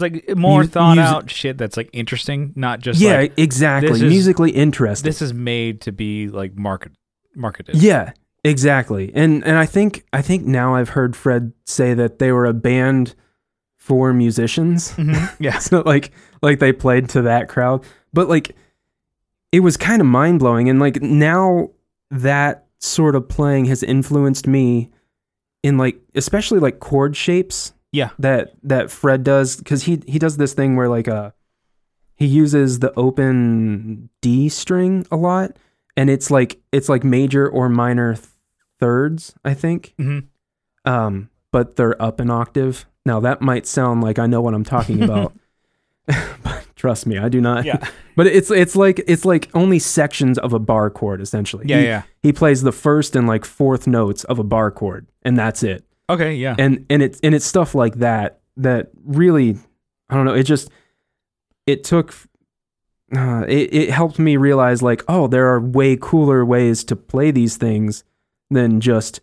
It's 0.00 0.28
like 0.28 0.36
more 0.36 0.62
Mu- 0.62 0.66
thought 0.68 0.96
music- 0.96 1.14
out 1.14 1.30
shit 1.30 1.58
that's 1.58 1.76
like 1.76 1.90
interesting, 1.92 2.52
not 2.56 2.80
just 2.80 3.00
yeah 3.00 3.16
like 3.18 3.38
exactly 3.38 3.92
is- 3.92 4.02
musically 4.02 4.50
interesting. 4.50 5.08
this 5.08 5.20
is 5.22 5.32
made 5.34 5.80
to 5.82 5.92
be 5.92 6.28
like 6.28 6.56
market 6.56 6.92
marketed. 7.34 7.76
Yeah, 7.76 8.12
exactly. 8.44 9.12
And 9.14 9.44
and 9.44 9.56
I 9.56 9.66
think 9.66 10.04
I 10.12 10.22
think 10.22 10.44
now 10.46 10.74
I've 10.74 10.90
heard 10.90 11.14
Fred 11.16 11.52
say 11.66 11.94
that 11.94 12.18
they 12.18 12.32
were 12.32 12.46
a 12.46 12.54
band 12.54 13.14
for 13.76 14.12
musicians. 14.12 14.92
Mhm. 14.92 15.36
Yeah. 15.40 15.58
so 15.58 15.82
like 15.86 16.12
like 16.42 16.58
they 16.58 16.72
played 16.72 17.08
to 17.10 17.22
that 17.22 17.48
crowd. 17.48 17.84
But 18.12 18.28
like 18.28 18.54
it 19.52 19.60
was 19.60 19.76
kind 19.76 20.00
of 20.00 20.06
mind 20.06 20.38
blowing 20.38 20.68
and 20.68 20.78
like 20.78 21.00
now 21.02 21.70
that 22.10 22.66
sort 22.78 23.14
of 23.16 23.28
playing 23.28 23.66
has 23.66 23.82
influenced 23.82 24.46
me 24.46 24.90
in 25.62 25.76
like 25.76 26.00
especially 26.14 26.58
like 26.58 26.80
chord 26.80 27.16
shapes 27.16 27.72
Yeah. 27.92 28.10
that 28.18 28.54
that 28.62 28.90
Fred 28.90 29.24
does 29.24 29.60
cuz 29.62 29.82
he 29.84 30.02
he 30.06 30.18
does 30.18 30.36
this 30.36 30.52
thing 30.54 30.76
where 30.76 30.88
like 30.88 31.08
uh 31.08 31.30
he 32.16 32.26
uses 32.26 32.78
the 32.80 32.92
open 32.98 34.10
D 34.20 34.48
string 34.48 35.06
a 35.10 35.16
lot 35.16 35.56
and 35.96 36.08
it's 36.10 36.30
like 36.30 36.60
it's 36.72 36.88
like 36.88 37.02
major 37.04 37.48
or 37.48 37.68
minor 37.68 38.14
th- 38.14 38.26
thirds, 38.78 39.34
I 39.44 39.54
think. 39.54 39.94
hmm 39.98 40.20
Um 40.84 41.30
but 41.52 41.76
they're 41.76 42.00
up 42.00 42.20
an 42.20 42.30
octave. 42.30 42.86
Now 43.04 43.18
that 43.20 43.40
might 43.42 43.66
sound 43.66 44.02
like 44.02 44.18
I 44.18 44.26
know 44.26 44.40
what 44.40 44.54
I'm 44.54 44.64
talking 44.64 45.02
about. 45.08 45.32
but 46.06 46.66
trust 46.76 47.06
me, 47.06 47.18
I 47.18 47.28
do 47.28 47.40
not. 47.40 47.64
Yeah. 47.64 47.78
But 48.16 48.26
it's 48.26 48.50
it's 48.50 48.76
like 48.76 49.02
it's 49.06 49.24
like 49.24 49.48
only 49.54 49.78
sections 49.78 50.36
of 50.38 50.52
a 50.52 50.58
bar 50.58 50.90
chord 50.90 51.22
essentially. 51.22 51.64
Yeah, 51.66 51.78
He- 51.80 51.84
yeah. 51.86 52.02
He 52.22 52.32
plays 52.34 52.60
the 52.62 52.72
first 52.72 53.16
and 53.16 53.26
like 53.26 53.46
fourth 53.46 53.86
notes 53.86 54.24
of 54.24 54.38
a 54.38 54.44
bar 54.44 54.70
chord 54.70 55.06
and 55.22 55.38
that's 55.38 55.62
it 55.62 55.84
Okay, 56.10 56.34
yeah. 56.34 56.54
and 56.58 56.84
and 56.90 57.02
it's 57.02 57.20
and 57.22 57.34
it's 57.34 57.46
stuff 57.46 57.74
like 57.74 57.96
that 57.96 58.40
that 58.56 58.90
really 59.04 59.56
i 60.08 60.14
don't 60.14 60.26
know 60.26 60.34
it 60.34 60.42
just 60.42 60.70
it 61.66 61.84
took 61.84 62.14
uh, 63.16 63.44
it, 63.48 63.72
it 63.74 63.90
helped 63.90 64.18
me 64.18 64.36
realize 64.36 64.82
like 64.82 65.02
oh 65.08 65.26
there 65.26 65.46
are 65.46 65.60
way 65.60 65.96
cooler 66.00 66.44
ways 66.44 66.84
to 66.84 66.96
play 66.96 67.30
these 67.30 67.56
things 67.56 68.04
than 68.50 68.80
just 68.80 69.20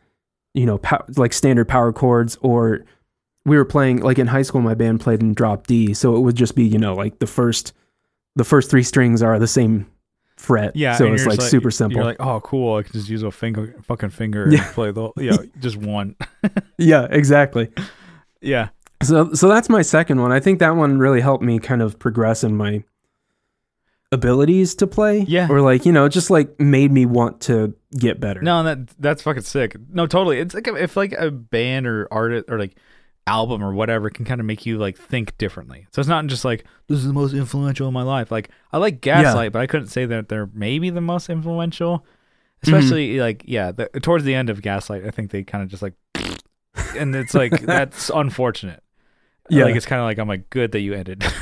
you 0.54 0.66
know 0.66 0.78
pow- 0.78 1.06
like 1.18 1.34
standard 1.34 1.68
power 1.68 1.94
chords 1.94 2.38
or 2.42 2.84
we 3.46 3.58
were 3.58 3.66
playing 3.66 4.02
like 4.02 4.18
in 4.20 4.28
high 4.28 4.42
school 4.42 4.62
my 4.62 4.74
band 4.74 5.00
played 5.00 5.22
in 5.22 5.34
drop 5.34 5.68
d 5.68 5.94
so 5.94 6.16
it 6.16 6.20
would 6.20 6.36
just 6.36 6.56
be 6.56 6.64
you 6.64 6.78
know 6.78 6.94
like 6.94 7.20
the 7.20 7.28
first 7.28 7.74
the 8.36 8.44
first 8.44 8.70
three 8.70 8.84
strings 8.84 9.22
are 9.22 9.40
the 9.40 9.48
same 9.48 9.86
fret 10.38 10.76
yeah. 10.76 10.96
so 10.96 11.12
it's 11.12 11.24
you're 11.24 11.32
like 11.32 11.42
super 11.42 11.72
simple 11.72 11.98
You're 11.98 12.06
like, 12.06 12.18
oh, 12.20 12.40
cool. 12.42 12.76
I 12.78 12.84
can 12.84 12.94
just 12.94 13.10
use 13.10 13.24
a 13.24 13.32
finger, 13.32 13.76
fucking 13.84 14.12
finger, 14.12 14.48
Yeah. 14.50 14.66
and 14.66 14.74
play 14.76 14.92
the 14.92 15.12
yeah, 15.18 15.38
just 15.60 15.78
one. 15.78 16.16
yeah 16.78 17.08
exactly 17.10 17.70
Yeah, 18.42 18.70
So 19.04 19.34
so 19.34 19.48
that's 19.50 19.68
my 19.70 19.82
second 19.82 20.22
one. 20.22 20.32
I 20.32 20.40
think 20.40 20.60
that 20.60 20.76
one 20.76 21.00
really 21.00 21.22
helped 21.22 21.44
me 21.44 21.58
kind 21.60 21.82
of 21.82 21.98
progress 22.00 22.44
in 22.44 22.56
my 22.56 22.84
abilities 24.12 24.76
to 24.76 24.88
play. 24.88 25.20
Yeah. 25.28 25.48
Or 25.50 25.62
like, 25.62 25.86
you 25.86 25.92
know, 25.92 26.08
just 26.08 26.30
like 26.30 26.60
made 26.60 26.92
me 26.92 27.06
want 27.06 27.42
to 27.42 27.74
get 27.98 28.20
better. 28.20 28.42
no, 28.42 28.64
that 28.64 28.88
that's 29.00 29.22
fucking 29.22 29.44
sick. 29.44 29.76
No, 29.92 30.08
totally. 30.08 30.40
It's 30.40 30.54
like 30.54 30.68
if 30.68 30.96
like 30.96 31.14
a 31.14 31.32
band 31.32 31.88
or 31.88 32.08
artist 32.12 32.46
or 32.50 32.60
like 32.60 32.78
album 33.28 33.64
or 33.64 33.74
whatever 33.74 34.10
can 34.10 34.26
kind 34.26 34.40
of 34.40 34.46
make 34.48 34.66
you 34.66 34.78
like 34.78 34.98
think 34.98 35.38
differently. 35.38 35.86
So 35.92 36.00
it's 36.00 36.10
not 36.10 36.26
just 36.28 36.46
like 36.46 36.66
this 36.88 36.98
is 37.00 37.06
the 37.06 37.14
most 37.14 37.34
influential 37.34 37.88
in 37.88 37.94
my 37.94 38.02
life. 38.04 38.32
Like 38.32 38.50
I 38.72 38.78
like 38.78 39.02
Gaslight, 39.02 39.52
but 39.52 39.62
I 39.62 39.68
couldn't 39.68 39.88
say 39.88 40.06
that 40.06 40.30
they're 40.30 40.50
maybe 40.54 40.90
the 40.90 41.02
most 41.02 41.30
influential. 41.30 42.06
Especially 42.64 43.20
like 43.20 43.44
yeah, 43.46 43.72
the, 43.72 43.88
towards 44.02 44.24
the 44.24 44.34
end 44.34 44.50
of 44.50 44.62
Gaslight, 44.64 45.06
I 45.06 45.12
think 45.12 45.30
they 45.30 45.44
kind 45.44 45.64
of 45.64 45.70
just 45.70 45.84
like, 45.84 45.94
and 46.98 47.16
it's 47.16 47.36
like 47.36 47.62
that's 47.62 48.10
unfortunate. 48.10 48.82
Yeah. 49.50 49.66
like 49.66 49.76
it's 49.76 49.86
kind 49.86 50.00
of 50.00 50.06
like 50.06 50.18
I'm 50.18 50.28
like 50.28 50.50
good 50.50 50.72
that 50.72 50.80
you 50.80 50.94
ended. 50.94 51.24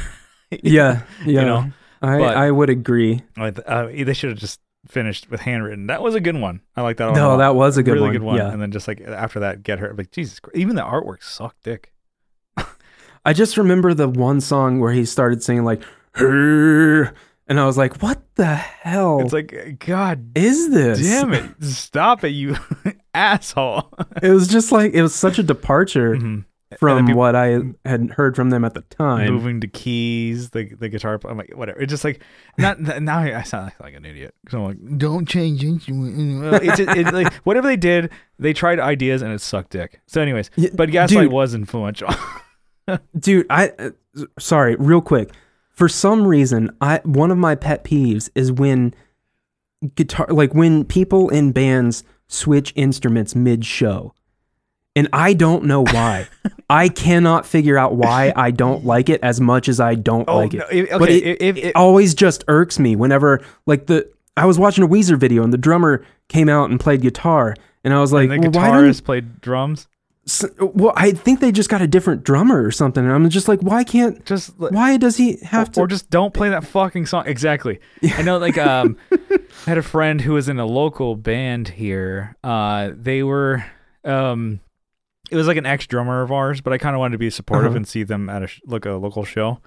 Yeah. 0.62 1.02
Yeah. 1.26 1.44
know, 1.44 1.72
I, 2.02 2.18
but- 2.20 2.38
I 2.38 2.52
would 2.52 2.70
agree. 2.70 3.24
Like, 3.36 3.60
uh, 3.66 3.88
they 3.88 4.14
should 4.14 4.30
have 4.30 4.40
just 4.40 4.60
finished 4.88 5.30
with 5.30 5.42
handwritten. 5.42 5.88
That 5.88 6.02
was 6.02 6.16
a 6.16 6.20
good 6.20 6.36
one. 6.36 6.62
I 6.76 6.82
like 6.82 6.98
that. 6.98 7.14
No, 7.14 7.30
lot. 7.30 7.38
that 7.38 7.56
was 7.56 7.78
a 7.78 7.84
good 7.84 7.92
one. 7.92 7.98
really 7.98 8.08
one. 8.08 8.14
good 8.14 8.24
one. 8.24 8.36
Yeah. 8.38 8.52
And 8.52 8.62
then 8.62 8.72
just 8.72 8.88
like 8.88 9.02
after 9.02 9.40
that, 9.42 9.64
Get 9.64 9.80
Hurt. 9.80 9.98
Like 9.98 10.12
Jesus, 10.12 10.40
Christ. 10.40 10.58
even 10.58 10.76
the 10.76 10.82
artwork 10.84 11.24
sucked 11.24 11.64
dick. 11.64 11.92
I 13.28 13.34
just 13.34 13.58
remember 13.58 13.94
the 13.96 14.08
one 14.08 14.40
song 14.40 14.80
where 14.80 14.92
he 14.94 15.04
started 15.06 15.42
singing 15.42 15.64
like 15.64 15.82
"Her," 16.14 17.06
and 17.48 17.60
I 17.60 17.66
was 17.66 17.76
like, 17.78 17.98
"What 18.04 18.22
the 18.36 18.46
hell 18.54 19.20
It's 19.22 19.34
like 19.34 19.78
God 19.86 20.38
is 20.38 20.70
this?" 20.70 21.00
damn 21.02 21.34
it, 21.34 21.64
stop 21.64 22.24
it, 22.24 22.30
you 22.30 22.56
asshole. 23.16 23.92
It 24.22 24.30
was 24.30 24.48
just 24.48 24.72
like 24.72 24.94
it 24.94 25.02
was 25.02 25.16
such 25.16 25.40
a 25.40 25.44
departure 25.44 26.16
Mhm. 26.16 26.46
From 26.80 27.08
what 27.14 27.36
I 27.36 27.62
had 27.86 28.12
heard 28.12 28.36
from 28.36 28.50
them 28.50 28.66
at 28.66 28.74
the 28.74 28.82
time. 28.82 29.34
Moving 29.34 29.62
to 29.62 29.68
keys, 29.68 30.52
the 30.52 30.66
the 30.66 30.90
guitar. 30.90 31.20
I'm 31.26 31.38
like 31.38 31.52
whatever. 31.54 31.80
It's 31.80 31.90
just 31.90 32.04
like 32.04 32.22
not 32.58 32.80
now. 33.02 33.20
I 33.20 33.44
sound 33.44 33.66
like, 33.66 33.80
like 33.80 33.94
an 33.96 34.06
idiot. 34.06 34.34
because 34.44 34.58
I'm 34.58 34.64
like, 34.64 34.98
don't 34.98 35.28
change 35.28 35.64
instrument. 35.64 36.64
It's 36.64 37.12
like 37.12 37.34
whatever 37.44 37.68
they 37.68 37.78
did, 37.78 38.12
they 38.40 38.54
tried 38.54 38.80
ideas 38.80 39.22
and 39.22 39.32
it 39.32 39.42
sucked 39.42 39.72
dick. 39.72 40.02
So, 40.08 40.22
anyways, 40.22 40.50
but 40.74 40.92
Gaslight 40.92 41.26
dude. 41.26 41.32
was 41.32 41.54
influential. 41.54 42.10
dude 43.18 43.48
i 43.50 43.70
uh, 43.80 43.90
sorry 44.38 44.76
real 44.76 45.02
quick 45.02 45.32
for 45.72 45.90
some 45.90 46.26
reason 46.28 46.70
i 46.82 47.02
one 47.04 47.32
of 47.32 47.38
my 47.38 47.56
pet 47.56 47.84
peeves 47.84 48.30
is 48.36 48.52
when 48.52 48.94
guitar 49.96 50.28
like 50.30 50.54
when 50.54 50.84
people 50.84 51.30
in 51.30 51.52
bands 51.52 52.04
switch 52.28 52.72
instruments 52.76 53.36
mid 53.36 53.66
show 53.66 54.14
and 54.96 55.08
I 55.14 55.34
don't 55.34 55.66
know 55.66 55.84
why. 55.84 56.28
I 56.70 56.90
cannot 56.90 57.46
figure 57.46 57.78
out 57.78 57.96
why 57.96 58.34
I 58.36 58.52
don't 58.52 58.86
like 58.86 59.10
it 59.10 59.20
as 59.24 59.40
much 59.40 59.68
as 59.70 59.80
I 59.80 59.96
don't 59.96 60.28
like 60.28 60.54
it. 60.54 60.58
no, 60.60 60.66
if- 60.72 60.90
but 60.98 61.10
it, 61.10 61.42
if- 61.42 61.58
it 61.58 61.76
always 61.76 62.14
just 62.16 62.44
irks 62.48 62.80
me 62.80 62.96
whenever 62.96 63.42
like 63.66 63.86
the 63.88 64.10
I 64.38 64.46
was 64.46 64.58
watching 64.60 64.84
a 64.84 64.88
Weezer 64.88 65.18
video 65.18 65.44
and 65.44 65.54
the 65.54 65.58
drummer 65.58 66.06
came 66.28 66.50
out 66.50 66.70
and 66.70 66.80
played 66.80 67.02
guitar 67.02 67.56
and 67.84 67.94
I 67.94 68.00
was 68.02 68.12
like, 68.12 68.30
and 68.30 68.44
the 68.44 68.50
well, 68.50 68.72
why 68.72 68.78
guitarist 68.78 68.96
don't 68.98 69.06
played 69.06 69.42
drums. 69.42 69.88
s- 70.28 70.44
well, 70.60 70.92
I 70.96 71.12
think 71.12 71.40
they 71.40 71.52
just 71.52 71.70
got 71.70 71.82
a 71.84 71.88
different 71.88 72.24
drummer 72.24 72.64
or 72.64 72.72
something. 72.72 73.04
And 73.04 73.14
I'm 73.14 73.30
just 73.30 73.48
like, 73.48 73.62
why 73.62 73.84
can't 73.84 74.26
Just 74.26 74.58
why 74.58 74.98
does 74.98 75.18
he 75.18 75.38
have 75.44 75.72
to 75.74 75.82
or 75.82 75.88
just 75.88 76.10
don't 76.10 76.34
play 76.34 76.50
that 76.50 76.66
fucking 76.66 77.06
song. 77.06 77.26
Exactly. 77.28 77.80
I 78.04 78.24
know. 78.24 78.40
Like, 78.40 78.58
um, 78.58 78.98
I 79.12 79.20
had 79.68 79.78
a 79.78 79.84
friend 79.84 80.20
who 80.20 80.34
was 80.34 80.50
in 80.50 80.58
a 80.60 80.66
local 80.66 81.16
band 81.16 81.68
here. 81.70 82.36
Uh, 82.44 82.90
they 82.96 83.22
were, 83.24 83.64
um, 84.04 84.60
it 85.32 85.36
was 85.36 85.48
like 85.48 85.58
an 85.58 85.66
ex 85.66 85.88
drummer 85.88 86.22
of 86.22 86.32
ours, 86.32 86.62
but 86.62 86.74
I 86.74 86.78
kind 86.78 86.96
of 86.96 87.00
wanted 87.00 87.14
to 87.14 87.18
be 87.18 87.30
supportive 87.30 87.68
Uh-huh. 87.72 87.78
and 87.78 87.88
see 87.88 88.04
them 88.04 88.30
at 88.30 88.44
a 88.44 88.48
sh- 88.48 88.62
like 88.66 88.86
a 88.86 88.92
local 88.94 89.24
show. 89.26 89.60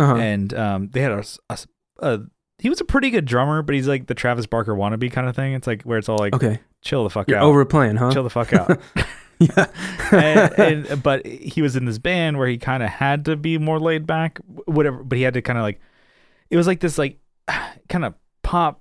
uh 0.00 0.14
And 0.16 0.52
um, 0.54 0.88
they 0.92 1.00
had 1.02 1.12
a, 1.12 1.24
a 1.50 1.58
a- 2.00 2.20
he 2.58 2.68
was 2.70 2.80
a 2.80 2.84
pretty 2.84 3.10
good 3.10 3.26
drummer, 3.26 3.60
but 3.62 3.74
he's 3.74 3.86
like 3.86 4.06
the 4.06 4.14
Travis 4.14 4.46
Barker 4.46 4.74
wannabe 4.74 5.12
kind 5.12 5.28
of 5.28 5.36
thing. 5.36 5.52
It's 5.52 5.66
like 5.66 5.82
where 5.82 5.98
it's 5.98 6.08
all 6.08 6.16
like, 6.18 6.34
Okay. 6.34 6.60
chill 6.82 7.04
the 7.04 7.10
fuck 7.10 7.28
You're 7.28 7.38
out, 7.38 7.44
overplaying, 7.44 7.96
huh? 7.96 8.10
chill 8.12 8.22
the 8.22 8.30
fuck 8.30 8.52
out. 8.54 8.80
yeah. 9.38 9.66
and, 10.10 10.58
and 10.88 11.02
but 11.02 11.26
he 11.26 11.60
was 11.60 11.76
in 11.76 11.84
this 11.84 11.98
band 11.98 12.38
where 12.38 12.48
he 12.48 12.56
kind 12.56 12.82
of 12.82 12.88
had 12.88 13.26
to 13.26 13.36
be 13.36 13.58
more 13.58 13.78
laid 13.78 14.06
back, 14.06 14.38
whatever. 14.64 15.04
But 15.04 15.18
he 15.18 15.22
had 15.24 15.34
to 15.34 15.42
kind 15.42 15.58
of 15.58 15.62
like, 15.64 15.80
it 16.48 16.56
was 16.56 16.66
like 16.66 16.80
this 16.80 16.96
like 16.96 17.18
kind 17.90 18.04
of 18.06 18.14
pop 18.42 18.80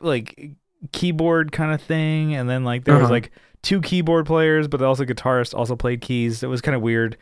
like 0.00 0.52
keyboard 0.92 1.50
kind 1.50 1.72
of 1.74 1.82
thing, 1.82 2.34
and 2.34 2.48
then 2.48 2.62
like 2.64 2.84
there 2.84 2.94
was 2.94 3.04
Uh-huh. 3.04 3.12
like 3.12 3.32
two 3.66 3.80
keyboard 3.80 4.26
players, 4.26 4.68
but 4.68 4.80
also 4.80 5.04
guitarist 5.04 5.52
also 5.52 5.74
played 5.74 6.00
keys. 6.00 6.44
It 6.44 6.46
was 6.46 6.60
kind 6.60 6.76
of 6.76 6.82
weird. 6.82 7.16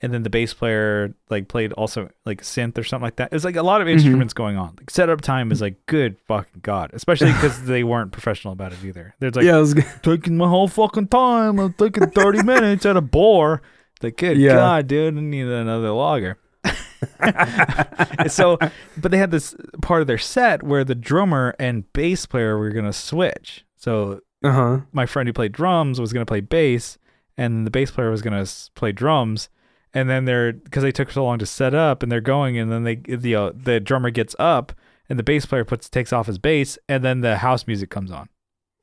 And 0.00 0.14
then 0.14 0.22
the 0.22 0.30
bass 0.30 0.54
player 0.54 1.14
like 1.28 1.48
played 1.48 1.74
also 1.74 2.08
like 2.24 2.40
synth 2.40 2.78
or 2.78 2.84
something 2.84 3.04
like 3.04 3.16
that. 3.16 3.26
It 3.26 3.34
was 3.34 3.44
like 3.44 3.56
a 3.56 3.62
lot 3.62 3.82
of 3.82 3.86
mm-hmm. 3.86 3.98
instruments 3.98 4.32
going 4.32 4.56
on. 4.56 4.74
Like 4.78 4.88
setup 4.88 5.20
time 5.20 5.52
is 5.52 5.60
like 5.60 5.84
good 5.84 6.16
fucking 6.26 6.62
god, 6.62 6.92
especially 6.94 7.32
because 7.32 7.62
they 7.66 7.84
weren't 7.84 8.12
professional 8.12 8.54
about 8.54 8.72
it 8.72 8.82
either. 8.82 9.14
There's 9.18 9.34
like 9.34 9.44
yeah, 9.44 9.56
I 9.56 9.60
was 9.60 9.74
taking 10.02 10.38
my 10.38 10.48
whole 10.48 10.68
fucking 10.68 11.08
time. 11.08 11.58
I'm 11.58 11.74
taking 11.74 12.08
30 12.08 12.44
minutes 12.44 12.86
at 12.86 12.96
a 12.96 13.02
bore. 13.02 13.60
Like, 14.02 14.16
good 14.16 14.38
Yeah. 14.38 14.54
God, 14.54 14.86
dude, 14.86 15.18
I 15.18 15.20
need 15.20 15.46
another 15.46 15.90
logger. 15.90 16.38
so, 18.28 18.56
but 18.96 19.10
they 19.10 19.18
had 19.18 19.30
this 19.30 19.54
part 19.82 20.00
of 20.00 20.06
their 20.06 20.16
set 20.16 20.62
where 20.62 20.82
the 20.82 20.94
drummer 20.94 21.54
and 21.58 21.92
bass 21.92 22.24
player 22.24 22.56
were 22.56 22.70
going 22.70 22.86
to 22.86 22.92
switch. 22.94 23.66
So, 23.76 24.20
uh-huh. 24.42 24.80
my 24.92 25.06
friend 25.06 25.28
who 25.28 25.32
played 25.32 25.52
drums 25.52 26.00
was 26.00 26.12
going 26.12 26.24
to 26.24 26.30
play 26.30 26.40
bass, 26.40 26.98
and 27.36 27.66
the 27.66 27.70
bass 27.70 27.90
player 27.90 28.10
was 28.10 28.22
going 28.22 28.44
to 28.44 28.52
play 28.74 28.92
drums. 28.92 29.48
And 29.92 30.08
then 30.08 30.24
they're 30.24 30.52
because 30.52 30.84
they 30.84 30.92
took 30.92 31.10
so 31.10 31.24
long 31.24 31.38
to 31.38 31.46
set 31.46 31.74
up, 31.74 32.02
and 32.02 32.12
they're 32.12 32.20
going, 32.20 32.56
and 32.58 32.70
then 32.70 32.84
they 32.84 32.96
the 32.96 33.34
uh, 33.34 33.52
the 33.54 33.80
drummer 33.80 34.10
gets 34.10 34.36
up, 34.38 34.72
and 35.08 35.18
the 35.18 35.24
bass 35.24 35.46
player 35.46 35.64
puts 35.64 35.88
takes 35.88 36.12
off 36.12 36.26
his 36.26 36.38
bass, 36.38 36.78
and 36.88 37.04
then 37.04 37.22
the 37.22 37.38
house 37.38 37.66
music 37.66 37.90
comes 37.90 38.12
on. 38.12 38.28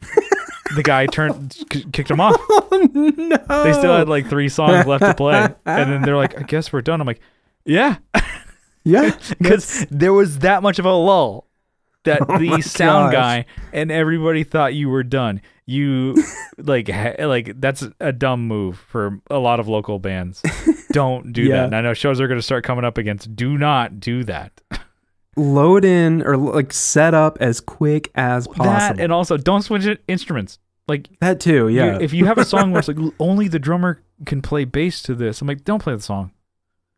the 0.76 0.84
guy 0.84 1.06
turned 1.06 1.56
kicked 1.94 2.12
him 2.12 2.20
off. 2.20 2.36
Oh 2.70 2.90
no. 2.94 3.64
They 3.64 3.72
still 3.72 3.96
had 3.96 4.10
like 4.10 4.28
three 4.30 4.50
songs 4.50 4.86
left 4.86 5.04
to 5.06 5.14
play, 5.14 5.48
and 5.66 5.92
then 5.92 6.02
they're 6.02 6.18
like, 6.18 6.38
"I 6.38 6.44
guess 6.44 6.74
we're 6.74 6.82
done." 6.82 7.00
I'm 7.00 7.08
like, 7.08 7.22
"Yeah," 7.64 7.98
Yeah. 8.88 9.18
because 9.38 9.86
there 9.92 10.14
was 10.14 10.40
that 10.40 10.64
much 10.64 10.80
of 10.80 10.86
a 10.86 10.94
lull 10.94 11.46
that 12.08 12.22
Oh 12.30 12.38
the 12.38 12.62
sound 12.62 13.12
gosh. 13.12 13.22
guy 13.22 13.46
and 13.72 13.92
everybody 13.92 14.44
thought 14.44 14.74
you 14.74 14.90
were 14.90 15.04
done. 15.04 15.42
You 15.66 16.16
like 16.58 16.90
ha- 16.90 17.16
like 17.26 17.60
that's 17.62 17.86
a 18.00 18.12
dumb 18.12 18.48
move 18.48 18.78
for 18.80 19.20
a 19.30 19.38
lot 19.38 19.60
of 19.60 19.68
local 19.68 20.00
bands. 20.00 20.42
Don't 20.92 21.32
do 21.34 21.44
Yeah. 21.44 21.58
that. 21.58 21.66
And 21.66 21.76
I 21.76 21.82
know 21.82 21.94
shows 21.94 22.20
are 22.22 22.28
going 22.28 22.40
to 22.40 22.44
start 22.44 22.64
coming 22.64 22.86
up 22.86 22.98
against. 22.98 23.36
Do 23.36 23.58
not 23.58 24.00
do 24.00 24.24
that. 24.24 24.60
Load 25.36 25.86
in 25.86 26.24
or 26.24 26.36
like 26.38 26.74
set 26.74 27.14
up 27.14 27.38
as 27.40 27.60
quick 27.60 28.10
as 28.16 28.48
possible. 28.48 28.66
That 28.66 29.00
and 29.00 29.12
also 29.12 29.38
don't 29.38 29.62
switch 29.62 29.86
instruments. 30.08 30.58
Like 30.88 31.10
That 31.20 31.40
too, 31.40 31.68
you- 31.68 31.78
yeah. 31.78 31.98
if 32.02 32.14
you 32.14 32.26
have 32.26 32.38
a 32.40 32.46
song 32.46 32.72
where 32.72 32.80
it's 32.80 32.88
like 32.88 32.98
only 33.20 33.48
the 33.48 33.60
drummer 33.60 34.02
can 34.26 34.42
play 34.42 34.64
bass 34.66 35.02
to 35.04 35.14
this, 35.14 35.42
I'm 35.42 35.48
like, 35.48 35.64
don't 35.64 35.82
play 35.82 35.94
the 35.96 36.02
song. 36.02 36.32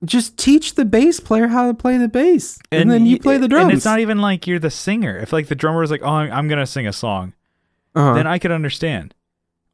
Just 0.05 0.37
teach 0.37 0.75
the 0.75 0.85
bass 0.85 1.19
player 1.19 1.47
how 1.47 1.67
to 1.67 1.73
play 1.73 1.97
the 1.97 2.07
bass, 2.07 2.57
and, 2.71 2.89
then 2.89 3.05
you 3.05 3.19
play 3.19 3.37
the 3.37 3.49
drums. 3.49 3.65
And 3.65 3.73
it's 3.73 3.85
not 3.85 3.99
even 3.99 4.19
like 4.19 4.47
you're 4.47 4.59
the 4.59 4.69
singer. 4.69 5.17
If 5.17 5.33
like 5.33 5.47
the 5.47 5.55
drummer 5.55 5.83
is 5.83 5.91
like, 5.91 6.01
"Oh, 6.01 6.07
I'm, 6.07 6.47
gonna 6.47 6.65
sing 6.65 6.87
a 6.87 6.93
song," 6.93 7.33
uh-huh. 7.95 8.13
then 8.13 8.25
I 8.25 8.39
could 8.39 8.51
understand. 8.51 9.13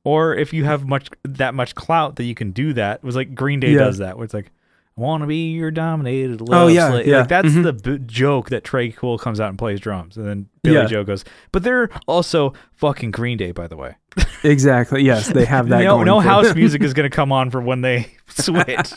Or 0.03 0.35
if 0.35 0.51
you 0.51 0.65
have 0.65 0.87
much 0.87 1.09
that 1.23 1.53
much 1.53 1.75
clout 1.75 2.15
that 2.15 2.23
you 2.23 2.33
can 2.33 2.51
do 2.51 2.73
that, 2.73 2.97
it 2.97 3.03
was 3.03 3.15
like 3.15 3.35
Green 3.35 3.59
Day 3.59 3.73
Yeah. 3.73 3.79
does 3.79 3.99
that, 3.99 4.17
where 4.17 4.25
it's 4.25 4.33
like, 4.33 4.47
"I 4.47 4.49
want 4.97 5.21
to 5.23 5.27
be 5.27 5.51
your 5.51 5.71
dominated 5.71 6.41
love." 6.41 6.63
Oh, 6.63 6.67
yeah, 6.67 6.89
slave." 6.89 7.07
yeah. 7.07 7.19
Like 7.19 7.27
that's 7.27 7.49
Mhm. 7.49 7.63
the 7.63 7.73
b- 7.73 8.03
joke 8.05 8.49
that 8.49 8.63
Tré 8.63 8.95
Cool 8.95 9.17
comes 9.17 9.39
out 9.39 9.49
and 9.49 9.57
plays 9.57 9.79
drums, 9.79 10.17
and 10.17 10.27
then 10.27 10.47
Billie 10.63 10.75
Yeah. 10.77 10.85
Joe 10.85 11.03
goes, 11.03 11.23
"But 11.51 11.63
they're 11.63 11.89
also 12.07 12.53
fucking 12.73 13.11
Green 13.11 13.37
Day, 13.37 13.51
by 13.51 13.67
the 13.67 13.75
way." 13.77 13.95
exactly. 14.43 15.03
Yes, 15.03 15.27
they 15.27 15.45
have 15.45 15.67
that. 15.69 15.79
no, 15.83 15.95
going 15.95 16.05
no 16.05 16.19
house 16.21 16.47
them. 16.47 16.57
music 16.57 16.81
is 16.83 16.93
gonna 16.95 17.09
come 17.09 17.31
on 17.31 17.49
for 17.49 17.59
when 17.61 17.81
they 17.81 18.07
switch. 18.27 18.91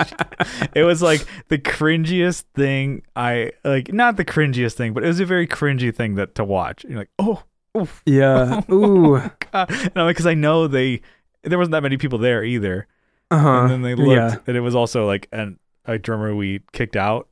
it 0.74 0.84
was 0.84 1.02
like 1.02 1.26
the 1.48 1.58
cringiest 1.58 2.44
thing 2.54 3.02
I 3.16 3.52
like. 3.64 3.92
Not 3.92 4.16
the 4.16 4.24
cringiest 4.24 4.74
thing, 4.74 4.92
but 4.92 5.02
it 5.04 5.08
was 5.08 5.20
a 5.20 5.26
very 5.26 5.46
cringy 5.46 5.94
thing 5.94 6.14
that 6.14 6.34
to 6.36 6.44
watch. 6.44 6.84
You're 6.88 6.98
like, 6.98 7.10
oh, 7.18 7.42
oof, 7.76 8.02
yeah. 8.06 8.60
Ooh. 8.70 9.20
God. 9.52 9.70
And 9.70 9.92
I'm 9.96 10.04
like, 10.06 10.16
because 10.16 10.26
I 10.26 10.34
know 10.34 10.68
they 10.68 11.00
there 11.42 11.58
wasn't 11.58 11.72
that 11.72 11.82
many 11.82 11.96
people 11.96 12.18
there 12.18 12.44
either. 12.44 12.86
Uh 13.30 13.38
huh. 13.38 13.60
and 13.62 13.70
then 13.70 13.82
they 13.82 13.94
looked, 13.94 14.10
Yeah. 14.10 14.36
and 14.46 14.56
it 14.56 14.60
was 14.60 14.74
also 14.74 15.06
like 15.06 15.28
an 15.32 15.58
a 15.88 15.98
drummer 15.98 16.34
we 16.36 16.60
kicked 16.72 16.94
out. 16.96 17.26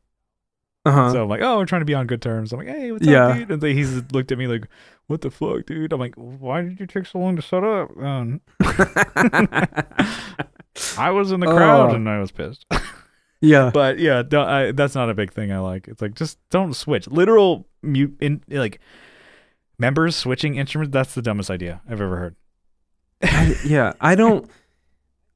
Uh 0.85 0.91
huh. 0.93 1.13
So 1.13 1.23
I'm 1.25 1.29
like, 1.29 1.41
oh, 1.43 1.59
we're 1.59 1.67
trying 1.67 1.81
to 1.83 1.87
be 1.87 1.95
on 1.95 2.07
good 2.07 2.23
terms. 2.23 2.53
I'm 2.53 2.59
like, 2.61 2.69
hey, 2.69 2.91
what's 2.93 3.07
Yeah. 3.07 3.27
up, 3.29 3.37
dude? 3.37 3.51
And 3.51 3.63
he's 3.63 4.03
looked 4.13 4.31
at 4.33 4.39
me 4.39 4.47
like, 4.47 4.67
what 5.09 5.21
the 5.21 5.31
fuck, 5.31 5.67
dude? 5.67 5.93
I'm 5.93 6.01
like, 6.01 6.15
why 6.17 6.63
did 6.63 6.79
you 6.81 6.87
take 6.87 7.07
so 7.07 7.19
long 7.19 7.37
to 7.37 7.43
set 7.43 7.63
up? 7.65 7.97
Um, 7.97 8.41
I 10.99 11.11
was 11.11 11.33
in 11.33 11.41
the 11.41 11.47
crowd 11.47 11.91
Oh. 11.91 11.95
and 11.95 12.09
I 12.09 12.19
was 12.21 12.31
pissed. 12.31 12.67
yeah. 13.41 13.71
but 13.73 13.99
yeah, 13.99 14.23
don't, 14.23 14.49
I, 14.49 14.73
that's 14.73 14.95
not 14.95 15.11
a 15.11 15.15
big 15.15 15.33
thing 15.33 15.53
I 15.53 15.59
like. 15.59 15.89
It's 15.89 16.03
like 16.03 16.15
just 16.15 16.39
don't 16.51 16.75
switch. 16.75 17.09
Literal 17.09 17.67
mute 17.83 18.17
in 18.21 18.43
like 18.49 18.81
members 19.79 20.17
switching 20.17 20.57
instruments. 20.57 20.93
That's 20.93 21.15
the 21.15 21.23
dumbest 21.23 21.51
idea 21.51 21.81
I've 21.89 22.01
ever 22.01 22.17
heard. 22.17 22.37
I, 23.23 23.57
yeah. 23.65 23.93
I 24.01 24.15
don't. 24.15 24.49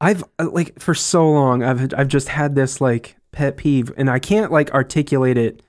I've 0.01 0.25
uh, 0.39 0.49
like 0.51 0.79
for 0.81 0.95
so 0.95 1.31
long. 1.31 1.63
I've 1.63 1.93
I've 1.97 2.09
just 2.09 2.29
had 2.29 2.55
this 2.55 2.81
like 2.81 3.17
pet 3.33 3.57
peeve, 3.57 3.93
and 3.97 4.09
I 4.11 4.19
can't 4.19 4.51
like 4.51 4.71
articulate 4.73 5.37
it. 5.37 5.63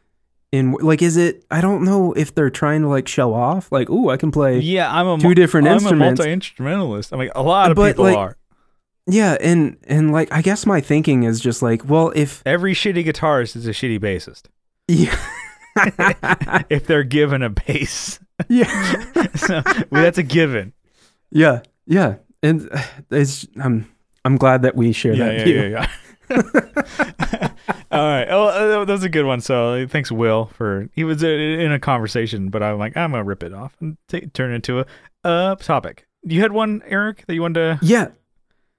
In 0.51 0.73
like, 0.73 1.01
is 1.01 1.15
it? 1.15 1.45
I 1.49 1.61
don't 1.61 1.83
know 1.83 2.11
if 2.13 2.35
they're 2.35 2.49
trying 2.49 2.81
to 2.81 2.89
like 2.89 3.07
show 3.07 3.33
off. 3.33 3.71
Like, 3.71 3.89
ooh, 3.89 4.09
I 4.09 4.17
can 4.17 4.31
play. 4.31 4.59
Yeah, 4.59 4.93
I'm 4.93 5.07
a 5.07 5.17
Two 5.17 5.33
different 5.33 5.67
instruments. 5.67 5.91
I'm 5.91 6.01
instruments. 6.01 6.19
a 6.19 6.23
multi 6.23 6.31
instrumentalist. 6.33 7.13
I 7.13 7.17
mean, 7.17 7.29
a 7.35 7.41
lot 7.43 7.71
of 7.71 7.77
But, 7.77 7.91
people 7.91 8.05
like- 8.05 8.17
are. 8.17 8.37
Yeah, 9.07 9.35
and 9.41 9.77
and 9.87 10.11
like 10.11 10.31
I 10.31 10.41
guess 10.41 10.65
my 10.65 10.79
thinking 10.79 11.23
is 11.23 11.39
just 11.39 11.61
like, 11.61 11.89
well, 11.89 12.11
if 12.15 12.43
Every 12.45 12.73
shitty 12.73 13.03
guitarist 13.05 13.55
is 13.55 13.65
a 13.65 13.71
shitty 13.71 13.99
bassist 13.99 14.43
yeah, 14.87 15.15
if 16.69 16.85
they're 16.85 17.03
given 17.03 17.41
a 17.41 17.49
bass. 17.49 18.19
yeah, 18.49 18.65
so, 19.35 19.61
well, 19.89 20.03
that's 20.03 20.17
a 20.17 20.23
given. 20.23 20.73
yeah, 21.31 21.61
yeah, 21.87 22.15
and 22.43 22.69
uh, 22.71 22.81
it's 23.09 23.47
I'm 23.61 23.90
I'm 24.25 24.37
glad 24.37 24.61
that 24.63 24.75
we 24.75 24.91
share 24.91 25.13
Yeah, 25.13 25.25
that 25.25 25.37
yeah, 25.37 25.43
view. 25.43 25.55
yeah, 25.61 25.67
yeah. 25.69 25.87
All 27.91 28.07
right. 28.07 28.27
Oh, 28.29 28.85
that 28.85 28.91
was 28.91 29.03
a 29.03 29.09
good 29.09 29.25
one. 29.25 29.41
So 29.41 29.85
thanks, 29.87 30.11
Will, 30.11 30.45
for 30.53 30.89
he 30.93 31.03
was 31.03 31.21
in 31.23 31.71
a 31.71 31.79
conversation, 31.79 32.49
but 32.49 32.63
I'm 32.63 32.77
like, 32.77 32.95
I'm 32.95 33.11
gonna 33.11 33.23
rip 33.23 33.43
it 33.43 33.53
off 33.53 33.75
and 33.81 33.97
turn 34.33 34.51
it 34.51 34.55
into 34.55 34.79
a 34.79 34.85
uh, 35.23 35.55
topic. 35.55 36.07
You 36.23 36.39
had 36.41 36.51
one, 36.51 36.81
Eric, 36.85 37.25
that 37.27 37.33
you 37.33 37.41
wanted 37.41 37.79
to. 37.81 37.85
Yeah. 37.85 38.09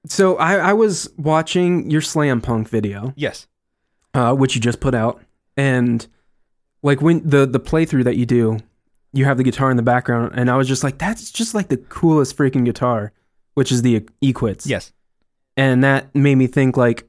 So 0.07 0.37
I, 0.37 0.55
I 0.57 0.73
was 0.73 1.09
watching 1.17 1.91
your 1.91 2.01
slam 2.01 2.41
punk 2.41 2.69
video, 2.69 3.13
Yes. 3.17 3.47
uh, 4.15 4.35
which 4.35 4.55
you 4.55 4.61
just 4.61 4.81
put 4.81 4.95
out, 4.95 5.23
and 5.57 6.07
like 6.83 7.01
when 7.03 7.29
the 7.29 7.47
the 7.47 7.61
playthrough 7.61 8.05
that 8.05 8.17
you 8.17 8.27
do, 8.27 8.59
you 9.13 9.25
have 9.27 9.37
the 9.37 9.45
guitar 9.45 9.71
in 9.71 9.77
the 9.77 9.83
background, 9.83 10.33
and 10.35 10.51
I 10.51 10.57
was 10.57 10.67
just 10.67 10.83
like, 10.83 10.99
that's 10.99 11.31
just 11.31 11.55
like 11.55 11.69
the 11.69 11.77
coolest 11.77 12.37
freaking 12.37 12.65
guitar, 12.65 13.13
which 13.55 13.71
is 13.71 13.83
the 13.83 14.01
Equitz. 14.23 14.67
Yes. 14.67 14.93
And 15.57 15.83
that 15.85 16.15
made 16.15 16.37
me 16.37 16.47
think 16.47 16.77
like, 16.77 17.09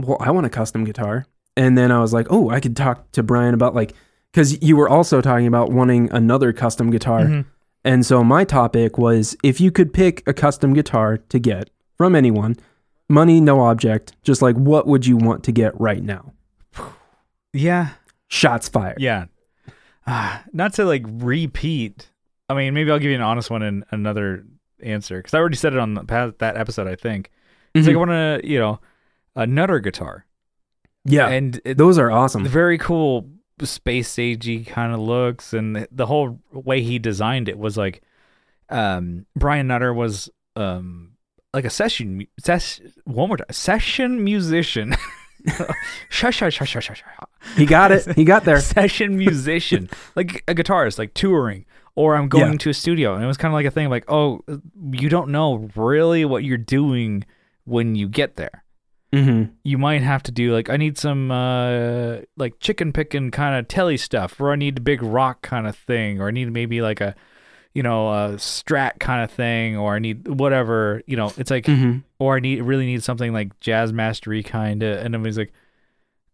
well, 0.00 0.16
I 0.20 0.30
want 0.30 0.46
a 0.46 0.50
custom 0.50 0.84
guitar, 0.84 1.26
and 1.56 1.76
then 1.76 1.90
I 1.90 2.00
was 2.00 2.12
like, 2.12 2.26
oh, 2.30 2.50
I 2.50 2.60
could 2.60 2.76
talk 2.76 3.10
to 3.12 3.22
Brian 3.22 3.54
about 3.54 3.74
like, 3.74 3.92
because 4.32 4.62
you 4.62 4.76
were 4.76 4.88
also 4.88 5.20
talking 5.20 5.46
about 5.46 5.70
wanting 5.72 6.10
another 6.12 6.52
custom 6.52 6.90
guitar. 6.90 7.20
Mhm. 7.22 7.44
And 7.84 8.04
so 8.04 8.24
my 8.24 8.44
topic 8.44 8.98
was 8.98 9.36
if 9.42 9.60
you 9.60 9.70
could 9.70 9.92
pick 9.94 10.22
a 10.26 10.34
custom 10.34 10.74
guitar 10.74 11.18
to 11.18 11.38
get 11.38 11.70
from 11.96 12.14
anyone, 12.16 12.56
money 13.08 13.40
no 13.40 13.60
object, 13.60 14.12
just 14.22 14.42
like 14.42 14.56
what 14.56 14.86
would 14.86 15.06
you 15.06 15.16
want 15.16 15.44
to 15.44 15.52
get 15.52 15.78
right 15.80 16.02
now? 16.02 16.32
Yeah. 17.52 17.90
Shots 18.28 18.68
fired. 18.68 18.98
Yeah. 19.00 19.26
Ah, 20.06 20.42
not 20.52 20.74
to 20.74 20.84
like 20.84 21.04
repeat. 21.06 22.10
I 22.48 22.54
mean, 22.54 22.74
maybe 22.74 22.90
I'll 22.90 22.98
give 22.98 23.10
you 23.10 23.16
an 23.16 23.22
honest 23.22 23.50
one 23.50 23.62
in 23.62 23.84
another 23.90 24.44
answer 24.82 25.16
because 25.18 25.32
I 25.32 25.38
already 25.38 25.56
said 25.56 25.72
it 25.72 25.78
on 25.78 25.94
the 25.94 26.04
past, 26.04 26.38
that 26.38 26.56
episode, 26.56 26.86
I 26.86 26.96
think. 26.96 27.30
It's 27.76 27.86
like 27.86 27.94
I 27.94 27.98
Mhm. 27.98 28.08
want 28.08 28.10
a 28.10 28.40
you 28.44 28.58
know 28.58 28.80
a 29.34 29.46
Nutter 29.46 29.78
guitar, 29.80 30.26
yeah, 31.04 31.28
and 31.28 31.60
it, 31.64 31.76
those 31.78 31.98
are 31.98 32.10
awesome. 32.10 32.44
very 32.46 32.78
cool 32.78 33.28
space 33.62 34.14
agey 34.16 34.66
kind 34.66 34.92
of 34.92 35.00
looks, 35.00 35.52
and 35.52 35.76
the, 35.76 35.88
the 35.90 36.06
whole 36.06 36.38
way 36.52 36.82
he 36.82 36.98
designed 36.98 37.48
it 37.48 37.58
was 37.58 37.76
like, 37.76 38.02
um, 38.68 39.26
Brian 39.34 39.66
Nutter 39.66 39.92
was 39.94 40.28
um 40.56 41.12
like 41.54 41.64
a 41.64 41.70
session 41.70 42.26
ses- 42.38 42.80
one 43.04 43.28
more 43.28 43.36
time 43.38 43.46
session 43.50 44.22
musician. 44.24 44.94
shush, 46.08 46.36
shush, 46.36 46.54
shush, 46.54 46.70
shush, 46.70 46.86
shush. 46.86 47.02
He 47.56 47.66
got 47.66 47.92
it. 47.92 48.14
He 48.16 48.24
got 48.24 48.44
there. 48.44 48.60
session 48.78 49.16
musician, 49.16 49.88
like 50.16 50.42
a 50.48 50.54
guitarist, 50.54 50.98
like 50.98 51.14
touring, 51.14 51.64
or 51.94 52.16
I'm 52.16 52.28
going 52.28 52.52
Yeah. 52.52 52.58
to 52.58 52.70
a 52.70 52.74
studio. 52.74 53.14
And 53.14 53.22
it 53.22 53.26
was 53.26 53.36
kind 53.36 53.52
of 53.52 53.54
like 53.54 53.66
a 53.66 53.70
thing 53.70 53.86
of 53.86 53.90
like, 53.90 54.10
oh, 54.10 54.40
you 54.90 55.08
don't 55.08 55.30
know 55.30 55.68
really 55.76 56.24
what 56.24 56.42
you're 56.44 56.58
doing 56.58 57.24
when 57.66 57.94
you 57.94 58.08
get 58.08 58.36
there. 58.36 58.64
hmm 59.12 59.44
You 59.62 59.76
might 59.78 60.02
have 60.02 60.22
to 60.24 60.32
do 60.32 60.52
like, 60.52 60.70
I 60.70 60.76
need 60.76 60.96
some 60.98 61.30
uh, 61.30 62.18
like 62.36 62.58
chicken 62.60 62.92
picking 62.92 63.30
kind 63.30 63.56
of 63.58 63.68
telly 63.68 63.96
stuff, 63.98 64.40
or 64.40 64.52
I 64.52 64.56
need 64.56 64.78
a 64.78 64.80
big 64.80 65.02
rock 65.02 65.42
kind 65.42 65.66
of 65.66 65.76
thing, 65.76 66.20
or 66.20 66.28
I 66.28 66.30
need 66.30 66.50
maybe 66.52 66.80
like 66.82 67.00
a, 67.00 67.14
you 67.74 67.82
know, 67.82 68.08
a 68.08 68.28
strat 68.36 68.98
kind 69.00 69.22
of 69.22 69.30
thing, 69.30 69.76
or 69.76 69.94
I 69.94 69.98
need 69.98 70.26
whatever, 70.26 71.02
you 71.06 71.16
know, 71.16 71.32
it's 71.36 71.50
like, 71.50 71.66
hmm 71.66 71.98
or 72.18 72.36
I 72.36 72.40
need 72.40 72.62
really 72.62 72.86
need 72.86 73.04
something 73.04 73.32
like 73.34 73.60
jazz 73.60 73.92
mastery 73.92 74.42
kind 74.42 74.82
of, 74.82 74.96
and 75.04 75.14
everybody's 75.14 75.36
like, 75.36 75.52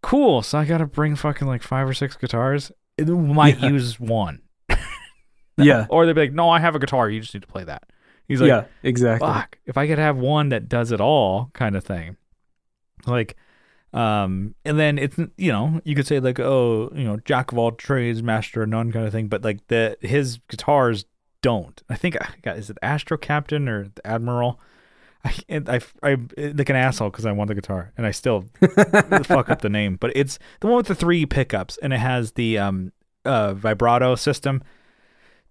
cool. 0.01 0.41
So 0.43 0.57
I 0.59 0.65
got 0.65 0.79
to 0.79 0.87
bring 0.87 1.17
fucking 1.17 1.49
like 1.49 1.63
five 1.63 1.89
or 1.89 1.95
six 1.95 2.17
guitars. 2.17 2.71
It 2.97 3.09
might 3.09 3.59
Yeah. 3.59 3.71
use 3.71 3.99
one, 3.99 4.43
Yeah. 5.57 5.87
or 5.91 6.07
they'd 6.07 6.13
be 6.15 6.21
like, 6.23 6.33
no, 6.33 6.49
I 6.51 6.61
have 6.61 6.75
a 6.75 6.79
guitar. 6.79 7.11
You 7.11 7.21
just 7.21 7.35
need 7.35 7.41
to 7.43 7.49
play 7.49 7.65
that. 7.65 7.83
He's 8.29 8.41
like, 8.41 8.49
yeah. 8.49 8.65
Exactly. 8.83 9.29
fuck. 9.29 9.59
If 9.67 9.77
I 9.77 9.87
could 9.87 9.99
have 9.99 10.17
one 10.17 10.51
that 10.51 10.69
does 10.69 10.93
it 10.93 11.01
all, 11.01 11.51
kind 11.53 11.77
of 11.77 11.85
thing. 11.85 12.17
Like, 13.07 13.37
um, 13.93 14.55
and 14.65 14.79
then 14.79 14.99
it's 14.99 15.19
you 15.37 15.53
know 15.53 15.81
you 15.85 15.95
could 15.95 16.07
say 16.07 16.19
like 16.19 16.41
oh 16.41 16.91
you 16.95 17.05
know 17.05 17.19
jack 17.25 17.53
of 17.53 17.59
all 17.59 17.73
trades, 17.73 18.23
master 18.23 18.63
of 18.63 18.69
none 18.69 18.91
kind 18.91 19.07
of 19.07 19.13
thing, 19.13 19.29
but 19.29 19.43
like 19.43 19.67
the 19.69 19.97
his 20.01 20.39
guitars 20.49 21.05
don't. 21.43 21.83
I 21.91 21.97
think 21.97 22.17
God, 22.43 22.57
is 22.57 22.71
it 22.71 22.79
Astro 22.81 23.19
Captain 23.19 23.69
or 23.69 23.89
the 23.95 24.07
Admiral? 24.07 24.59
I 25.25 25.35
I 25.51 25.81
I 26.03 26.17
like 26.37 26.71
an 26.71 26.77
asshole 26.77 27.11
because 27.11 27.27
I 27.27 27.33
want 27.33 27.49
the 27.49 27.55
guitar 27.55 27.93
and 27.97 28.07
I 28.07 28.13
still 28.13 28.47
fuck 29.25 29.51
up 29.51 29.61
the 29.61 29.69
name, 29.69 29.97
but 29.97 30.13
it's 30.17 30.39
the 30.61 30.69
one 30.69 30.77
with 30.77 30.87
the 30.87 30.95
three 30.95 31.27
pickups 31.27 31.79
and 31.83 31.93
it 31.93 32.01
has 32.01 32.33
the 32.33 32.59
um 32.59 32.93
uh 33.25 33.55
vibrato 33.55 34.15
system, 34.15 34.63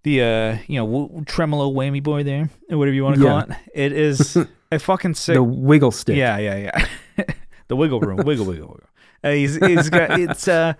the 0.03 0.21
uh 0.21 0.57
you 0.67 0.79
know 0.79 0.85
w- 0.85 1.23
tremolo 1.25 1.71
whammy 1.71 2.01
boy 2.01 2.23
there 2.23 2.49
or 2.69 2.77
whatever 2.77 2.95
you 2.95 3.03
want 3.03 3.17
to 3.17 3.21
call 3.21 3.37
Yeah. 3.47 3.57
it. 3.73 3.91
It 3.91 3.91
is 3.93 4.37
a 4.71 4.79
fucking 4.79 5.13
sick. 5.15 5.35
the 5.35 5.43
wiggle 5.43 5.91
stick. 5.91 6.15
yeah, 6.17 6.37
yeah, 6.37 6.71
yeah. 7.17 7.25
the 7.67 7.75
wiggle 7.75 7.99
room, 7.99 8.17
wiggle, 8.17 8.45
wiggle, 8.45 8.67
wiggle. 8.67 8.89
Uh, 9.23 9.31
he's, 9.31 9.55
he's 9.63 9.89
got 9.89 10.19
it's 10.19 10.47
uh 10.47 10.73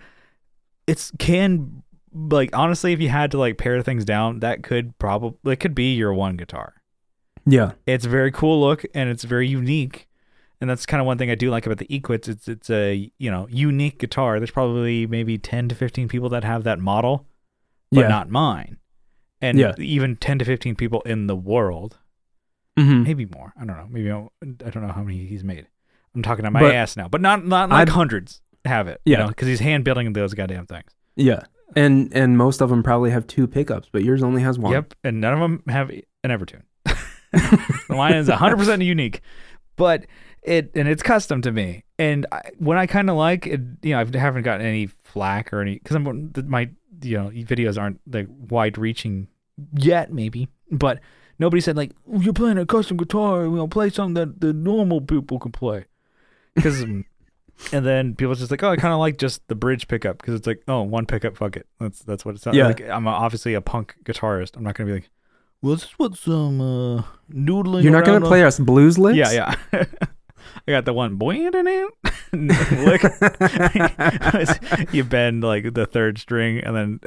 it's 0.86 1.12
can 1.18 1.82
like 2.12 2.50
honestly 2.56 2.92
if 2.92 3.00
you 3.00 3.08
had 3.08 3.30
to 3.30 3.38
like 3.38 3.56
pare 3.58 3.80
things 3.82 4.04
down 4.04 4.40
that 4.40 4.62
could 4.62 4.96
probably 4.98 5.52
it 5.52 5.60
could 5.60 5.74
be 5.74 5.94
your 5.94 6.12
one 6.12 6.36
guitar 6.36 6.74
Yeah. 7.46 7.72
it's 7.86 8.04
a 8.04 8.08
very 8.08 8.30
cool 8.32 8.60
look 8.60 8.84
and 8.94 9.08
it's 9.08 9.22
very 9.24 9.46
unique 9.48 10.08
and 10.60 10.68
that's 10.68 10.84
kind 10.84 11.00
of 11.00 11.06
one 11.06 11.16
thing 11.16 11.30
i 11.30 11.34
do 11.34 11.50
like 11.50 11.64
about 11.64 11.78
the 11.78 11.86
equitz 11.86 12.28
it's 12.28 12.48
it's 12.48 12.68
a 12.68 13.10
you 13.18 13.30
know 13.30 13.46
unique 13.50 13.98
guitar 13.98 14.38
there's 14.40 14.50
probably 14.50 15.06
maybe 15.06 15.38
10 15.38 15.68
to 15.68 15.74
15 15.74 16.08
people 16.08 16.28
that 16.28 16.44
have 16.44 16.64
that 16.64 16.78
model 16.80 17.26
but 17.92 18.00
Yeah. 18.02 18.08
not 18.08 18.28
mine 18.28 18.76
and 19.42 19.58
Yeah. 19.58 19.74
even 19.78 20.16
10 20.16 20.38
to 20.38 20.44
15 20.46 20.74
people 20.76 21.02
in 21.02 21.26
the 21.26 21.36
world 21.36 21.98
hmm 22.78 23.02
maybe 23.02 23.26
more 23.26 23.52
i 23.60 23.64
don't 23.66 23.76
know 23.76 23.86
maybe 23.90 24.10
I'll- 24.10 24.32
i 24.42 24.70
don't 24.70 24.86
know 24.86 24.92
how 24.92 25.02
many 25.02 25.26
he's 25.26 25.44
made 25.44 25.66
i'm 26.14 26.22
talking 26.22 26.46
on 26.46 26.52
my 26.54 26.60
But 26.60 26.74
ass 26.74 26.96
now 26.96 27.06
but 27.08 27.20
not 27.20 27.44
not 27.46 27.68
like 27.68 27.80
I'd- 27.82 27.90
hundreds 27.90 28.40
have 28.64 28.88
it 28.88 29.00
Yeah. 29.04 29.26
because 29.26 29.48
he's 29.48 29.60
hand 29.60 29.84
building 29.84 30.10
those 30.14 30.32
goddamn 30.34 30.66
things 30.66 30.90
Yeah. 31.16 31.42
And 31.74 32.10
and 32.14 32.36
most 32.38 32.60
of 32.60 32.68
them 32.70 32.82
probably 32.82 33.10
have 33.10 33.26
two 33.26 33.46
pickups, 33.46 33.88
but 33.90 34.04
yours 34.04 34.22
only 34.22 34.42
has 34.42 34.58
one. 34.58 34.72
Yep, 34.72 34.92
and 35.04 35.22
none 35.22 35.32
of 35.32 35.40
them 35.40 35.62
have 35.68 35.88
an 35.88 36.02
Evertune. 36.30 36.64
The 37.88 37.94
mine 37.96 38.12
is 38.14 38.28
100% 38.28 38.84
unique, 38.84 39.22
but 39.76 40.04
it 40.42 40.70
and 40.74 40.86
it's 40.86 41.02
custom 41.02 41.40
to 41.42 41.50
me. 41.50 41.84
And 41.98 42.26
I, 42.30 42.42
when 42.58 42.76
I 42.76 42.86
kind 42.86 43.08
of 43.08 43.16
like 43.16 43.46
it, 43.46 43.60
you 43.82 43.92
know, 43.94 44.00
I 44.00 44.18
haven't 44.18 44.42
gotten 44.42 44.66
any 44.66 44.86
flack 45.04 45.50
or 45.52 45.62
any 45.62 45.74
because 45.78 45.96
I'm 45.96 46.30
my 46.46 46.68
you 47.00 47.16
know 47.18 47.30
videos 47.30 47.80
aren't 47.80 48.00
like 48.10 48.26
wide 48.30 48.76
reaching 48.78 49.28
yet, 49.74 50.12
maybe, 50.12 50.48
but 50.70 51.00
nobody 51.38 51.60
said 51.60 51.76
like 51.76 51.92
"Oh, 52.12 52.20
you're 52.20 52.32
playing 52.32 52.58
a 52.58 52.66
custom 52.66 52.96
guitar, 52.96 53.42
know, 53.56 53.68
play 53.68 53.90
something 53.90 54.14
that 54.14 54.40
the 54.40 54.52
normal 54.52 55.00
people 55.00 55.38
can 55.38 55.52
play. 55.52 55.86
Because 56.54 56.82
and 56.82 57.04
then 57.70 58.14
people 58.14 58.34
just 58.34 58.50
like, 58.50 58.62
oh, 58.62 58.70
I 58.70 58.76
kind 58.76 58.92
of 58.92 58.98
like 59.00 59.18
just 59.18 59.46
the 59.48 59.54
bridge 59.54 59.88
pickup 59.88 60.18
because 60.18 60.34
it's 60.34 60.46
like, 60.46 60.62
oh, 60.68 60.82
one 60.82 61.06
pickup, 61.06 61.36
fuck 61.36 61.56
it. 61.56 61.66
That's 61.80 62.00
that's 62.00 62.24
what 62.24 62.34
it 62.34 62.42
sounds 62.42 62.56
Yeah. 62.56 62.66
like. 62.68 62.82
I'm 62.88 63.06
obviously 63.08 63.54
a 63.54 63.60
punk 63.60 63.94
guitarist. 64.04 64.56
I'm 64.56 64.62
not 64.64 64.74
gonna 64.74 64.88
be 64.88 64.94
like, 64.94 65.10
well, 65.62 65.74
this 65.74 65.84
is 65.84 65.92
what 65.92 66.16
some 66.16 66.60
uh, 66.60 67.02
noodling. 67.32 67.82
You're 67.82 67.92
not 67.92 68.04
going 68.04 68.14
around 68.16 68.20
to 68.22 68.26
on-" 68.26 68.30
play 68.30 68.44
us 68.44 68.58
blues 68.58 68.98
licks? 68.98 69.16
Yeah, 69.16 69.54
yeah. 69.72 69.84
I 70.66 70.70
got 70.72 70.84
the 70.84 70.92
one 70.92 71.18
boing 71.18 71.52
lick. 72.32 73.02
you 74.92 75.04
bend 75.04 75.42
like 75.44 75.74
the 75.74 75.86
third 75.86 76.18
string, 76.18 76.58
and 76.58 76.76
then 76.76 77.00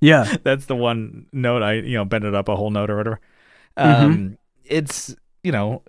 yeah. 0.00 0.36
that's 0.42 0.66
the 0.66 0.76
one 0.76 1.26
note 1.32 1.62
I 1.62 1.74
you 1.74 1.94
know 1.96 2.04
bend 2.04 2.24
it 2.24 2.34
up 2.34 2.48
a 2.48 2.56
whole 2.56 2.70
note 2.70 2.90
or 2.90 2.96
whatever. 2.96 3.20
Mm-hmm. 3.76 4.04
Um, 4.04 4.38
it's 4.64 5.14
you 5.42 5.52
know, 5.52 5.82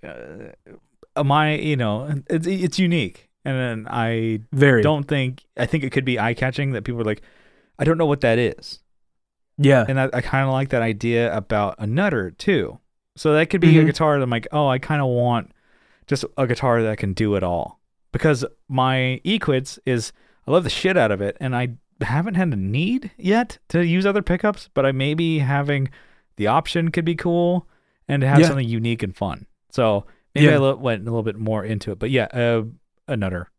uh, 1.15 1.23
my 1.23 1.55
you 1.55 1.75
know, 1.75 2.21
it's 2.29 2.47
it's 2.47 2.79
unique, 2.79 3.29
and 3.43 3.57
then 3.57 3.87
I 3.89 4.41
Very. 4.51 4.81
don't 4.81 5.07
think 5.07 5.43
I 5.57 5.65
think 5.65 5.83
it 5.83 5.91
could 5.91 6.05
be 6.05 6.19
eye 6.19 6.33
catching 6.33 6.71
that 6.73 6.83
people 6.83 7.01
are 7.01 7.05
like, 7.05 7.21
I 7.77 7.83
don't 7.83 7.97
know 7.97 8.05
what 8.05 8.21
that 8.21 8.37
is, 8.37 8.79
Yeah. 9.57 9.85
and 9.87 9.99
I, 9.99 10.09
I 10.13 10.21
kind 10.21 10.45
of 10.45 10.51
like 10.53 10.69
that 10.69 10.81
idea 10.81 11.35
about 11.35 11.75
a 11.79 11.87
nutter 11.87 12.31
too. 12.31 12.79
So 13.15 13.33
that 13.33 13.49
could 13.49 13.59
be 13.59 13.77
a 13.79 13.81
Mhm. 13.83 13.87
guitar 13.87 14.17
that 14.17 14.23
I'm 14.23 14.29
like, 14.29 14.47
oh, 14.51 14.67
I 14.67 14.77
kind 14.79 15.01
of 15.01 15.07
want 15.07 15.51
just 16.09 16.25
a 16.37 16.45
guitar 16.45 16.81
that 16.83 16.97
can 16.97 17.13
do 17.13 17.35
it 17.35 17.43
all 17.43 17.79
because 18.11 18.43
my 18.67 19.21
Equitz 19.23 19.79
is 19.85 20.11
I 20.45 20.51
love 20.51 20.65
the 20.65 20.69
shit 20.69 20.97
out 20.97 21.11
of 21.11 21.21
it, 21.21 21.37
and 21.39 21.55
I 21.55 21.75
haven't 22.01 22.33
had 22.35 22.51
a 22.51 22.55
need 22.57 23.11
yet 23.17 23.59
to 23.69 23.85
use 23.85 24.05
other 24.05 24.21
pickups, 24.21 24.69
but 24.73 24.85
I 24.85 24.91
maybe 24.91 25.39
having 25.39 25.89
the 26.37 26.47
option 26.47 26.89
could 26.91 27.05
be 27.05 27.15
cool 27.15 27.67
and 28.07 28.21
to 28.21 28.27
have 28.27 28.39
Yeah. 28.39 28.47
something 28.47 28.67
unique 28.67 29.03
and 29.03 29.15
fun. 29.15 29.45
So 29.69 30.05
maybe 30.35 30.47
Yeah. 30.47 30.55
I 30.55 30.57
lo- 30.57 30.75
went 30.75 31.01
a 31.03 31.05
little 31.05 31.23
bit 31.23 31.37
more 31.37 31.63
into 31.63 31.91
it, 31.91 31.99
but 31.99 32.09
yeah, 32.09 32.25
uh, 32.33 32.63
a 33.07 33.15
nutter, 33.15 33.49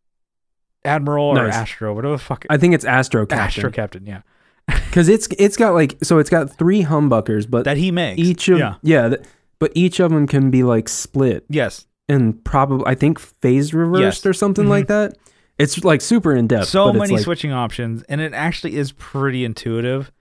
Admiral 0.83 1.37
or 1.37 1.47
Astro, 1.47 1.93
whatever 1.93 2.15
the 2.15 2.17
fuck. 2.23 2.45
I 2.49 2.57
think 2.57 2.73
it's 2.73 2.85
Astro 2.85 3.25
Astro 3.29 3.69
Captain. 3.71 4.05
Captain, 4.05 4.05
yeah, 4.07 4.21
Because 4.89 5.07
it's 5.09 5.27
it's 5.37 5.55
got 5.55 5.73
like 5.75 5.97
so 6.03 6.17
it's 6.17 6.29
got 6.29 6.49
three 6.57 6.83
humbuckers, 6.83 7.49
but 7.49 7.65
that 7.65 7.77
he 7.77 7.91
makes. 7.91 8.19
each 8.19 8.49
of 8.49 8.57
yeah, 8.57 8.75
yeah, 8.81 9.13
but 9.59 9.71
each 9.75 9.99
of 9.99 10.11
them 10.11 10.25
can 10.27 10.49
be 10.49 10.63
like 10.63 10.89
split 10.89 11.45
yes, 11.49 11.85
and 12.09 12.43
probably 12.43 12.85
I 12.87 12.95
think 12.95 13.19
phase 13.19 13.73
reversed 13.73 14.01
Yes. 14.23 14.25
or 14.25 14.33
something 14.33 14.65
Mhm. 14.65 14.69
like 14.69 14.87
that. 14.87 15.17
It's 15.57 15.83
like 15.83 16.01
super 16.01 16.33
in 16.35 16.47
depth. 16.47 16.67
so 16.69 16.91
but 16.91 16.99
many 16.99 17.13
like, 17.15 17.23
switching 17.23 17.51
options, 17.51 18.03
and 18.03 18.19
it 18.21 18.33
actually 18.33 18.75
is 18.77 18.91
pretty 18.93 19.45
intuitive. 19.45 20.11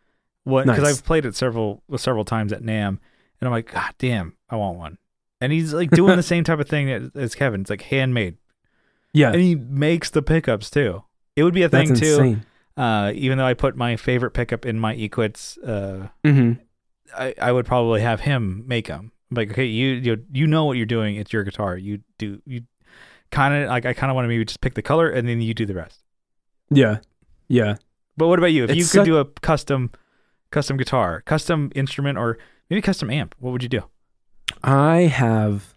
What? 0.45 0.67
Because 0.67 0.83
Nice. 0.83 0.99
I've 0.99 1.05
played 1.05 1.25
it 1.27 1.35
several 1.35 1.83
several 1.97 2.25
times 2.25 2.53
at 2.53 2.63
NAMM, 2.63 2.89
and 2.89 2.99
I'm 3.43 3.51
like, 3.51 3.73
God 3.73 3.93
damn, 3.99 4.35
I 4.51 4.57
want 4.57 4.79
one. 4.79 4.99
And 5.41 5.53
he's 5.53 5.73
like 5.73 5.91
doing 5.91 6.17
the 6.17 6.23
same 6.35 6.45
type 6.45 6.59
of 6.61 6.69
thing 6.69 7.11
as- 7.15 7.35
Kevin. 7.35 7.63
It's 7.63 7.71
like 7.71 7.83
handmade, 7.83 8.37
Yeah, 9.15 9.33
and 9.33 9.41
he 9.41 9.55
makes 9.55 10.11
the 10.11 10.21
pickups 10.23 10.71
too. 10.71 11.05
It 11.37 11.45
would 11.45 11.55
be 11.55 11.63
a 11.63 11.69
thing 11.69 11.89
that's 11.89 12.01
too. 12.01 12.37
Uh, 12.77 13.13
even 13.15 13.39
though 13.39 13.47
I 13.47 13.55
put 13.55 13.77
my 13.77 13.97
favorite 13.97 14.31
pickup 14.33 14.65
in 14.67 14.79
my 14.79 14.95
Equitz, 14.95 15.59
uh, 15.67 16.09
hmm 16.25 16.53
I, 17.17 17.35
I 17.41 17.53
would 17.53 17.67
probably 17.67 18.01
have 18.03 18.21
him 18.21 18.65
make 18.67 18.87
them. 18.89 19.13
Like, 19.31 19.51
okay, 19.53 19.65
you 19.65 19.89
you 19.91 20.25
you 20.33 20.47
know 20.47 20.65
what 20.65 20.77
you're 20.77 20.87
doing. 20.87 21.17
It's 21.17 21.33
your 21.33 21.45
guitar. 21.45 21.77
You 21.77 22.01
do 22.19 22.43
you 22.47 22.63
kind 23.31 23.55
of 23.63 23.69
like 23.69 23.87
I 23.87 23.93
kind 23.93 24.11
of 24.11 24.15
want 24.17 24.25
to 24.25 24.29
maybe 24.29 24.45
just 24.45 24.61
pick 24.61 24.75
the 24.75 24.83
color 24.83 25.09
and 25.09 25.29
then 25.29 25.41
you 25.41 25.55
do 25.55 25.67
the 25.67 25.75
rest. 25.75 26.03
Yeah, 26.71 26.99
yeah. 27.49 27.77
But 28.17 28.29
what 28.29 28.39
about 28.39 28.53
you? 28.53 28.65
If 28.65 28.71
you 28.71 28.83
could 28.83 28.91
such- 28.91 29.07
do 29.07 29.19
a 29.19 29.25
custom 29.25 29.91
custom 30.51 30.77
guitar, 30.77 31.23
custom 31.23 31.71
instrument, 31.75 32.19
or 32.19 32.39
maybe 32.69 32.83
custom 32.83 33.09
amp, 33.11 33.35
what 33.39 33.53
would 33.53 33.63
you 33.63 33.69
do? 33.69 33.83
I 34.65 35.03
have 35.03 35.75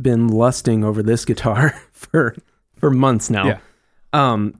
been 0.00 0.26
lusting 0.28 0.82
over 0.84 1.02
this 1.02 1.24
guitar 1.24 1.70
for 1.92 2.34
for 2.76 2.90
months 2.90 3.30
now. 3.30 3.46
Yeah. 3.46 3.58
Um 4.12 4.54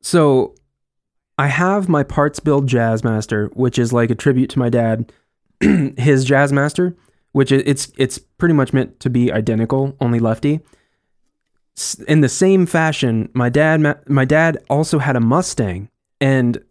so 0.00 0.54
I 1.38 1.48
have 1.48 1.88
my 1.88 2.02
parts 2.02 2.40
build 2.40 2.68
Jazzmaster, 2.68 3.54
which 3.54 3.78
is 3.78 3.92
like 3.92 4.10
a 4.10 4.14
tribute 4.14 4.50
to 4.50 4.58
my 4.58 4.68
dad. 4.68 5.12
His 5.98 6.24
Jazzmaster, 6.26 6.94
which 7.32 7.52
it's 7.52 7.92
it's 7.96 8.18
pretty 8.18 8.54
much 8.54 8.72
meant 8.72 9.00
to 9.00 9.10
be 9.10 9.32
identical, 9.32 9.96
only 10.00 10.18
lefty. 10.18 10.60
In 12.06 12.20
the 12.20 12.28
same 12.28 12.66
fashion, 12.66 13.30
my 13.32 13.48
dad 13.48 13.98
my 14.08 14.24
dad 14.24 14.58
also 14.68 14.98
had 14.98 15.16
a 15.16 15.20
Mustang 15.20 15.88
and 16.20 16.62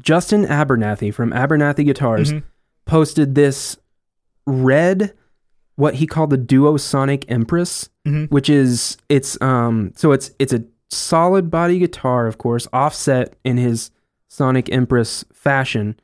Justin 0.00 0.44
Abernathy 0.46 1.12
from 1.12 1.32
Abernathy 1.32 1.84
Guitars 1.84 2.32
Mhm. 2.32 2.42
posted 2.86 3.34
this 3.34 3.76
red 4.46 5.12
what 5.76 5.94
he 5.94 6.06
called 6.06 6.30
the 6.30 6.36
Duo 6.38 6.76
Sonic 6.76 7.24
Empress, 7.30 7.88
Mhm. 8.06 8.30
which 8.30 8.48
is 8.48 8.96
it's 9.08 9.40
um 9.42 9.92
so 9.96 10.12
it's 10.12 10.30
it's 10.38 10.52
a 10.54 10.64
solid 10.90 11.50
body 11.50 11.78
guitar, 11.78 12.26
of 12.26 12.38
course, 12.38 12.66
offset 12.72 13.36
in 13.44 13.58
his 13.58 13.90
Sonic 14.28 14.72
Empress 14.72 15.24
fashion, 15.34 15.98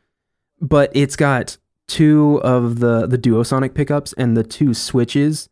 but 0.60 0.90
it's 0.94 1.16
got 1.16 1.56
two 1.86 2.40
of 2.42 2.80
the 2.80 3.06
the 3.06 3.18
Duo 3.18 3.42
Sonic 3.42 3.74
pickups 3.74 4.12
and 4.14 4.36
the 4.36 4.44
two 4.44 4.74
switches 4.74 5.48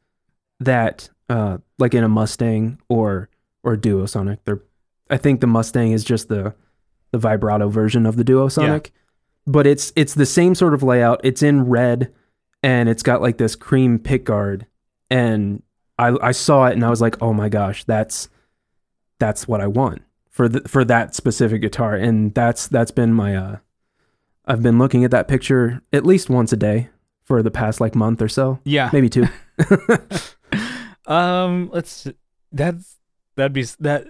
that 0.61 1.09
uh 1.29 1.59
like 1.79 1.95
in 1.95 2.05
a 2.05 2.09
Mustang 2.09 2.79
or 2.89 3.29
or 3.63 3.77
Duo 3.77 4.07
Sonic. 4.07 4.45
They're 4.45 4.63
I 5.11 5.17
think 5.19 5.41
the 5.41 5.47
Mustang 5.47 5.93
is 5.93 6.05
just 6.05 6.29
the 6.29 6.55
the 7.11 7.19
vibrato 7.19 7.69
version 7.69 8.07
of 8.07 8.17
the 8.17 8.25
Duo 8.25 8.49
Sonic. 8.49 8.93
But 9.47 9.67
it's 9.67 9.93
it's 9.97 10.15
the 10.15 10.27
same 10.27 10.55
sort 10.55 10.75
of 10.75 10.83
layout. 10.83 11.21
It's 11.25 11.43
in 11.43 11.67
red 11.69 12.13
and 12.63 12.89
it's 12.89 13.03
got 13.03 13.21
like 13.21 13.39
this 13.39 13.57
cream 13.57 13.99
pick 13.99 14.25
guard 14.25 14.67
and 15.11 15.63
I 15.99 16.17
I 16.23 16.33
saw 16.33 16.67
it 16.67 16.73
and 16.73 16.85
I 16.85 16.91
was 16.91 17.01
like, 17.01 17.21
"Oh 17.23 17.33
my 17.33 17.49
gosh, 17.49 17.85
that's 17.85 18.29
that's 19.19 19.47
what 19.47 19.61
I 19.61 19.67
want 19.67 20.03
for 20.31 20.49
the, 20.49 20.67
for 20.69 20.85
that 20.85 21.15
specific 21.15 21.61
guitar." 21.61 21.95
And 21.95 22.35
that's 22.35 22.67
that's 22.67 22.91
been 22.91 23.13
my 23.13 23.37
uh 23.37 23.57
I've 24.47 24.63
been 24.63 24.79
looking 24.79 25.05
at 25.05 25.11
that 25.13 25.29
picture 25.29 25.81
at 25.93 26.05
least 26.05 26.29
once 26.31 26.53
a 26.53 26.57
day 26.57 26.89
for 27.25 27.43
the 27.43 27.51
past 27.51 27.81
like 27.81 27.95
month 27.95 28.21
or 28.21 28.29
so, 28.29 28.59
Yeah. 28.65 28.91
maybe 28.93 29.09
two. 29.09 29.27
Um, 31.07 31.69
let's. 31.73 32.07
That's 32.53 32.97
that'd 33.37 33.53
be 33.53 33.65
that. 33.81 34.07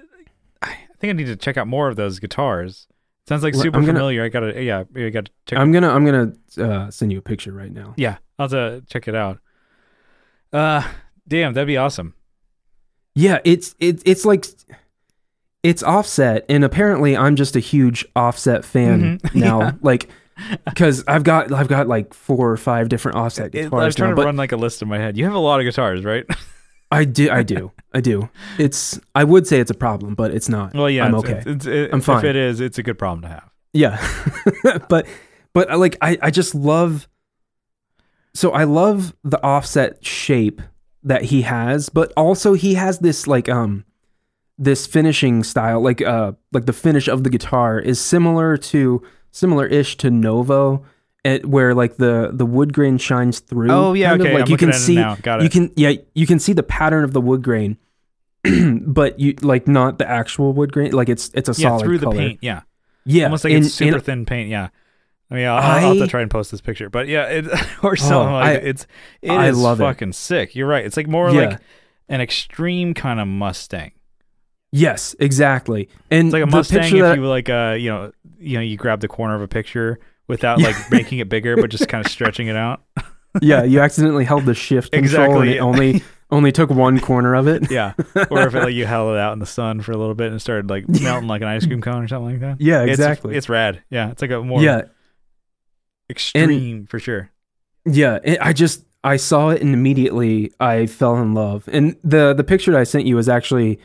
I 0.61 0.75
think 0.99 1.11
I 1.11 1.13
need 1.15 1.27
to 1.27 1.37
check 1.37 1.57
out 1.57 1.67
more 1.67 1.89
of 1.89 1.97
those 1.97 2.19
guitars. 2.19 2.87
Sounds 3.29 3.43
like 3.43 3.55
super 3.55 3.81
gonna- 3.81 3.87
familiar. 3.87 4.23
I 4.25 4.29
gotta. 4.29 4.63
Yeah, 4.63 4.85
I 4.95 5.09
gotta 5.11 5.31
check. 5.47 5.59
I'm 5.59 5.73
going 5.73 5.83
to 5.83 5.89
I'm 5.91 6.05
going 6.05 6.37
to 6.55 6.65
uh 6.71 6.91
send 6.91 7.11
you 7.13 7.19
a 7.19 7.23
picture 7.23 7.53
right 7.53 7.73
now. 7.73 7.95
yeah, 7.97 8.19
I'll 8.39 8.49
have 8.49 8.51
to 8.51 8.83
check 8.89 9.09
it 9.09 9.15
out. 9.15 9.39
Uh, 10.53 10.87
damn, 11.27 11.55
that'd 11.55 11.67
be 11.67 11.79
awesome. 11.79 12.15
Yeah, 13.15 13.39
it's 13.45 13.75
it, 13.79 14.03
it's 14.05 14.25
like 14.27 14.45
it's 15.63 15.83
offset, 15.83 16.45
and 16.49 16.63
apparently 16.65 17.17
I'm 17.17 17.37
just 17.37 17.57
a 17.57 17.61
huge 17.61 18.05
offset 18.15 18.65
fan 18.67 19.19
Mhm. 19.21 19.35
now. 19.41 19.61
Yeah. 19.61 19.73
Like 19.81 20.09
because 20.64 21.05
I've 21.06 21.24
got 21.24 21.52
I've 21.52 21.69
got 21.69 21.89
like 21.89 22.14
four 22.14 22.51
or 22.51 22.56
five 22.56 22.89
different 22.89 23.16
offset 23.16 23.55
It, 23.55 23.59
I 23.59 23.62
guitars 23.64 23.85
was 23.85 23.94
trying 23.94 24.10
now, 24.10 24.16
to 24.16 24.24
run 24.24 24.36
like 24.36 24.52
a 24.52 24.56
list 24.56 24.82
in 24.82 24.89
my 24.89 24.98
head. 24.98 25.16
You 25.16 25.24
have 25.24 25.35
a 25.35 25.39
lot 25.39 25.60
of 25.60 25.64
guitars, 25.64 26.05
right? 26.05 26.24
I 26.90 27.05
do 27.05 27.31
I 27.31 27.43
do 27.43 27.73
I 27.94 28.01
do. 28.01 28.28
It's 28.59 29.01
I 29.14 29.24
would 29.24 29.47
say 29.47 29.60
it's 29.60 29.70
a 29.70 29.74
problem, 29.74 30.14
but 30.14 30.31
it's 30.32 30.48
not. 30.48 30.74
well, 30.74 30.90
yeah, 30.90 31.05
I'm 31.05 31.14
it's- 31.14 31.31
okay. 31.31 31.51
It's, 31.51 31.66
it's, 31.66 31.93
I'm 31.94 32.01
fine. 32.01 32.19
If 32.19 32.24
it 32.24 32.36
is, 32.36 32.60
it's 32.60 32.78
a 32.78 32.82
good 32.82 32.98
problem 32.98 33.23
to 33.23 33.28
have. 33.28 33.51
Yeah. 33.73 33.98
but 34.89 35.06
but 35.52 35.70
uh, 35.70 35.78
like 35.78 35.97
I 36.01 36.19
I 36.23 36.31
just 36.31 36.55
love 36.55 37.09
so 38.35 38.52
I 38.52 38.64
love 38.64 39.14
the 39.24 39.43
offset 39.44 40.05
shape 40.05 40.62
that 41.02 41.24
he 41.24 41.43
has, 41.43 41.89
but 41.89 42.12
also 42.16 42.55
he 42.55 42.74
has 42.74 42.98
this 43.01 43.27
like 43.27 43.48
um 43.48 43.85
this 44.59 44.86
finishing 44.86 45.43
style 45.43 45.81
like 45.81 46.01
uh 46.02 46.32
like 46.52 46.66
the 46.66 46.73
finish 46.73 47.09
of 47.09 47.24
the 47.24 47.31
guitar 47.31 47.78
is 47.78 48.01
similar 48.01 48.56
to 48.56 49.02
similar-ish 49.33 49.97
to 49.99 50.11
Novo 50.11 50.85
at, 51.25 51.45
where 51.45 51.75
like 51.75 51.97
the 51.97 52.31
the 52.33 52.47
wood 52.47 52.73
grain 52.73 52.99
shines 52.99 53.41
through. 53.41 53.71
Oh 53.71 53.93
yeah, 53.93 54.11
kind 54.11 54.21
of, 54.21 54.27
okay. 54.27 54.35
Like 54.35 54.45
I'm 54.45 54.51
you 54.51 54.57
can 54.57 54.73
see 54.73 54.99
it 54.99 55.27
it. 55.27 55.43
you 55.43 55.51
can 55.51 55.73
yeah 55.77 55.93
you 56.15 56.27
can 56.27 56.39
see 56.39 56.53
the 56.53 56.63
pattern 56.63 57.03
of 57.05 57.13
the 57.13 57.21
wood 57.21 57.43
grain 57.43 57.77
but 58.83 59.19
you 59.19 59.35
like 59.41 59.69
not 59.69 59.99
the 59.99 60.09
actual 60.09 60.53
wood 60.53 60.73
grain 60.73 60.93
like 60.93 61.09
it's 61.09 61.31
it's 61.35 61.49
a 61.49 61.61
yeah, 61.61 61.69
solid 61.69 61.85
through 61.85 61.99
color. 61.99 62.15
the 62.15 62.19
paint. 62.19 62.39
Yeah, 62.43 62.63
yeah 63.05 63.25
almost 63.25 63.45
like 63.45 63.53
and- 63.53 63.65
it's 63.65 63.75
super 63.75 63.97
and 63.97 64.05
thin 64.05 64.27
paint. 64.27 64.49
Yeah. 64.51 64.69
I 65.31 65.35
mean, 65.35 65.47
I'll, 65.47 65.57
I'll 65.57 65.95
have 65.95 65.97
to 65.97 66.07
try 66.09 66.21
and 66.21 66.31
post 66.31 66.51
this 66.51 66.61
picture, 66.61 66.91
but 66.91 67.09
yeah, 67.09 67.25
it, 67.25 67.47
or 67.83 67.93
oh, 67.93 67.95
something 67.95 68.35
like 68.35 68.45
I- 68.45 68.53
it's 68.53 68.87
it 69.23 69.31
I 69.31 69.49
is 69.49 69.57
love 69.59 69.81
it. 69.81 69.85
fucking 69.85 70.13
sick. 70.13 70.55
You're 70.55 70.67
right. 70.67 70.85
It's 70.85 70.99
like 70.99 71.09
more 71.09 71.31
Yeah. 71.31 71.41
like 71.49 71.61
an 72.11 72.21
extreme 72.21 72.93
kind 72.93 73.19
of 73.19 73.27
Mustang. 73.27 73.93
Yes, 74.73 75.15
exactly. 75.20 75.89
And 76.11 76.28
It's 76.28 76.32
like 76.32 76.43
a 76.43 76.47
Mustang 76.47 76.81
picture 76.81 76.97
if 76.97 77.03
that- 77.03 77.16
you 77.19 77.27
like 77.27 77.49
uh 77.51 77.77
you 77.78 77.90
know 77.90 78.12
you 78.39 78.57
know 78.57 78.62
you 78.62 78.77
grab 78.77 79.01
the 79.01 79.09
corner 79.09 79.35
of 79.35 79.43
a 79.43 79.49
picture 79.49 80.01
without 80.28 80.61
like 80.61 80.74
making 80.90 81.19
it 81.19 81.28
bigger 81.28 81.57
but 81.57 81.70
just 81.70 81.89
kind 81.89 82.05
of 82.05 82.11
stretching 82.11 82.47
it 82.49 82.57
out. 82.57 82.82
yeah, 83.43 83.62
you 83.65 83.81
accidentally 83.81 84.24
held 84.24 84.44
the 84.47 84.55
shift 84.55 84.93
control 84.93 85.40
and 85.40 85.49
Exactly. 85.49 85.57
it 85.57 85.61
only 85.61 86.03
only 86.31 86.51
took 86.53 86.70
one 86.70 86.99
corner 87.01 87.35
of 87.35 87.47
it. 87.49 87.70
Yeah. 87.70 87.93
Or 88.31 88.47
if 88.47 88.55
it, 88.55 88.61
like 88.62 88.73
you 88.74 88.86
held 88.86 89.15
it 89.15 89.19
out 89.20 89.35
in 89.35 89.39
the 89.39 89.47
sun 89.47 89.82
for 89.82 89.93
a 89.93 89.97
little 89.99 90.15
bit 90.15 90.28
and 90.28 90.36
it 90.36 90.40
started 90.40 90.70
like 90.70 90.89
melting 90.89 91.28
like 91.28 91.43
an 91.43 91.49
ice 91.49 91.66
cream 91.66 91.82
cone 91.82 92.03
or 92.05 92.09
something 92.09 92.31
like 92.32 92.40
that. 92.40 92.61
Yeah, 92.61 92.82
exactly. 92.85 93.36
It's, 93.36 93.51
rad. 93.51 93.82
Yeah, 93.90 94.11
it's 94.11 94.23
like 94.23 94.31
a 94.31 94.40
more 94.43 94.62
yeah, 94.62 94.82
extreme 96.11 96.86
for 96.86 96.99
sure. 96.99 97.31
yeah. 97.85 98.19
It, 98.24 98.39
I 98.40 98.53
just 98.53 98.85
I 99.05 99.16
saw 99.16 99.51
it 99.51 99.61
and 99.62 99.74
immediately 99.74 100.53
I 100.61 100.86
fell 100.86 101.16
in 101.16 101.35
love. 101.35 101.69
And 101.70 101.97
the 102.05 102.32
the 102.35 102.44
picture 102.44 102.73
that 102.73 102.81
I 102.81 102.85
sent 102.85 103.05
you 103.07 103.19
is 103.19 103.28
actually 103.28 103.78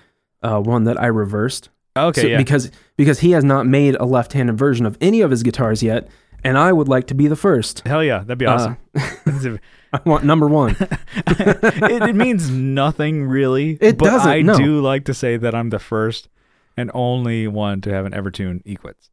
uh, 0.44 0.60
one 0.60 0.84
that 0.86 1.00
I 1.02 1.08
reversed. 1.08 1.70
Okay, 1.96 2.22
So- 2.22 2.28
yeah. 2.28 2.38
Because 2.38 2.72
because 2.96 3.20
he 3.20 3.32
has 3.32 3.44
not 3.44 3.66
made 3.66 3.96
a 3.96 4.06
left-handed 4.06 4.58
version 4.58 4.86
of 4.86 4.98
any 5.02 5.22
of 5.22 5.32
his 5.32 5.44
guitars 5.44 5.82
yet, 5.84 6.08
and 6.44 6.58
I 6.58 6.72
would 6.72 6.88
like 6.88 7.08
to 7.08 7.16
be 7.16 7.28
the 7.28 7.36
first. 7.36 7.86
Hell 7.88 8.04
yeah, 8.04 8.20
that'd 8.20 8.38
be 8.38 8.46
awesome. 8.46 8.78
Uh, 9.94 10.00
I 10.04 10.10
want 10.10 10.26
number 10.26 10.48
one. 10.48 10.76
it, 11.16 12.02
it 12.10 12.16
means 12.16 12.50
nothing 12.50 13.24
really. 13.24 13.78
It 13.80 13.98
but 13.98 14.06
doesn't, 14.06 14.30
I 14.30 14.42
no. 14.42 14.58
do 14.58 14.82
like 14.82 15.06
to 15.06 15.14
say 15.14 15.38
that 15.38 15.56
I'm 15.56 15.70
the 15.70 15.80
first 15.80 16.28
and 16.76 16.92
only 16.94 17.48
one 17.48 17.80
to 17.82 17.90
have 17.94 18.06
an 18.06 18.12
Evertune 18.12 18.62
Equitz. 18.66 19.10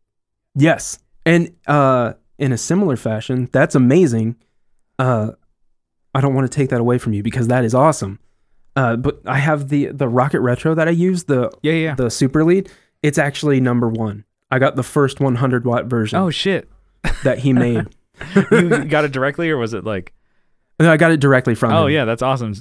Yes. 0.57 0.99
And 1.25 1.55
uh 1.69 2.15
in 2.39 2.51
a 2.51 2.59
similar 2.59 2.97
fashion, 2.97 3.49
that's 3.53 3.77
amazing. 3.77 4.35
Uh 4.99 5.33
I 6.13 6.21
don't 6.21 6.35
want 6.35 6.51
to 6.51 6.55
take 6.55 6.71
that 6.71 6.81
away 6.81 6.99
from 6.99 7.13
you 7.13 7.23
because 7.23 7.47
that 7.47 7.65
is 7.65 7.73
awesome. 7.75 8.19
Uh 8.77 8.97
but 8.97 9.21
I 9.27 9.39
have 9.39 9.69
the 9.69 9.87
the 9.87 10.09
Rocket 10.09 10.41
Retro 10.41 10.75
that 10.75 10.89
I 10.89 10.93
use, 10.93 11.25
the 11.25 11.51
Yeah, 11.63 11.73
yeah. 11.75 11.95
the 11.95 12.11
Super 12.11 12.45
Lead. 12.45 12.71
It's 13.03 13.19
actually 13.19 13.61
number 13.61 13.89
1. 13.89 14.25
I 14.51 14.59
got 14.59 14.77
the 14.77 14.83
first 14.83 15.21
100 15.21 15.65
watt 15.65 15.87
version 15.87 16.19
oh 16.19 16.31
shit. 16.31 16.69
that 17.23 17.39
he 17.39 17.53
made. 17.53 17.87
you 18.53 18.85
got 18.85 19.05
it 19.05 19.13
directly 19.13 19.51
or 19.51 19.57
was 19.59 19.75
it 19.75 19.85
like 19.85 20.13
No, 20.81 20.91
I 20.93 20.97
got 20.97 21.11
it 21.13 21.21
directly 21.21 21.55
from 21.55 21.73
Oh 21.73 21.87
him. 21.87 21.93
yeah, 21.93 22.05
that's 22.05 22.23
awesome. 22.23 22.55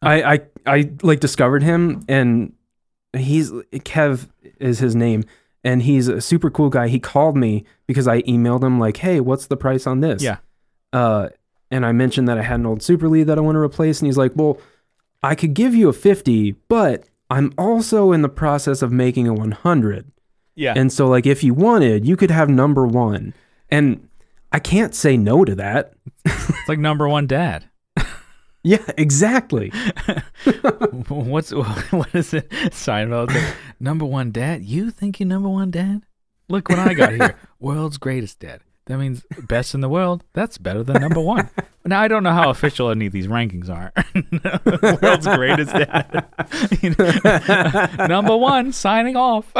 I, 0.00 0.22
I 0.34 0.40
I 0.66 0.90
like 1.02 1.20
discovered 1.20 1.62
him 1.62 2.04
and 2.08 2.52
he's 3.16 3.50
Kev 3.52 4.28
is 4.58 4.78
his 4.78 4.94
name 4.96 5.24
and 5.64 5.82
he's 5.82 6.08
a 6.08 6.20
super 6.20 6.50
cool 6.50 6.70
guy. 6.70 6.88
He 6.88 6.98
called 6.98 7.36
me 7.36 7.64
because 7.86 8.08
I 8.08 8.22
emailed 8.22 8.62
him 8.64 8.80
like, 8.80 8.96
"Hey, 8.96 9.20
what's 9.20 9.46
the 9.46 9.56
price 9.56 9.86
on 9.86 10.00
this?" 10.00 10.22
Yeah. 10.22 10.38
Uh 10.92 11.28
and 11.70 11.86
I 11.86 11.92
mentioned 11.92 12.28
that 12.28 12.36
I 12.38 12.42
had 12.42 12.60
an 12.60 12.66
old 12.66 12.82
Super 12.82 13.08
Lead 13.08 13.28
that 13.28 13.38
I 13.38 13.40
want 13.40 13.54
to 13.56 13.60
replace 13.60 14.00
and 14.00 14.06
he's 14.06 14.18
like, 14.18 14.32
"Well, 14.34 14.58
I 15.22 15.34
could 15.34 15.54
give 15.54 15.74
you 15.74 15.88
a 15.88 15.92
50, 15.92 16.52
but 16.68 17.04
I'm 17.30 17.52
also 17.56 18.12
in 18.12 18.22
the 18.22 18.28
process 18.28 18.82
of 18.82 18.92
making 18.92 19.28
a 19.28 19.34
100." 19.34 20.10
Yeah. 20.54 20.74
And 20.76 20.92
so 20.92 21.08
like 21.08 21.26
if 21.26 21.42
you 21.42 21.54
wanted, 21.54 22.06
you 22.06 22.16
could 22.16 22.30
have 22.30 22.48
number 22.48 22.86
1. 22.86 23.32
And 23.70 24.08
I 24.52 24.58
can't 24.58 24.94
say 24.94 25.16
no 25.16 25.44
to 25.44 25.54
that. 25.54 25.94
it's 26.26 26.68
like 26.68 26.78
number 26.78 27.08
one 27.08 27.26
dad. 27.26 27.64
Yeah, 28.64 28.78
exactly. 28.96 29.70
What's 31.08 31.50
what 31.90 32.14
is 32.14 32.32
it? 32.32 32.48
Seinfeld. 32.70 33.34
Like, 33.34 33.56
number 33.80 34.04
one 34.04 34.30
dad. 34.30 34.62
You 34.62 34.92
think 34.92 35.18
you're 35.18 35.26
number 35.26 35.48
one 35.48 35.72
dad? 35.72 36.02
Look 36.48 36.68
what 36.68 36.78
I 36.78 36.94
got 36.94 37.12
here. 37.12 37.36
World's 37.58 37.98
greatest 37.98 38.38
dad. 38.38 38.60
That 38.86 38.98
means 38.98 39.24
best 39.48 39.74
in 39.74 39.80
the 39.80 39.88
world. 39.88 40.24
That's 40.32 40.58
better 40.58 40.82
than 40.82 41.00
number 41.00 41.20
one. 41.20 41.48
Now 41.84 42.00
I 42.00 42.06
don't 42.06 42.22
know 42.22 42.30
how 42.30 42.48
official 42.48 42.90
any 42.90 43.06
of 43.06 43.12
these 43.12 43.26
rankings 43.26 43.68
are. 43.68 43.92
World's 45.02 45.26
greatest 45.26 45.72
dad. 45.72 46.26
You 46.80 46.94
know, 46.96 48.06
number 48.06 48.36
one, 48.36 48.70
signing 48.70 49.16
off. 49.16 49.52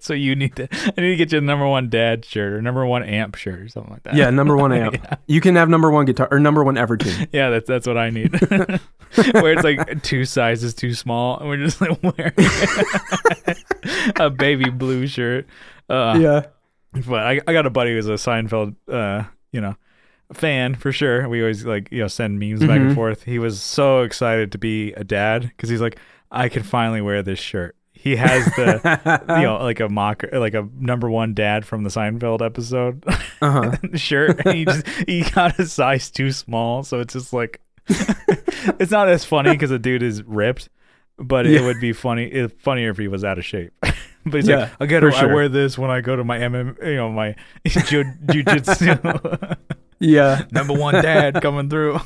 so 0.00 0.12
you 0.12 0.36
need 0.36 0.56
to. 0.56 0.68
I 0.70 1.00
need 1.00 1.10
to 1.12 1.16
get 1.16 1.32
you 1.32 1.38
a 1.38 1.40
number 1.40 1.66
one 1.66 1.88
dad 1.88 2.26
shirt 2.26 2.52
or 2.52 2.60
number 2.60 2.84
one 2.84 3.02
amp 3.02 3.36
shirt 3.36 3.60
or 3.60 3.68
something 3.68 3.92
like 3.94 4.02
that. 4.02 4.14
Yeah, 4.14 4.28
number 4.28 4.56
1 4.58 4.72
amp. 4.74 5.20
You 5.26 5.40
can 5.40 5.56
have 5.56 5.70
number 5.70 5.90
1 5.90 6.04
guitar 6.04 6.28
or 6.30 6.38
number 6.38 6.62
1 6.62 6.74
Evertune. 6.74 7.28
Yeah, 7.32 7.48
that's 7.48 7.66
that's 7.66 7.86
what 7.86 7.96
I 7.96 8.10
need. 8.10 8.38
Where 8.40 9.52
it's 9.54 9.64
like 9.64 10.02
two 10.02 10.26
sizes 10.26 10.74
too 10.74 10.92
small, 10.92 11.38
and 11.38 11.48
we're 11.48 11.56
just 11.56 11.80
like 11.80 11.98
wearing 12.02 12.34
a 14.16 14.28
baby 14.28 14.68
blue 14.68 15.06
shirt. 15.06 15.46
Uh, 15.88 16.18
yeah. 16.20 16.46
But 16.92 17.20
I, 17.26 17.40
I 17.46 17.52
got 17.52 17.66
a 17.66 17.70
buddy 17.70 17.92
who's 17.94 18.08
a 18.08 18.12
Seinfeld, 18.14 18.74
uh, 18.88 19.24
you 19.52 19.60
know, 19.60 19.76
fan 20.32 20.74
for 20.74 20.90
sure. 20.92 21.28
We 21.28 21.40
always 21.40 21.64
like 21.64 21.88
you 21.92 22.00
know 22.00 22.08
send 22.08 22.38
memes 22.40 22.60
back 22.60 22.80
and 22.80 22.90
Mhm. 22.90 22.94
forth. 22.94 23.22
He 23.24 23.38
was 23.38 23.60
so 23.62 24.02
excited 24.02 24.52
to 24.52 24.58
be 24.58 24.92
a 24.94 25.04
dad 25.04 25.42
because 25.42 25.68
he's 25.68 25.80
like, 25.80 25.98
I 26.30 26.48
can 26.48 26.62
finally 26.62 27.00
wear 27.00 27.22
this 27.22 27.38
shirt. 27.38 27.76
He 27.92 28.16
has 28.16 28.44
the 28.56 29.22
you 29.38 29.42
know 29.44 29.58
like 29.62 29.78
a 29.80 29.88
mock 29.88 30.24
like 30.32 30.54
a 30.54 30.66
number 30.78 31.10
one 31.10 31.34
dad 31.34 31.66
from 31.66 31.82
the 31.84 31.90
Seinfeld 31.90 32.40
episode 32.44 33.04
Uh-huh. 33.42 33.72
shirt 33.96 34.40
and 34.46 34.56
he 34.56 34.64
just 34.64 34.86
he 35.06 35.22
got 35.30 35.58
a 35.58 35.66
size 35.66 36.10
too 36.10 36.32
small 36.32 36.82
so 36.82 37.00
it's 37.00 37.12
just 37.12 37.32
like 37.34 37.60
it's 38.78 38.90
not 38.90 39.08
as 39.08 39.24
funny 39.26 39.50
because 39.50 39.68
the 39.70 39.78
dude 39.78 40.02
is 40.02 40.22
ripped 40.22 40.70
but 41.18 41.44
it 41.46 41.60
would 41.62 41.78
be 41.80 41.92
funny 41.92 42.24
it, 42.24 42.58
funnier 42.62 42.88
if 42.90 42.96
he 42.96 43.06
was 43.08 43.22
out 43.22 43.36
of 43.38 43.44
shape 43.44 43.72
but 44.26 44.34
he's 44.34 44.48
Yeah, 44.48 44.56
like 44.60 44.72
I 44.80 44.86
gotta 44.86 45.10
for 45.12 45.16
I 45.30 45.34
wear 45.34 45.48
this 45.48 45.78
when 45.78 45.90
I 45.90 46.00
go 46.00 46.16
to 46.16 46.24
my 46.24 46.38
MM 46.38 46.76
you 46.86 46.96
know 46.96 47.10
my 47.10 47.34
jiu- 47.66 48.04
jujitsu 48.26 49.56
Yeah. 50.00 50.44
number 50.52 50.72
one 50.74 50.94
dad 50.94 51.40
coming 51.42 51.68
through 51.70 52.00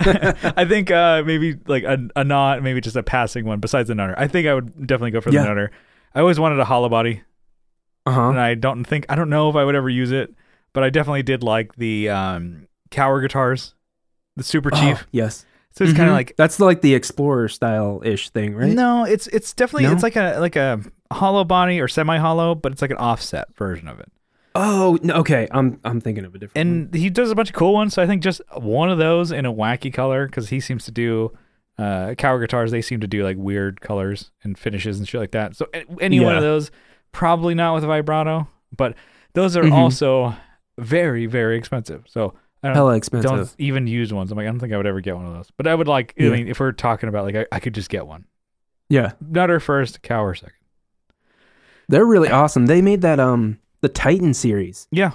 I 0.00 0.64
think 0.66 0.90
uh, 0.90 1.22
maybe 1.26 1.56
like 1.66 1.82
a, 1.84 1.98
a 2.16 2.24
not, 2.24 2.62
maybe 2.62 2.80
just 2.80 2.96
a 2.96 3.02
passing 3.02 3.44
one 3.44 3.60
besides 3.60 3.88
the 3.88 3.94
Nutter. 3.94 4.14
I 4.16 4.26
think 4.26 4.46
I 4.48 4.54
would 4.54 4.86
definitely 4.86 5.10
go 5.10 5.20
for 5.20 5.30
Yeah. 5.30 5.42
the 5.42 5.48
Nutter. 5.48 5.70
I 6.14 6.20
always 6.20 6.40
wanted 6.40 6.58
a 6.58 6.64
hollow 6.64 6.88
body, 6.88 7.22
Uh 8.06 8.12
huh. 8.12 8.28
and 8.30 8.40
I 8.40 8.54
don't 8.54 8.84
think 8.84 9.04
I 9.10 9.14
don't 9.14 9.28
know 9.28 9.50
if 9.50 9.56
I 9.56 9.64
would 9.64 9.74
ever 9.74 9.90
use 9.90 10.10
it, 10.10 10.32
but 10.72 10.84
I 10.84 10.90
definitely 10.90 11.22
did 11.22 11.42
like 11.42 11.74
the 11.76 12.08
um, 12.08 12.66
Kauer 12.90 13.20
guitars, 13.20 13.74
the 14.36 14.42
Super 14.44 14.70
Chief. 14.70 15.06
yes. 15.12 15.44
So 15.72 15.84
it's 15.84 15.92
kind 15.92 16.06
Mhm. 16.08 16.12
of 16.12 16.16
like 16.16 16.34
that's 16.36 16.58
like 16.58 16.80
the 16.80 16.94
explorer 16.94 17.48
style 17.48 18.00
ish 18.04 18.30
thing, 18.30 18.54
right? 18.54 18.72
no, 18.72 19.04
it's 19.04 19.26
it's 19.28 19.52
definitely 19.52 19.84
No? 19.88 19.92
it's 19.92 20.02
like 20.02 20.16
a 20.16 20.38
like 20.40 20.56
a 20.56 20.80
hollow 21.12 21.44
body 21.44 21.80
or 21.80 21.88
semi 21.88 22.16
hollow, 22.18 22.54
but 22.54 22.72
it's 22.72 22.82
like 22.82 22.90
an 22.90 22.96
offset 22.98 23.54
version 23.56 23.88
of 23.88 23.98
it. 24.00 24.10
Oh, 24.54 24.98
no, 25.02 25.14
okay. 25.16 25.46
I'm 25.50 25.78
I'm 25.84 26.00
thinking 26.00 26.24
of 26.24 26.34
a 26.34 26.38
different. 26.38 26.56
one. 26.66 26.76
and 26.76 26.94
he 26.94 27.10
does 27.10 27.30
a 27.30 27.34
bunch 27.34 27.50
of 27.50 27.54
cool 27.54 27.72
ones. 27.74 27.94
So 27.94 28.02
I 28.02 28.06
think 28.06 28.22
just 28.22 28.40
one 28.56 28.90
of 28.90 28.98
those 28.98 29.30
in 29.30 29.46
a 29.46 29.52
wacky 29.52 29.92
color 29.92 30.26
because 30.26 30.48
he 30.48 30.58
seems 30.60 30.84
to 30.86 30.90
do 30.90 31.32
uh, 31.78 32.14
Kauer 32.18 32.40
guitars. 32.40 32.70
They 32.72 32.82
seem 32.82 33.00
to 33.00 33.06
do 33.06 33.22
like 33.22 33.36
weird 33.36 33.80
colors 33.80 34.32
and 34.42 34.58
finishes 34.58 34.98
and 34.98 35.06
shit 35.06 35.20
like 35.20 35.30
that. 35.32 35.54
So 35.54 35.66
any 36.00 36.18
one 36.20 36.34
of 36.34 36.42
those, 36.42 36.70
probably 37.12 37.54
not 37.54 37.74
with 37.74 37.84
vibrato, 37.84 38.48
but 38.76 38.94
those 39.34 39.56
are 39.56 39.62
Mhm. 39.62 39.72
also 39.72 40.34
very 40.78 41.26
very 41.26 41.56
expensive. 41.56 42.04
So 42.08 42.34
I 42.62 42.68
don't, 42.68 42.74
hella 42.74 42.96
expensive. 42.96 43.30
don't 43.30 43.54
even 43.58 43.86
use 43.86 44.12
ones. 44.12 44.32
I'm 44.32 44.36
like 44.38 44.46
I 44.48 44.50
don't 44.50 44.58
think 44.58 44.72
I 44.72 44.76
would 44.76 44.86
ever 44.88 45.00
get 45.00 45.14
one 45.14 45.26
of 45.26 45.34
those. 45.34 45.50
But 45.56 45.68
I 45.68 45.74
would 45.74 45.86
like. 45.88 46.14
I 46.18 46.24
mean, 46.24 46.48
if 46.48 46.58
we're 46.58 46.72
talking 46.72 47.08
about 47.08 47.24
like 47.24 47.36
I, 47.36 47.46
I 47.52 47.60
could 47.60 47.74
just 47.74 47.90
get 47.90 48.06
one. 48.08 48.24
Yeah, 48.88 49.12
Nutter 49.20 49.60
first, 49.60 50.02
Kauer 50.02 50.34
second. 50.36 50.54
They're 51.88 52.04
really 52.06 52.30
awesome. 52.30 52.66
They 52.66 52.82
made 52.82 53.00
that 53.02 53.18
um 53.20 53.58
the 53.80 53.88
Titan 53.88 54.34
series. 54.34 54.88
Yeah. 54.90 55.12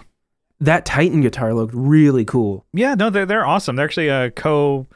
That 0.59 0.85
Titan 0.85 1.21
guitar 1.21 1.53
looked 1.53 1.73
really 1.75 2.23
cool. 2.25 2.65
Yeah, 2.73 2.95
no, 2.95 3.09
they're 3.09 3.25
they're 3.25 3.45
awesome. 3.45 3.75
They're 3.75 3.85
actually 3.85 4.07
a 4.09 4.31
co. 4.31 4.87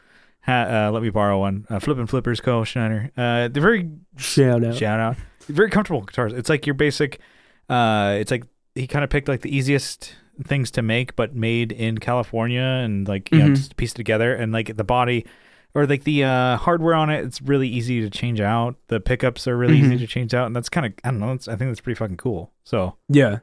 Ha, 0.43 0.87
uh, 0.87 0.91
let 0.91 1.03
me 1.03 1.09
borrow 1.09 1.39
one. 1.39 1.65
Uh, 1.69 1.79
Flip 1.79 1.97
and 1.97 2.09
Flippers 2.09 2.39
Co. 2.39 2.63
Schneider. 2.63 3.11
Uh, 3.17 3.49
they're 3.49 3.61
very 3.61 3.89
Shout 4.15 4.63
out. 4.63 4.75
shout 4.75 4.99
out. 5.01 5.17
Very 5.49 5.69
comfortable 5.69 6.01
guitars. 6.01 6.31
It's 6.31 6.47
like 6.49 6.65
your 6.65 6.73
basic. 6.73 7.19
Uh, 7.67 8.15
it's 8.17 8.31
like 8.31 8.45
he 8.73 8.87
kind 8.87 9.03
of 9.03 9.09
picked 9.09 9.27
like 9.27 9.41
the 9.41 9.53
easiest 9.53 10.15
things 10.45 10.71
to 10.71 10.81
make, 10.81 11.17
but 11.17 11.35
made 11.35 11.73
in 11.73 11.97
California, 11.97 12.61
and 12.61 13.05
like 13.09 13.29
you 13.31 13.39
know 13.39 13.45
Mhm. 13.47 13.55
just 13.55 13.75
pieced 13.75 13.97
together, 13.97 14.33
and 14.33 14.53
like 14.53 14.77
the 14.77 14.83
body. 14.85 15.25
Or 15.75 15.85
like 15.85 16.03
the 16.05 16.23
uh, 16.23 16.57
hardware 16.57 16.95
on 16.95 17.09
it, 17.09 17.23
it's 17.23 17.41
really 17.41 17.67
easy 17.67 18.01
to 18.01 18.09
change 18.09 18.41
out. 18.41 18.75
The 18.87 18.99
pickups 18.99 19.47
are 19.47 19.55
really 19.55 19.77
easy 19.77 19.95
Mhm. 19.95 19.99
to 19.99 20.07
change 20.07 20.33
out, 20.33 20.47
and 20.47 20.55
that's 20.55 20.69
kind 20.69 20.85
of 20.87 20.93
I 21.03 21.11
don't 21.11 21.19
know. 21.19 21.31
I 21.31 21.37
think 21.37 21.59
that's 21.69 21.81
pretty 21.81 21.97
fucking 21.97 22.17
cool. 22.17 22.51
So 22.63 22.95
Yeah. 23.09 23.39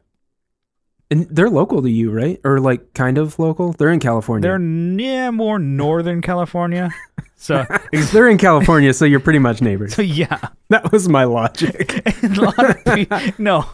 And 1.10 1.26
they're 1.30 1.50
local 1.50 1.82
to 1.82 1.90
you, 1.90 2.10
right? 2.10 2.40
Or 2.44 2.58
like 2.60 2.94
kind 2.94 3.18
of 3.18 3.38
local? 3.38 3.72
They're 3.72 3.90
in 3.90 4.00
California. 4.00 4.42
they're 4.42 4.60
yeah 4.60 5.30
more 5.30 5.58
northern 5.58 6.20
California. 6.22 6.90
So 7.36 7.66
They're 8.12 8.28
in 8.30 8.38
California, 8.38 8.94
so 8.94 9.04
you're 9.04 9.20
pretty 9.20 9.38
much 9.40 9.60
neighbors. 9.60 9.94
so 9.94 10.00
yeah, 10.20 10.38
That 10.70 10.90
was 10.92 11.10
my 11.10 11.24
logic. 11.24 12.00
a 12.22 12.28
lot 12.40 12.70
of 12.70 12.94
people, 12.94 13.20
no, 13.36 13.66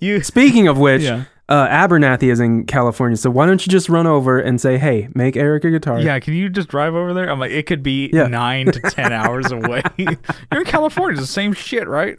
you 0.00 0.22
Speaking 0.22 0.68
of 0.68 0.76
which, 0.76 1.00
yeah 1.02 1.24
uh, 1.50 1.66
Abernathy 1.68 2.30
is 2.30 2.40
in 2.40 2.64
California, 2.64 3.16
so 3.16 3.28
why 3.28 3.44
don't 3.44 3.66
you 3.66 3.70
just 3.70 3.88
run 3.88 4.06
over 4.06 4.38
and 4.38 4.60
say, 4.60 4.78
"Hey, 4.78 5.08
make 5.14 5.36
Eric 5.36 5.64
a 5.64 5.70
guitar"? 5.70 6.00
yeah. 6.00 6.18
Can 6.20 6.32
you 6.34 6.48
just 6.48 6.68
drive 6.68 6.94
over 6.94 7.12
there? 7.12 7.28
I'm 7.28 7.38
like, 7.40 7.50
it 7.50 7.66
could 7.66 7.82
be 7.82 8.08
Yeah. 8.12 8.28
nine 8.28 8.66
to 8.72 8.80
ten 8.80 9.12
hours 9.22 9.50
away. 9.52 9.82
You're 9.98 10.16
in 10.52 10.64
California, 10.64 11.18
it's 11.18 11.26
the 11.28 11.32
same 11.32 11.52
shit, 11.52 11.86
right? 11.88 12.18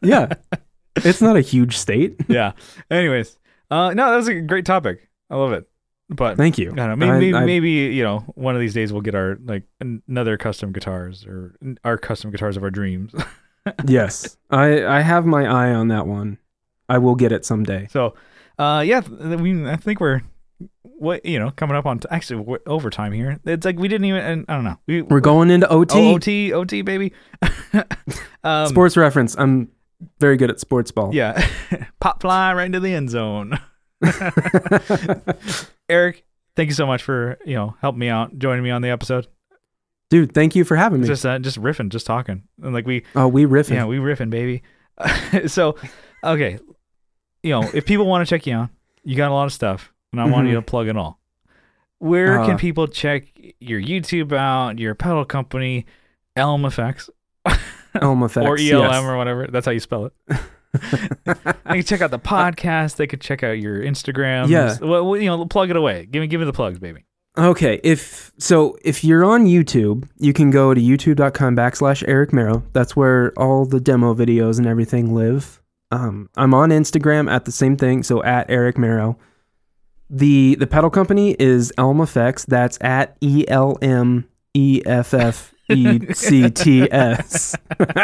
yeah. 0.00 0.28
It's 0.96 1.20
not 1.20 1.36
a 1.36 1.40
huge 1.40 1.76
state. 1.76 2.16
yeah. 2.28 2.52
Anyways, 2.90 3.38
uh, 3.70 3.92
no, 3.94 4.10
that 4.10 4.16
was 4.16 4.28
a 4.28 4.40
great 4.40 4.64
topic. 4.64 5.08
I 5.30 5.36
love 5.36 5.52
it. 5.52 5.68
But 6.10 6.36
Thank 6.38 6.56
you. 6.56 6.70
I 6.72 6.86
know. 6.86 6.96
Maybe, 6.96 7.34
I- 7.34 7.42
I- 7.42 7.44
maybe 7.44 7.70
you 7.70 8.02
know, 8.02 8.20
one 8.34 8.54
of 8.54 8.60
these 8.60 8.72
days 8.74 8.92
we'll 8.92 9.02
get 9.02 9.14
our 9.14 9.38
like 9.44 9.64
another 9.80 10.36
custom 10.38 10.72
guitars 10.72 11.26
or 11.26 11.54
our 11.84 11.98
custom 11.98 12.30
guitars 12.30 12.56
of 12.56 12.62
our 12.62 12.70
dreams. 12.70 13.12
yes, 13.86 14.36
I 14.50 14.84
I 14.86 15.00
have 15.02 15.26
my 15.26 15.44
eye 15.44 15.74
on 15.74 15.88
that 15.88 16.06
one. 16.06 16.38
I 16.88 16.96
will 16.98 17.14
get 17.14 17.32
it 17.32 17.44
someday. 17.44 17.86
So, 17.90 18.14
uh, 18.58 18.82
yeah, 18.86 19.00
we 19.00 19.66
I 19.66 19.76
think 19.76 20.00
we're 20.00 20.22
what 20.82 21.24
you 21.24 21.38
know 21.38 21.50
coming 21.52 21.76
up 21.76 21.86
on 21.86 22.00
t- 22.00 22.08
actually 22.10 22.40
we're 22.40 22.58
overtime 22.66 23.12
here. 23.12 23.38
It's 23.44 23.64
like 23.64 23.78
we 23.78 23.88
didn't 23.88 24.06
even 24.06 24.22
and 24.22 24.44
I 24.48 24.54
don't 24.54 24.64
know. 24.64 24.78
We 24.86 25.02
We're 25.02 25.20
going 25.20 25.50
into 25.50 25.68
OT. 25.68 25.98
Oh, 25.98 26.14
OT 26.14 26.52
OT 26.52 26.82
baby. 26.82 27.12
um, 28.44 28.66
Sports 28.66 28.96
reference. 28.96 29.36
I'm 29.38 29.70
very 30.18 30.36
good 30.36 30.50
at 30.50 30.60
sports 30.60 30.90
ball. 30.90 31.14
Yeah, 31.14 31.46
pop 32.00 32.20
fly 32.20 32.52
right 32.54 32.66
into 32.66 32.80
the 32.80 32.94
end 32.94 33.10
zone. 33.10 33.58
Eric, 35.88 36.24
thank 36.56 36.68
you 36.68 36.74
so 36.74 36.86
much 36.86 37.02
for 37.02 37.38
you 37.44 37.54
know 37.54 37.76
helping 37.80 38.00
me 38.00 38.08
out, 38.08 38.38
joining 38.38 38.64
me 38.64 38.70
on 38.70 38.82
the 38.82 38.90
episode. 38.90 39.26
Dude, 40.10 40.32
thank 40.32 40.56
you 40.56 40.64
for 40.64 40.76
having 40.76 41.00
me. 41.00 41.06
Just 41.06 41.26
uh, 41.26 41.38
just 41.38 41.60
riffing, 41.60 41.90
just 41.90 42.06
talking, 42.06 42.44
and 42.62 42.72
like 42.72 42.86
we 42.86 43.04
oh, 43.14 43.28
we 43.28 43.44
riffing. 43.44 43.74
yeah 43.74 43.84
we 43.84 43.98
riffing 43.98 44.30
baby. 44.30 44.62
so 45.46 45.76
okay, 46.24 46.58
you 47.42 47.50
know 47.50 47.62
if 47.74 47.84
people 47.86 48.06
want 48.06 48.26
to 48.26 48.30
check 48.34 48.46
you 48.46 48.54
out, 48.54 48.70
you 49.04 49.16
got 49.16 49.30
a 49.30 49.34
lot 49.34 49.44
of 49.46 49.52
stuff, 49.52 49.92
and 50.12 50.20
I 50.20 50.24
want 50.26 50.46
Mhm. 50.46 50.50
you 50.50 50.54
to 50.56 50.62
plug 50.62 50.88
it 50.88 50.96
all. 50.96 51.18
Where 51.98 52.40
Uh, 52.40 52.46
can 52.46 52.58
people 52.58 52.86
check 52.86 53.24
your 53.60 53.80
YouTube 53.80 54.32
out, 54.32 54.78
your 54.78 54.94
pedal 54.94 55.24
company, 55.24 55.84
Elm 56.36 56.64
Effects, 56.64 57.10
Elm 58.00 58.22
effects. 58.24 58.46
or 58.46 58.56
ELM 58.56 58.90
yes. 58.90 59.04
or 59.04 59.16
whatever? 59.16 59.46
That's 59.48 59.66
how 59.66 59.72
you 59.72 59.80
spell 59.80 60.06
it. 60.06 60.12
they 61.24 61.34
can 61.64 61.82
check 61.82 62.00
out 62.02 62.10
the 62.10 62.18
podcast. 62.18 62.96
They 62.96 63.06
could 63.06 63.20
check 63.22 63.42
out 63.42 63.58
your 63.58 63.80
Instagram. 63.82 64.48
Yeah. 64.48 64.76
well, 64.82 65.08
well, 65.08 65.18
you 65.20 65.26
know, 65.26 65.46
plug 65.46 65.70
it 65.70 65.76
away. 65.76 66.06
Give 66.10 66.20
me, 66.20 66.26
give 66.26 66.40
me 66.40 66.46
the 66.46 66.52
plugs, 66.52 66.78
baby. 66.78 67.04
Okay, 67.38 67.80
if 67.84 68.32
so, 68.38 68.76
if 68.84 69.02
you're 69.02 69.24
on 69.24 69.46
YouTube, 69.46 70.08
you 70.18 70.32
can 70.32 70.50
go 70.50 70.74
to 70.74 70.80
youtube.com 70.80 71.56
backslash 71.56 72.04
Eric 72.06 72.32
Marrow. 72.32 72.64
That's 72.72 72.96
where 72.96 73.32
all 73.38 73.64
the 73.64 73.80
demo 73.80 74.12
videos 74.12 74.58
and 74.58 74.66
everything 74.66 75.14
live. 75.14 75.60
Um, 75.90 76.28
I'm 76.36 76.52
on 76.54 76.70
Instagram 76.70 77.30
at 77.30 77.44
the 77.44 77.52
same 77.52 77.76
thing, 77.76 78.02
so 78.02 78.22
at 78.22 78.50
Eric 78.50 78.76
Marrow. 78.78 79.18
The 80.10 80.54
the 80.56 80.66
pedal 80.66 80.90
company 80.90 81.36
is 81.38 81.72
Elm 81.78 82.00
Effects. 82.00 82.44
That's 82.46 82.78
at 82.80 83.16
E 83.20 83.44
L 83.48 83.76
M 83.82 84.26
E 84.54 84.82
F 84.86 85.12
F 85.14 85.52
E 85.70 86.12
C 86.14 86.48
T 86.50 86.90
S. 86.90 87.54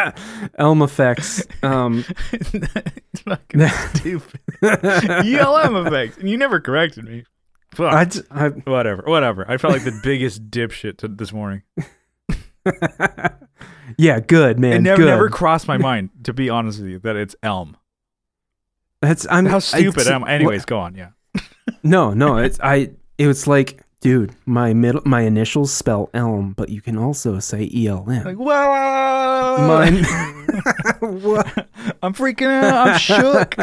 Elm 0.59 0.81
Effects. 0.83 1.43
Um, 1.63 2.05
it's 2.31 3.21
fucking 3.21 3.67
stupid. 3.95 4.39
ELM 4.61 5.87
effects. 5.87 6.17
And 6.17 6.29
you 6.29 6.37
never 6.37 6.59
corrected 6.59 7.05
me. 7.05 7.23
Fuck. 7.73 7.93
I, 7.93 8.05
j- 8.05 8.21
I- 8.31 8.49
whatever. 8.49 9.03
Whatever. 9.07 9.49
I 9.49 9.57
felt 9.57 9.73
like 9.73 9.83
the 9.83 9.99
biggest 10.03 10.49
dipshit 10.51 10.97
to 10.97 11.07
this 11.07 11.33
morning. 11.33 11.63
Yeah, 13.97 14.19
good 14.19 14.59
man. 14.59 14.73
it 14.73 14.81
never, 14.81 14.97
good. 14.97 15.05
never 15.05 15.29
crossed 15.29 15.67
my 15.67 15.77
mind, 15.77 16.09
to 16.23 16.33
be 16.33 16.49
honest 16.49 16.79
with 16.79 16.89
you, 16.89 16.99
that 16.99 17.15
it's 17.15 17.35
Elm. 17.43 17.77
That's 19.01 19.27
I'm 19.29 19.45
How 19.45 19.59
stupid 19.59 20.01
it's- 20.01 20.07
am 20.07 20.23
I? 20.23 20.31
Anyways, 20.33 20.65
go 20.65 20.79
on. 20.79 20.95
Yeah. 20.95 21.09
No, 21.83 22.13
no, 22.13 22.37
it's 22.37 22.59
I. 22.61 22.91
It 23.17 23.27
was 23.27 23.47
like, 23.47 23.81
dude, 24.01 24.35
my 24.45 24.73
middle, 24.73 25.01
my 25.05 25.21
initials 25.21 25.71
spell 25.73 26.09
Elm, 26.13 26.53
but 26.53 26.69
you 26.69 26.81
can 26.81 26.97
also 26.97 27.39
say 27.39 27.69
ELM. 27.73 28.23
Like, 28.23 28.37
whoa. 28.37 29.57
Mine. 29.67 30.03
what? 31.21 31.67
I'm 32.03 32.13
freaking 32.13 32.47
out. 32.47 32.87
I'm 32.87 32.97
shook. 32.99 33.55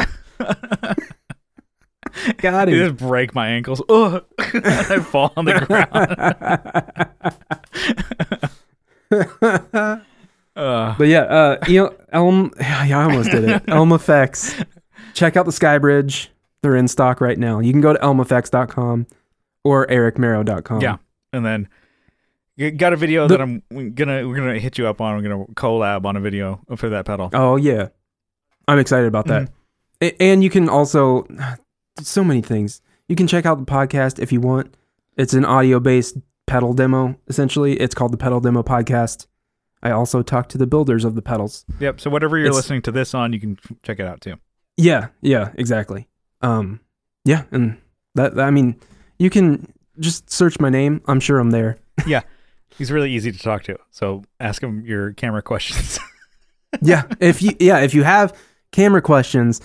Got 2.37 2.67
You 2.69 2.75
it. 2.75 2.89
just 2.89 2.97
break 2.97 3.33
my 3.35 3.47
ankles. 3.47 3.81
Ugh. 3.89 4.23
I 4.39 4.99
fall 4.99 5.31
on 5.35 5.45
the 5.45 5.53
ground. 9.09 10.05
Uh, 10.55 10.95
But 10.97 11.07
yeah, 11.07 11.21
uh, 11.21 11.57
El- 11.67 11.95
Elm. 12.11 12.51
Yeah, 12.59 12.99
I 12.99 13.03
almost 13.03 13.31
did 13.31 13.43
it. 13.43 13.63
Elm 13.67 13.91
Effects. 13.91 14.55
Check 15.13 15.35
out 15.37 15.45
the 15.45 15.51
Skybridge. 15.51 16.27
They're 16.61 16.75
in 16.75 16.87
stock 16.87 17.19
right 17.21 17.37
now. 17.37 17.59
You 17.59 17.71
can 17.71 17.81
go 17.81 17.93
to 17.93 17.99
elmeffects.com 17.99 19.07
or 19.63 19.85
ericmarrow.com. 19.87 20.81
yeah, 20.81 20.97
and 21.33 21.45
then 21.45 21.67
you 22.55 22.71
got 22.71 22.93
a 22.93 22.95
video 22.95 23.27
The- 23.27 23.37
that 23.37 23.41
I'm 23.41 23.63
gonna 23.95 24.27
we're 24.27 24.35
gonna 24.35 24.59
hit 24.59 24.77
you 24.77 24.87
up 24.87 25.01
on. 25.01 25.15
We're 25.15 25.29
gonna 25.29 25.45
collab 25.55 26.05
on 26.05 26.15
a 26.15 26.19
video 26.21 26.61
for 26.75 26.89
that 26.89 27.05
pedal. 27.05 27.29
Oh 27.33 27.55
yeah, 27.57 27.89
I'm 28.67 28.79
excited 28.79 29.07
about 29.07 29.27
that. 29.27 29.49
A- 30.01 30.21
And 30.21 30.43
you 30.43 30.49
can 30.49 30.69
also 30.69 31.27
so 31.99 32.23
many 32.23 32.41
things. 32.41 32.81
You 33.09 33.15
can 33.15 33.27
check 33.27 33.45
out 33.45 33.59
the 33.59 33.65
podcast 33.71 34.19
if 34.19 34.31
you 34.31 34.39
want. 34.39 34.75
It's 35.17 35.33
an 35.33 35.45
audio 35.45 35.79
based 35.79 36.17
pedal 36.47 36.73
demo. 36.73 37.15
Essentially, 37.27 37.79
it's 37.79 37.93
called 37.95 38.11
the 38.13 38.17
Pedal 38.17 38.39
Demo 38.39 38.63
Podcast. 38.63 39.27
I 39.83 39.91
also 39.91 40.23
talk 40.23 40.49
to 40.49 40.57
the 40.57 40.65
builders 40.65 41.03
of 41.05 41.13
the 41.13 41.21
pedals. 41.21 41.65
Yep. 41.79 42.01
So 42.01 42.09
whatever 42.09 42.37
you're 42.37 42.47
It's- 42.47 42.55
listening 42.55 42.81
to 42.83 42.91
this 42.91 43.13
on, 43.13 43.33
you 43.33 43.39
can 43.39 43.59
check 43.83 43.99
it 43.99 44.07
out 44.07 44.21
too. 44.21 44.35
Yeah, 44.77 45.09
yeah, 45.21 45.51
exactly. 45.55 46.07
Um, 46.41 46.79
yeah, 47.25 47.43
and 47.51 47.77
that 48.15 48.39
I 48.39 48.49
mean, 48.49 48.75
you 49.19 49.29
can 49.29 49.67
just 49.99 50.31
search 50.31 50.59
my 50.59 50.69
name. 50.69 51.01
I'm 51.07 51.19
sure 51.19 51.37
I'm 51.39 51.51
there. 51.51 51.77
Yeah. 52.07 52.21
He's 52.75 52.91
really 52.91 53.11
easy 53.11 53.31
to 53.31 53.37
talk 53.37 53.61
to. 53.65 53.77
So 53.91 54.23
ask 54.39 54.63
him 54.63 54.83
your 54.83 55.13
camera 55.13 55.43
questions. 55.43 55.99
yeah, 56.81 57.03
if 57.19 57.43
you 57.43 57.51
yeah 57.59 57.81
if 57.81 57.93
you 57.93 58.01
have 58.03 58.35
camera 58.71 58.99
questions, 59.01 59.61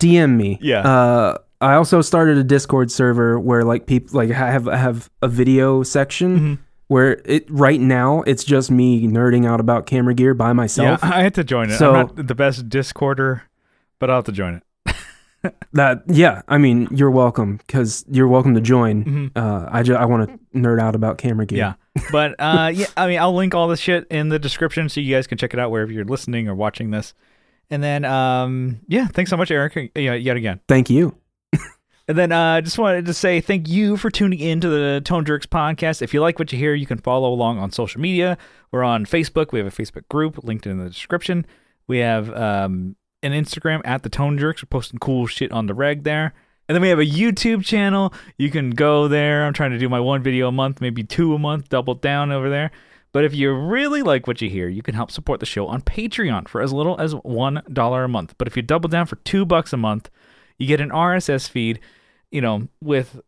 DM 0.00 0.36
me. 0.36 0.58
Yeah. 0.60 0.80
Uh, 0.80 1.38
I 1.60 1.74
also 1.74 2.00
started 2.02 2.38
a 2.38 2.42
Discord 2.44 2.90
server 2.90 3.38
where 3.38 3.62
like 3.62 3.86
people 3.86 4.16
like 4.16 4.30
I 4.30 4.50
have 4.50 4.64
have 4.66 5.08
a 5.22 5.28
video 5.28 5.84
section 5.84 6.40
Mhm. 6.40 6.58
Where 6.90 7.20
it 7.24 7.48
right 7.48 7.80
now 7.80 8.22
it's 8.22 8.42
just 8.42 8.68
me 8.68 9.06
nerding 9.06 9.46
out 9.46 9.60
about 9.60 9.86
camera 9.86 10.12
gear 10.12 10.34
by 10.34 10.52
myself. 10.52 10.98
Yeah. 11.00 11.08
I 11.14 11.22
had 11.22 11.34
to 11.34 11.44
join 11.44 11.70
it. 11.70 11.78
So- 11.78 11.94
I'm 11.94 12.06
not 12.16 12.26
the 12.26 12.34
best 12.34 12.68
Discorder, 12.68 13.42
but 14.00 14.10
I'll 14.10 14.16
have 14.16 14.24
to 14.24 14.32
join 14.32 14.54
it. 14.56 14.62
That 15.72 16.02
yeah, 16.08 16.42
I 16.48 16.58
mean 16.58 16.88
you're 16.90 17.10
welcome 17.12 17.58
because 17.58 18.04
you're 18.10 18.28
welcome 18.28 18.54
to 18.56 18.60
join. 18.60 19.04
Mhm. 19.04 19.30
Uh, 19.36 19.68
I 19.70 19.82
just 19.84 19.98
I 19.98 20.04
want 20.04 20.28
to 20.28 20.58
nerd 20.58 20.80
out 20.80 20.94
about 20.96 21.16
camera 21.16 21.46
gear. 21.46 21.58
Yeah. 21.58 22.02
But 22.12 22.34
uh, 22.38 22.70
yeah, 22.74 22.86
I 22.96 23.06
mean, 23.06 23.18
I'll 23.20 23.34
link 23.34 23.54
all 23.54 23.68
this 23.68 23.80
shit 23.80 24.06
in 24.10 24.28
the 24.28 24.38
description 24.38 24.88
so 24.90 25.00
you 25.00 25.14
guys 25.14 25.26
can 25.26 25.38
check 25.38 25.54
it 25.54 25.60
out 25.60 25.70
wherever 25.70 25.90
you're 25.92 26.04
listening 26.04 26.46
or 26.48 26.54
watching 26.54 26.90
this. 26.90 27.14
And 27.70 27.82
then, 27.82 28.04
um, 28.04 28.80
yeah, 28.88 29.06
thanks 29.06 29.30
so 29.30 29.36
much, 29.38 29.50
Eric. 29.52 29.92
Yeah, 29.94 30.14
yet 30.14 30.36
again. 30.36 30.60
Thank 30.68 30.90
you. 30.90 31.14
And 32.10 32.18
then 32.18 32.32
I 32.32 32.58
uh, 32.58 32.60
just 32.60 32.76
wanted 32.76 33.06
to 33.06 33.14
say 33.14 33.40
thank 33.40 33.68
you 33.68 33.96
for 33.96 34.10
tuning 34.10 34.40
in 34.40 34.60
to 34.62 34.68
the 34.68 35.00
Tone 35.00 35.24
Jerks 35.24 35.46
podcast. 35.46 36.02
If 36.02 36.12
you 36.12 36.20
like 36.20 36.40
what 36.40 36.50
you 36.50 36.58
hear, 36.58 36.74
you 36.74 36.84
can 36.84 36.98
follow 36.98 37.32
along 37.32 37.60
on 37.60 37.70
social 37.70 38.00
media. 38.00 38.36
We're 38.72 38.82
on 38.82 39.06
Facebook. 39.06 39.52
We 39.52 39.60
have 39.60 39.68
a 39.68 39.70
Facebook 39.70 40.08
group 40.08 40.42
linked 40.42 40.66
in 40.66 40.78
the 40.78 40.88
description. 40.88 41.46
We 41.86 41.98
have 41.98 42.28
um, 42.34 42.96
an 43.22 43.30
Instagram 43.30 43.80
at 43.84 44.02
the 44.02 44.08
Tone 44.08 44.38
Jerks. 44.38 44.60
We're 44.60 44.70
posting 44.70 44.98
cool 44.98 45.28
shit 45.28 45.52
on 45.52 45.66
the 45.66 45.72
reg 45.72 46.02
there. 46.02 46.34
And 46.68 46.74
then 46.74 46.82
we 46.82 46.88
have 46.88 46.98
a 46.98 47.06
YouTube 47.06 47.64
channel. 47.64 48.12
You 48.36 48.50
can 48.50 48.70
go 48.70 49.06
there. 49.06 49.46
I'm 49.46 49.52
trying 49.52 49.70
to 49.70 49.78
do 49.78 49.88
my 49.88 50.00
one 50.00 50.20
video 50.20 50.48
a 50.48 50.52
month, 50.52 50.80
maybe 50.80 51.04
two 51.04 51.32
a 51.32 51.38
month, 51.38 51.68
double 51.68 51.94
down 51.94 52.32
over 52.32 52.50
there. 52.50 52.72
But 53.12 53.22
if 53.22 53.36
you 53.36 53.52
really 53.52 54.02
like 54.02 54.26
what 54.26 54.42
you 54.42 54.50
hear, 54.50 54.68
you 54.68 54.82
can 54.82 54.96
help 54.96 55.12
support 55.12 55.38
the 55.38 55.46
show 55.46 55.68
on 55.68 55.80
Patreon 55.82 56.48
for 56.48 56.60
as 56.60 56.72
little 56.72 57.00
as 57.00 57.14
$1 57.14 58.04
a 58.04 58.08
month. 58.08 58.34
But 58.36 58.48
if 58.48 58.56
you 58.56 58.64
double 58.64 58.88
down 58.88 59.06
for 59.06 59.14
2 59.14 59.44
bucks 59.44 59.72
a 59.72 59.76
month, 59.76 60.10
you 60.58 60.66
get 60.66 60.80
an 60.80 60.90
RSS 60.90 61.48
feed 61.48 61.78
you 62.30 62.40
know, 62.40 62.68
with 62.80 63.20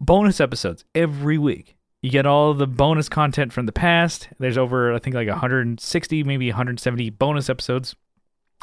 bonus 0.00 0.40
episodes 0.40 0.84
every 0.94 1.38
week. 1.38 1.76
You 2.02 2.10
get 2.10 2.24
all 2.24 2.54
the 2.54 2.66
bonus 2.66 3.08
content 3.10 3.52
from 3.52 3.66
the 3.66 3.72
past. 3.72 4.28
There's 4.38 4.56
over, 4.56 4.94
I 4.94 4.98
think, 4.98 5.14
like 5.14 5.28
160, 5.28 6.24
maybe 6.24 6.48
170 6.48 7.10
bonus 7.10 7.50
episodes. 7.50 7.94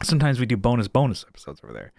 Sometimes 0.03 0.39
we 0.39 0.45
do 0.47 0.57
bonus 0.57 0.88
bonus 0.88 1.23
episodes 1.27 1.61
over 1.64 1.72
there. 1.73 1.91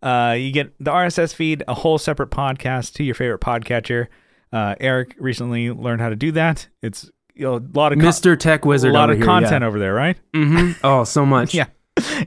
Uh, 0.00 0.34
you 0.34 0.52
get 0.52 0.72
the 0.78 0.92
RSS 0.92 1.34
feed, 1.34 1.64
a 1.66 1.74
whole 1.74 1.98
separate 1.98 2.30
podcast 2.30 2.94
to 2.94 3.04
your 3.04 3.16
favorite 3.16 3.40
podcatcher. 3.40 4.06
Uh, 4.52 4.76
Eric 4.78 5.16
recently 5.18 5.70
learned 5.72 6.00
how 6.00 6.08
to 6.10 6.16
do 6.16 6.30
that. 6.32 6.68
It's 6.80 7.10
you 7.34 7.42
know, 7.44 7.56
a 7.56 7.62
lot 7.74 7.92
of 7.92 7.98
con- 7.98 8.08
Mr. 8.08 8.38
Tech 8.38 8.64
Wizard. 8.64 8.90
a 8.90 8.94
lot 8.94 9.10
of 9.10 9.16
here, 9.16 9.26
content 9.26 9.64
over 9.64 9.78
there, 9.80 9.94
right? 9.94 10.16
Yeah. 10.32 10.44
hmm 10.44 10.70
Oh, 10.84 11.04
so 11.04 11.26
much. 11.26 11.54
Yeah. 11.54 11.66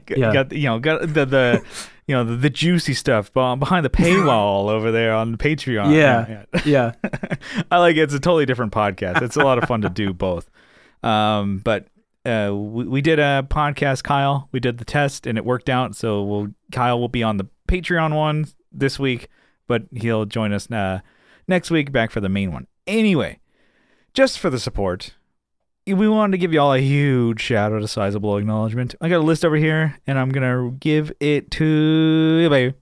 Yeah. 0.09 0.33
Got 0.33 0.51
you 0.51 0.63
know 0.65 0.79
got 0.79 1.01
the 1.13 1.25
the 1.25 1.63
you 2.11 2.17
know 2.17 2.25
the, 2.25 2.35
the 2.35 2.49
juicy 2.49 2.93
stuff 2.93 3.33
be- 3.33 3.55
behind 3.55 3.85
the 3.85 3.89
paywall 3.89 4.69
over 4.69 4.91
there 4.91 5.13
on 5.13 5.37
Patreon. 5.37 5.95
Yeah. 5.95 6.43
Yeah. 6.65 6.91
I 7.71 7.77
like 7.77 7.95
it. 7.95 8.01
It's 8.01 8.13
a 8.13 8.19
totally 8.19 8.45
different 8.45 8.73
podcast. 8.73 9.21
It's 9.21 9.37
a 9.37 9.43
lot 9.45 9.57
of 9.57 9.63
fun 9.63 9.79
to 9.83 9.89
do 9.89 10.11
both. 10.11 10.49
Um, 11.03 11.59
but 11.59 11.87
uh, 12.25 12.53
we, 12.53 12.83
we 12.83 13.01
did 13.01 13.17
a 13.17 13.47
podcast, 13.49 14.03
Kyle. 14.03 14.49
We 14.51 14.59
did 14.59 14.77
the 14.77 14.83
test 14.83 15.25
and 15.25 15.37
it 15.37 15.45
worked 15.45 15.69
out. 15.69 15.95
So 15.95 16.21
we'll 16.21 16.47
Kyle 16.73 16.99
will 16.99 17.07
be 17.07 17.23
on 17.23 17.37
the 17.37 17.47
Patreon 17.69 18.13
one 18.13 18.45
this 18.73 18.99
week, 18.99 19.29
but 19.67 19.83
he'll 19.93 20.25
join 20.25 20.51
us 20.51 20.69
uh, 20.69 20.99
next 21.47 21.71
week 21.71 21.93
back 21.93 22.11
for 22.11 22.19
the 22.19 22.27
main 22.27 22.51
one. 22.51 22.67
Anyway, 22.87 23.39
just 24.13 24.37
for 24.37 24.49
the 24.49 24.59
support, 24.59 25.13
we 25.87 26.07
wanted 26.07 26.33
to 26.33 26.37
give 26.37 26.53
you 26.53 26.59
all 26.59 26.73
a 26.73 26.79
huge 26.79 27.41
shout 27.41 27.73
out, 27.73 27.81
a 27.81 27.87
sizable 27.87 28.37
acknowledgement. 28.37 28.95
I 29.01 29.09
got 29.09 29.17
a 29.17 29.23
list 29.23 29.43
over 29.43 29.55
here, 29.55 29.97
and 30.05 30.19
I'm 30.19 30.29
gonna 30.29 30.71
give 30.79 31.11
it 31.19 31.49
to 31.51 32.49
baby. 32.49 32.75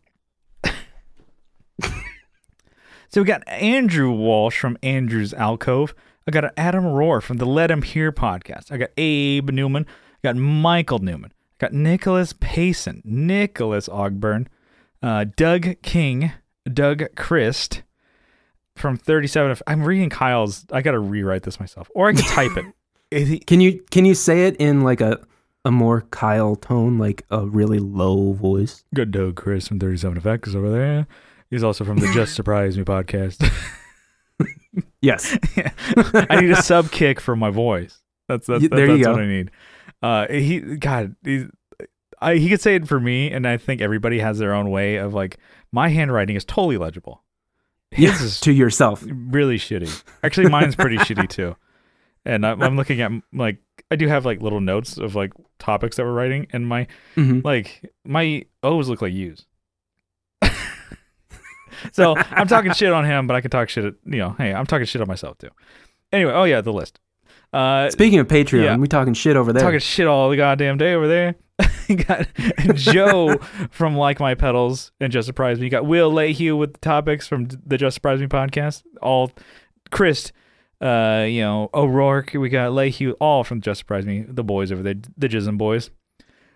so 3.09 3.21
we 3.21 3.23
got 3.23 3.47
Andrew 3.47 4.11
Walsh 4.11 4.59
from 4.59 4.77
Andrew's 4.83 5.33
Alcove. 5.33 5.93
I 6.27 6.31
got 6.31 6.53
Adam 6.57 6.83
Rohr 6.83 7.23
from 7.23 7.37
the 7.37 7.45
Let 7.45 7.71
Him 7.71 7.81
Hear 7.81 8.11
podcast. 8.11 8.71
I 8.71 8.77
got 8.77 8.89
Abe 8.97 9.49
Newman. 9.49 9.85
I 9.87 10.27
got 10.27 10.35
Michael 10.35 10.99
Newman. 10.99 11.31
I 11.33 11.65
got 11.65 11.73
Nicholas 11.73 12.33
Payson, 12.33 13.01
Nicholas 13.05 13.87
Ogburn, 13.87 14.47
uh, 15.01 15.25
Doug 15.35 15.81
King, 15.81 16.33
Doug 16.71 17.03
Christ 17.15 17.83
from 18.75 18.97
37. 18.97 19.57
I'm 19.65 19.83
reading 19.83 20.09
Kyle's. 20.09 20.65
I 20.71 20.81
got 20.81 20.91
to 20.91 20.99
rewrite 20.99 21.43
this 21.43 21.59
myself, 21.59 21.89
or 21.95 22.09
I 22.09 22.13
can 22.13 22.23
type 22.23 22.57
it. 22.57 22.65
It- 23.11 23.45
Can 23.47 23.59
you 23.61 23.83
can 23.91 24.05
you 24.05 24.13
say 24.13 24.45
it 24.47 24.55
in 24.57 24.81
like 24.81 25.01
a 25.01 25.19
a 25.65 25.71
more 25.71 26.01
Kyle 26.11 26.55
tone, 26.55 26.97
like 26.97 27.25
a 27.29 27.45
really 27.45 27.79
low 27.79 28.33
voice? 28.33 28.83
Good 28.93 29.11
dog, 29.11 29.35
Chris 29.35 29.67
from 29.67 29.79
37 29.79 30.17
Effects 30.17 30.55
over 30.55 30.69
there. 30.69 31.07
He's 31.49 31.63
also 31.63 31.83
from 31.83 31.97
the 31.97 32.11
Just 32.13 32.35
Surprise 32.35 32.77
Me 32.77 32.83
podcast. 32.83 33.47
Yes. 35.01 35.37
I 36.13 36.41
need 36.41 36.51
a 36.51 36.61
sub 36.61 36.91
kick 36.91 37.19
for 37.21 37.35
my 37.35 37.49
voice. 37.49 38.01
That's 38.27 38.45
that's, 38.47 38.61
that's, 38.63 38.75
there 38.75 38.85
you 38.87 38.97
that's 38.97 39.05
go. 39.07 39.11
what 39.13 39.21
I 39.21 39.27
need. 39.27 39.51
Uh, 40.01 40.27
he 40.27 40.59
God, 40.59 41.15
he, 41.23 41.45
I 42.21 42.35
he 42.35 42.49
could 42.49 42.61
say 42.61 42.75
it 42.75 42.87
for 42.87 42.99
me, 42.99 43.31
and 43.31 43.47
I 43.47 43.57
think 43.57 43.81
everybody 43.81 44.19
has 44.19 44.37
their 44.39 44.53
own 44.53 44.69
way 44.71 44.97
of 44.97 45.13
like 45.13 45.37
my 45.71 45.87
handwriting 45.89 46.35
is 46.35 46.43
totally 46.45 46.77
legible. 46.77 47.23
His 47.91 48.11
Yeah. 48.41 48.43
To 48.43 48.51
yourself. 48.51 49.03
really 49.07 49.57
shitty. 49.57 50.03
Actually, 50.23 50.49
mine's 50.49 50.75
pretty 50.75 50.97
shitty 50.99 51.27
too. 51.29 51.55
And 52.25 52.45
I'm, 52.45 52.61
I'm 52.61 52.75
looking 52.75 53.01
at 53.01 53.11
like 53.33 53.57
I 53.89 53.95
do 53.95 54.07
have 54.07 54.25
like 54.25 54.41
little 54.41 54.61
notes 54.61 54.97
of 54.97 55.15
like 55.15 55.31
topics 55.57 55.95
that 55.97 56.03
we're 56.03 56.13
writing, 56.13 56.47
and 56.51 56.67
my 56.67 56.87
hmm 57.15 57.39
like 57.43 57.89
my 58.05 58.45
O's 58.63 58.89
look 58.89 59.01
like 59.01 59.13
U's. 59.13 59.45
so 61.91 62.15
I'm 62.17 62.47
talking 62.47 62.73
shit 62.73 62.91
on 62.91 63.05
him, 63.05 63.27
but 63.27 63.35
I 63.35 63.41
can 63.41 63.51
talk 63.51 63.69
shit. 63.69 63.85
At, 63.85 63.93
you 64.05 64.17
know, 64.17 64.35
hey, 64.37 64.53
I'm 64.53 64.65
talking 64.65 64.85
shit 64.85 65.01
on 65.01 65.07
myself 65.07 65.37
too. 65.37 65.49
Anyway, 66.11 66.33
oh 66.33 66.43
yeah, 66.43 66.61
the 66.61 66.73
list. 66.73 66.99
Uh, 67.51 67.89
Speaking 67.89 68.19
of 68.19 68.27
Patreon, 68.27 68.63
Yeah. 68.63 68.77
we 68.77 68.87
talking 68.87 69.13
shit 69.13 69.35
over 69.35 69.51
there. 69.53 69.63
talking 69.63 69.79
shit 69.79 70.05
all 70.07 70.29
the 70.29 70.37
goddamn 70.37 70.77
day 70.77 70.93
over 70.93 71.07
there. 71.07 71.35
you 71.87 71.95
got 71.97 72.27
Joe 72.75 73.37
from 73.71 73.95
Like 73.95 74.19
My 74.19 74.35
Pedals 74.35 74.91
and 74.99 75.11
Just 75.11 75.25
Surprise 75.25 75.57
Me. 75.59 75.65
You 75.65 75.71
got 75.71 75.85
Will 75.85 76.11
Lehue 76.11 76.57
with 76.57 76.73
the 76.73 76.79
topics 76.79 77.27
from 77.27 77.47
the 77.65 77.77
Just 77.77 77.95
Surprise 77.95 78.19
Me 78.19 78.27
podcast. 78.27 78.83
All 79.01 79.31
Chris, 79.89 80.31
uh, 80.81 81.25
you 81.27 81.41
know, 81.41 81.69
O'Rourke. 81.73 82.33
We 82.33 82.49
got 82.49 82.71
Lehue, 82.71 83.15
all 83.19 83.43
from 83.43 83.61
Just 83.61 83.79
Surprise 83.79 84.05
Me. 84.05 84.25
The 84.27 84.43
boys 84.43 84.71
over 84.71 84.81
there, 84.81 84.95
the 85.17 85.27
Jism 85.27 85.57
boys. 85.57 85.89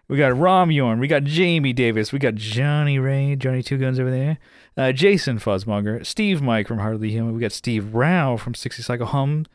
We 0.08 0.18
got 0.18 0.38
Rom 0.38 0.70
Yorn. 0.70 1.00
We 1.00 1.08
got 1.08 1.24
Jamie 1.24 1.74
Davis. 1.74 2.12
We 2.12 2.20
got 2.20 2.36
Johnny 2.36 3.00
Ray, 3.00 3.36
Johnny 3.36 3.64
Two 3.64 3.78
Guns 3.78 4.00
over 4.00 4.12
there. 4.12 4.38
Uh, 4.76 4.92
Jason 4.92 5.40
Fuzzmonger. 5.40 6.06
Steve 6.06 6.42
Mike 6.42 6.68
from 6.68 6.80
Hardly 6.80 7.10
Human. 7.10 7.34
We 7.34 7.42
got 7.42 7.52
Steve 7.52 7.94
Rao 7.94 8.38
from 8.38 8.54
60 8.54 8.84
Cycle 8.84 9.08
Hum, 9.08 9.46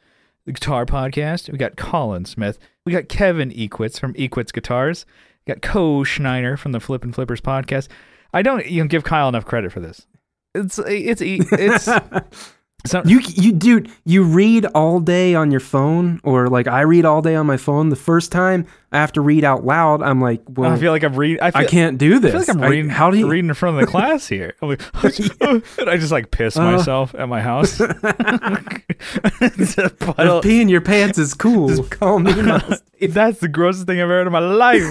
the 0.46 0.52
guitar 0.52 0.86
podcast. 0.86 1.50
We 1.50 1.58
got 1.58 1.76
Colin 1.76 2.24
Smith. 2.24 2.58
We 2.86 2.92
got 2.92 3.08
Kevin 3.08 3.50
Equitz 3.50 4.00
from 4.00 4.14
Equitz 4.14 4.52
Guitars. 4.52 5.04
We 5.46 5.52
got 5.52 5.62
Co 5.62 6.02
Schneider 6.02 6.56
from 6.56 6.72
the 6.72 6.80
Flip 6.80 7.04
and 7.04 7.14
Flippers 7.14 7.40
podcast. 7.40 7.88
I 8.32 8.42
don't 8.42 8.66
you 8.66 8.82
know, 8.82 8.88
give 8.88 9.04
Kyle 9.04 9.28
enough 9.28 9.44
credit 9.44 9.72
for 9.72 9.80
this. 9.80 10.06
It's 10.54 10.78
it's 10.78 11.20
it's 11.22 11.88
so, 12.86 13.02
You 13.04 13.20
you 13.26 13.52
dude, 13.52 13.90
you 14.04 14.22
read 14.22 14.64
all 14.66 15.00
day 15.00 15.34
on 15.34 15.50
your 15.50 15.60
phone, 15.60 16.20
or 16.22 16.48
like 16.48 16.68
I 16.68 16.82
read 16.82 17.04
all 17.04 17.20
day 17.22 17.34
on 17.34 17.44
my 17.46 17.56
phone. 17.56 17.88
The 17.88 17.96
first 17.96 18.30
time 18.30 18.66
I 18.92 18.98
have 18.98 19.12
to 19.12 19.20
read 19.20 19.42
out 19.44 19.64
loud, 19.66 20.00
I'm 20.00 20.20
like, 20.20 20.42
well, 20.48 20.70
I 20.72 20.76
feel 20.78 20.92
like 20.92 21.02
I'm 21.02 21.14
reading. 21.16 21.42
I, 21.42 21.50
I 21.54 21.64
can't 21.64 21.98
do 21.98 22.18
this. 22.20 22.34
I 22.34 22.38
feel 22.38 22.40
like 22.46 22.56
I'm 22.56 22.62
I- 22.62 22.68
reading. 22.68 22.88
how 22.88 23.10
do 23.10 23.18
you? 23.18 23.28
reading 23.28 23.48
in 23.48 23.54
front 23.54 23.78
of 23.78 23.84
the 23.84 23.90
class 23.90 24.28
here? 24.28 24.54
I'm 24.62 24.68
like, 24.68 24.80
I 25.88 25.96
just 25.96 26.12
like 26.12 26.30
piss 26.30 26.56
Uh. 26.56 26.62
myself 26.70 27.14
at 27.16 27.28
my 27.28 27.40
house. 27.40 27.80
If 29.40 30.44
peeing 30.44 30.68
your 30.70 30.80
pants 30.80 31.18
is 31.18 31.34
cool. 31.34 31.84
Call 31.84 32.18
me. 32.18 32.32
That's 33.00 33.38
the 33.40 33.48
grossest 33.48 33.86
thing 33.86 33.98
I've 33.98 34.04
ever 34.04 34.12
heard 34.18 34.26
in 34.26 34.32
my 34.32 34.38
life. 34.40 34.82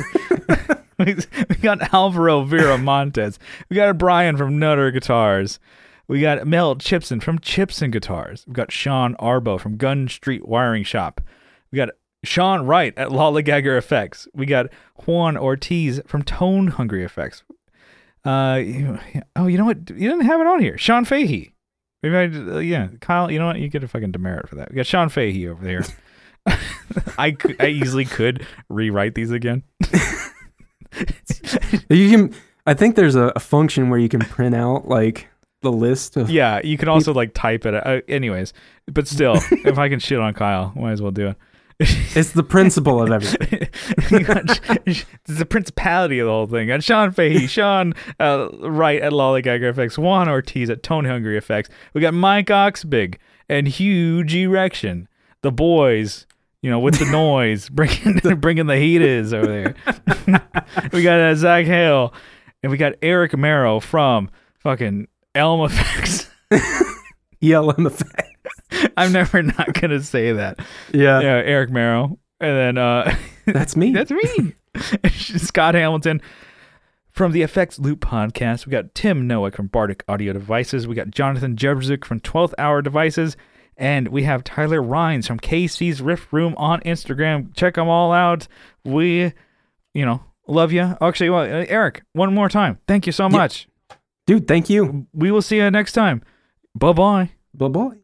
we 0.99 1.55
got 1.61 1.93
Alvaro 1.93 2.43
Viramontes. 2.45 3.37
We 3.69 3.75
got 3.75 3.89
a 3.89 3.93
Brian 3.93 4.37
from 4.37 4.59
Nutter 4.59 4.91
Guitars. 4.91 5.59
We 6.07 6.21
got 6.21 6.47
Mel 6.47 6.75
Chipson 6.75 7.21
from 7.21 7.39
Chipson 7.39 7.91
Guitars. 7.91 8.45
We've 8.47 8.55
got 8.55 8.71
Sean 8.71 9.15
Arbo 9.15 9.59
from 9.59 9.77
Gun 9.77 10.07
Street 10.07 10.47
Wiring 10.47 10.83
Shop. 10.83 11.21
We 11.71 11.77
got 11.77 11.89
Sean 12.23 12.65
Wright 12.65 12.93
at 12.97 13.09
Lollygagger 13.09 13.77
Effects. 13.77 14.27
We 14.33 14.45
got 14.45 14.67
Juan 15.05 15.37
Ortiz 15.37 16.01
from 16.07 16.23
Tone 16.23 16.67
Hungry 16.67 17.03
Effects. 17.03 17.43
Uh, 18.23 18.61
oh, 19.35 19.47
you 19.47 19.57
know 19.57 19.65
what? 19.65 19.89
You 19.89 20.09
didn't 20.09 20.25
have 20.25 20.41
it 20.41 20.47
on 20.47 20.59
here. 20.61 20.77
Sean 20.77 21.05
Fahey. 21.05 21.53
Maybe 22.03 22.15
I, 22.15 22.55
uh, 22.55 22.59
yeah, 22.59 22.87
Kyle. 23.01 23.31
You 23.31 23.39
know 23.39 23.47
what? 23.47 23.59
You 23.59 23.67
get 23.69 23.83
a 23.83 23.87
fucking 23.87 24.11
demerit 24.11 24.47
for 24.47 24.55
that. 24.55 24.69
We 24.69 24.75
got 24.75 24.85
Sean 24.85 25.09
Fahey 25.09 25.47
over 25.47 25.63
there. 25.63 25.83
I 27.17 27.35
I 27.59 27.67
easily 27.67 28.05
could 28.05 28.45
rewrite 28.69 29.15
these 29.15 29.31
again. 29.31 29.63
You 31.89 32.09
can. 32.09 32.35
I 32.65 32.73
think 32.73 32.95
there's 32.95 33.15
a, 33.15 33.31
a 33.35 33.39
function 33.39 33.89
where 33.89 33.99
you 33.99 34.09
can 34.09 34.19
print 34.19 34.55
out 34.55 34.87
like 34.87 35.27
the 35.61 35.71
list 35.71 36.17
of. 36.17 36.29
Yeah, 36.29 36.61
you 36.63 36.77
can 36.77 36.89
also 36.89 37.13
like 37.13 37.33
type 37.33 37.65
it. 37.65 37.73
Uh, 37.73 38.01
anyways, 38.07 38.53
but 38.91 39.07
still, 39.07 39.35
if 39.51 39.77
I 39.77 39.89
can 39.89 39.99
shit 39.99 40.19
on 40.19 40.33
Kyle, 40.33 40.71
might 40.75 40.91
as 40.91 41.01
well 41.01 41.11
do 41.11 41.27
it. 41.29 41.37
It's 42.15 42.31
the 42.31 42.41
principle 42.43 42.99
of 43.03 43.11
everything. 43.11 43.69
It's 44.87 45.05
the 45.27 45.45
principality 45.45 46.17
of 46.17 46.25
the 46.25 46.31
whole 46.31 46.47
thing. 46.47 46.69
Got 46.69 46.83
Sean 46.83 47.11
Fahey, 47.11 47.45
Sean 47.45 47.93
uh, 48.19 48.49
Wright 48.61 48.99
at 48.99 49.11
Lollygagger 49.11 49.69
Effects, 49.69 49.97
Juan 49.97 50.27
Ortiz 50.27 50.71
at 50.71 50.81
Tone 50.81 51.05
Hungry 51.05 51.37
Effects. 51.37 51.69
We 51.93 52.01
got 52.01 52.15
Mike 52.15 52.47
Oxbig 52.47 53.17
and 53.47 53.67
Huge 53.67 54.33
Erection. 54.33 55.07
the 55.41 55.51
boys. 55.51 56.25
You 56.63 56.71
know, 56.71 56.79
with 56.79 56.97
the 56.97 57.05
noise, 57.11 57.69
bringing 57.69 58.17
bringing 58.39 58.65
the 58.65 58.77
heat 58.77 59.01
is 59.03 59.31
over 59.31 59.45
there. 59.45 59.75
we 60.91 61.03
got 61.03 61.19
uh, 61.19 61.35
Zach 61.35 61.65
Hale, 61.65 62.11
and 62.63 62.71
we 62.71 62.77
got 62.79 62.93
Eric 63.03 63.37
Marrow 63.37 63.79
from 63.79 64.31
fucking 64.59 65.07
Elm 65.37 65.61
Effects. 65.61 66.29
ELM 67.43 67.85
effects. 67.85 68.91
I'm 68.97 69.11
never 69.11 69.43
not 69.43 69.73
gonna 69.73 70.01
say 70.01 70.31
that. 70.33 70.59
Yeah, 70.93 71.19
Yeah, 71.21 71.41
Eric 71.45 71.69
Marrow, 71.69 72.17
and 72.39 72.57
then 72.57 72.77
uh, 72.77 73.15
that's 73.45 73.75
me. 73.75 73.91
that's 73.91 74.11
me, 74.11 74.53
Scott 75.11 75.75
Hamilton 75.75 76.21
from 77.11 77.31
the 77.31 77.41
Effects 77.41 77.79
Loop 77.79 77.99
podcast. 77.99 78.65
We 78.65 78.71
got 78.71 78.93
Tim 78.95 79.27
Noack 79.27 79.55
from 79.55 79.67
Bardic 79.67 80.03
Audio 80.07 80.33
Devices. 80.33 80.87
We 80.87 80.95
got 80.95 81.09
Jonathan 81.11 81.55
Jebrzuk 81.55 82.05
from 82.05 82.19
12th 82.19 82.53
Hour 82.57 82.81
Devices. 82.81 83.35
And 83.75 84.07
we 84.07 84.23
have 84.23 84.43
Tyler 84.43 84.81
Rhines 84.81 85.27
from 85.27 85.39
KC's 85.39 86.01
Rift 86.01 86.31
Room 86.31 86.53
on 86.57 86.79
Instagram. 86.81 87.55
Check 87.55 87.75
them 87.75 87.87
all 87.87 88.11
out. 88.11 88.47
We, 88.83 89.33
you 89.93 90.05
know, 90.05 90.23
love 90.47 90.71
you. 90.71 90.95
Actually, 91.01 91.29
well, 91.31 91.41
uh, 91.43 91.65
Eric, 91.67 92.03
one 92.13 92.33
more 92.33 92.49
time. 92.49 92.79
Thank 92.87 93.05
you 93.05 93.11
so 93.11 93.29
much. 93.29 93.67
Dude, 94.27 94.47
thank 94.47 94.69
you. 94.69 95.07
We 95.13 95.31
will 95.31 95.41
see 95.41 95.55
you 95.57 95.71
next 95.71 95.93
time. 95.93 96.21
Bye 96.75 96.93
bye. 96.93 97.31
Bye 97.53 97.69
bye. 97.69 97.97